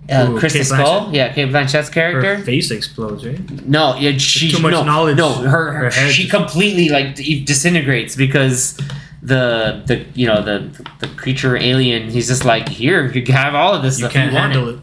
uh, 0.09 0.27
Ooh, 0.29 0.39
Crystal 0.39 0.63
Skull. 0.63 1.09
Yeah, 1.13 1.33
Cate 1.33 1.49
Blanchett's 1.49 1.89
Her 1.89 1.93
character. 1.93 2.43
face 2.43 2.71
explodes, 2.71 3.25
right? 3.25 3.39
No, 3.67 3.95
yeah, 3.95 4.17
she 4.17 4.51
Too 4.51 4.59
much 4.61 4.71
no, 4.71 4.83
knowledge. 4.83 5.17
No, 5.17 5.33
her, 5.33 5.49
her, 5.49 5.71
Her 5.71 5.89
head 5.89 6.11
she 6.11 6.23
just- 6.23 6.35
completely 6.35 6.89
like 6.89 7.15
disintegrates 7.15 8.15
because 8.15 8.77
the 9.21 9.83
the 9.85 10.05
you 10.13 10.27
know 10.27 10.41
the 10.43 10.69
the 10.99 11.07
creature 11.07 11.57
alien. 11.57 12.09
He's 12.09 12.27
just 12.27 12.45
like 12.45 12.69
here, 12.69 13.07
you 13.11 13.23
can 13.23 13.35
have 13.35 13.55
all 13.55 13.73
of 13.73 13.83
this 13.83 13.99
You 13.99 14.03
stuff. 14.05 14.13
can't 14.13 14.31
handle 14.31 14.69
it. 14.69 14.75
it. 14.75 14.79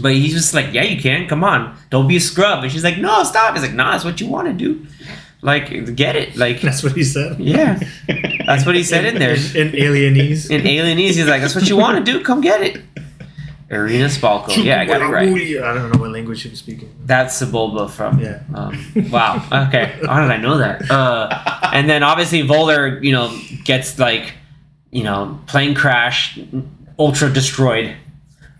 But 0.00 0.12
he's 0.12 0.32
just 0.34 0.54
like, 0.54 0.72
yeah, 0.72 0.82
you 0.84 1.00
can. 1.00 1.26
Come 1.26 1.42
on, 1.42 1.76
don't 1.90 2.06
be 2.06 2.16
a 2.16 2.20
scrub. 2.20 2.62
And 2.62 2.70
she's 2.70 2.84
like, 2.84 2.98
no, 2.98 3.24
stop. 3.24 3.54
He's 3.54 3.62
like, 3.62 3.72
nah, 3.74 3.92
that's 3.92 4.04
what 4.04 4.20
you 4.20 4.28
want 4.28 4.46
to 4.48 4.52
do. 4.54 4.86
Like, 5.40 5.94
get 5.94 6.16
it. 6.16 6.36
Like, 6.36 6.60
That's 6.60 6.82
what 6.82 6.92
he 6.92 7.04
said. 7.04 7.38
yeah, 7.38 7.78
that's 8.44 8.66
what 8.66 8.74
he 8.74 8.82
said 8.82 9.04
in 9.04 9.18
there. 9.20 9.34
In, 9.54 9.68
in 9.68 9.72
Alienese. 9.72 10.50
In 10.50 10.62
Alienese, 10.62 11.14
he's 11.14 11.26
like, 11.28 11.40
that's 11.42 11.54
what 11.54 11.68
you 11.68 11.76
want 11.76 12.04
to 12.04 12.12
do. 12.12 12.24
Come 12.24 12.40
get 12.40 12.60
it. 12.60 12.82
Irina 13.70 14.06
Spalko. 14.06 14.64
Yeah, 14.64 14.80
I 14.80 14.86
got 14.86 15.02
it 15.02 15.04
right. 15.06 15.28
I 15.28 15.74
don't 15.74 15.92
know 15.92 15.98
what 16.00 16.10
language 16.10 16.42
he 16.42 16.48
was 16.48 16.58
speaking. 16.58 16.94
That's 17.04 17.38
the 17.38 17.46
Sebulba 17.46 17.90
from. 17.90 18.18
Yeah. 18.18 18.42
Um, 18.54 19.10
wow. 19.10 19.36
Okay. 19.68 19.98
How 20.06 20.22
did 20.22 20.30
I 20.30 20.38
know 20.38 20.58
that? 20.58 20.90
Uh, 20.90 21.28
and 21.72 21.88
then 21.88 22.02
obviously 22.02 22.42
Voller, 22.42 23.02
you 23.04 23.12
know, 23.12 23.38
gets 23.64 23.98
like, 23.98 24.32
you 24.90 25.04
know, 25.04 25.38
plane 25.46 25.74
crash, 25.74 26.38
ultra 26.98 27.30
destroyed. 27.30 27.94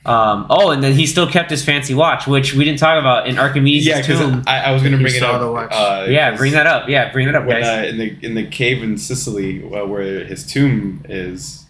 Um, 0.04 0.46
oh, 0.48 0.70
and 0.70 0.82
then 0.82 0.92
he 0.94 1.06
still 1.06 1.26
kept 1.30 1.50
his 1.50 1.62
fancy 1.64 1.92
watch, 1.94 2.26
which 2.26 2.54
we 2.54 2.64
didn't 2.64 2.78
talk 2.78 2.98
about 2.98 3.26
in 3.28 3.38
Archimedes' 3.38 3.86
Yeah, 3.86 4.00
because 4.00 4.20
tomb. 4.20 4.42
I, 4.46 4.61
I 4.61 4.70
was 4.72 4.82
gonna 4.82 4.96
bring 4.96 5.14
it 5.14 5.22
up. 5.22 5.38
the 5.40 5.50
watch. 5.52 5.70
Uh, 5.70 6.06
yeah, 6.09 6.30
'cause 6.30 6.38
bring 6.38 6.52
that 6.52 6.66
up. 6.66 6.88
Yeah, 6.88 7.12
bring 7.12 7.26
that 7.26 7.34
up, 7.34 7.44
When, 7.46 7.61
guys. 7.61 7.84
uh, 7.84 7.88
in 7.88 7.98
the 7.98 8.16
in 8.22 8.34
the 8.34 8.46
cave 8.46 8.82
in 8.82 8.96
Sicily, 8.96 9.62
uh, 9.64 9.84
where 9.84 10.24
his 10.24 10.46
tomb 10.46 11.02
is, 11.11 11.66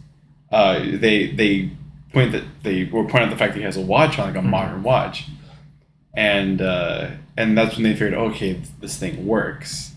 uh, 0.52 0.78
they 0.84 1.32
they 1.32 1.70
point 2.12 2.30
that 2.32 2.44
they 2.62 2.84
were 2.84 3.04
pointing 3.04 3.28
out 3.28 3.30
the 3.30 3.36
fact 3.36 3.52
that 3.54 3.58
he 3.60 3.64
has 3.64 3.76
a 3.76 3.80
watch 3.80 4.18
on, 4.18 4.26
like 4.26 4.34
a 4.34 4.38
Mm-hmm. 4.38 4.50
modern 4.50 4.82
watch, 4.82 5.26
and 6.14 6.60
uh, 6.60 7.10
and 7.36 7.56
that's 7.56 7.74
when 7.76 7.84
they 7.84 7.92
figured, 7.92 8.14
okay, 8.14 8.60
this 8.80 8.96
thing 8.96 9.26
works. 9.26 9.92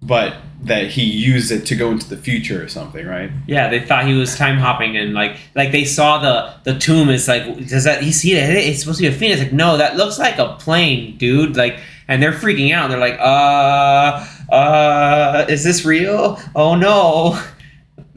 but 0.00 0.36
that 0.62 0.88
he 0.88 1.02
used 1.04 1.50
it 1.52 1.64
to 1.66 1.74
go 1.76 1.90
into 1.90 2.08
the 2.08 2.16
future 2.16 2.62
or 2.62 2.68
something, 2.68 3.04
right? 3.06 3.30
Yeah, 3.46 3.68
they 3.68 3.80
thought 3.80 4.06
he 4.06 4.14
was 4.14 4.36
time 4.36 4.56
hopping 4.58 4.96
and 4.96 5.12
like 5.14 5.36
like 5.54 5.70
they 5.72 5.84
saw 5.84 6.18
the 6.18 6.54
the 6.72 6.78
tomb 6.78 7.08
is 7.10 7.28
like 7.28 7.44
does 7.68 7.84
that 7.84 8.02
you 8.04 8.12
see 8.12 8.34
it? 8.34 8.50
It's 8.50 8.80
supposed 8.80 8.98
to 8.98 9.08
be 9.08 9.14
a 9.14 9.16
phoenix. 9.16 9.40
Like 9.40 9.52
no, 9.52 9.76
that 9.76 9.96
looks 9.96 10.18
like 10.18 10.38
a 10.38 10.56
plane, 10.58 11.16
dude. 11.18 11.56
Like 11.56 11.78
and 12.08 12.22
they're 12.22 12.32
freaking 12.32 12.72
out. 12.72 12.88
They're 12.90 12.98
like, 12.98 13.18
uh, 13.20 14.24
uh, 14.52 15.46
is 15.48 15.62
this 15.64 15.84
real? 15.84 16.40
Oh 16.54 16.74
no! 16.74 17.40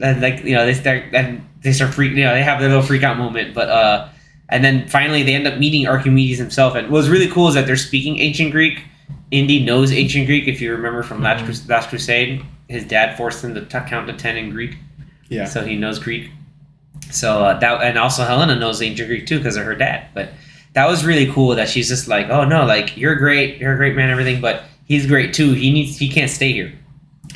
And 0.00 0.20
like 0.20 0.42
you 0.44 0.54
know 0.56 0.64
they 0.66 0.74
start 0.74 1.04
and 1.12 1.46
they 1.62 1.72
start 1.72 1.92
freaking. 1.92 2.16
You 2.16 2.24
know 2.24 2.34
they 2.34 2.42
have 2.42 2.60
their 2.60 2.68
little 2.68 2.84
freak 2.84 3.02
out 3.02 3.16
moment, 3.18 3.54
but 3.54 3.68
uh, 3.68 4.08
and 4.48 4.64
then 4.64 4.88
finally 4.88 5.22
they 5.22 5.34
end 5.34 5.46
up 5.46 5.58
meeting 5.58 5.86
Archimedes 5.86 6.38
himself. 6.38 6.74
And 6.74 6.90
what's 6.90 7.08
really 7.08 7.28
cool 7.28 7.48
is 7.48 7.54
that 7.54 7.66
they're 7.66 7.76
speaking 7.76 8.18
ancient 8.18 8.50
Greek. 8.52 8.82
Indy 9.30 9.64
knows 9.64 9.92
ancient 9.92 10.26
Greek. 10.26 10.46
If 10.46 10.60
you 10.60 10.72
remember 10.72 11.02
from 11.02 11.22
Last, 11.22 11.44
Crus- 11.44 11.66
Last 11.68 11.88
Crusade, 11.88 12.44
his 12.68 12.84
dad 12.84 13.16
forced 13.16 13.42
him 13.42 13.54
to 13.54 13.62
t- 13.62 13.78
count 13.88 14.06
to 14.08 14.12
ten 14.12 14.36
in 14.36 14.50
Greek 14.50 14.76
Yeah. 15.28 15.46
so 15.46 15.64
he 15.64 15.76
knows 15.76 15.98
Greek. 15.98 16.30
So 17.10 17.44
uh, 17.44 17.58
that 17.58 17.82
and 17.82 17.98
also 17.98 18.24
Helena 18.24 18.56
knows 18.56 18.80
ancient 18.82 19.08
Greek 19.08 19.26
too 19.26 19.38
because 19.38 19.56
of 19.56 19.64
her 19.64 19.74
dad. 19.74 20.08
But 20.14 20.30
that 20.74 20.86
was 20.88 21.04
really 21.04 21.30
cool 21.32 21.54
that 21.56 21.68
she's 21.68 21.88
just 21.88 22.08
like, 22.08 22.28
oh 22.28 22.44
no, 22.44 22.64
like 22.64 22.96
you're 22.96 23.14
great, 23.16 23.58
you're 23.58 23.72
a 23.74 23.76
great 23.76 23.94
man, 23.96 24.10
everything, 24.10 24.40
but 24.40 24.64
he's 24.86 25.06
great 25.06 25.32
too. 25.34 25.52
He 25.52 25.70
needs, 25.72 25.98
he 25.98 26.08
can't 26.08 26.30
stay 26.30 26.52
here. 26.52 26.72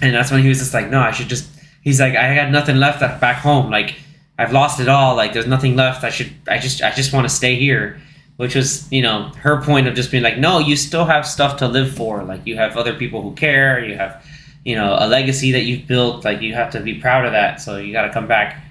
And 0.02 0.14
that's 0.14 0.30
when 0.30 0.42
he 0.42 0.48
was 0.48 0.58
just 0.58 0.74
like, 0.74 0.88
no, 0.90 1.00
I 1.00 1.10
should 1.10 1.28
just. 1.28 1.48
He's 1.82 2.00
like, 2.00 2.14
I 2.16 2.34
got 2.34 2.50
nothing 2.50 2.76
left 2.76 3.00
back 3.00 3.36
home. 3.36 3.70
Like 3.70 3.94
I've 4.38 4.52
lost 4.52 4.80
it 4.80 4.88
all. 4.88 5.16
Like 5.16 5.32
there's 5.32 5.46
nothing 5.46 5.76
left. 5.76 6.04
I 6.04 6.10
should, 6.10 6.32
I 6.48 6.58
just, 6.58 6.82
I 6.82 6.90
just 6.92 7.12
want 7.12 7.28
to 7.28 7.34
stay 7.34 7.56
here. 7.56 8.00
Which 8.36 8.54
was, 8.54 8.90
you 8.92 9.00
know, 9.00 9.30
her 9.38 9.62
point 9.62 9.86
of 9.86 9.94
just 9.94 10.10
being 10.10 10.22
like, 10.22 10.36
no, 10.36 10.58
you 10.58 10.76
still 10.76 11.06
have 11.06 11.26
stuff 11.26 11.56
to 11.60 11.68
live 11.68 11.94
for. 11.96 12.22
Like 12.22 12.46
you 12.46 12.56
have 12.56 12.76
other 12.76 12.94
people 12.94 13.22
who 13.22 13.34
care. 13.34 13.82
You 13.82 13.96
have 13.96 14.22
you 14.64 14.74
know 14.74 14.96
a 14.98 15.06
legacy 15.06 15.52
that 15.52 15.62
you've 15.62 15.86
built 15.86 16.24
like 16.24 16.42
you 16.42 16.52
have 16.52 16.72
to 16.72 16.80
be 16.80 17.00
proud 17.00 17.24
of 17.24 17.30
that 17.30 17.60
so 17.60 17.76
you 17.76 17.92
got 17.92 18.02
to 18.02 18.12
come 18.12 18.26
back 18.26 18.64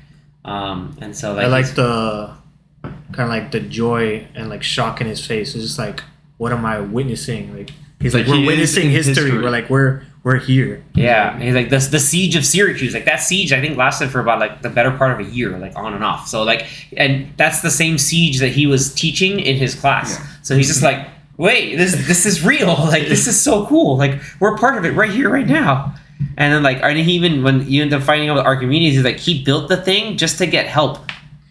um 0.43 0.93
and 0.99 1.15
so 1.15 1.33
like 1.33 1.45
I 1.45 1.47
like 1.47 1.73
the 1.73 2.35
kind 3.13 3.21
of 3.23 3.29
like 3.29 3.51
the 3.51 3.61
joy 3.61 4.27
and 4.35 4.49
like 4.49 4.61
shock 4.61 4.99
in 5.01 5.07
his 5.07 5.25
face. 5.25 5.55
It's 5.55 5.63
just 5.63 5.79
like, 5.79 6.01
what 6.37 6.51
am 6.51 6.65
I 6.65 6.79
witnessing? 6.81 7.55
Like 7.57 7.71
he's 8.01 8.13
like, 8.13 8.25
Like, 8.27 8.33
we're 8.33 8.41
he 8.41 8.47
witnessing 8.47 8.89
history. 8.89 9.13
history. 9.15 9.41
We're 9.41 9.49
like, 9.49 9.69
we're 9.69 10.03
we're 10.25 10.39
here. 10.39 10.83
yeah 10.95 11.39
he's 11.39 11.53
like 11.53 11.69
the, 11.69 11.77
the 11.77 11.99
siege 11.99 12.35
of 12.35 12.43
syracuse 12.43 12.93
like 12.93 13.05
that 13.05 13.21
siege 13.21 13.53
i 13.53 13.61
think 13.61 13.77
lasted 13.77 14.09
for 14.09 14.19
about 14.19 14.39
like 14.39 14.61
the 14.63 14.69
better 14.69 14.91
part 14.97 15.11
of 15.11 15.25
a 15.25 15.29
year 15.29 15.57
like 15.59 15.75
on 15.75 15.93
and 15.93 16.03
off. 16.03 16.27
So 16.27 16.43
like 16.43 16.65
and 16.97 17.31
that's 17.37 17.61
the 17.61 17.71
same 17.71 17.97
siege 17.97 18.39
that 18.39 18.49
he 18.49 18.67
was 18.67 18.93
teaching 18.93 19.39
in 19.39 19.55
his 19.55 19.75
class. 19.75 20.17
Yeah. 20.17 20.27
so 20.41 20.55
he's 20.55 20.67
just 20.67 20.83
like 20.83 21.07
wait 21.37 21.75
this 21.75 21.93
this 22.07 22.25
is 22.25 22.43
real. 22.45 22.75
Like 22.95 23.07
this 23.07 23.27
is 23.27 23.39
so 23.39 23.65
cool. 23.67 23.97
Like 23.97 24.21
we're 24.39 24.57
part 24.57 24.77
of 24.77 24.85
it 24.85 24.91
right 24.91 25.09
here 25.09 25.29
right 25.29 25.47
now. 25.47 25.95
And 26.37 26.53
then 26.53 26.63
like 26.63 26.79
and 26.81 26.97
he 26.97 27.13
even 27.13 27.43
when 27.43 27.67
you 27.69 27.81
end 27.81 27.93
up 27.93 28.03
finding 28.03 28.29
out 28.29 28.35
with 28.35 28.45
archimedes 28.45 28.95
he's 28.95 29.03
like 29.03 29.17
he 29.17 29.43
built 29.43 29.69
the 29.69 29.77
thing 29.77 30.17
just 30.17 30.37
to 30.37 30.47
get 30.47 30.65
help 30.65 30.99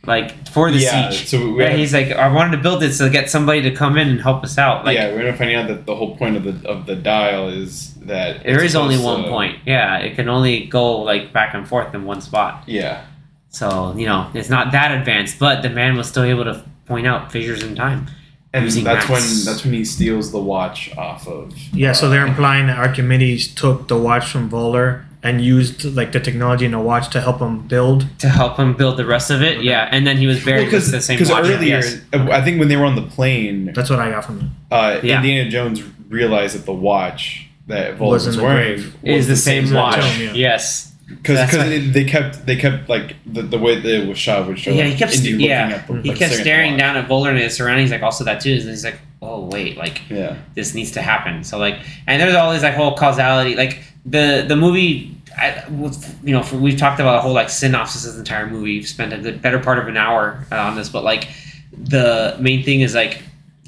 like 0.07 0.49
for 0.49 0.71
the 0.71 0.79
Yeah, 0.79 1.11
siege 1.11 1.27
so 1.29 1.51
we 1.53 1.63
yeah, 1.63 1.71
he's 1.77 1.93
like 1.93 2.09
i 2.13 2.29
wanted 2.33 2.57
to 2.57 2.63
build 2.63 2.83
it 2.83 2.93
to 2.93 3.09
get 3.11 3.31
somebody 3.31 3.63
to 3.63 3.71
come 3.71 3.97
in 3.99 4.09
and 4.09 4.21
help 4.21 4.45
us 4.45 4.59
out 4.59 4.85
like 4.85 4.97
yeah, 4.97 5.11
we're 5.11 5.19
gonna 5.25 5.37
find 5.37 5.53
out 5.57 5.69
that 5.69 5.87
the 5.87 5.95
whole 5.97 6.17
point 6.17 6.37
of 6.37 6.45
the 6.45 6.69
of 6.69 6.87
the 6.87 6.97
dial 6.97 7.49
is 7.49 7.95
that 8.07 8.43
there 8.45 8.63
is 8.63 8.75
only 8.77 8.99
one 8.99 9.23
to- 9.25 9.29
point 9.31 9.59
yeah 9.67 9.99
it 9.99 10.15
can 10.15 10.29
only 10.29 10.67
go 10.67 10.99
like 11.03 11.33
back 11.33 11.55
and 11.55 11.67
forth 11.67 11.95
in 11.95 12.05
one 12.05 12.21
spot 12.21 12.63
Yeah, 12.67 13.05
So, 13.49 13.95
you 13.97 14.07
know, 14.07 14.31
it's 14.35 14.51
not 14.51 14.73
that 14.73 14.91
advanced, 14.99 15.39
but 15.39 15.63
the 15.63 15.71
man 15.71 15.97
was 15.97 16.09
still 16.09 16.25
able 16.25 16.45
to 16.45 16.63
point 16.87 17.07
out 17.07 17.31
fissures 17.33 17.63
in 17.63 17.75
time. 17.77 18.07
and 18.53 18.65
Using 18.65 18.85
that's 18.85 19.09
maths. 19.09 19.11
when 19.15 19.45
that's 19.47 19.65
when 19.65 19.75
he 19.75 19.85
steals 19.85 20.31
the 20.33 20.41
watch 20.41 20.81
off 20.97 21.27
of. 21.29 21.53
Yeah, 21.73 21.93
so 21.93 22.07
uh, 22.07 22.11
they're 22.11 22.27
implying 22.27 22.67
that 22.67 22.79
Archimedes 22.79 23.55
took 23.55 23.87
the 23.89 23.97
watch 23.97 24.27
from 24.33 24.51
Voller 24.51 25.05
and 25.25 25.41
used 25.41 25.85
like 25.97 26.13
the 26.13 26.21
technology 26.21 26.65
in 26.67 26.71
the 26.73 26.79
watch 26.79 27.09
to 27.11 27.21
help 27.21 27.41
him 27.41 27.67
build. 27.67 28.07
To 28.21 28.29
help 28.29 28.57
him 28.59 28.75
build 28.77 28.97
the 28.99 29.07
rest 29.07 29.31
of 29.31 29.43
it, 29.43 29.63
yeah. 29.63 29.89
And 29.91 30.07
then 30.07 30.17
he 30.19 30.27
was 30.29 30.45
buried 30.45 30.67
because 30.67 30.85
with 30.85 30.93
the 30.93 31.01
same 31.01 31.19
because 31.19 31.31
earlier, 31.33 31.59
yes. 31.67 32.01
I 32.13 32.41
think 32.43 32.61
when 32.61 32.69
they 32.69 32.77
were 32.77 32.85
on 32.85 32.95
the 32.95 33.03
plane, 33.17 33.73
That's 33.75 33.91
what 33.91 33.99
I 33.99 34.11
got 34.11 34.25
from 34.25 34.39
it. 34.41 34.47
uh, 34.75 35.01
Yeah. 35.03 35.17
Indiana 35.17 35.51
Jones 35.51 35.83
realized 36.09 36.55
that 36.57 36.67
the 36.67 36.73
watch 36.75 37.49
that 37.67 37.97
Vold 37.97 38.13
Was 38.13 38.27
was, 38.27 38.37
in 38.37 38.41
the 38.43 38.47
wearing 38.47 38.75
grave. 38.77 38.97
Is 39.03 39.27
the 39.27 39.37
same 39.37 39.65
exact 39.65 39.97
watch. 39.97 40.13
tomb, 40.15 40.23
yeah. 40.27 40.33
Yes. 40.35 40.93
because 41.09 41.37
That's 41.51 41.93
they 41.95 42.05
kept 42.05 42.45
they 42.47 42.57
kept 42.57 42.89
like 42.91 43.17
the, 43.27 43.43
the 43.43 43.59
way 43.59 43.81
that 43.81 44.03
it 44.03 44.07
was 44.07 44.19
shot 44.19 44.47
would 44.47 44.59
show 44.59 44.71
Yeah, 44.71 44.85
like, 44.85 44.93
he 44.93 44.99
kept 44.99 45.13
st- 45.13 45.41
yeah, 45.41 45.69
at 45.69 45.87
the, 45.87 46.03
he 46.03 46.09
like, 46.11 46.19
kept 46.19 46.33
staring 46.33 46.33
at 46.33 46.37
the 46.37 46.43
staring 46.43 46.71
watch. 46.73 46.81
down 46.81 46.97
at 46.99 47.09
Voller 47.09 47.31
and 47.31 47.39
his 47.39 47.57
surroundings 47.57 47.91
like 47.91 48.03
also 48.03 48.25
that 48.25 48.41
too. 48.43 48.53
And 48.53 48.69
he's 48.69 48.85
like, 48.85 48.99
oh 49.23 49.47
wait, 49.47 49.77
like 49.79 50.03
Yeah, 50.11 50.37
this 50.55 50.75
needs 50.75 50.91
to 50.93 51.01
happen. 51.03 51.45
So 51.45 51.57
like, 51.59 51.79
and 52.07 52.21
there's 52.21 52.35
all 52.35 52.53
this 52.53 52.63
like 52.63 52.75
whole 52.75 52.95
causality. 52.95 53.55
Like 53.57 53.83
the 54.05 54.45
the 54.47 54.57
movie, 54.57 55.14
I, 55.37 55.65
with- 55.69 56.19
you 56.25 56.33
know, 56.33 56.43
for, 56.43 56.57
we've 56.57 56.79
talked 56.79 57.01
about 57.01 57.19
a 57.19 57.21
whole 57.21 57.33
like 57.33 57.51
synopsis 57.51 58.07
of 58.07 58.15
the 58.15 58.21
entire 58.21 58.47
movie. 58.47 58.79
We've 58.79 58.89
spent 58.89 59.13
a 59.13 59.19
good 59.19 59.43
better 59.43 59.59
part 59.59 59.79
of 59.79 59.89
an 59.89 59.97
hour 59.97 60.45
uh, 60.53 60.57
on 60.57 60.77
this, 60.77 60.89
but 60.89 61.05
like 61.05 61.29
the 61.77 62.37
main 62.41 62.63
thing 62.65 62.81
is 62.83 62.95
like 62.95 63.23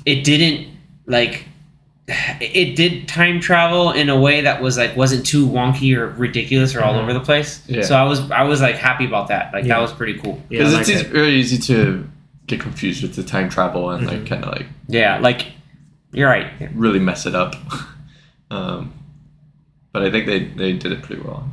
it 0.05 0.23
didn't 0.25 0.69
like 1.07 1.45
it 2.09 2.77
did 2.77 3.09
time 3.09 3.41
travel 3.41 3.91
in 3.91 4.09
a 4.09 4.19
way 4.21 4.43
that 4.43 4.63
was 4.63 4.79
like 4.79 4.97
wasn't 4.97 5.27
too 5.27 5.47
wonky 5.47 5.97
or 5.97 6.09
ridiculous 6.11 6.75
or 6.77 6.83
all 6.85 6.95
Mhm. 6.95 7.03
over 7.03 7.13
the 7.13 7.21
place. 7.21 7.63
Yeah. 7.67 7.83
So 7.83 7.97
I 7.97 8.05
was 8.05 8.31
I 8.31 8.43
was 8.45 8.61
like 8.61 8.77
happy 8.77 9.05
about 9.07 9.29
that. 9.29 9.53
Like 9.53 9.65
Yeah. 9.65 9.75
that 9.75 9.81
was 9.83 9.93
pretty 9.93 10.19
cool. 10.21 10.41
Yeah, 10.49 10.61
I 10.61 10.65
Because 10.65 10.73
like 10.75 10.81
it's 10.83 10.91
easy, 10.91 11.05
very 11.05 11.33
easy 11.35 11.59
to 11.59 12.09
get 12.47 12.61
confused 12.61 13.03
with 13.03 13.17
the 13.17 13.25
time 13.25 13.49
travel 13.49 13.91
and 13.91 14.07
like 14.07 14.19
Mhm. 14.21 14.27
kind 14.29 14.45
of 14.45 14.53
like 14.53 14.67
Yeah, 14.89 15.19
like 15.19 15.47
you're 16.13 16.29
right. 16.29 16.47
really 16.75 17.01
mess 17.01 17.27
it 17.27 17.35
up. 17.35 17.57
um, 18.53 18.93
but 19.97 20.05
I 20.05 20.11
think 20.11 20.27
they, 20.27 20.41
they 20.45 20.73
did 20.75 20.93
it 20.93 21.01
pretty 21.03 21.23
well. 21.23 21.49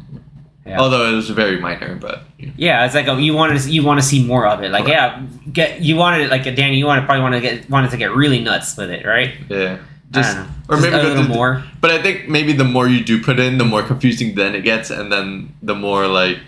Yeah. 0.65 0.77
Although 0.81 1.09
it 1.09 1.15
was 1.15 1.29
very 1.29 1.61
minor, 1.61 1.95
but 1.95 2.23
you 2.37 2.47
know. 2.47 2.53
Yeah, 2.57 2.85
it's 2.85 2.93
like 2.93 3.07
oh, 3.07 3.17
you 3.17 3.33
wanted 3.33 3.61
to, 3.61 3.69
you 3.71 3.83
want 3.83 4.01
to 4.01 4.05
see 4.05 4.25
more 4.25 4.45
of 4.45 4.61
it. 4.61 4.69
Like 4.69 4.85
yeah, 4.85 5.21
get 5.53 5.79
you 5.81 5.95
wanted 5.95 6.21
it 6.25 6.29
like 6.29 6.43
Danny. 6.43 6.75
You 6.77 6.85
wanted 6.85 7.05
probably 7.05 7.21
want 7.21 7.35
to 7.35 7.41
get 7.41 7.69
wanted 7.69 7.91
to 7.91 7.97
get 7.97 8.13
really 8.13 8.39
nuts 8.39 8.75
with 8.75 8.89
it, 8.89 9.05
right? 9.05 9.31
yeah. 9.49 9.77
I 9.79 10.15
Just, 10.15 10.35
don't 10.35 10.45
know. 10.45 10.51
or 10.69 10.75
Just 10.75 10.83
maybe 10.91 10.95
a 11.05 11.07
little 11.09 11.23
to- 11.23 11.29
more. 11.29 11.63
But 11.79 11.91
I 11.91 12.01
think 12.01 12.27
maybe 12.27 12.51
the 12.51 12.65
more 12.65 12.87
you 12.89 13.01
do 13.03 13.21
put 13.23 13.39
in, 13.39 13.57
the 13.57 13.63
more 13.65 13.81
confusing 13.81 14.35
then 14.35 14.55
it 14.55 14.61
gets, 14.63 14.89
and 14.89 15.09
then 15.11 15.55
the 15.61 15.73
more 15.75 16.05
like 16.07 16.39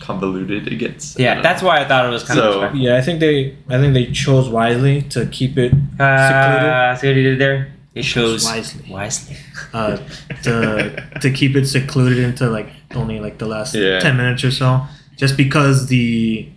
convoluted 0.00 0.66
it 0.68 0.76
gets. 0.76 1.16
Yeah, 1.18 1.40
that's 1.40 1.62
know. 1.62 1.68
why 1.68 1.78
I 1.78 1.84
thought 1.88 2.04
it 2.06 2.10
was 2.10 2.24
kind 2.24 2.38
So- 2.38 2.44
of 2.48 2.54
respectful. 2.54 2.80
Yeah, 2.80 2.96
I 2.96 3.00
think 3.00 3.20
they 3.20 3.56
I 3.68 3.78
think 3.78 3.94
they 3.94 4.06
chose 4.12 4.48
wisely 4.48 5.02
to 5.14 5.26
keep 5.26 5.56
it 5.58 5.70
secluded. 5.70 6.00
Uh, 6.00 6.96
see 6.96 7.06
what 7.08 7.16
he 7.16 7.22
did 7.22 7.38
there? 7.38 7.73
It 7.94 8.04
shows 8.04 8.44
wisely. 8.44 8.90
Wisely. 8.90 9.36
uh, 9.72 9.98
to 10.42 11.02
to 11.20 11.30
keep 11.30 11.54
it 11.56 11.66
secluded 11.66 12.18
into 12.18 12.50
like 12.50 12.68
only 12.94 13.20
like 13.20 13.38
the 13.38 13.46
last 13.46 13.74
Yeah. 13.74 14.00
ten 14.00 14.16
minutes 14.16 14.42
or 14.44 14.50
so, 14.50 14.82
just 15.16 15.36
because 15.36 15.86
the 15.86 16.48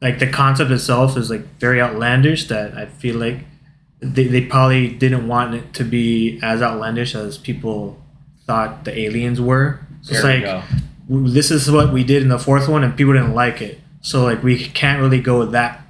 like 0.00 0.18
the 0.18 0.26
concept 0.28 0.70
itself 0.70 1.16
is 1.16 1.30
like 1.30 1.42
very 1.58 1.80
outlandish. 1.80 2.46
That 2.48 2.74
I 2.76 2.86
feel 2.86 3.16
like 3.16 3.38
they, 4.00 4.26
they 4.26 4.40
probably 4.42 4.88
didn't 4.88 5.26
want 5.28 5.54
it 5.54 5.74
to 5.74 5.84
be 5.84 6.38
as 6.42 6.62
outlandish 6.62 7.14
as 7.14 7.38
people 7.38 8.00
thought 8.46 8.84
the 8.84 8.96
aliens 8.98 9.40
were. 9.40 9.80
So 10.02 10.12
it's 10.12 10.22
There 10.22 10.40
we 10.40 10.46
like 10.46 10.64
go. 11.08 11.28
this 11.32 11.50
is 11.50 11.70
what 11.70 11.92
we 11.92 12.04
did 12.04 12.22
in 12.22 12.28
the 12.28 12.38
fourth 12.38 12.68
one, 12.68 12.84
and 12.84 12.96
people 12.96 13.12
didn't 13.14 13.34
like 13.34 13.60
it. 13.62 13.80
So 14.00 14.22
like 14.24 14.42
we 14.44 14.58
can't 14.68 15.00
really 15.00 15.20
go 15.20 15.44
that 15.46 15.82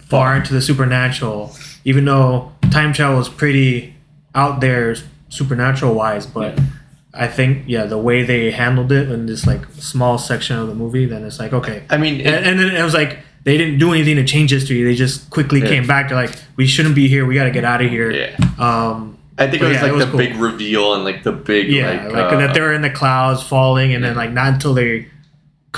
far 0.00 0.36
into 0.36 0.54
the 0.54 0.60
supernatural, 0.62 1.54
even 1.84 2.04
though 2.04 2.52
time 2.70 2.92
travel 2.92 3.20
is 3.20 3.28
pretty 3.28 3.94
out 4.34 4.60
there 4.60 4.94
supernatural 5.28 5.94
wise. 5.94 6.26
But 6.26 6.58
I 7.14 7.26
think 7.28 7.64
yeah, 7.66 7.84
the 7.84 7.98
way 7.98 8.22
they 8.22 8.50
handled 8.50 8.92
it 8.92 9.10
in 9.10 9.26
this 9.26 9.46
like 9.46 9.64
small 9.74 10.18
section 10.18 10.58
of 10.58 10.68
the 10.68 10.74
movie, 10.74 11.06
then 11.06 11.24
it's 11.24 11.38
like 11.38 11.52
okay, 11.52 11.84
I 11.90 11.96
mean, 11.96 12.20
it, 12.20 12.26
and, 12.26 12.46
and 12.46 12.58
then 12.60 12.74
it 12.76 12.82
was 12.82 12.94
like 12.94 13.18
they 13.44 13.56
didn't 13.56 13.78
do 13.78 13.92
anything 13.92 14.16
to 14.16 14.24
change 14.24 14.50
history. 14.50 14.82
They 14.82 14.94
just 14.94 15.30
quickly 15.30 15.60
Yeah. 15.60 15.68
came 15.68 15.86
back 15.86 16.08
to 16.08 16.14
like 16.14 16.34
we 16.56 16.66
shouldn't 16.66 16.94
be 16.94 17.08
here. 17.08 17.24
We 17.24 17.34
got 17.34 17.44
to 17.44 17.50
get 17.50 17.64
out 17.64 17.80
of 17.82 17.90
here. 17.90 18.10
yeah. 18.10 18.36
Um, 18.58 19.16
I 19.38 19.46
think 19.46 19.62
it 19.62 19.66
was 19.66 19.76
yeah, 19.76 19.82
like 19.82 19.92
it 19.92 19.94
was 19.94 20.04
the 20.06 20.10
cool. 20.10 20.18
big 20.18 20.36
reveal 20.36 20.94
and 20.94 21.04
like 21.04 21.22
the 21.22 21.30
big 21.30 21.68
yeah, 21.70 22.04
like, 22.06 22.12
like, 22.12 22.32
uh, 22.32 22.36
that 22.38 22.54
they 22.54 22.60
were 22.60 22.72
in 22.72 22.82
the 22.82 22.90
clouds 22.90 23.40
falling, 23.42 23.94
and 23.94 24.02
then 24.02 24.16
like 24.16 24.32
not 24.32 24.54
until 24.54 24.74
they 24.74 25.06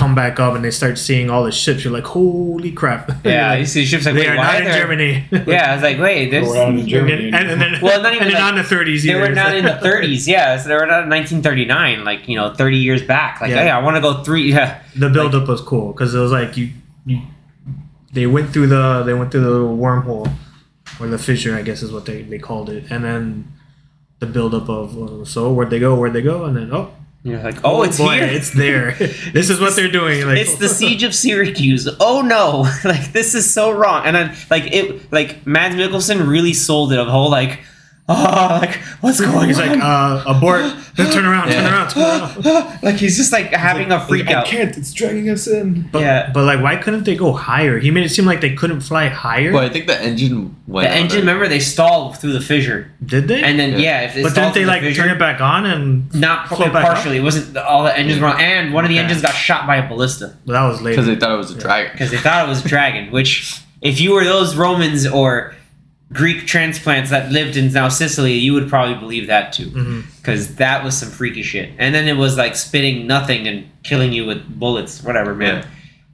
come 0.01 0.15
back 0.15 0.39
up 0.39 0.55
and 0.55 0.65
they 0.65 0.71
start 0.71 0.97
seeing 0.97 1.29
all 1.29 1.43
the 1.43 1.51
ships, 1.51 1.83
you're 1.83 1.93
like, 1.93 2.05
holy 2.05 2.71
crap! 2.71 3.11
Yeah, 3.23 3.53
you 3.53 3.67
see 3.67 3.85
ships 3.91 4.05
like 4.07 4.15
they 4.15 4.21
wait, 4.21 4.29
are 4.29 4.37
why 4.37 4.59
not 4.59 4.61
in 4.63 4.73
Germany. 4.81 5.25
Yeah, 5.47 5.71
I 5.71 5.73
was 5.75 5.83
like, 5.83 5.99
wait, 5.99 6.31
there's 6.31 6.47
We're 6.47 6.57
out 6.57 6.69
in 6.69 6.79
and, 6.79 6.87
Germany. 6.87 7.29
then, 7.29 7.49
and, 7.51 7.61
then 7.61 7.79
Well, 7.83 8.01
not 8.01 8.13
even 8.15 8.25
and 8.27 8.33
like- 8.33 8.41
not 8.41 8.57
in 8.57 8.63
the 8.63 8.75
30s. 8.75 9.03
They 9.05 9.13
were 9.13 9.29
not 9.29 9.55
in 9.55 9.63
the 9.65 9.79
30s, 9.87 10.27
yeah. 10.27 10.57
So 10.57 10.69
they 10.69 10.75
were 10.75 10.87
not 10.87 11.03
in 11.03 11.09
1939, 11.09 12.03
like 12.03 12.27
you 12.27 12.35
know, 12.35 12.51
30 12.53 12.77
years 12.77 13.03
back. 13.03 13.41
Like, 13.41 13.51
Yeah. 13.51 13.63
hey, 13.63 13.69
I 13.69 13.79
want 13.79 13.95
to 13.97 14.01
go 14.01 14.23
three. 14.23 14.51
Yeah, 14.51 14.81
the 14.95 15.09
buildup 15.09 15.47
was 15.47 15.61
cool 15.61 15.91
because 15.93 16.15
it 16.15 16.19
was 16.19 16.31
like 16.31 16.57
you, 16.57 16.71
you, 17.05 17.21
they 18.11 18.25
went 18.25 18.51
through 18.51 18.67
the 18.67 19.03
they 19.03 19.13
went 19.13 19.31
through 19.31 19.41
the 19.41 19.51
little 19.51 19.77
wormhole 19.77 20.33
or 20.99 21.07
the 21.07 21.19
fissure, 21.19 21.55
I 21.55 21.61
guess 21.61 21.83
is 21.83 21.91
what 21.91 22.05
they, 22.07 22.23
they 22.23 22.39
called 22.39 22.69
it, 22.71 22.85
and 22.89 23.03
then 23.03 23.51
the 24.19 24.25
buildup 24.25 24.67
of 24.67 24.97
uh, 24.97 25.25
so 25.25 25.53
where'd 25.53 25.69
they 25.69 25.79
go, 25.79 25.95
where'd 25.95 26.13
they 26.13 26.21
go, 26.23 26.45
and 26.45 26.55
then 26.57 26.69
oh 26.73 26.91
you're 27.23 27.41
like, 27.41 27.57
oh, 27.57 27.77
oh, 27.77 27.83
it's 27.83 27.97
boy, 27.97 28.15
here. 28.15 28.23
it's 28.25 28.51
there. 28.51 28.91
this 29.33 29.49
is 29.49 29.59
what 29.59 29.75
they're 29.75 29.91
doing. 29.91 30.25
Like 30.25 30.39
it's 30.39 30.55
the 30.55 30.67
siege 30.67 31.03
of 31.03 31.13
Syracuse. 31.13 31.87
Oh 31.99 32.21
no! 32.21 32.67
Like 32.83 33.13
this 33.13 33.35
is 33.35 33.51
so 33.51 33.71
wrong. 33.71 34.05
And 34.05 34.15
then 34.15 34.35
like 34.49 34.73
it, 34.73 35.11
like 35.11 35.45
Mads 35.45 35.75
Mikkelsen 35.75 36.27
really 36.27 36.53
sold 36.53 36.91
it. 36.91 36.99
Of 36.99 37.05
the 37.05 37.11
whole 37.11 37.29
like, 37.29 37.59
oh, 38.11 38.59
like 38.61 38.75
what's 39.01 39.19
going 39.21 39.47
He's 39.47 39.59
on? 39.59 39.69
like, 39.69 39.79
uh, 39.81 40.23
abort. 40.27 40.61
Turn 40.97 41.25
around, 41.25 41.49
turn 41.49 41.65
around, 41.65 41.89
turn 41.89 42.03
around. 42.45 42.83
like 42.83 42.95
he's 42.95 43.15
just 43.17 43.31
like 43.31 43.47
having 43.47 43.91
a 43.91 44.05
freak 44.05 44.29
out. 44.29 44.45
can't. 44.45 44.77
It's 44.77 44.93
dragging 44.93 45.29
us 45.29 45.47
in. 45.47 45.83
But, 45.91 46.01
Yeah. 46.01 46.29
but 46.33 46.43
like, 46.43 46.61
why 46.61 46.75
couldn't 46.75 47.05
they 47.05 47.15
go 47.15 47.31
higher? 47.31 47.79
He 47.79 47.91
made 47.91 48.05
it 48.05 48.09
seem 48.09 48.25
like 48.25 48.41
they 48.41 48.53
couldn't 48.53 48.81
fly 48.81 49.07
higher. 49.07 49.53
Well, 49.53 49.63
I 49.63 49.69
think 49.69 49.87
the 49.87 49.99
engine 49.99 50.55
went. 50.67 50.89
The 50.89 50.93
engine, 50.93 51.19
of- 51.19 51.23
remember, 51.23 51.47
they 51.47 51.59
stalled 51.61 52.17
through 52.17 52.33
the 52.33 52.41
fissure, 52.41 52.91
Did 53.03 53.29
they? 53.29 53.41
and 53.41 53.57
then 53.57 53.71
Yeah. 53.71 53.77
yeah, 53.77 54.01
if 54.01 54.17
it 54.17 54.23
but 54.23 54.31
stalled 54.33 54.53
didn't 54.53 54.53
they 54.53 54.59
through 54.59 54.65
the 54.65 54.71
like 54.71 54.81
fissure, 54.81 55.01
turn 55.03 55.11
it 55.11 55.17
back 55.19 55.39
on 55.41 55.65
and? 55.65 56.13
Not 56.13 56.49
float 56.49 56.73
back 56.73 56.83
up? 56.85 56.93
partially. 56.93 57.17
It 57.17 57.23
wasn't 57.23 57.55
all 57.57 57.83
the 57.83 57.97
engines 57.97 58.19
were 58.19 58.27
on, 58.27 58.39
and 58.41 58.73
one 58.73 58.83
of 58.83 58.89
the 58.89 58.95
Okay. 58.95 59.03
engines 59.03 59.21
got 59.21 59.31
shot 59.33 59.65
by 59.65 59.77
a 59.77 59.87
ballista 59.87 60.35
Well, 60.45 60.61
that 60.61 60.69
was 60.71 60.81
later. 60.81 60.97
because 60.97 61.07
they 61.07 61.15
thought 61.15 61.31
it 61.33 61.37
was 61.37 61.51
a 61.51 61.57
dragon. 61.57 61.91
because 61.93 62.11
they 62.11 62.17
thought 62.17 62.45
it 62.45 62.49
was 62.49 62.63
a 62.63 62.67
dragon. 62.67 63.11
Which, 63.11 63.59
if 63.81 63.99
you 64.01 64.11
were 64.11 64.25
those 64.25 64.55
Romans 64.57 65.07
or 65.07 65.55
Greek 66.13 66.45
transplants 66.45 67.09
that 67.09 67.31
lived 67.31 67.55
in 67.55 67.71
now 67.71 67.87
Sicily, 67.87 68.33
you 68.33 68.53
would 68.53 68.67
probably 68.67 68.95
believe 68.95 69.27
that 69.27 69.53
too, 69.53 69.67
Mhm. 69.67 70.03
because 70.17 70.55
that 70.55 70.83
was 70.83 70.97
some 70.97 71.09
freaky 71.09 71.41
shit. 71.43 71.71
And 71.77 71.95
then 71.95 72.07
it 72.07 72.17
was 72.17 72.37
like 72.37 72.55
spitting 72.55 73.07
nothing 73.07 73.47
and 73.47 73.63
killing 73.83 74.11
you 74.11 74.25
with 74.25 74.43
bullets, 74.59 75.01
whatever, 75.03 75.33
man. 75.33 75.65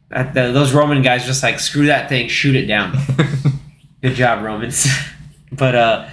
The- 0.09 0.51
those 0.53 0.71
Roman 0.73 1.01
guys 1.01 1.25
just 1.25 1.41
like 1.43 1.59
screw 1.59 1.87
that 1.87 2.09
thing, 2.09 2.29
shoot 2.29 2.55
it 2.55 2.67
down. 2.67 2.97
Good 4.01 4.15
job, 4.15 4.43
Romans. 4.43 4.87
but 5.51 5.73
uh, 5.75 6.05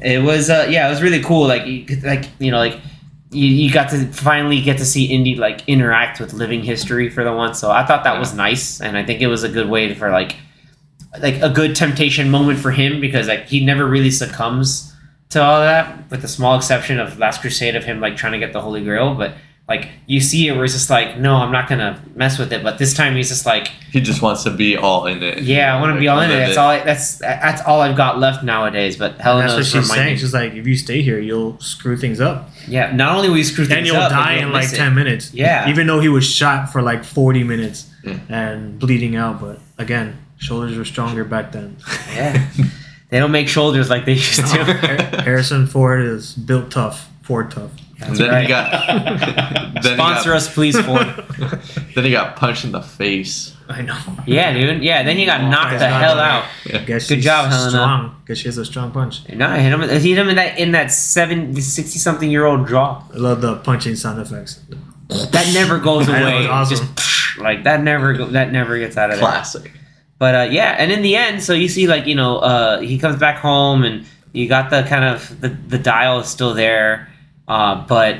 it 0.00 0.22
was 0.22 0.50
uh, 0.50 0.66
yeah, 0.68 0.86
it 0.86 0.90
was 0.90 1.00
really 1.02 1.22
cool. 1.22 1.46
Like 1.46 1.64
you, 1.66 1.84
could- 1.84 2.02
like 2.02 2.24
you 2.40 2.50
know, 2.50 2.58
like 2.58 2.78
you, 3.30 3.46
you 3.46 3.70
got 3.72 3.90
to 3.90 4.04
finally 4.06 4.60
get 4.60 4.78
to 4.78 4.84
see 4.84 5.04
Indy 5.04 5.36
like 5.36 5.60
interact 5.68 6.18
with 6.18 6.32
living 6.32 6.62
history 6.64 7.08
for 7.08 7.22
the 7.24 7.32
once. 7.32 7.58
So 7.60 7.70
I 7.70 7.84
thought 7.86 8.02
that 8.04 8.18
was 8.18 8.34
nice, 8.34 8.80
and 8.80 8.96
I 8.96 9.04
think 9.04 9.20
it 9.20 9.28
was 9.28 9.44
a 9.44 9.48
good 9.48 9.68
way 9.68 9.94
for 9.94 10.10
like 10.10 10.34
like 11.20 11.40
a 11.42 11.48
good 11.48 11.74
temptation 11.76 12.30
moment 12.30 12.58
for 12.58 12.70
him 12.70 13.00
because 13.00 13.28
like 13.28 13.46
he 13.46 13.64
never 13.64 13.86
really 13.86 14.10
succumbs 14.10 14.92
to 15.30 15.42
all 15.42 15.60
that, 15.60 16.10
with 16.10 16.22
the 16.22 16.28
small 16.28 16.56
exception 16.56 16.98
of 16.98 17.18
Last 17.18 17.40
Crusade 17.42 17.76
of 17.76 17.84
him 17.84 18.00
like 18.00 18.16
trying 18.16 18.32
to 18.32 18.38
get 18.38 18.52
the 18.52 18.60
Holy 18.60 18.82
Grail, 18.82 19.14
but. 19.14 19.34
Like 19.70 19.90
you 20.06 20.18
see 20.22 20.48
it, 20.48 20.54
where 20.54 20.64
it's 20.64 20.72
just 20.72 20.88
like, 20.88 21.18
no, 21.18 21.34
I'm 21.34 21.52
not 21.52 21.68
gonna 21.68 22.02
mess 22.14 22.38
with 22.38 22.54
it. 22.54 22.62
But 22.62 22.78
this 22.78 22.94
time 22.94 23.14
he's 23.16 23.28
just 23.28 23.44
like, 23.44 23.68
he 23.92 24.00
just 24.00 24.22
wants 24.22 24.44
to 24.44 24.50
be 24.50 24.78
all 24.78 25.04
in 25.04 25.22
it. 25.22 25.42
yeah, 25.42 25.76
I 25.76 25.78
want 25.78 25.92
to 25.92 26.00
be 26.00 26.08
all 26.08 26.20
in 26.22 26.30
it. 26.30 26.34
Live 26.36 26.46
That's 26.46 26.56
all. 26.56 26.68
I, 26.70 26.82
that's 26.84 27.18
that's 27.18 27.60
all 27.66 27.82
I've 27.82 27.94
got 27.94 28.18
left 28.18 28.42
nowadays. 28.42 28.96
But 28.96 29.18
Helena 29.20 29.42
That's 29.48 29.52
what 29.52 29.60
is 29.60 29.70
she's 29.70 29.92
saying. 29.92 30.16
She's 30.16 30.32
like, 30.32 30.54
if 30.54 30.66
you 30.66 30.74
stay 30.74 31.02
here, 31.02 31.18
you'll 31.20 31.60
screw 31.60 31.98
things 31.98 32.18
up, 32.18 32.48
Yeah, 32.66 32.92
not 32.96 33.14
only 33.16 33.28
will 33.28 33.36
you 33.36 33.44
screw 33.44 33.64
and 33.64 33.74
things 33.74 33.88
you'll 33.88 33.96
up, 33.98 34.08
but 34.10 34.16
die 34.16 34.36
you'll 34.36 34.40
die 34.40 34.46
in 34.46 34.52
like 34.54 34.62
miss 34.62 34.72
it. 34.72 34.76
ten 34.78 34.94
minutes. 34.94 35.34
Yeah. 35.34 35.68
Even 35.68 35.86
though 35.86 36.00
he 36.00 36.08
was 36.08 36.24
shot 36.26 36.72
for 36.72 36.80
like 36.80 37.04
forty 37.04 37.44
minutes 37.44 37.90
Yeah. 38.02 38.20
and 38.30 38.78
bleeding 38.78 39.16
out, 39.16 39.38
but 39.38 39.60
again, 39.76 40.16
shoulders 40.38 40.76
were 40.76 40.84
stronger 40.84 41.24
back 41.24 41.52
then. 41.52 41.76
Yeah, 42.14 42.48
they 43.10 43.18
don't 43.18 43.32
make 43.32 43.48
shoulders 43.48 43.90
like 43.90 44.04
they 44.06 44.12
used 44.14 44.36
to. 44.36 44.64
Harrison 45.24 45.66
Ford 45.66 46.00
is 46.04 46.34
built 46.34 46.70
tough. 46.70 47.08
Ford 47.22 47.50
tough. 47.50 47.70
That's 47.98 48.18
then 48.18 48.30
right. 48.30 48.42
he 48.42 48.48
got 48.48 49.82
then 49.82 49.96
Sponsor 49.96 50.30
he 50.30 50.36
us, 50.36 50.52
please, 50.54 50.80
Ford. 50.80 51.06
Then 51.94 52.04
he 52.04 52.10
got 52.12 52.36
punched 52.36 52.64
in 52.64 52.70
the 52.70 52.80
face. 52.80 53.56
I 53.68 53.82
know. 53.82 53.98
yeah, 54.24 54.52
dude. 54.52 54.84
Yeah, 54.84 55.02
then 55.02 55.16
he 55.16 55.26
got 55.26 55.40
Oh, 55.40 55.48
knocked 55.50 55.78
the 55.80 55.90
not 55.90 56.00
hell 56.00 56.14
gonna- 56.14 56.44
out. 56.78 56.86
Guess 56.86 57.08
Good 57.08 57.16
she's 57.16 57.24
job, 57.24 57.50
Helena. 57.50 57.70
Strong. 57.70 58.22
Guess 58.26 58.38
she 58.38 58.44
has 58.44 58.56
a 58.56 58.64
strong 58.64 58.92
punch. 58.92 59.28
No, 59.30 59.46
I 59.48 59.58
hit 59.58 59.72
him. 59.72 59.82
He 60.00 60.10
hit 60.10 60.18
him 60.18 60.28
in 60.28 60.36
that 60.36 60.58
in 60.58 60.72
that 60.72 60.92
seven, 60.92 61.54
sixty 61.60 61.98
something 61.98 62.30
year 62.30 62.44
old 62.46 62.68
jaw. 62.68 63.02
I 63.12 63.16
love 63.16 63.40
the 63.40 63.56
punching 63.56 63.96
sound 63.96 64.20
effects. 64.20 64.60
That 65.08 65.50
never 65.52 65.78
goes 65.78 66.08
I 66.08 66.20
know, 66.20 66.26
away. 66.28 66.46
awesome. 66.46 66.76
Just 66.94 67.38
like 67.38 67.64
that 67.64 67.82
never 67.82 68.12
go, 68.14 68.26
that 68.28 68.52
never 68.52 68.78
gets 68.78 68.96
out 68.96 69.10
of 69.10 69.16
there. 69.18 69.28
Classic. 69.28 69.72
But 70.18 70.34
uh, 70.34 70.48
yeah, 70.50 70.74
and 70.78 70.90
in 70.90 71.02
the 71.02 71.16
end, 71.16 71.42
so 71.42 71.52
you 71.52 71.68
see, 71.68 71.86
like 71.86 72.06
you 72.06 72.14
know, 72.14 72.38
uh, 72.38 72.80
he 72.80 72.98
comes 72.98 73.16
back 73.20 73.38
home, 73.38 73.84
and 73.84 74.04
you 74.32 74.48
got 74.48 74.70
the 74.70 74.82
kind 74.82 75.04
of 75.04 75.40
the, 75.40 75.48
the 75.48 75.78
dial 75.78 76.20
is 76.20 76.26
still 76.28 76.54
there, 76.54 77.08
uh, 77.46 77.86
but 77.86 78.16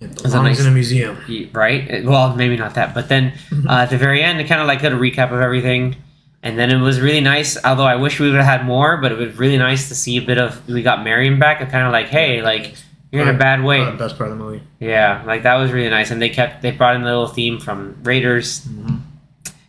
It 0.00 0.10
a 0.20 0.28
belongs 0.28 0.32
nice- 0.32 0.60
in 0.60 0.66
a 0.66 0.70
museum. 0.70 1.16
right? 1.52 2.04
Well, 2.04 2.36
maybe 2.36 2.56
not 2.56 2.74
that, 2.74 2.94
but 2.94 3.08
then 3.08 3.32
uh, 3.66 3.72
at 3.84 3.90
the 3.90 3.96
very 3.98 4.22
end, 4.22 4.40
it 4.40 4.44
kind 4.46 4.60
of 4.60 4.66
like 4.66 4.82
got 4.82 4.92
a 4.92 4.96
recap 4.96 5.32
of 5.32 5.40
everything, 5.40 5.96
and 6.42 6.58
then 6.58 6.70
it 6.70 6.78
was 6.82 7.00
really 7.00 7.20
nice. 7.22 7.56
Although 7.64 7.84
I 7.86 7.96
wish 7.96 8.20
we 8.20 8.28
would 8.30 8.36
have 8.36 8.44
had 8.60 8.66
more, 8.66 8.98
but 8.98 9.10
it 9.10 9.16
was 9.18 9.36
really 9.38 9.58
nice 9.58 9.88
to 9.88 9.94
see 9.94 10.18
a 10.18 10.22
bit 10.22 10.36
of 10.38 10.66
we 10.68 10.82
got 10.82 11.02
Marion 11.02 11.38
back. 11.38 11.62
It 11.62 11.70
kind 11.70 11.86
of 11.86 11.92
like, 11.92 12.08
hey, 12.08 12.42
like 12.42 12.74
you're 13.10 13.22
in 13.22 13.34
a 13.34 13.38
bad 13.38 13.64
way. 13.64 13.90
Best 13.96 14.18
part 14.18 14.30
of 14.30 14.36
the 14.36 14.44
movie. 14.44 14.62
Yeah, 14.80 15.22
like 15.26 15.44
that 15.44 15.54
was 15.56 15.72
really 15.72 15.88
nice, 15.88 16.10
and 16.10 16.20
they 16.20 16.28
kept 16.28 16.60
they 16.60 16.72
brought 16.72 16.94
in 16.94 17.00
the 17.02 17.08
little 17.08 17.26
theme 17.26 17.58
from 17.58 17.96
Raiders. 18.02 18.60
Mhm. 18.66 18.97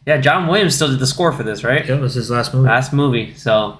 Yeah, 0.09 0.17
John 0.17 0.47
Williams 0.47 0.73
still 0.73 0.89
did 0.89 0.97
the 0.97 1.05
score 1.05 1.31
for 1.31 1.43
this, 1.43 1.63
right? 1.63 1.85
Yeah, 1.85 1.97
it 1.97 2.01
was 2.01 2.15
his 2.15 2.31
last 2.31 2.51
movie. 2.51 2.67
last 2.67 2.91
movie. 2.91 3.35
So 3.35 3.77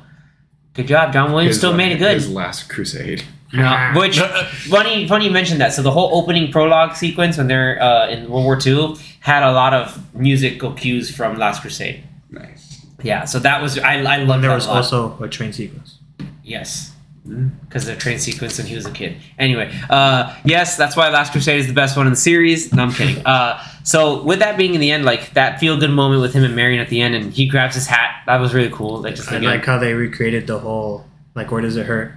good 0.76 0.86
job, 0.86 1.12
John 1.12 1.32
Williams. 1.32 1.56
His, 1.56 1.58
still 1.58 1.74
made 1.74 1.92
it 1.92 1.98
good. 1.98 2.14
His 2.14 2.30
last 2.30 2.70
crusade. 2.70 3.24
No, 3.52 3.94
which 3.96 4.20
funny, 4.70 5.08
funny 5.08 5.26
you 5.26 5.32
mentioned 5.32 5.60
that. 5.60 5.74
So 5.74 5.82
the 5.82 5.90
whole 5.90 6.16
opening 6.16 6.52
prologue 6.52 6.96
sequence 6.96 7.40
when 7.40 7.48
they're 7.48 7.82
uh, 7.82 8.10
in 8.10 8.30
World 8.30 8.46
War 8.46 8.60
II 8.64 8.96
had 9.22 9.42
a 9.42 9.52
lot 9.54 9.74
of 9.74 10.14
musical 10.14 10.72
cues 10.74 11.10
from 11.10 11.36
Last 11.36 11.64
Crusade. 11.64 12.04
Nice. 12.30 12.86
Yeah, 13.02 13.26
so 13.26 13.40
that 13.40 13.60
was 13.60 13.80
I 13.80 13.96
I 14.04 14.18
love 14.18 14.36
and 14.36 14.44
there 14.44 14.52
that 14.52 14.56
was 14.56 14.66
a 14.68 14.70
lot. 14.70 14.78
also 14.78 15.18
a 15.24 15.28
train 15.28 15.52
sequence. 15.52 15.98
yes. 16.44 16.94
Because 17.30 17.86
the 17.86 17.96
train 17.96 18.18
sequence 18.20 18.58
and 18.60 18.68
he 18.68 18.76
was 18.76 18.86
a 18.86 18.92
kid. 18.92 19.18
Anyway, 19.38 19.72
uh, 19.90 20.36
yes, 20.44 20.78
that's 20.78 20.96
why 20.96 21.10
Last 21.10 21.32
Crusade 21.32 21.60
is 21.60 21.68
the 21.68 21.74
best 21.74 21.96
one 21.96 22.08
in 22.08 22.14
the 22.14 22.18
series. 22.18 22.74
No, 22.74 22.84
I'm 22.84 22.92
kidding. 22.92 23.24
Uh, 23.26 23.64
so 23.84 24.24
with 24.24 24.40
that 24.40 24.58
being 24.58 24.74
in 24.74 24.82
the 24.82 24.92
end, 24.92 25.06
like 25.06 25.34
that 25.34 25.60
feel 25.60 25.80
good 25.80 25.92
moment 25.92 26.22
with 26.22 26.34
him 26.34 26.44
and 26.44 26.56
Marion 26.56 26.80
at 26.80 26.90
the 26.90 27.02
end, 27.02 27.16
and 27.16 27.32
he 27.32 27.48
grabs 27.48 27.76
his 27.76 27.88
hat. 27.88 28.24
That 28.26 28.40
was 28.40 28.54
really 28.54 28.70
cool. 28.72 29.02
Like 29.02 29.16
just 29.16 29.32
I 29.32 29.38
like 29.40 29.66
how 29.66 29.78
they 29.78 29.94
recreated 29.94 30.48
the 30.48 30.60
whole 30.60 31.06
like 31.36 31.52
where 31.52 31.62
does 31.62 31.76
it 31.76 31.86
hurt 31.86 32.14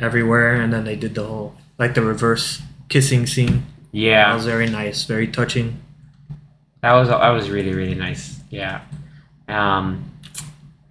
everywhere, 0.00 0.54
and 0.60 0.72
then 0.72 0.84
they 0.84 0.96
did 0.96 1.14
the 1.14 1.24
whole 1.24 1.54
like 1.78 1.94
the 1.94 2.02
reverse 2.02 2.62
kissing 2.88 3.26
scene. 3.26 3.64
Yeah, 3.92 4.28
That 4.28 4.34
was 4.34 4.46
very 4.46 4.68
nice, 4.68 5.04
very 5.04 5.28
touching. 5.28 5.80
That 6.80 6.92
was 6.94 7.08
that 7.08 7.30
was 7.30 7.48
really 7.50 7.72
really 7.74 7.94
nice. 7.94 8.40
Yeah, 8.50 8.82
um, 9.48 10.10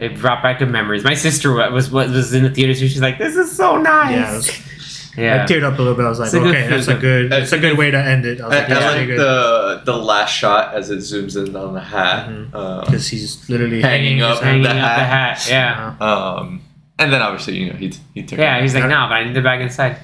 it 0.03 0.19
brought 0.19 0.43
back 0.43 0.59
good 0.59 0.69
memories. 0.69 1.03
My 1.03 1.13
sister 1.13 1.53
was 1.53 1.89
was, 1.91 2.11
was 2.11 2.33
in 2.33 2.43
the 2.43 2.49
theater, 2.49 2.73
so 2.73 2.81
she's 2.81 3.01
like, 3.01 3.17
"This 3.17 3.35
is 3.35 3.55
so 3.55 3.77
nice." 3.77 4.11
Yeah, 4.15 4.33
was, 4.35 5.17
yeah. 5.17 5.43
I 5.43 5.45
teared 5.51 5.63
up 5.63 5.77
a 5.77 5.81
little 5.81 5.95
bit. 5.95 6.05
I 6.05 6.09
was 6.09 6.19
like, 6.19 6.27
It's 6.27 6.33
a 6.35 6.39
good 6.39 6.55
okay, 6.55 6.67
that's 6.67 6.87
a 6.87 6.93
good, 6.95 7.29
good. 7.29 7.43
it's 7.43 7.51
a 7.51 7.59
good 7.59 7.77
way 7.77 7.91
to 7.91 7.97
end 7.97 8.25
it. 8.25 8.41
I 8.41 8.47
was 8.47 8.55
I, 8.55 8.59
like, 8.61 8.69
I 8.69 8.73
like 8.73 8.91
pretty 8.95 9.05
good 9.07 9.19
the 9.19 9.81
the 9.85 9.97
last 9.97 10.31
shot 10.31 10.73
as 10.73 10.89
it 10.89 10.99
zooms 10.99 11.35
in 11.37 11.55
on 11.55 11.73
the 11.73 11.81
hat. 11.81 12.29
Mhm. 12.29 12.49
Uh, 12.53 12.81
because 12.85 13.07
he's 13.07 13.47
literally 13.49 13.81
Hanging 13.81 14.17
hanging, 14.19 14.21
up 14.23 14.41
hanging 14.43 14.65
hand. 14.65 14.79
up 14.79 14.95
the 14.97 15.01
the 15.01 15.05
hat. 15.05 15.37
hat. 15.39 15.49
Yeah, 15.49 15.95
Uh, 16.01 16.37
um, 16.39 16.61
and 16.99 17.11
then 17.13 17.21
obviously 17.21 17.57
you 17.59 17.69
know 17.71 17.77
he 17.77 17.93
he 18.13 18.23
took. 18.23 18.39
yeah. 18.39 18.57
it. 18.57 18.63
He's 18.63 18.73
like, 18.73 18.83
"No, 18.85 19.05
but 19.09 19.13
I 19.15 19.23
need 19.25 19.37
it 19.37 19.43
back 19.43 19.61
inside." 19.61 19.97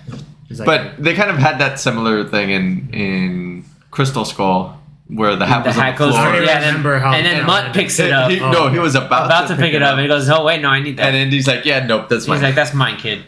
like, 0.52 0.66
But 0.66 1.04
they 1.04 1.14
kind 1.16 1.30
of 1.30 1.38
had 1.38 1.60
that 1.60 1.80
similar 1.80 2.24
thing 2.24 2.50
in 2.52 2.90
in 2.94 3.66
Crystal 3.92 4.26
Skull 4.26 4.79
where 5.10 5.36
the 5.36 5.46
hat 5.46 5.64
the 5.64 5.70
was 5.70 5.78
on 5.78 5.84
hat 5.84 5.98
the 5.98 6.06
goes. 6.06 6.14
floor. 6.14 6.28
I 6.28 6.32
don't 6.36 6.46
Yeah, 6.46 6.60
then, 6.60 6.68
remember 6.76 7.00
how- 7.00 7.14
and 7.14 7.26
then 7.26 7.42
how 7.42 7.48
Mutt 7.48 7.74
picks 7.74 8.00
it 8.00 8.12
up. 8.12 8.30
He- 8.32 8.40
Oh. 8.40 8.52
no, 8.52 8.68
he 8.70 8.78
was 8.80 8.96
about, 8.96 9.26
about 9.26 9.48
to 9.50 9.56
pick 9.56 9.74
it 9.74 9.82
up, 9.82 9.94
and 9.94 10.02
he 10.02 10.08
goes, 10.08 10.30
"Oh 10.30 10.44
wait, 10.46 10.62
no, 10.62 10.70
I 10.70 10.80
need 10.82 10.98
that." 10.98 11.08
and 11.08 11.16
Indy's 11.16 11.48
like, 11.48 11.66
yeah, 11.66 11.86
nope, 11.86 12.10
that's 12.10 12.24
He's 12.24 12.28
mine. 12.30 12.38
He's 12.38 12.44
like, 12.44 12.56
"That's 12.56 12.74
mine, 12.74 12.98
kid, 12.98 13.24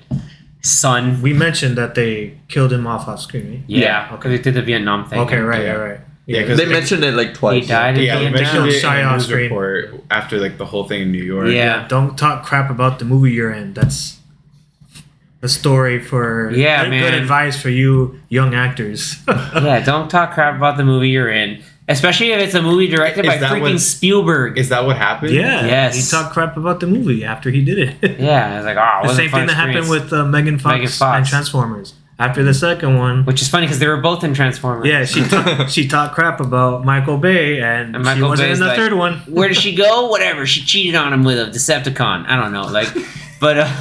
son." 0.61 1.21
we 1.21 1.33
mentioned 1.33 1.77
that 1.77 1.95
they 1.95 2.33
killed 2.47 2.71
him 2.71 2.85
off 2.85 3.07
off 3.07 3.19
screen. 3.21 3.49
Right? 3.49 3.63
Yeah, 3.67 3.79
Yeah, 3.79 4.11
because 4.11 4.31
we 4.31 4.37
did 4.37 4.53
the 4.53 4.61
Vietnam 4.61 5.05
thing. 5.05 5.19
Okay, 5.21 5.39
right, 5.39 5.63
Yeah. 5.63 5.71
right, 5.73 5.89
right. 5.91 5.99
Yeah, 6.27 6.41
Yeah, 6.41 6.47
'cause 6.47 6.57
they 6.59 6.65
they- 6.65 6.71
mentioned 6.71 7.03
it 7.03 7.15
like 7.15 7.33
twice. 7.33 7.63
He 7.63 7.67
died 7.67 7.97
in 7.97 8.03
Yeah, 8.05 8.19
they 8.19 8.29
mentioned 8.29 8.67
it 8.67 8.75
in 8.75 8.81
the 8.81 9.03
off 9.03 9.13
news 9.17 9.31
report 9.33 10.03
after 10.11 10.37
like 10.37 10.57
the 10.59 10.65
whole 10.65 10.83
thing 10.87 11.01
in 11.01 11.11
New 11.11 11.23
York. 11.23 11.47
Yeah. 11.49 11.85
don't 11.87 12.15
talk 12.15 12.45
crap 12.45 12.69
about 12.69 12.99
the 12.99 13.05
movie 13.05 13.31
you're 13.31 13.51
in. 13.51 13.73
That's 13.73 14.17
a 15.41 15.47
story 15.49 15.99
for 15.99 16.51
Yeah, 16.53 16.83
good, 16.83 16.91
man. 16.91 17.01
good 17.01 17.13
advice 17.15 17.59
for 17.59 17.69
you 17.69 18.19
young 18.29 18.53
actors. 18.53 19.17
yeah, 19.27 19.79
don't 19.83 20.09
talk 20.09 20.33
crap 20.35 20.55
about 20.55 20.77
the 20.77 20.85
movie 20.85 21.09
you're 21.09 21.31
in, 21.31 21.63
especially 21.91 22.31
if 22.31 22.41
it's 22.41 22.53
a 22.55 22.61
movie 22.61 22.87
directed 22.87 23.25
Is 23.25 23.31
by 23.31 23.37
freaking 23.37 23.73
what- 23.73 23.79
Spielberg. 23.81 24.57
Is 24.57 24.69
that 24.69 24.85
what 24.85 24.97
happened? 24.97 25.33
yeah, 25.33 25.65
Yes. 25.65 25.95
he 25.95 26.01
talked 26.17 26.33
crap 26.33 26.57
about 26.57 26.79
the 26.79 26.87
movie 26.87 27.23
after 27.23 27.49
he 27.49 27.63
did 27.63 27.77
it. 27.79 28.19
yeah, 28.19 28.57
it's 28.57 28.65
like, 28.65 28.77
oh, 28.77 29.07
the 29.07 29.13
same 29.15 29.27
a 29.27 29.29
fun 29.31 29.39
thing 29.41 29.47
that 29.47 29.53
happened 29.55 29.89
with 29.89 30.11
uh, 30.13 30.25
Megan 30.25 30.57
Fox, 30.59 30.73
Megan 30.73 30.87
Fox. 30.89 31.17
and 31.17 31.25
Transformers. 31.27 31.93
After 32.19 32.43
the 32.43 32.53
second 32.53 32.99
one, 32.99 33.25
Which 33.25 33.41
is 33.41 33.49
funny 33.49 33.65
because 33.65 33.79
they 33.79 33.87
were 33.87 33.97
both 33.97 34.23
in 34.23 34.35
Transformers. 34.35 34.85
yeah, 34.85 35.05
she 35.05 35.23
ta- 35.27 35.65
she 35.69 35.87
talked 35.87 36.13
crap 36.13 36.39
about 36.39 36.85
Michael 36.85 37.17
Bay, 37.17 37.59
and, 37.61 37.95
And 37.95 38.05
she 38.05 38.11
Michael 38.13 38.29
wasn't 38.29 38.49
Bay's 38.49 38.59
in 38.59 38.63
the 38.63 38.67
like, 38.67 38.77
third 38.77 38.93
one. 38.93 39.15
Where 39.27 39.47
did 39.47 39.57
she 39.65 39.73
go? 39.73 40.07
Whatever. 40.07 40.45
She 40.45 40.61
cheated 40.61 40.93
on 40.93 41.13
him 41.13 41.23
with 41.23 41.39
a 41.39 41.49
Decepticon. 41.49 42.27
I 42.27 42.35
don't 42.35 42.51
know. 42.53 42.67
Like, 42.67 42.89
but 43.39 43.57
uh, 43.57 43.75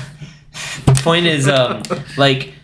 the 0.87 0.99
point 1.05 1.27
is, 1.27 1.49
um, 1.49 1.82
like, 2.16 2.55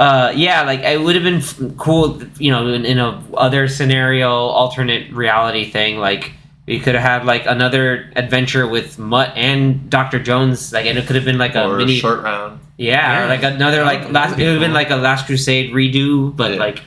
uh, 0.00 0.32
yeah, 0.34 0.62
like 0.62 0.80
it 0.80 0.98
would 1.00 1.14
have 1.14 1.24
been 1.24 1.76
cool, 1.76 2.22
you 2.38 2.50
know, 2.50 2.66
in, 2.72 2.84
in 2.86 2.98
a 2.98 3.22
other 3.34 3.68
scenario, 3.68 4.30
alternate 4.30 5.12
reality 5.12 5.70
thing. 5.70 5.98
Like, 5.98 6.32
we 6.66 6.80
could 6.80 6.94
have 6.94 7.02
had 7.04 7.24
like 7.26 7.44
another 7.46 8.10
adventure 8.16 8.66
with 8.66 8.98
Mutt 8.98 9.32
and 9.36 9.90
Doctor 9.90 10.18
Jones. 10.18 10.72
Like, 10.72 10.86
and 10.86 10.96
it 10.98 11.06
could 11.06 11.16
have 11.16 11.24
been 11.26 11.36
like 11.38 11.54
a 11.54 11.66
or 11.68 11.76
mini, 11.76 11.98
short 11.98 12.22
round. 12.22 12.60
yeah, 12.78 13.18
or 13.18 13.22
Yeah. 13.24 13.28
like 13.28 13.42
another 13.42 13.84
like 13.84 14.02
That 14.04 14.12
last. 14.12 14.38
It 14.38 14.44
would 14.44 14.52
have 14.52 14.60
been 14.60 14.72
like 14.72 14.90
a 14.90 14.96
Last 14.96 15.26
Crusade 15.26 15.72
redo, 15.72 16.34
but 16.34 16.52
Yeah. 16.52 16.58
like 16.60 16.80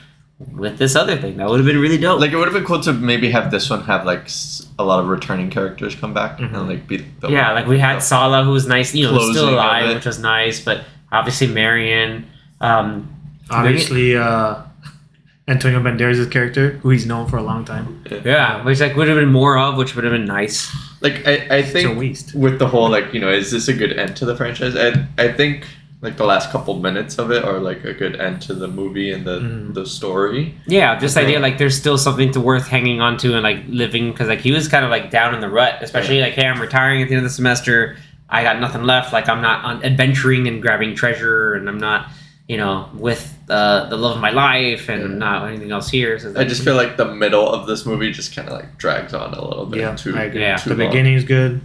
with 0.52 0.78
this 0.80 0.96
other 0.96 1.16
thing, 1.16 1.38
that 1.38 1.48
would 1.48 1.60
have 1.60 1.68
been 1.68 1.80
really 1.80 2.00
dope. 2.00 2.20
Like 2.20 2.32
it 2.32 2.36
would 2.38 2.48
have 2.48 2.54
been 2.56 2.66
cool 2.66 2.82
to 2.82 2.94
maybe 2.94 3.30
have 3.30 3.52
this 3.52 3.70
one 3.70 3.84
have 3.84 4.06
like 4.08 4.28
a 4.80 4.84
lot 4.84 5.00
of 5.02 5.08
returning 5.08 5.52
characters 5.52 5.94
come 5.96 6.14
back 6.16 6.40
Mhm. 6.40 6.54
and 6.56 6.68
like 6.68 6.88
be 6.88 6.98
the 7.20 7.30
yeah, 7.30 7.52
like 7.54 7.68
we 7.68 7.78
had 7.78 7.98
the- 7.98 8.02
Sallah, 8.02 8.44
who 8.44 8.52
was 8.52 8.66
nice, 8.66 8.96
you 8.96 9.06
know, 9.06 9.20
still 9.32 9.50
alive, 9.50 9.94
which 9.94 10.06
was 10.08 10.18
nice. 10.18 10.60
But 10.60 10.82
Obviously, 11.12 11.46
Marion. 11.46 12.26
Um, 12.64 13.10
Obviously, 13.50 14.16
uh, 14.16 14.56
Antonio 15.48 15.80
Banderas' 15.82 16.32
character, 16.32 16.72
who 16.82 16.90
he's 16.90 17.06
known 17.06 17.28
for 17.28 17.36
a 17.38 17.44
long 17.44 17.66
time. 17.66 18.04
yeah, 18.24 18.64
which 18.64 18.80
like 18.80 18.96
would 18.96 19.10
have 19.10 19.18
been 19.18 19.32
more 19.32 19.58
of, 19.58 19.78
which 19.78 19.96
would 19.96 20.06
have 20.06 20.14
been 20.14 20.26
nice. 20.26 20.74
Like 21.02 21.28
I, 21.28 21.58
I 21.58 21.62
think 21.62 22.00
waste. 22.00 22.34
with 22.34 22.60
the 22.60 22.68
whole 22.68 22.90
like 22.90 23.14
you 23.14 23.20
know 23.20 23.30
is 23.30 23.52
this 23.52 23.68
a 23.68 23.74
good 23.74 23.92
end 23.94 24.16
to 24.18 24.26
the 24.26 24.36
franchise? 24.38 24.76
I 24.78 25.06
I 25.18 25.34
think 25.34 25.68
like 26.02 26.16
the 26.16 26.24
last 26.26 26.50
couple 26.52 26.80
minutes 26.80 27.18
of 27.20 27.30
it 27.32 27.44
are 27.44 27.60
like 27.60 27.84
a 27.84 27.94
good 27.94 28.16
end 28.20 28.42
to 28.44 28.54
the 28.54 28.70
movie 28.70 29.12
and 29.12 29.26
the 29.26 29.40
Mhm. 29.42 29.74
the 29.74 29.86
story. 29.86 30.56
Yeah, 30.66 30.98
this 30.98 31.18
idea 31.18 31.42
like 31.42 31.58
there's 31.58 31.78
still 31.78 31.98
something 31.98 32.32
to 32.32 32.40
worth 32.40 32.68
hanging 32.70 33.02
on 33.02 33.18
to 33.18 33.34
and 33.34 33.44
like 33.44 33.60
living 33.68 34.12
because 34.12 34.30
like 34.30 34.40
he 34.40 34.54
was 34.54 34.70
kind 34.70 34.86
of 34.86 34.92
like 34.92 35.12
down 35.12 35.36
in 35.36 35.42
the 35.42 35.50
rut, 35.50 35.76
especially 35.82 36.22
like 36.22 36.34
hey, 36.34 36.48
I'm 36.48 36.62
retiring 36.62 37.02
at 37.02 37.10
the 37.10 37.16
end 37.16 37.26
of 37.26 37.30
the 37.30 37.36
semester. 37.36 37.98
I 38.30 38.44
got 38.44 38.62
nothing 38.62 38.84
left. 38.84 39.12
Like 39.12 39.28
I'm 39.28 39.42
not 39.42 39.66
on 39.66 39.84
adventuring 39.84 40.48
and 40.48 40.62
grabbing 40.62 40.96
treasure, 40.96 41.54
and 41.56 41.68
I'm 41.68 41.78
not 41.78 42.08
you 42.48 42.58
know 42.58 42.90
with 42.94 43.34
uh, 43.50 43.88
the 43.90 43.98
love 43.98 44.16
of 44.16 44.22
my 44.22 44.32
life, 44.32 44.90
and 44.90 45.04
I'm 45.04 45.18
not 45.20 45.48
anything 45.48 45.72
else 45.72 45.90
here. 45.90 46.18
So 46.20 46.30
it's 46.30 46.38
I 46.38 46.44
just 46.44 46.64
feel 46.64 46.76
like 46.76 46.98
the 46.98 47.14
middle 47.14 47.48
of 47.48 47.68
this 47.68 47.86
movie 47.86 48.12
just 48.12 48.36
kind 48.36 48.48
of 48.48 48.54
like 48.54 48.78
drags 48.78 49.14
on 49.14 49.34
a 49.34 49.44
little 49.48 49.66
bit 49.66 49.80
Yeah, 49.82 49.96
too. 49.96 50.16
I 50.16 50.24
agree. 50.24 50.42
Yeah. 50.42 50.58
too 50.58 50.70
The 50.70 50.76
long. 50.76 50.90
beginning 50.92 51.14
is 51.16 51.24
good. 51.24 51.62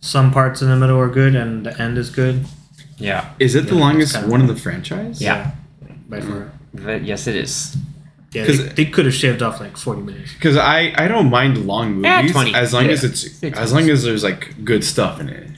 Some 0.00 0.32
parts 0.32 0.62
in 0.62 0.68
the 0.68 0.76
middle 0.76 0.98
are 0.98 1.08
good, 1.08 1.34
and 1.34 1.64
the 1.66 1.80
end 1.80 1.96
is 1.98 2.10
good. 2.10 2.44
yeah, 2.98 3.30
Is 3.38 3.54
it 3.54 3.66
the 3.68 3.74
longest 3.74 4.10
it's 4.12 4.16
kinda- 4.20 4.30
one 4.30 4.40
in 4.40 4.46
the 4.46 4.56
franchise? 4.56 5.20
Yeah. 5.22 5.52
By 6.08 6.20
far. 6.20 6.50
But 6.74 7.04
yes, 7.04 7.26
it 7.26 7.36
is. 7.36 7.76
Yeah, 8.32 8.46
'Cause- 8.46 8.58
they, 8.58 8.84
they 8.84 8.84
could 8.86 9.04
have 9.04 9.14
shaved 9.14 9.42
off 9.42 9.60
like 9.60 9.76
40 9.76 10.02
minutes. 10.02 10.32
Because 10.34 10.56
I, 10.56 10.92
I 10.96 11.06
don't 11.06 11.30
mind 11.30 11.66
long 11.66 11.94
movies 11.96 12.34
Eh, 12.34 12.52
as 12.54 12.72
long 12.72 12.86
Yeah. 12.86 12.92
as 12.92 13.04
it's 13.04 13.30
Say 13.38 13.50
as 13.52 13.72
long 13.72 13.88
as 13.90 14.02
there's 14.02 14.24
like 14.24 14.64
good 14.64 14.82
stuff 14.84 15.20
in 15.20 15.28
it. 15.28 15.48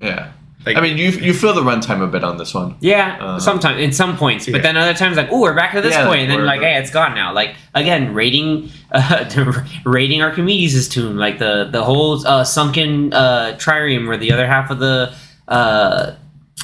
Yeah. 0.00 0.32
Like 0.64 0.76
I 0.76 0.80
mean, 0.80 0.96
you 0.96 1.10
you 1.10 1.34
feel 1.34 1.54
the 1.54 1.62
runtime 1.62 2.02
a 2.02 2.06
bit 2.06 2.22
on 2.22 2.36
this 2.38 2.54
one. 2.54 2.76
Yeah, 2.80 3.18
Uh, 3.20 3.38
sometimes 3.40 3.80
in 3.80 3.92
some 3.92 4.16
points, 4.16 4.46
but 4.46 4.56
yeah. 4.56 4.62
then 4.62 4.76
other 4.76 4.94
times 4.94 5.16
like, 5.16 5.28
oh, 5.32 5.40
we're 5.40 5.54
back 5.56 5.72
to 5.72 5.80
this 5.80 5.92
Yeah, 5.92 6.06
point, 6.06 6.20
and 6.22 6.30
then 6.30 6.44
like, 6.44 6.60
hey, 6.60 6.76
it's 6.78 6.90
gone 6.90 7.14
now. 7.14 7.32
Like 7.32 7.56
again, 7.74 8.14
rating, 8.14 8.70
uh, 8.92 9.24
rating 9.84 10.22
Archimedes' 10.22 10.88
tomb, 10.88 11.16
like 11.16 11.38
the 11.38 11.68
the 11.70 11.82
whole 11.82 12.24
uh, 12.26 12.44
sunken 12.44 13.12
uh, 13.12 13.56
trireme 13.58 14.06
where 14.06 14.16
the 14.16 14.30
other 14.32 14.46
half 14.46 14.70
of 14.70 14.78
the 14.78 15.12
uh, 15.48 16.12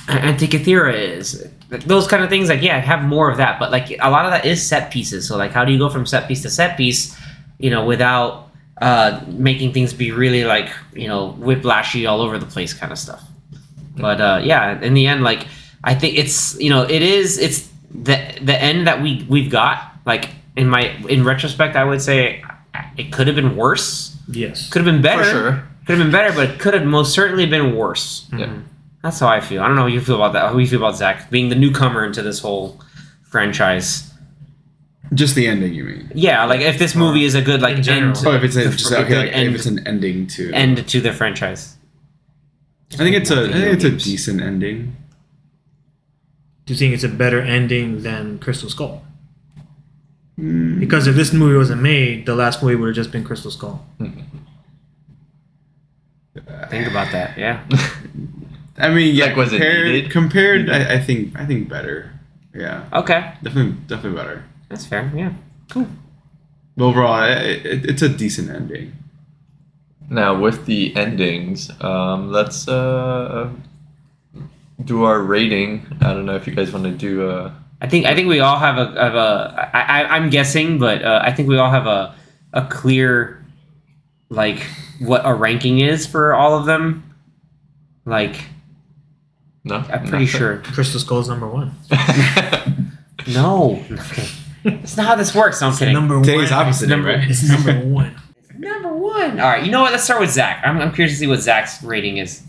Antikythera 0.06 0.94
is. 0.94 1.46
Those 1.70 2.06
kind 2.06 2.24
of 2.24 2.30
things, 2.30 2.48
like 2.48 2.62
yeah, 2.62 2.76
I 2.76 2.80
have 2.80 3.02
more 3.02 3.30
of 3.30 3.36
that, 3.36 3.58
but 3.60 3.70
like 3.70 3.90
a 4.00 4.10
lot 4.10 4.24
of 4.24 4.30
that 4.30 4.46
is 4.46 4.64
set 4.64 4.90
pieces. 4.90 5.28
So 5.28 5.36
like, 5.36 5.52
how 5.52 5.64
do 5.66 5.72
you 5.72 5.78
go 5.78 5.90
from 5.90 6.06
set 6.06 6.26
piece 6.26 6.40
to 6.42 6.50
set 6.50 6.76
piece, 6.78 7.14
you 7.58 7.68
know, 7.70 7.84
without 7.84 8.48
uh, 8.80 9.20
making 9.26 9.72
things 9.74 9.92
be 9.92 10.12
really 10.12 10.44
like 10.44 10.70
you 10.94 11.08
know 11.08 11.36
whiplashy 11.40 12.08
all 12.08 12.20
over 12.22 12.38
the 12.38 12.46
place 12.46 12.72
kind 12.72 12.92
of 12.92 12.98
stuff. 12.98 13.22
But 14.00 14.20
uh, 14.20 14.40
yeah, 14.44 14.80
in 14.80 14.94
the 14.94 15.06
end, 15.06 15.22
like 15.22 15.46
I 15.84 15.94
think 15.94 16.16
it's 16.18 16.58
you 16.60 16.70
know 16.70 16.82
it 16.82 17.02
is 17.02 17.38
it's 17.38 17.68
the 17.90 18.16
the 18.40 18.60
end 18.60 18.86
that 18.86 19.02
we 19.02 19.26
we've 19.28 19.50
got. 19.50 19.92
Like 20.06 20.30
in 20.56 20.68
my 20.68 20.88
in 21.08 21.24
retrospect, 21.24 21.76
I 21.76 21.84
would 21.84 22.00
say 22.02 22.42
it 22.96 23.12
could 23.12 23.26
have 23.26 23.36
been 23.36 23.56
worse. 23.56 24.16
Yes. 24.30 24.68
Could 24.70 24.84
have 24.84 24.92
been 24.94 25.02
better. 25.02 25.24
For 25.24 25.30
sure. 25.30 25.52
Could 25.86 25.96
have 25.98 26.04
been 26.06 26.12
better, 26.12 26.34
but 26.34 26.50
it 26.50 26.58
could 26.60 26.74
have 26.74 26.84
most 26.84 27.12
certainly 27.14 27.46
been 27.46 27.74
worse. 27.74 28.26
Yeah. 28.32 28.46
Mhm. 28.46 28.62
That's 29.02 29.20
how 29.20 29.28
I 29.28 29.40
feel. 29.40 29.62
I 29.62 29.66
don't 29.68 29.76
know 29.76 29.82
how 29.82 29.86
you 29.88 30.00
feel 30.00 30.16
about 30.16 30.32
that. 30.34 30.50
How 30.50 30.58
you 30.58 30.66
feel 30.66 30.80
about 30.80 30.96
Zach 30.96 31.30
being 31.30 31.48
the 31.48 31.54
newcomer 31.54 32.04
into 32.04 32.20
this 32.22 32.40
whole 32.40 32.80
franchise? 33.22 34.04
just 35.14 35.34
the 35.34 35.46
ending, 35.48 35.72
you 35.72 35.84
mean? 35.84 36.10
Yeah, 36.14 36.44
like 36.44 36.60
if 36.60 36.78
this 36.78 36.94
movie 36.94 37.24
is 37.24 37.34
a 37.34 37.40
good 37.40 37.62
like 37.62 37.78
In 37.78 37.82
general. 37.82 38.14
end, 38.18 38.26
Oh, 38.26 38.32
if 38.34 38.42
it's 38.44 38.56
a, 38.56 38.64
just 38.70 38.88
fr- 38.88 38.96
okay, 38.96 39.08
good 39.08 39.18
like, 39.32 39.34
if 39.36 39.54
it's 39.54 39.64
an 39.64 39.86
ending 39.86 40.26
to 40.36 40.52
end 40.52 40.86
to 40.86 41.00
the 41.00 41.12
franchise. 41.14 41.76
I 42.94 42.96
think 42.98 43.16
it's 43.16 43.30
a 43.30 43.44
I 43.48 43.52
think 43.52 43.74
it's 43.74 43.84
a 43.84 43.90
decent 43.90 44.40
ending. 44.40 44.96
Do 46.66 46.72
you 46.74 46.78
think 46.78 46.94
it's 46.94 47.04
a 47.04 47.08
better 47.08 47.40
ending 47.40 48.02
than 48.02 48.38
Crystal 48.38 48.68
Skull? 48.70 49.02
Mm, 50.38 50.78
Because 50.80 51.06
if 51.06 51.16
this 51.16 51.32
movie 51.32 51.56
wasn't 51.56 51.82
made, 51.82 52.26
the 52.26 52.34
last 52.34 52.62
movie 52.62 52.76
would 52.76 52.88
have 52.88 52.96
just 52.96 53.10
been 53.10 53.24
Crystal 53.24 53.50
Skull. 53.50 53.84
Think 56.70 56.86
about 56.86 57.10
that. 57.12 57.36
Yeah. 57.36 57.64
I 58.78 58.90
mean, 58.90 59.14
yeah, 59.14 59.26
Like, 59.26 59.36
was 59.36 59.52
it 59.52 59.56
compared, 59.58 59.86
needed? 59.86 60.10
compared 60.10 60.70
I, 60.70 60.94
I 60.94 60.98
think 61.00 61.38
I 61.38 61.44
think 61.46 61.68
better. 61.68 62.12
Yeah, 62.54 62.84
Okay, 62.92 63.32
definitely 63.42 63.72
definitely 63.86 64.16
better. 64.18 64.44
that's 64.68 64.86
fair. 64.86 65.10
Yeah. 65.14 65.32
Cool. 65.70 65.86
But 66.76 66.84
overall, 66.84 67.22
it, 67.24 67.66
it, 67.66 67.86
it's 67.90 68.02
a 68.02 68.08
decent 68.08 68.50
ending. 68.50 68.92
Now 70.10 70.38
with 70.40 70.64
the 70.66 70.94
endings, 70.96 71.70
um, 71.82 72.30
let's 72.32 72.66
uh, 72.66 73.50
do 74.84 75.04
our 75.04 75.20
rating. 75.20 75.86
I 76.00 76.14
don't 76.14 76.24
know 76.26 76.34
if 76.36 76.46
you 76.46 76.54
guys 76.54 76.72
want 76.72 76.84
to 76.84 76.92
do 76.92 77.28
a. 77.28 77.54
I 77.80 77.88
think 77.88 78.06
I 78.06 78.14
think 78.14 78.28
we 78.28 78.40
all 78.40 78.58
have 78.58 78.78
a, 78.78 78.86
have 79.00 79.14
a 79.14 79.70
I, 79.74 79.80
I, 80.02 80.16
I'm 80.16 80.30
guessing, 80.30 80.78
but 80.78 81.02
uh, 81.04 81.20
I 81.22 81.32
think 81.32 81.48
we 81.48 81.58
all 81.58 81.70
have 81.70 81.86
a 81.86 82.14
a 82.52 82.66
clear 82.66 83.44
like 84.30 84.66
what 85.00 85.22
a 85.24 85.34
ranking 85.34 85.80
is 85.80 86.06
for 86.06 86.34
all 86.34 86.58
of 86.58 86.64
them. 86.66 87.04
Like 88.06 88.36
No, 89.64 89.76
I'm 89.76 90.06
pretty 90.06 90.26
sure. 90.26 90.58
Crystal 90.58 91.00
Skull's 91.00 91.28
number 91.28 91.46
one. 91.48 91.72
No, 93.26 93.84
okay. 93.90 94.26
that's 94.64 94.96
not 94.96 95.04
how 95.06 95.14
this 95.16 95.34
works. 95.34 95.60
No, 95.60 95.68
I'm 95.68 95.76
kidding. 95.76 95.92
Number 95.92 96.14
one. 96.14 96.24
Today's 96.24 96.50
one. 96.50 96.60
opposite, 96.60 96.88
number- 96.88 97.08
right? 97.08 97.28
It's 97.28 97.46
number 97.46 97.74
one. 97.84 98.14
Number 98.58 98.92
one. 98.92 99.38
All 99.40 99.48
right, 99.48 99.64
you 99.64 99.70
know 99.70 99.80
what? 99.82 99.92
Let's 99.92 100.04
start 100.04 100.20
with 100.20 100.30
Zach. 100.30 100.62
I'm, 100.66 100.78
I'm 100.80 100.92
curious 100.92 101.14
to 101.14 101.18
see 101.20 101.26
what 101.26 101.40
Zach's 101.40 101.82
rating 101.82 102.18
is. 102.18 102.42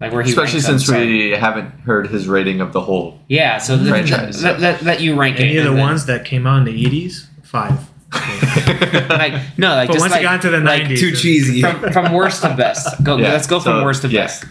Like 0.00 0.12
where 0.12 0.22
he 0.22 0.28
Especially 0.30 0.54
ranks 0.60 0.66
since 0.66 0.86
set. 0.86 1.00
we 1.06 1.30
haven't 1.30 1.70
heard 1.80 2.08
his 2.08 2.28
rating 2.28 2.60
of 2.60 2.72
the 2.72 2.80
whole. 2.82 3.18
yeah. 3.28 3.56
So 3.58 3.76
let, 3.76 3.88
Franchise. 3.88 4.42
let, 4.44 4.60
let, 4.60 4.82
let 4.82 5.00
you 5.00 5.18
rank 5.18 5.40
Any 5.40 5.56
it. 5.56 5.58
of 5.58 5.64
the 5.64 5.70
and 5.70 5.78
then- 5.78 5.86
ones 5.86 6.06
that 6.06 6.24
came 6.26 6.46
out 6.46 6.58
in 6.58 6.64
the 6.64 6.84
80s? 6.84 7.26
Five. 7.44 7.78
like 8.12 9.32
no, 9.58 9.74
like 9.74 9.88
But 9.88 9.94
just 9.94 10.00
once 10.02 10.12
like 10.12 10.20
it 10.20 10.24
got 10.24 10.34
into 10.44 10.50
the 10.50 10.60
like 10.60 10.82
90s, 10.84 10.98
Too 10.98 11.12
cheesy. 11.12 11.60
from, 11.62 11.92
from 11.92 12.12
worst 12.12 12.42
to 12.42 12.54
best. 12.54 13.02
Go. 13.02 13.16
Yeah, 13.16 13.32
Let's 13.32 13.46
go 13.46 13.58
from 13.60 13.82
worst 13.84 14.02
to 14.02 14.08
yeah. 14.08 14.22
best. 14.24 14.44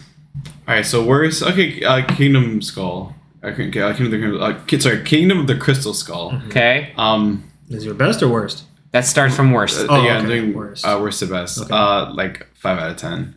All 0.68 0.74
right, 0.76 0.86
so 0.86 1.04
worst. 1.06 1.44
Okay, 1.44 1.84
uh, 1.84 2.06
Kingdom 2.06 2.62
Skull. 2.62 3.16
Okay, 3.44 3.66
uh, 3.80 3.94
Kingdom 3.94 4.34
of 4.42 4.68
the 4.68 4.76
uh, 4.76 4.80
sorry, 4.80 5.04
Kingdom 5.04 5.40
of 5.40 5.48
the 5.48 5.56
Crystal 5.56 5.94
Skull. 5.94 6.42
Okay, 6.48 6.94
Um, 6.98 7.44
Is 7.70 7.86
your 7.86 7.94
best 7.94 8.22
or 8.24 8.30
worst? 8.30 8.64
That 8.96 9.06
starts 9.06 9.36
from 9.36 9.52
worst. 9.52 9.80
uh, 9.80 9.88
Oh, 9.90 10.04
yeah, 10.04 10.18
okay, 10.20 10.28
doing 10.28 10.54
worst. 10.54 10.84
worst. 10.84 10.86
Uh, 10.86 11.00
worst 11.02 11.20
to 11.20 11.26
best. 11.28 11.62
Okay. 11.62 11.74
Uh, 11.76 12.14
like 12.14 12.48
five 12.56 12.80
out 12.80 12.92
of 12.92 12.98
ten. 12.98 13.36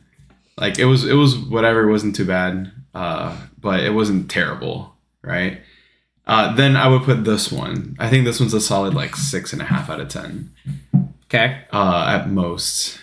Like 0.57 0.79
it 0.79 0.85
was, 0.87 1.05
it 1.05 1.15
was 1.15 1.37
whatever. 1.37 1.83
It 1.89 1.91
wasn't 1.91 2.15
too 2.17 2.25
bad. 2.25 2.71
Uh, 2.95 3.37
but 3.61 3.81
it 3.81 3.91
wasn't 3.95 4.31
terrible, 4.31 4.95
right? 5.23 5.61
Uh, 6.27 6.55
then 6.55 6.77
I 6.77 6.89
would 6.89 7.03
put 7.03 7.25
this 7.25 7.51
one. 7.51 7.97
I 7.99 8.09
think 8.11 8.25
this 8.25 8.39
one's 8.41 8.55
a 8.55 8.61
solid 8.61 8.95
like 8.95 9.17
six 9.17 9.53
and 9.53 9.61
a 9.63 9.65
half 9.65 9.89
out 9.91 10.01
of 10.01 10.09
ten. 10.09 10.53
Okay. 11.27 11.63
Uh, 11.73 12.07
at 12.21 12.31
most. 12.31 12.99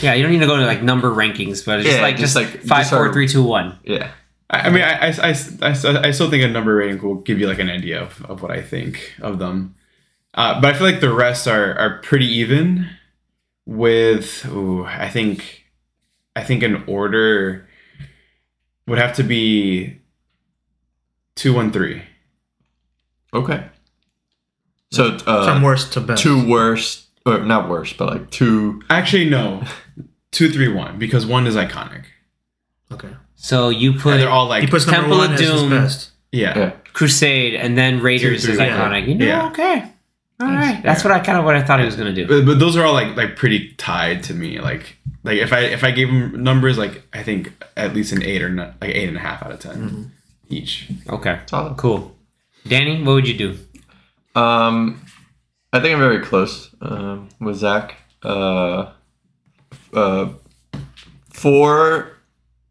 Yeah, 0.00 0.14
you 0.14 0.22
don't 0.22 0.32
need 0.32 0.40
to 0.40 0.46
go 0.46 0.56
to 0.56 0.66
like 0.66 0.82
number 0.82 1.10
rankings, 1.10 1.64
but 1.64 1.80
it's 1.80 1.88
just 1.88 2.00
like 2.02 2.16
just 2.16 2.34
just, 2.34 2.36
like- 2.36 2.62
five, 2.62 2.80
just 2.82 2.90
four, 2.90 3.06
our- 3.06 3.12
three, 3.12 3.26
two, 3.28 3.42
one. 3.42 3.78
Yeah. 3.84 4.10
I, 4.50 4.60
I 4.60 4.70
mean, 4.70 4.82
I, 4.82 5.08
I, 5.08 5.08
I, 5.08 5.34
I, 5.62 6.08
I 6.08 6.10
still 6.10 6.30
think 6.30 6.42
a 6.42 6.48
number 6.48 6.74
rating 6.74 7.02
will 7.02 7.16
give 7.16 7.38
you 7.38 7.46
like 7.46 7.58
an 7.58 7.68
idea 7.68 8.00
of, 8.02 8.24
of 8.24 8.40
what 8.42 8.50
I 8.50 8.62
think 8.62 9.14
of 9.20 9.38
them. 9.38 9.74
Uh, 10.38 10.60
but 10.60 10.72
I 10.72 10.78
feel 10.78 10.86
like 10.86 11.00
the 11.00 11.12
rest 11.12 11.48
are, 11.48 11.76
are 11.76 11.98
pretty 11.98 12.26
even 12.26 12.88
with, 13.66 14.46
ooh, 14.46 14.84
I 14.84 15.08
think, 15.08 15.64
I 16.36 16.44
think 16.44 16.62
an 16.62 16.84
order 16.86 17.66
would 18.86 18.98
have 18.98 19.16
to 19.16 19.24
be 19.24 19.98
two, 21.34 21.52
one, 21.54 21.72
three. 21.72 22.02
Okay. 23.34 23.64
So 24.92 25.18
uh, 25.26 25.44
From 25.44 25.62
worst 25.62 25.92
to 25.94 26.00
best. 26.00 26.22
two 26.22 26.48
worst, 26.48 27.06
or 27.26 27.40
not 27.40 27.68
worst, 27.68 27.96
but 27.98 28.08
like 28.08 28.30
two. 28.30 28.80
Actually, 28.88 29.28
no, 29.28 29.64
two, 30.30 30.50
three, 30.50 30.68
one, 30.72 31.00
because 31.00 31.26
one 31.26 31.48
is 31.48 31.56
iconic. 31.56 32.04
Okay. 32.92 33.10
So 33.34 33.70
you 33.70 33.94
put 33.94 34.12
And 34.12 34.22
they're 34.22 34.30
all 34.30 34.46
like, 34.46 34.62
He 34.62 34.68
puts 34.70 34.84
Temple 34.86 35.18
one 35.18 35.32
of 35.32 35.38
Doom. 35.38 35.70
best. 35.70 36.12
yeah. 36.32 36.56
Yeah. 36.56 36.70
Crusade 36.92 37.54
and 37.54 37.76
then 37.76 38.00
Raiders 38.00 38.44
Two, 38.44 38.50
is 38.52 38.56
three, 38.56 38.64
yeah. 38.66 38.78
iconic. 38.88 39.08
You 39.08 39.14
know, 39.16 39.26
Yeah. 39.26 39.46
okay. 39.48 39.92
All 40.40 40.46
right. 40.46 40.74
Nice. 40.74 40.82
That's 40.84 41.04
what 41.04 41.12
I 41.12 41.18
kind 41.20 41.36
of 41.38 41.44
what 41.44 41.56
I 41.56 41.62
thought 41.62 41.80
he 41.80 41.84
was 41.86 41.96
gonna 41.96 42.12
do. 42.12 42.26
But, 42.26 42.44
but 42.46 42.58
those 42.58 42.76
are 42.76 42.84
all 42.86 42.92
like 42.92 43.16
like 43.16 43.36
pretty 43.36 43.72
tied 43.74 44.22
to 44.24 44.34
me. 44.34 44.60
Like 44.60 44.96
like 45.24 45.38
if 45.38 45.52
I 45.52 45.60
if 45.60 45.82
I 45.84 45.90
gave 45.90 46.08
them 46.08 46.42
numbers, 46.44 46.78
like 46.78 47.02
I 47.12 47.22
think 47.22 47.52
at 47.76 47.92
least 47.94 48.12
an 48.12 48.22
eight 48.22 48.42
or 48.42 48.48
not, 48.48 48.74
like 48.80 48.90
eight 48.90 49.08
and 49.08 49.16
a 49.16 49.20
half 49.20 49.42
out 49.42 49.50
of 49.52 49.58
10 49.60 49.74
Mm-hmm. 49.76 50.02
each. 50.48 50.90
Okay. 51.08 51.40
Solid. 51.46 51.76
Cool. 51.76 52.14
Danny, 52.66 53.02
what 53.02 53.14
would 53.14 53.26
you 53.28 53.36
do? 53.36 53.58
Um, 54.40 55.04
I 55.72 55.80
think 55.80 55.94
I'm 55.94 55.98
very 56.00 56.20
close 56.24 56.74
um, 56.80 57.28
with 57.40 57.56
Zach. 57.56 57.96
Uh, 58.22 58.92
uh, 59.92 60.28
for 61.32 62.12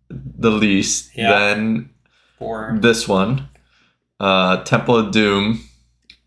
the 0.09 0.51
least, 0.51 1.11
Yeah. 1.15 1.31
then 1.31 1.89
Four. 2.37 2.77
this 2.81 3.07
one, 3.07 3.49
uh, 4.19 4.63
Temple 4.63 4.95
of 4.97 5.11
Doom, 5.11 5.61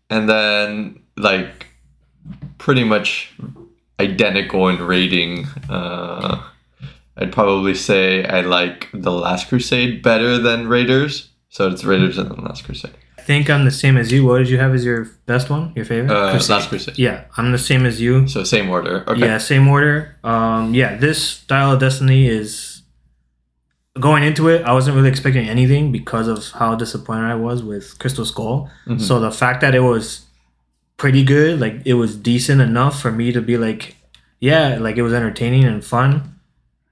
and 0.09 0.27
then 0.29 1.00
like 1.21 1.67
pretty 2.57 2.83
much 2.83 3.31
identical 3.99 4.67
in 4.69 4.81
rating. 4.81 5.45
Uh, 5.69 6.41
I'd 7.17 7.31
probably 7.31 7.75
say 7.75 8.25
I 8.25 8.41
like 8.41 8.87
The 8.93 9.11
Last 9.11 9.49
Crusade 9.49 10.01
better 10.01 10.37
than 10.37 10.67
Raiders, 10.67 11.29
So 11.49 11.69
it's 11.69 11.83
Raiders 11.83 12.17
and 12.17 12.29
then 12.31 12.43
Last 12.45 12.63
Crusade. 12.65 12.95
I 13.17 13.21
think 13.23 13.49
I'm 13.51 13.65
the 13.65 13.71
same 13.71 13.97
as 13.97 14.11
you. 14.11 14.25
What 14.25 14.39
did 14.39 14.49
you 14.49 14.57
have 14.57 14.73
as 14.73 14.83
your 14.83 15.05
best 15.27 15.49
one? 15.51 15.73
Your 15.75 15.85
favorite? 15.85 16.11
Uh, 16.11 16.31
Crusade. 16.31 16.49
Last 16.49 16.69
Crusade. 16.69 16.97
Yeah, 16.97 17.25
I'm 17.37 17.51
the 17.51 17.59
same 17.59 17.85
as 17.85 18.01
you. 18.01 18.27
So 18.27 18.43
same 18.43 18.69
order. 18.69 19.03
Okay. 19.07 19.19
Yeah, 19.21 19.37
same 19.37 19.67
order. 19.67 20.17
Um, 20.23 20.73
yeah, 20.73 20.95
this 20.97 21.43
Dial 21.43 21.73
of 21.73 21.79
Destiny 21.79 22.27
is 22.27 22.81
going 23.99 24.23
into 24.23 24.47
it. 24.47 24.63
I 24.65 24.73
wasn't 24.73 24.95
really 24.95 25.09
expecting 25.09 25.47
anything 25.47 25.91
because 25.91 26.27
of 26.27 26.49
how 26.59 26.73
disappointed 26.75 27.25
I 27.25 27.35
was 27.35 27.61
with 27.61 27.99
Crystal 27.99 28.25
Skull. 28.25 28.69
Mhm. 28.87 28.99
So 29.01 29.19
the 29.19 29.31
fact 29.31 29.61
that 29.61 29.75
it 29.75 29.81
was 29.81 30.21
pretty 31.01 31.23
good, 31.23 31.59
like 31.59 31.81
it 31.83 31.95
was 31.95 32.15
decent 32.15 32.61
enough 32.61 33.01
for 33.01 33.11
me 33.11 33.31
to 33.31 33.41
be 33.41 33.57
like, 33.57 33.95
yeah, 34.39 34.77
like 34.79 34.97
it 34.97 35.01
was 35.01 35.13
entertaining 35.13 35.63
and 35.63 35.83
fun 35.83 36.39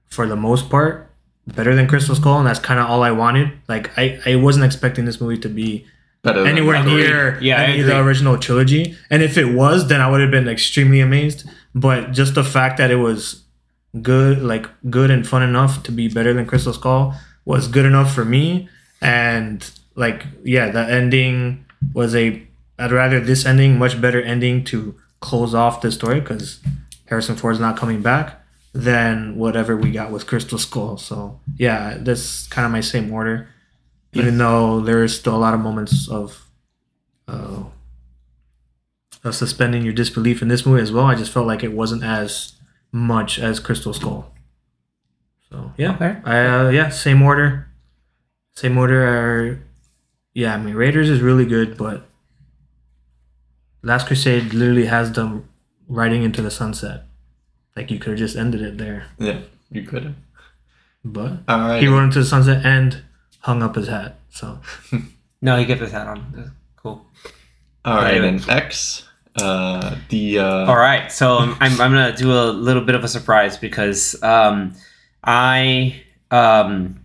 for 0.08 0.26
the 0.26 0.34
most 0.34 0.68
part. 0.68 1.12
Better 1.46 1.76
than 1.76 1.86
Crystal 1.86 2.16
Skull, 2.16 2.38
and 2.38 2.46
that's 2.46 2.58
kind 2.58 2.80
of 2.80 2.90
all 2.90 3.04
I 3.04 3.12
wanted. 3.12 3.52
Like 3.68 3.96
I, 3.96 4.18
I 4.26 4.34
wasn't 4.34 4.64
expecting 4.64 5.04
this 5.04 5.20
movie 5.20 5.38
to 5.38 5.48
be 5.48 5.86
Better 6.22 6.44
anywhere 6.44 6.78
Last 6.78 6.86
near 6.86 7.40
Yeah, 7.40 7.62
any 7.62 7.82
of 7.82 7.86
the 7.86 8.00
original 8.00 8.36
trilogy. 8.36 8.96
And 9.10 9.22
if 9.22 9.38
it 9.38 9.54
was, 9.54 9.86
then 9.86 10.00
I 10.00 10.10
would 10.10 10.20
have 10.20 10.32
been 10.32 10.48
extremely 10.48 10.98
amazed. 11.00 11.48
But 11.72 12.10
just 12.10 12.34
the 12.34 12.42
fact 12.44 12.78
that 12.78 12.90
it 12.90 12.96
was 12.96 13.44
good, 14.02 14.42
like 14.42 14.66
good 14.90 15.12
and 15.12 15.26
fun 15.26 15.44
enough 15.44 15.84
to 15.84 15.92
be 15.92 16.08
better 16.08 16.34
than 16.34 16.46
Crystal 16.46 16.72
Skull 16.72 17.14
was 17.44 17.68
good 17.68 17.86
enough 17.86 18.12
for 18.12 18.24
me. 18.24 18.68
And 19.00 19.70
like, 19.94 20.26
yeah, 20.42 20.70
the 20.70 20.80
ending 20.80 21.64
was 21.94 22.16
a. 22.16 22.44
I'd 22.80 22.92
rather 22.92 23.20
this 23.20 23.44
ending, 23.44 23.78
much 23.78 24.00
better 24.00 24.20
ending 24.22 24.64
to 24.64 24.94
close 25.20 25.54
off 25.54 25.82
the 25.82 25.92
story 25.92 26.20
because 26.20 26.60
Harrison 27.06 27.36
Ford's 27.36 27.60
not 27.60 27.76
coming 27.76 28.02
back 28.02 28.40
than 28.72 29.36
whatever 29.36 29.76
we 29.76 29.90
got 29.90 30.10
with 30.10 30.26
Crystal 30.26 30.58
Skull. 30.58 30.96
So 30.96 31.40
yeah, 31.56 31.98
that's 32.00 32.46
kind 32.48 32.64
of 32.64 32.72
my 32.72 32.80
same 32.80 33.12
order 33.12 33.48
even 34.12 34.38
though 34.38 34.80
there 34.80 35.04
is 35.04 35.16
still 35.16 35.34
a 35.34 35.38
lot 35.38 35.54
of 35.54 35.60
moments 35.60 36.08
of 36.08 36.46
uh, 37.28 37.64
of 39.22 39.34
suspending 39.34 39.82
your 39.82 39.92
disbelief 39.92 40.42
in 40.42 40.48
this 40.48 40.66
movie 40.66 40.82
as 40.82 40.92
well. 40.92 41.04
I 41.04 41.14
just 41.14 41.32
felt 41.32 41.46
like 41.46 41.62
it 41.62 41.72
wasn't 41.72 42.02
as 42.02 42.54
much 42.90 43.38
as 43.38 43.60
Crystal 43.60 43.92
Skull. 43.92 44.32
So 45.48 45.72
yeah, 45.76 45.94
Okay. 45.94 46.16
I, 46.24 46.46
uh, 46.46 46.68
yeah, 46.70 46.88
same 46.88 47.22
order, 47.22 47.68
same 48.52 48.76
order. 48.76 49.04
Are, 49.04 49.62
yeah, 50.34 50.54
I 50.54 50.58
mean 50.58 50.74
Raiders 50.74 51.08
is 51.08 51.20
really 51.20 51.46
good, 51.46 51.76
but 51.76 52.08
Last 53.82 54.06
Crusade 54.06 54.52
literally 54.52 54.86
has 54.86 55.12
them 55.12 55.48
riding 55.88 56.22
into 56.22 56.42
the 56.42 56.50
sunset. 56.50 57.04
Like 57.76 57.90
you 57.90 57.98
could 57.98 58.10
have 58.10 58.18
just 58.18 58.36
ended 58.36 58.62
it 58.62 58.78
there, 58.78 59.06
Yeah, 59.18 59.40
you 59.70 59.82
could 59.82 60.04
have. 60.04 60.14
but 61.04 61.32
All 61.48 61.58
right. 61.60 61.80
he 61.82 61.88
rode 61.88 62.04
into 62.04 62.18
the 62.20 62.24
sunset 62.26 62.64
and 62.66 63.02
hung 63.40 63.62
up 63.62 63.74
his 63.76 63.88
hat. 63.88 64.16
So 64.30 64.58
No, 65.42 65.56
he 65.56 65.64
kept 65.64 65.80
his 65.80 65.92
hat 65.92 66.06
on. 66.06 66.32
That's 66.34 66.50
Cool. 66.76 67.06
All 67.84 67.96
right, 67.96 68.14
Anyway. 68.14 68.38
then 68.38 68.50
X. 68.50 69.06
Uh, 69.36 69.96
the 70.08 70.38
uh, 70.40 70.66
All 70.66 70.76
right, 70.76 71.10
so 71.10 71.38
um, 71.38 71.56
I'm, 71.60 71.72
I'm 71.80 71.92
gonna 71.92 72.14
do 72.16 72.32
a 72.32 72.50
little 72.50 72.82
bit 72.84 72.94
of 72.96 73.04
a 73.04 73.08
surprise 73.08 73.56
because 73.56 74.20
um, 74.22 74.74
I 75.24 76.02
um, 76.30 76.99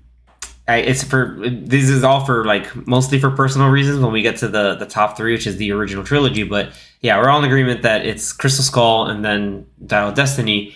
I, 0.68 0.78
it's 0.78 1.04
for 1.04 1.38
this 1.40 1.90
is 1.90 2.04
all 2.04 2.26
for 2.26 2.44
like 2.44 2.88
mostly 2.88 3.20
for 3.20 3.30
personal 3.30 3.70
reasons 3.70 4.00
when 4.00 4.12
we 4.12 4.24
get 4.24 4.38
to 4.38 4.48
the 4.48 4.76
the 4.76 4.86
top 4.88 5.16
three, 5.16 5.34
which 5.34 5.46
is 5.46 5.58
the 5.58 5.72
original 5.72 6.04
trilogy. 6.04 6.44
But 6.44 6.72
yeah, 7.02 7.20
we're 7.20 7.30
all 7.30 7.40
in 7.40 7.46
agreement 7.46 7.84
that 7.84 8.06
it's 8.06 8.34
Crystal 8.34 8.64
Skull 8.64 9.06
and 9.08 9.24
then 9.24 9.68
Dial 9.86 10.10
of 10.10 10.16
Destiny. 10.16 10.74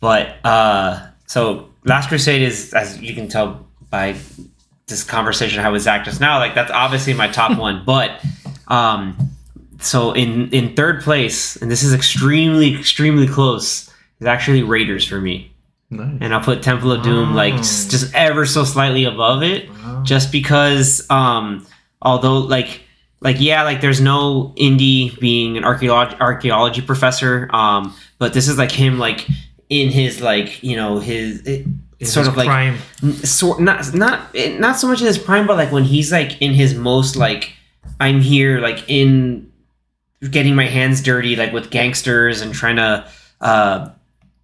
But 0.00 0.44
uh, 0.44 1.06
so 1.26 1.70
Last 1.84 2.08
Crusade 2.08 2.42
is, 2.42 2.74
as 2.74 3.00
you 3.00 3.14
can 3.14 3.28
tell 3.28 3.66
by 3.88 4.16
this 4.86 5.04
conversation 5.04 5.60
I 5.60 5.62
how 5.62 5.78
Zach 5.78 6.04
just 6.04 6.20
now, 6.20 6.38
like 6.38 6.54
that's 6.54 6.72
obviously 6.72 7.14
my 7.14 7.28
top 7.28 7.56
one. 7.58 7.84
But 7.84 8.24
um, 8.66 9.16
so 9.80 10.12
in 10.12 10.50
in 10.50 10.74
third 10.74 11.02
place, 11.02 11.54
and 11.56 11.70
this 11.70 11.84
is 11.84 11.94
extremely 11.94 12.74
extremely 12.74 13.28
close, 13.28 13.88
is 14.18 14.26
actually 14.26 14.64
Raiders 14.64 15.06
for 15.06 15.20
me, 15.20 15.49
nice. 15.90 16.18
and 16.20 16.32
I'll 16.34 16.40
put 16.40 16.62
Temple 16.62 16.92
of 16.92 17.02
Doom 17.02 17.34
like 17.34 17.54
Oh. 17.54 17.58
just, 17.58 17.90
just 17.90 18.14
ever 18.14 18.46
so 18.46 18.64
slightly 18.64 19.04
above 19.04 19.42
it, 19.42 19.68
wow. 19.70 20.02
just 20.04 20.32
because 20.32 21.04
um 21.10 21.66
although 22.02 22.38
like 22.38 22.82
like 23.20 23.36
yeah 23.40 23.62
like 23.64 23.80
there's 23.80 24.00
no 24.00 24.52
Indy 24.56 25.10
being 25.20 25.56
an 25.58 25.64
archaeology 25.64 26.16
archaeology 26.20 26.80
professor 26.80 27.48
um 27.52 27.94
but 28.18 28.32
this 28.32 28.48
is 28.48 28.56
like 28.56 28.72
him 28.72 28.98
like 28.98 29.26
in 29.68 29.90
his 29.90 30.20
like 30.20 30.62
you 30.62 30.76
know 30.76 30.98
his 30.98 31.40
it, 31.46 31.66
sort 32.06 32.26
of 32.26 32.36
like 32.36 32.46
prime. 32.46 32.78
sort 33.22 33.60
not 33.60 33.92
not 33.94 34.34
not 34.58 34.76
so 34.78 34.88
much 34.88 35.00
in 35.00 35.06
his 35.06 35.18
prime, 35.18 35.46
but 35.46 35.56
like 35.58 35.70
when 35.70 35.84
he's 35.84 36.10
like 36.10 36.40
in 36.40 36.54
his 36.54 36.74
most 36.74 37.14
like 37.16 37.52
I'm 38.00 38.20
here 38.22 38.58
like 38.60 38.88
in 38.88 39.52
getting 40.30 40.54
my 40.54 40.66
hands 40.66 41.02
dirty 41.02 41.36
like 41.36 41.52
with 41.52 41.70
gangsters 41.70 42.40
and 42.40 42.54
trying 42.54 42.76
to 42.76 43.06
uh 43.42 43.90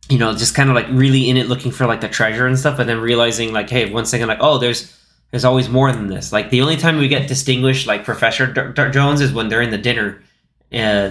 you 0.09 0.19
know 0.19 0.33
just 0.35 0.55
kind 0.55 0.69
of 0.71 0.75
like 0.77 0.87
really 0.91 1.29
in 1.29 1.37
it 1.37 1.47
looking 1.49 1.73
for 1.73 1.87
like 1.87 2.01
the 2.01 2.09
treasure 2.09 2.47
and 2.47 2.59
stuff, 2.59 2.77
but 2.77 2.87
then 2.87 3.01
realizing 3.01 3.53
like 3.53 3.69
hey 3.71 3.91
one 3.91 4.07
second 4.07 4.29
like 4.29 4.39
oh 4.41 4.59
there's 4.59 4.93
there's 5.33 5.45
always 5.45 5.69
more 5.69 5.91
than 5.93 6.07
this. 6.07 6.33
Like 6.33 6.51
the 6.51 6.61
only 6.63 6.77
time 6.77 6.99
we 6.99 7.09
get 7.09 7.27
distinguished 7.29 7.87
like 7.87 8.05
Professor 8.05 8.47
D- 8.47 8.73
D- 8.75 8.91
Jones 8.91 9.21
is 9.21 9.33
when 9.33 9.49
they're 9.49 9.61
in 9.63 9.71
the 9.71 9.79
dinner, 9.79 10.23
uh, 10.73 11.11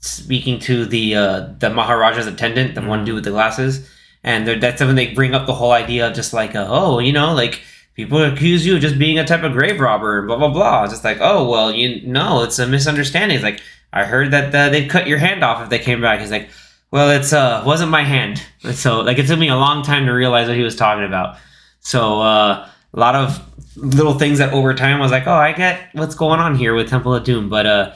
speaking 0.00 0.58
to 0.60 0.84
the 0.84 1.14
uh, 1.14 1.48
the 1.58 1.70
Maharaja's 1.70 2.26
attendant, 2.26 2.74
the 2.74 2.82
one 2.82 3.04
dude 3.04 3.14
with 3.16 3.24
the 3.24 3.30
glasses, 3.30 3.88
and 4.22 4.46
they're- 4.46 4.58
that's 4.60 4.80
when 4.82 4.94
they 4.96 5.14
bring 5.14 5.34
up 5.34 5.46
the 5.46 5.54
whole 5.54 5.72
idea 5.72 6.08
of 6.08 6.14
just 6.14 6.32
like 6.34 6.54
uh, 6.54 6.66
oh 6.68 6.98
you 6.98 7.12
know 7.12 7.32
like 7.34 7.62
people 7.94 8.22
accuse 8.22 8.66
you 8.66 8.74
of 8.76 8.82
just 8.82 8.98
being 8.98 9.18
a 9.18 9.24
type 9.24 9.42
of 9.42 9.52
grave 9.52 9.80
robber 9.80 10.26
blah 10.26 10.36
blah 10.36 10.48
blah. 10.48 10.84
It's 10.84 10.92
just 10.92 11.04
like 11.04 11.18
oh 11.20 11.48
well 11.48 11.72
you 11.72 12.06
know 12.06 12.42
it's 12.42 12.58
a 12.58 12.66
misunderstanding. 12.66 13.36
It's 13.36 13.44
like 13.44 13.62
I 13.92 14.04
heard 14.04 14.30
that 14.32 14.54
uh, 14.54 14.68
they'd 14.68 14.90
cut 14.90 15.06
your 15.06 15.18
hand 15.18 15.42
off 15.42 15.62
if 15.62 15.70
they 15.70 15.78
came 15.78 16.00
back. 16.02 16.20
He's 16.20 16.30
like 16.30 16.50
well 16.94 17.10
it's 17.10 17.32
uh 17.32 17.60
wasn't 17.66 17.90
my 17.90 18.04
hand. 18.04 18.40
So 18.72 19.00
like 19.00 19.18
it 19.18 19.26
took 19.26 19.38
me 19.38 19.48
a 19.48 19.56
long 19.56 19.82
time 19.82 20.06
to 20.06 20.12
realize 20.12 20.46
what 20.46 20.56
he 20.56 20.62
was 20.62 20.76
talking 20.76 21.04
about. 21.04 21.36
So 21.80 22.22
uh, 22.22 22.68
a 22.94 22.98
lot 22.98 23.16
of 23.16 23.40
little 23.76 24.14
things 24.14 24.38
that 24.38 24.52
over 24.52 24.72
time 24.74 24.98
I 24.98 25.00
was 25.00 25.10
like, 25.10 25.26
oh, 25.26 25.34
I 25.34 25.52
get 25.52 25.88
what's 25.92 26.14
going 26.14 26.38
on 26.38 26.54
here 26.54 26.72
with 26.72 26.88
Temple 26.88 27.12
of 27.12 27.24
Doom, 27.24 27.48
but 27.48 27.66
uh, 27.66 27.94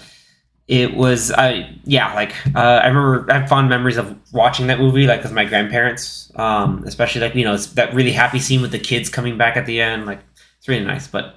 it 0.66 0.95
was 0.95 1.31
I 1.31 1.79
yeah, 1.85 2.12
like 2.15 2.35
uh, 2.57 2.81
I 2.83 2.89
remember 2.89 3.31
I 3.31 3.39
have 3.39 3.49
fond 3.49 3.69
memories 3.69 3.99
of 3.99 4.19
watching 4.33 4.66
that 4.66 4.81
movie, 4.81 5.07
like 5.07 5.23
with 5.23 5.33
my 5.33 5.45
grandparents, 5.45 6.33
um, 6.35 6.83
especially 6.85 7.20
like 7.20 7.37
you 7.37 7.45
know 7.45 7.57
that 7.57 7.95
really 7.95 8.12
happy 8.12 8.41
scene 8.41 8.61
with 8.61 8.73
the 8.73 8.81
kids 8.81 9.09
coming 9.09 9.39
back 9.39 9.57
at 9.57 9.65
the 9.65 9.81
end, 9.81 10.07
like 10.07 10.20
it's 10.59 10.66
really 10.66 10.85
nice. 10.85 11.07
But 11.07 11.37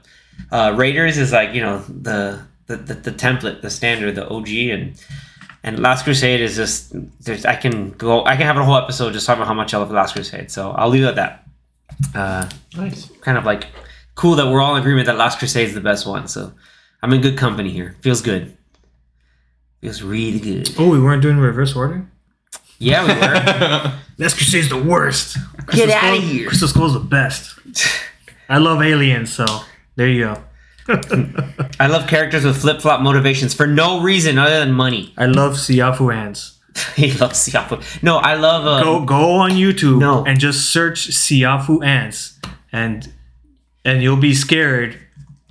uh, 0.51 0.73
Raiders 0.75 1.19
is 1.19 1.31
like 1.31 1.53
you 1.53 1.61
know 1.61 1.77
the 1.87 2.41
the, 2.65 2.77
the 2.77 2.95
the 2.95 3.11
template, 3.11 3.61
the 3.61 3.69
standard, 3.69 4.15
the 4.15 4.27
OG, 4.27 4.49
and 4.49 4.99
and 5.63 5.79
Last 5.79 6.03
Crusade 6.05 6.41
is 6.41 6.55
just 6.55 6.93
there's 7.23 7.45
I 7.45 7.55
can 7.55 7.91
go 7.91 8.23
I 8.25 8.35
can 8.35 8.45
have 8.45 8.57
a 8.57 8.63
whole 8.65 8.75
episode 8.77 9.13
just 9.13 9.25
talking 9.25 9.41
about 9.41 9.47
how 9.47 9.53
much 9.53 9.73
I 9.73 9.77
love 9.77 9.91
Last 9.91 10.13
Crusade, 10.13 10.49
so 10.51 10.71
I'll 10.71 10.89
leave 10.89 11.03
it 11.03 11.07
at 11.07 11.15
that. 11.15 11.47
Uh, 12.15 12.49
Nice. 12.75 13.09
kind 13.21 13.37
of 13.37 13.45
like 13.45 13.67
cool 14.15 14.35
that 14.35 14.47
we're 14.51 14.61
all 14.61 14.75
in 14.75 14.81
agreement 14.81 15.05
that 15.07 15.17
Last 15.17 15.39
Crusade 15.39 15.67
is 15.67 15.73
the 15.73 15.81
best 15.81 16.05
one. 16.07 16.27
So 16.27 16.53
I'm 17.03 17.13
in 17.13 17.21
good 17.21 17.37
company 17.37 17.69
here. 17.71 17.95
Feels 18.01 18.21
good. 18.21 18.57
Feels 19.81 20.01
really 20.01 20.39
good. 20.39 20.69
Oh, 20.77 20.89
we 20.89 20.99
weren't 21.01 21.21
doing 21.21 21.37
reverse 21.37 21.75
order. 21.75 22.05
Yeah, 22.79 23.01
we 23.05 23.13
were. 23.13 23.99
Last 24.17 24.35
Crusade's 24.37 24.69
the 24.69 24.81
worst. 24.81 25.35
Get 25.35 25.65
Crystal 25.67 25.91
outta 25.91 26.17
Skull- 26.17 26.21
here. 26.21 26.47
Crystal 26.47 26.67
Skull's 26.67 26.93
the 26.93 26.99
best. 26.99 27.55
I 28.49 28.57
love 28.57 28.81
aliens, 28.81 29.31
so 29.33 29.45
there 29.95 30.07
you 30.07 30.25
go. 30.25 30.43
I 30.87 31.87
love 31.87 32.07
characters 32.07 32.43
with 32.43 32.57
flip 32.61 32.81
flop 32.81 33.01
motivations 33.01 33.53
for 33.53 33.67
no 33.67 34.01
reason 34.01 34.37
other 34.37 34.59
than 34.59 34.71
money. 34.73 35.13
I 35.17 35.25
love 35.25 35.53
Siafu 35.53 36.13
ants. 36.13 36.59
he 36.95 37.11
loves 37.13 37.47
Siafu. 37.47 38.01
No, 38.03 38.17
I 38.17 38.35
love. 38.35 38.65
Uh, 38.65 38.83
Go 38.83 39.05
go 39.05 39.31
on 39.33 39.51
YouTube 39.51 39.99
No. 39.99 40.23
and 40.25 40.39
just 40.39 40.69
search 40.71 41.09
Siafu 41.09 41.83
ants, 41.85 42.39
and 42.71 43.11
and 43.83 44.01
you'll 44.01 44.15
be 44.17 44.33
scared, 44.33 44.97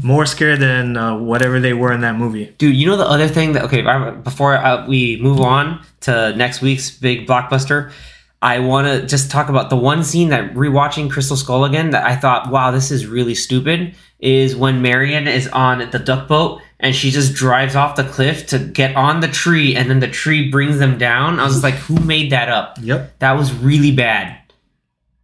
more 0.02 0.24
scared 0.24 0.60
than 0.60 0.96
uh, 0.96 1.16
whatever 1.18 1.60
they 1.60 1.72
were 1.74 1.92
in 1.92 2.00
that 2.00 2.16
movie. 2.16 2.54
Dude, 2.58 2.74
you 2.74 2.86
know 2.86 2.96
the 2.96 3.06
other 3.06 3.28
thing 3.28 3.52
that 3.52 3.64
okay, 3.64 3.82
before 4.22 4.54
uh, 4.56 4.86
we 4.86 5.20
move 5.20 5.40
on 5.40 5.84
to 6.02 6.34
next 6.36 6.62
week's 6.62 6.90
big 6.90 7.26
blockbuster, 7.26 7.92
I 8.40 8.60
want 8.60 8.86
to 8.86 9.06
just 9.06 9.30
talk 9.30 9.50
about 9.50 9.68
the 9.68 9.76
one 9.76 10.02
scene 10.02 10.30
that 10.30 10.54
rewatching 10.54 11.10
Crystal 11.10 11.36
Skull 11.36 11.64
again 11.66 11.90
that 11.90 12.06
I 12.06 12.16
thought, 12.16 12.50
wow, 12.50 12.70
this 12.70 12.90
is 12.90 13.06
really 13.06 13.34
stupid. 13.34 13.94
Is 14.20 14.54
when 14.54 14.82
Marion 14.82 15.26
is 15.26 15.48
on 15.48 15.90
the 15.90 15.98
duck 15.98 16.28
boat 16.28 16.60
and 16.78 16.94
she 16.94 17.10
just 17.10 17.34
drives 17.34 17.74
off 17.74 17.96
the 17.96 18.04
cliff 18.04 18.46
to 18.48 18.58
get 18.58 18.94
on 18.96 19.20
the 19.20 19.28
tree, 19.28 19.74
and 19.76 19.88
then 19.88 20.00
the 20.00 20.08
tree 20.08 20.50
brings 20.50 20.78
them 20.78 20.98
down. 20.98 21.40
I 21.40 21.44
was 21.44 21.62
like, 21.62 21.74
who 21.74 21.96
made 22.00 22.32
that 22.32 22.48
up? 22.50 22.78
Yep. 22.82 23.18
That 23.20 23.32
was 23.32 23.52
really 23.52 23.92
bad. 23.92 24.36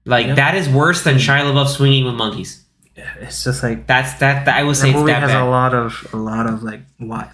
Like 0.07 0.27
Yeah. 0.29 0.35
that 0.37 0.55
is 0.55 0.69
worse 0.69 1.03
than 1.05 1.17
Shia 1.17 1.43
LaBeouf 1.45 1.69
swinging 1.69 2.05
with 2.07 2.15
monkeys. 2.15 2.63
It's 3.21 3.45
just 3.45 3.63
like 3.63 3.87
That's 3.87 4.15
that. 4.21 4.47
that 4.47 4.57
I 4.57 4.63
would 4.63 4.77
say 4.77 4.93
movie 4.93 5.13
that 5.13 5.21
has 5.23 5.31
bad. 5.31 5.43
a 5.43 5.51
lot 5.51 5.75
of 5.75 6.07
a 6.13 6.17
lot 6.17 6.47
of 6.47 6.63
like 6.63 6.81
why, 6.99 7.31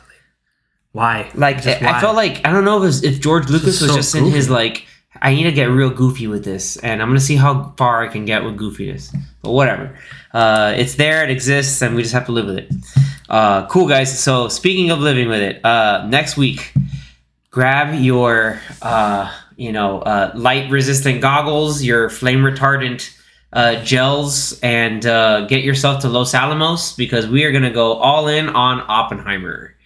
why? 0.91 1.31
Like 1.35 1.63
Just 1.63 1.83
I, 1.83 1.99
I 1.99 2.01
felt 2.01 2.17
like 2.17 2.45
I 2.45 2.51
don't 2.51 2.65
know 2.65 2.79
if, 2.79 2.83
was, 2.83 3.05
if 3.05 3.21
George 3.21 3.49
Lucas 3.49 3.81
was 3.81 3.91
so 3.91 3.95
just 3.97 4.15
in 4.17 4.25
his 4.27 4.51
like 4.51 4.87
I 5.23 5.35
need 5.35 5.45
to 5.45 5.53
get 5.53 5.67
real 5.67 5.91
goofy 5.91 6.27
with 6.27 6.45
this, 6.45 6.77
and 6.79 7.01
I'm 7.01 7.09
gonna 7.09 7.21
see 7.21 7.37
how 7.37 7.75
far 7.79 8.03
I 8.03 8.09
can 8.09 8.25
get 8.25 8.43
with 8.43 8.59
goofiness. 8.59 9.17
But 9.41 9.53
whatever, 9.53 9.97
uh, 10.35 10.75
it's 10.77 10.97
there, 10.97 11.23
it 11.23 11.31
exists, 11.31 11.81
and 11.81 11.95
we 11.95 12.03
just 12.03 12.13
have 12.13 12.27
to 12.27 12.33
live 12.33 12.47
with 12.47 12.59
it. 12.59 12.73
Uh, 13.29 13.67
cool, 13.69 13.87
guys. 13.87 14.19
So 14.19 14.49
speaking 14.49 14.91
of 14.91 14.99
living 14.99 15.29
with 15.29 15.41
it, 15.41 15.65
uh, 15.65 16.07
next 16.09 16.37
week, 16.37 16.75
grab 17.51 17.95
your 17.95 18.61
uh, 18.83 19.33
you 19.57 19.71
know 19.71 20.01
uh, 20.01 20.33
light 20.35 20.69
resistant 20.73 21.21
goggles, 21.21 21.85
your 21.85 22.11
flame 22.11 22.41
retardant 22.41 23.17
uh, 23.53 23.77
gels, 23.85 24.59
and 24.61 25.03
get 25.49 25.63
yourself 25.63 26.03
to 26.03 26.09
Los 26.09 26.35
Alamos 26.35 26.95
because 26.95 27.29
we 27.29 27.45
are 27.45 27.53
gonna 27.53 27.73
go 27.73 27.93
all 27.93 28.27
in 28.27 28.49
on 28.49 28.85
Oppenheimer. 28.89 29.77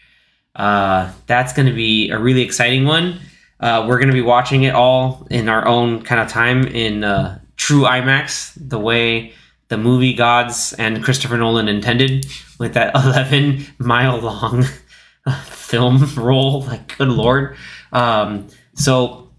That's 0.57 1.53
gonna 1.53 1.75
be 1.75 2.09
a 2.09 2.19
really 2.19 2.41
exciting 2.41 2.87
one. 2.87 3.21
Uh, 3.59 3.87
we're 3.89 3.97
going 3.97 4.09
to 4.09 4.15
be 4.15 4.23
watching 4.23 4.65
it 4.65 4.75
all 4.75 5.27
in 5.31 5.49
our 5.49 5.67
own 5.67 6.03
kind 6.03 6.21
of 6.21 6.29
time 6.29 6.67
in 6.67 7.05
uh, 7.05 7.39
true 7.57 7.83
IMAX, 7.83 8.53
the 8.57 8.79
way 8.79 9.33
the 9.69 9.79
movie 9.79 10.15
gods 10.15 10.75
and 10.75 11.03
Christopher 11.03 11.37
Nolan 11.37 11.69
intended, 11.69 12.27
with 12.59 12.75
that 12.75 12.95
11 13.05 13.67
mile 13.79 14.19
long 14.19 14.65
film 15.45 16.05
roll. 16.17 16.63
Like, 16.63 16.97
good 16.99 17.09
lord. 17.09 17.57
Um, 17.93 18.49
so, 18.75 19.31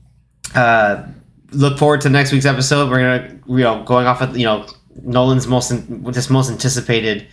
uh, 0.56 1.04
look 1.52 1.78
forward 1.78 2.02
to 2.02 2.10
next 2.10 2.32
week's 2.32 2.46
episode. 2.46 2.90
We're 2.90 3.20
gonna, 3.20 3.40
you 3.48 3.64
know, 3.64 3.84
going 3.84 4.08
off 4.08 4.22
of 4.22 4.38
you 4.38 4.46
know 4.46 4.68
Nolan's 5.02 5.48
most 5.48 5.72
this 6.14 6.30
most 6.30 6.50
anticipated 6.50 7.28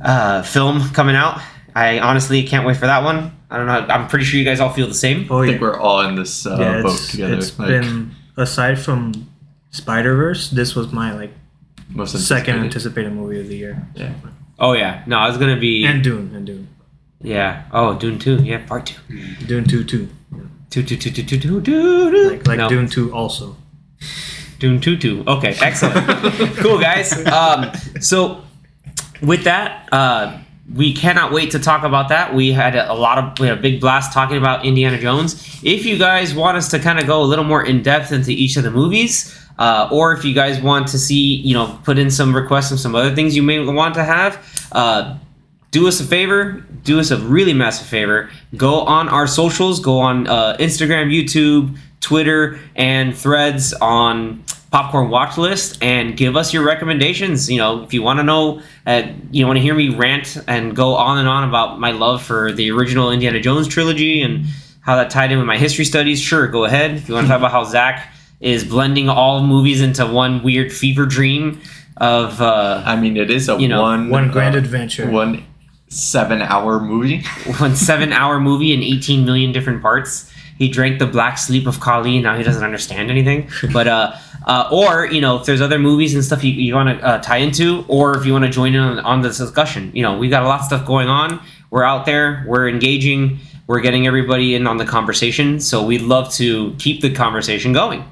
uh, 0.00 0.42
film 0.42 0.88
coming 0.90 1.16
out. 1.16 1.40
I 1.74 1.98
honestly 2.00 2.42
can't 2.44 2.66
wait 2.66 2.76
for 2.76 2.86
that 2.86 3.02
one. 3.02 3.36
I 3.50 3.56
don't 3.58 3.66
know. 3.66 3.86
I'm 3.94 4.08
pretty 4.08 4.24
sure 4.24 4.38
you 4.38 4.44
guys 4.44 4.60
all 4.60 4.70
feel 4.72 4.86
the 4.88 4.94
same. 4.94 5.26
Oh 5.30 5.38
I 5.38 5.44
yeah, 5.44 5.50
think 5.50 5.62
we're 5.62 5.78
all 5.78 6.00
in 6.00 6.14
this 6.16 6.46
uh, 6.46 6.56
yeah. 6.58 6.82
boat 6.82 6.92
It's, 6.92 7.10
together. 7.10 7.34
it's 7.34 7.58
like, 7.58 7.68
been 7.68 8.10
aside 8.36 8.78
from 8.78 9.28
Spider 9.70 10.14
Verse, 10.16 10.50
this 10.50 10.74
was 10.74 10.92
my 10.92 11.12
like 11.14 11.32
most 11.88 12.12
second 12.12 12.56
anticipated. 12.56 12.64
anticipated 12.64 13.12
movie 13.12 13.40
of 13.40 13.48
the 13.48 13.56
year. 13.56 13.86
Yeah. 13.94 14.12
Oh 14.58 14.72
yeah, 14.74 15.02
no, 15.06 15.26
it's 15.28 15.38
gonna 15.38 15.58
be 15.58 15.84
And 15.84 16.02
Dune, 16.04 16.34
and 16.34 16.46
Dune, 16.46 16.68
yeah. 17.20 17.64
Oh, 17.72 17.94
Dune 17.98 18.18
two, 18.18 18.36
yeah, 18.42 18.64
part 18.66 18.86
two. 18.86 19.00
Dune 19.46 19.64
two 19.64 19.82
two, 19.84 20.08
Two 20.70 20.82
two 20.82 20.96
two 20.96 21.10
two 21.10 21.22
two 21.22 21.38
two 21.38 21.60
two. 21.62 22.30
like 22.30 22.46
like 22.46 22.58
no. 22.58 22.68
Dune 22.68 22.86
two 22.88 23.12
also. 23.14 23.56
Dune 24.58 24.80
two 24.80 24.96
two. 24.96 25.22
Okay, 25.26 25.54
excellent. 25.60 26.06
cool 26.58 26.78
guys. 26.78 27.12
Um, 27.26 27.70
so 28.00 28.42
with 29.20 29.44
that, 29.44 29.88
uh, 29.92 30.38
we 30.74 30.94
cannot 30.94 31.32
wait 31.32 31.50
to 31.52 31.58
talk 31.58 31.82
about 31.82 32.08
that. 32.10 32.34
We 32.34 32.52
had 32.52 32.76
a, 32.76 32.94
lot 32.94 33.18
of 33.18 33.38
we 33.38 33.48
had 33.48 33.58
a 33.58 33.60
big 33.60 33.80
blast 33.80 34.12
talking 34.12 34.36
about 34.36 34.64
Indiana 34.64 34.98
Jones. 34.98 35.60
If 35.62 35.84
you 35.84 35.98
guys 35.98 36.34
want 36.34 36.56
us 36.56 36.70
to 36.70 36.78
kind 36.78 37.00
of 37.00 37.06
go 37.06 37.22
a 37.22 37.24
little 37.24 37.44
more 37.44 37.64
in 37.64 37.82
depth 37.82 38.12
into 38.12 38.30
each 38.30 38.56
of 38.56 38.62
the 38.62 38.70
movies, 38.70 39.36
uh, 39.58 39.88
or 39.90 40.12
if 40.12 40.24
you 40.24 40.34
guys 40.34 40.60
want 40.60 40.88
to 40.88 40.98
see, 40.98 41.36
you 41.36 41.54
know, 41.54 41.78
put 41.84 41.98
in 41.98 42.10
some 42.10 42.34
requests 42.34 42.70
of 42.70 42.80
some 42.80 42.94
other 42.94 43.14
things 43.14 43.36
you 43.36 43.42
may 43.42 43.58
want 43.64 43.94
to 43.94 44.04
have, 44.04 44.68
uh, 44.72 45.16
do 45.72 45.88
us 45.88 46.00
a 46.00 46.04
favor, 46.04 46.64
do 46.84 47.00
us 47.00 47.10
a 47.10 47.18
really 47.18 47.54
massive 47.54 47.86
favor. 47.86 48.30
Go 48.56 48.82
on 48.82 49.08
our 49.08 49.26
socials, 49.26 49.80
go 49.80 49.98
on 49.98 50.26
uh, 50.26 50.56
Instagram, 50.58 51.10
YouTube, 51.10 51.76
Twitter, 52.00 52.60
and 52.76 53.16
threads 53.16 53.72
on 53.74 54.44
Popcorn 54.72 55.10
Watchlist 55.10 55.78
and 55.82 56.16
give 56.16 56.34
us 56.34 56.52
your 56.52 56.64
recommendations. 56.64 57.50
You 57.50 57.58
know, 57.58 57.82
if 57.82 57.92
you 57.92 58.02
want 58.02 58.18
to 58.18 58.22
know, 58.22 58.62
uh, 58.86 59.02
you 59.30 59.46
want 59.46 59.58
to 59.58 59.62
hear 59.62 59.74
me 59.74 59.90
rant 59.94 60.38
and 60.48 60.74
go 60.74 60.94
on 60.96 61.18
and 61.18 61.28
on 61.28 61.46
about 61.48 61.78
my 61.78 61.90
love 61.92 62.22
for 62.22 62.50
the 62.52 62.70
original 62.70 63.12
Indiana 63.12 63.38
Jones 63.38 63.68
trilogy 63.68 64.22
and 64.22 64.46
how 64.80 64.96
that 64.96 65.10
tied 65.10 65.30
in 65.30 65.38
with 65.38 65.46
my 65.46 65.58
history 65.58 65.84
studies, 65.84 66.20
sure, 66.20 66.48
go 66.48 66.64
ahead. 66.64 66.92
If 66.92 67.08
you 67.08 67.14
want 67.14 67.26
to 67.26 67.28
talk 67.28 67.38
about 67.38 67.52
how 67.52 67.64
Zach 67.64 68.12
is 68.40 68.64
blending 68.64 69.08
all 69.08 69.42
movies 69.44 69.80
into 69.80 70.06
one 70.06 70.42
weird 70.42 70.72
fever 70.72 71.06
dream 71.06 71.60
of. 71.98 72.40
Uh, 72.40 72.82
I 72.84 72.96
mean, 72.96 73.16
it 73.16 73.30
is 73.30 73.48
a 73.48 73.60
You 73.60 73.68
know, 73.68 73.82
one 73.82 74.10
One 74.10 74.30
grand 74.30 74.54
uh, 74.54 74.58
adventure. 74.58 75.08
one 75.10 75.44
seven-hour 75.88 76.80
movie. 76.80 77.22
one 77.58 77.76
seven 77.76 78.12
hour 78.12 78.40
movie 78.40 78.72
in 78.72 78.82
18 78.82 79.24
million 79.24 79.52
different 79.52 79.82
parts. 79.82 80.32
He 80.58 80.68
drank 80.68 80.98
the 80.98 81.06
black 81.06 81.38
sleep 81.38 81.66
of 81.66 81.80
Kali, 81.80 82.20
now 82.20 82.36
he 82.36 82.42
doesn't 82.42 82.62
understand 82.64 83.10
anything. 83.10 83.48
But, 83.72 83.88
uh, 83.88 84.16
uh, 84.46 84.68
or, 84.72 85.06
you 85.06 85.20
know, 85.20 85.38
if 85.38 85.46
there's 85.46 85.60
other 85.60 85.78
movies 85.78 86.14
and 86.14 86.24
stuff 86.24 86.42
you, 86.42 86.52
you 86.52 86.74
want 86.74 86.98
to 86.98 87.04
uh, 87.04 87.20
tie 87.20 87.38
into, 87.38 87.84
or 87.88 88.16
if 88.16 88.26
you 88.26 88.32
want 88.32 88.44
to 88.44 88.50
join 88.50 88.74
in 88.74 88.80
on, 88.80 88.98
on 89.00 89.22
this 89.22 89.38
discussion, 89.38 89.90
you 89.94 90.02
know, 90.02 90.18
we've 90.18 90.30
got 90.30 90.42
a 90.42 90.46
lot 90.46 90.60
of 90.60 90.66
stuff 90.66 90.86
going 90.86 91.08
on. 91.08 91.40
We're 91.70 91.84
out 91.84 92.06
there, 92.06 92.44
we're 92.46 92.68
engaging, 92.68 93.38
we're 93.66 93.80
getting 93.80 94.06
everybody 94.06 94.54
in 94.54 94.66
on 94.66 94.76
the 94.76 94.84
conversation. 94.84 95.60
So 95.60 95.84
we'd 95.84 96.02
love 96.02 96.32
to 96.34 96.74
keep 96.78 97.00
the 97.00 97.12
conversation 97.12 97.72
going. 97.72 98.04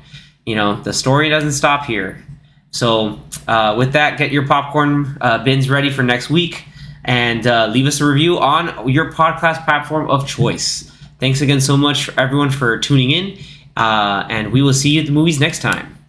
You 0.47 0.57
know, 0.57 0.81
the 0.82 0.93
story 0.93 1.28
doesn't 1.28 1.52
stop 1.52 1.85
here. 1.85 2.24
So, 2.70 3.20
uh, 3.48 3.74
with 3.77 3.93
that, 3.94 4.16
get 4.16 4.31
your 4.31 4.47
popcorn 4.47 5.19
uh, 5.20 5.43
bins 5.43 5.69
ready 5.69 5.90
for 5.90 6.02
next 6.02 6.31
week 6.31 6.65
and 7.05 7.47
uh, 7.47 7.66
leave 7.66 7.86
us 7.86 8.01
a 8.01 8.07
review 8.07 8.39
on 8.39 8.89
your 8.89 9.12
podcast 9.12 9.65
platform 9.65 10.09
of 10.09 10.28
choice. 10.28 10.90
Thanks 11.19 11.40
again 11.40 11.61
so 11.61 11.77
much, 11.77 12.09
everyone, 12.16 12.51
for 12.51 12.78
tuning 12.78 13.11
in. 13.11 13.39
Uh, 13.77 14.27
and 14.31 14.52
we 14.52 14.62
will 14.62 14.73
see 14.73 14.90
you 14.90 15.01
at 15.01 15.07
the 15.07 15.12
movies 15.12 15.40
next 15.40 15.61
time. 15.61 16.00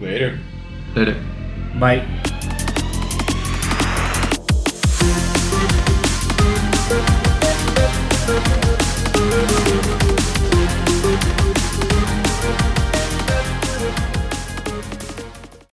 Later. 0.00 0.38
Later. 0.94 1.16
Bye. 1.78 2.34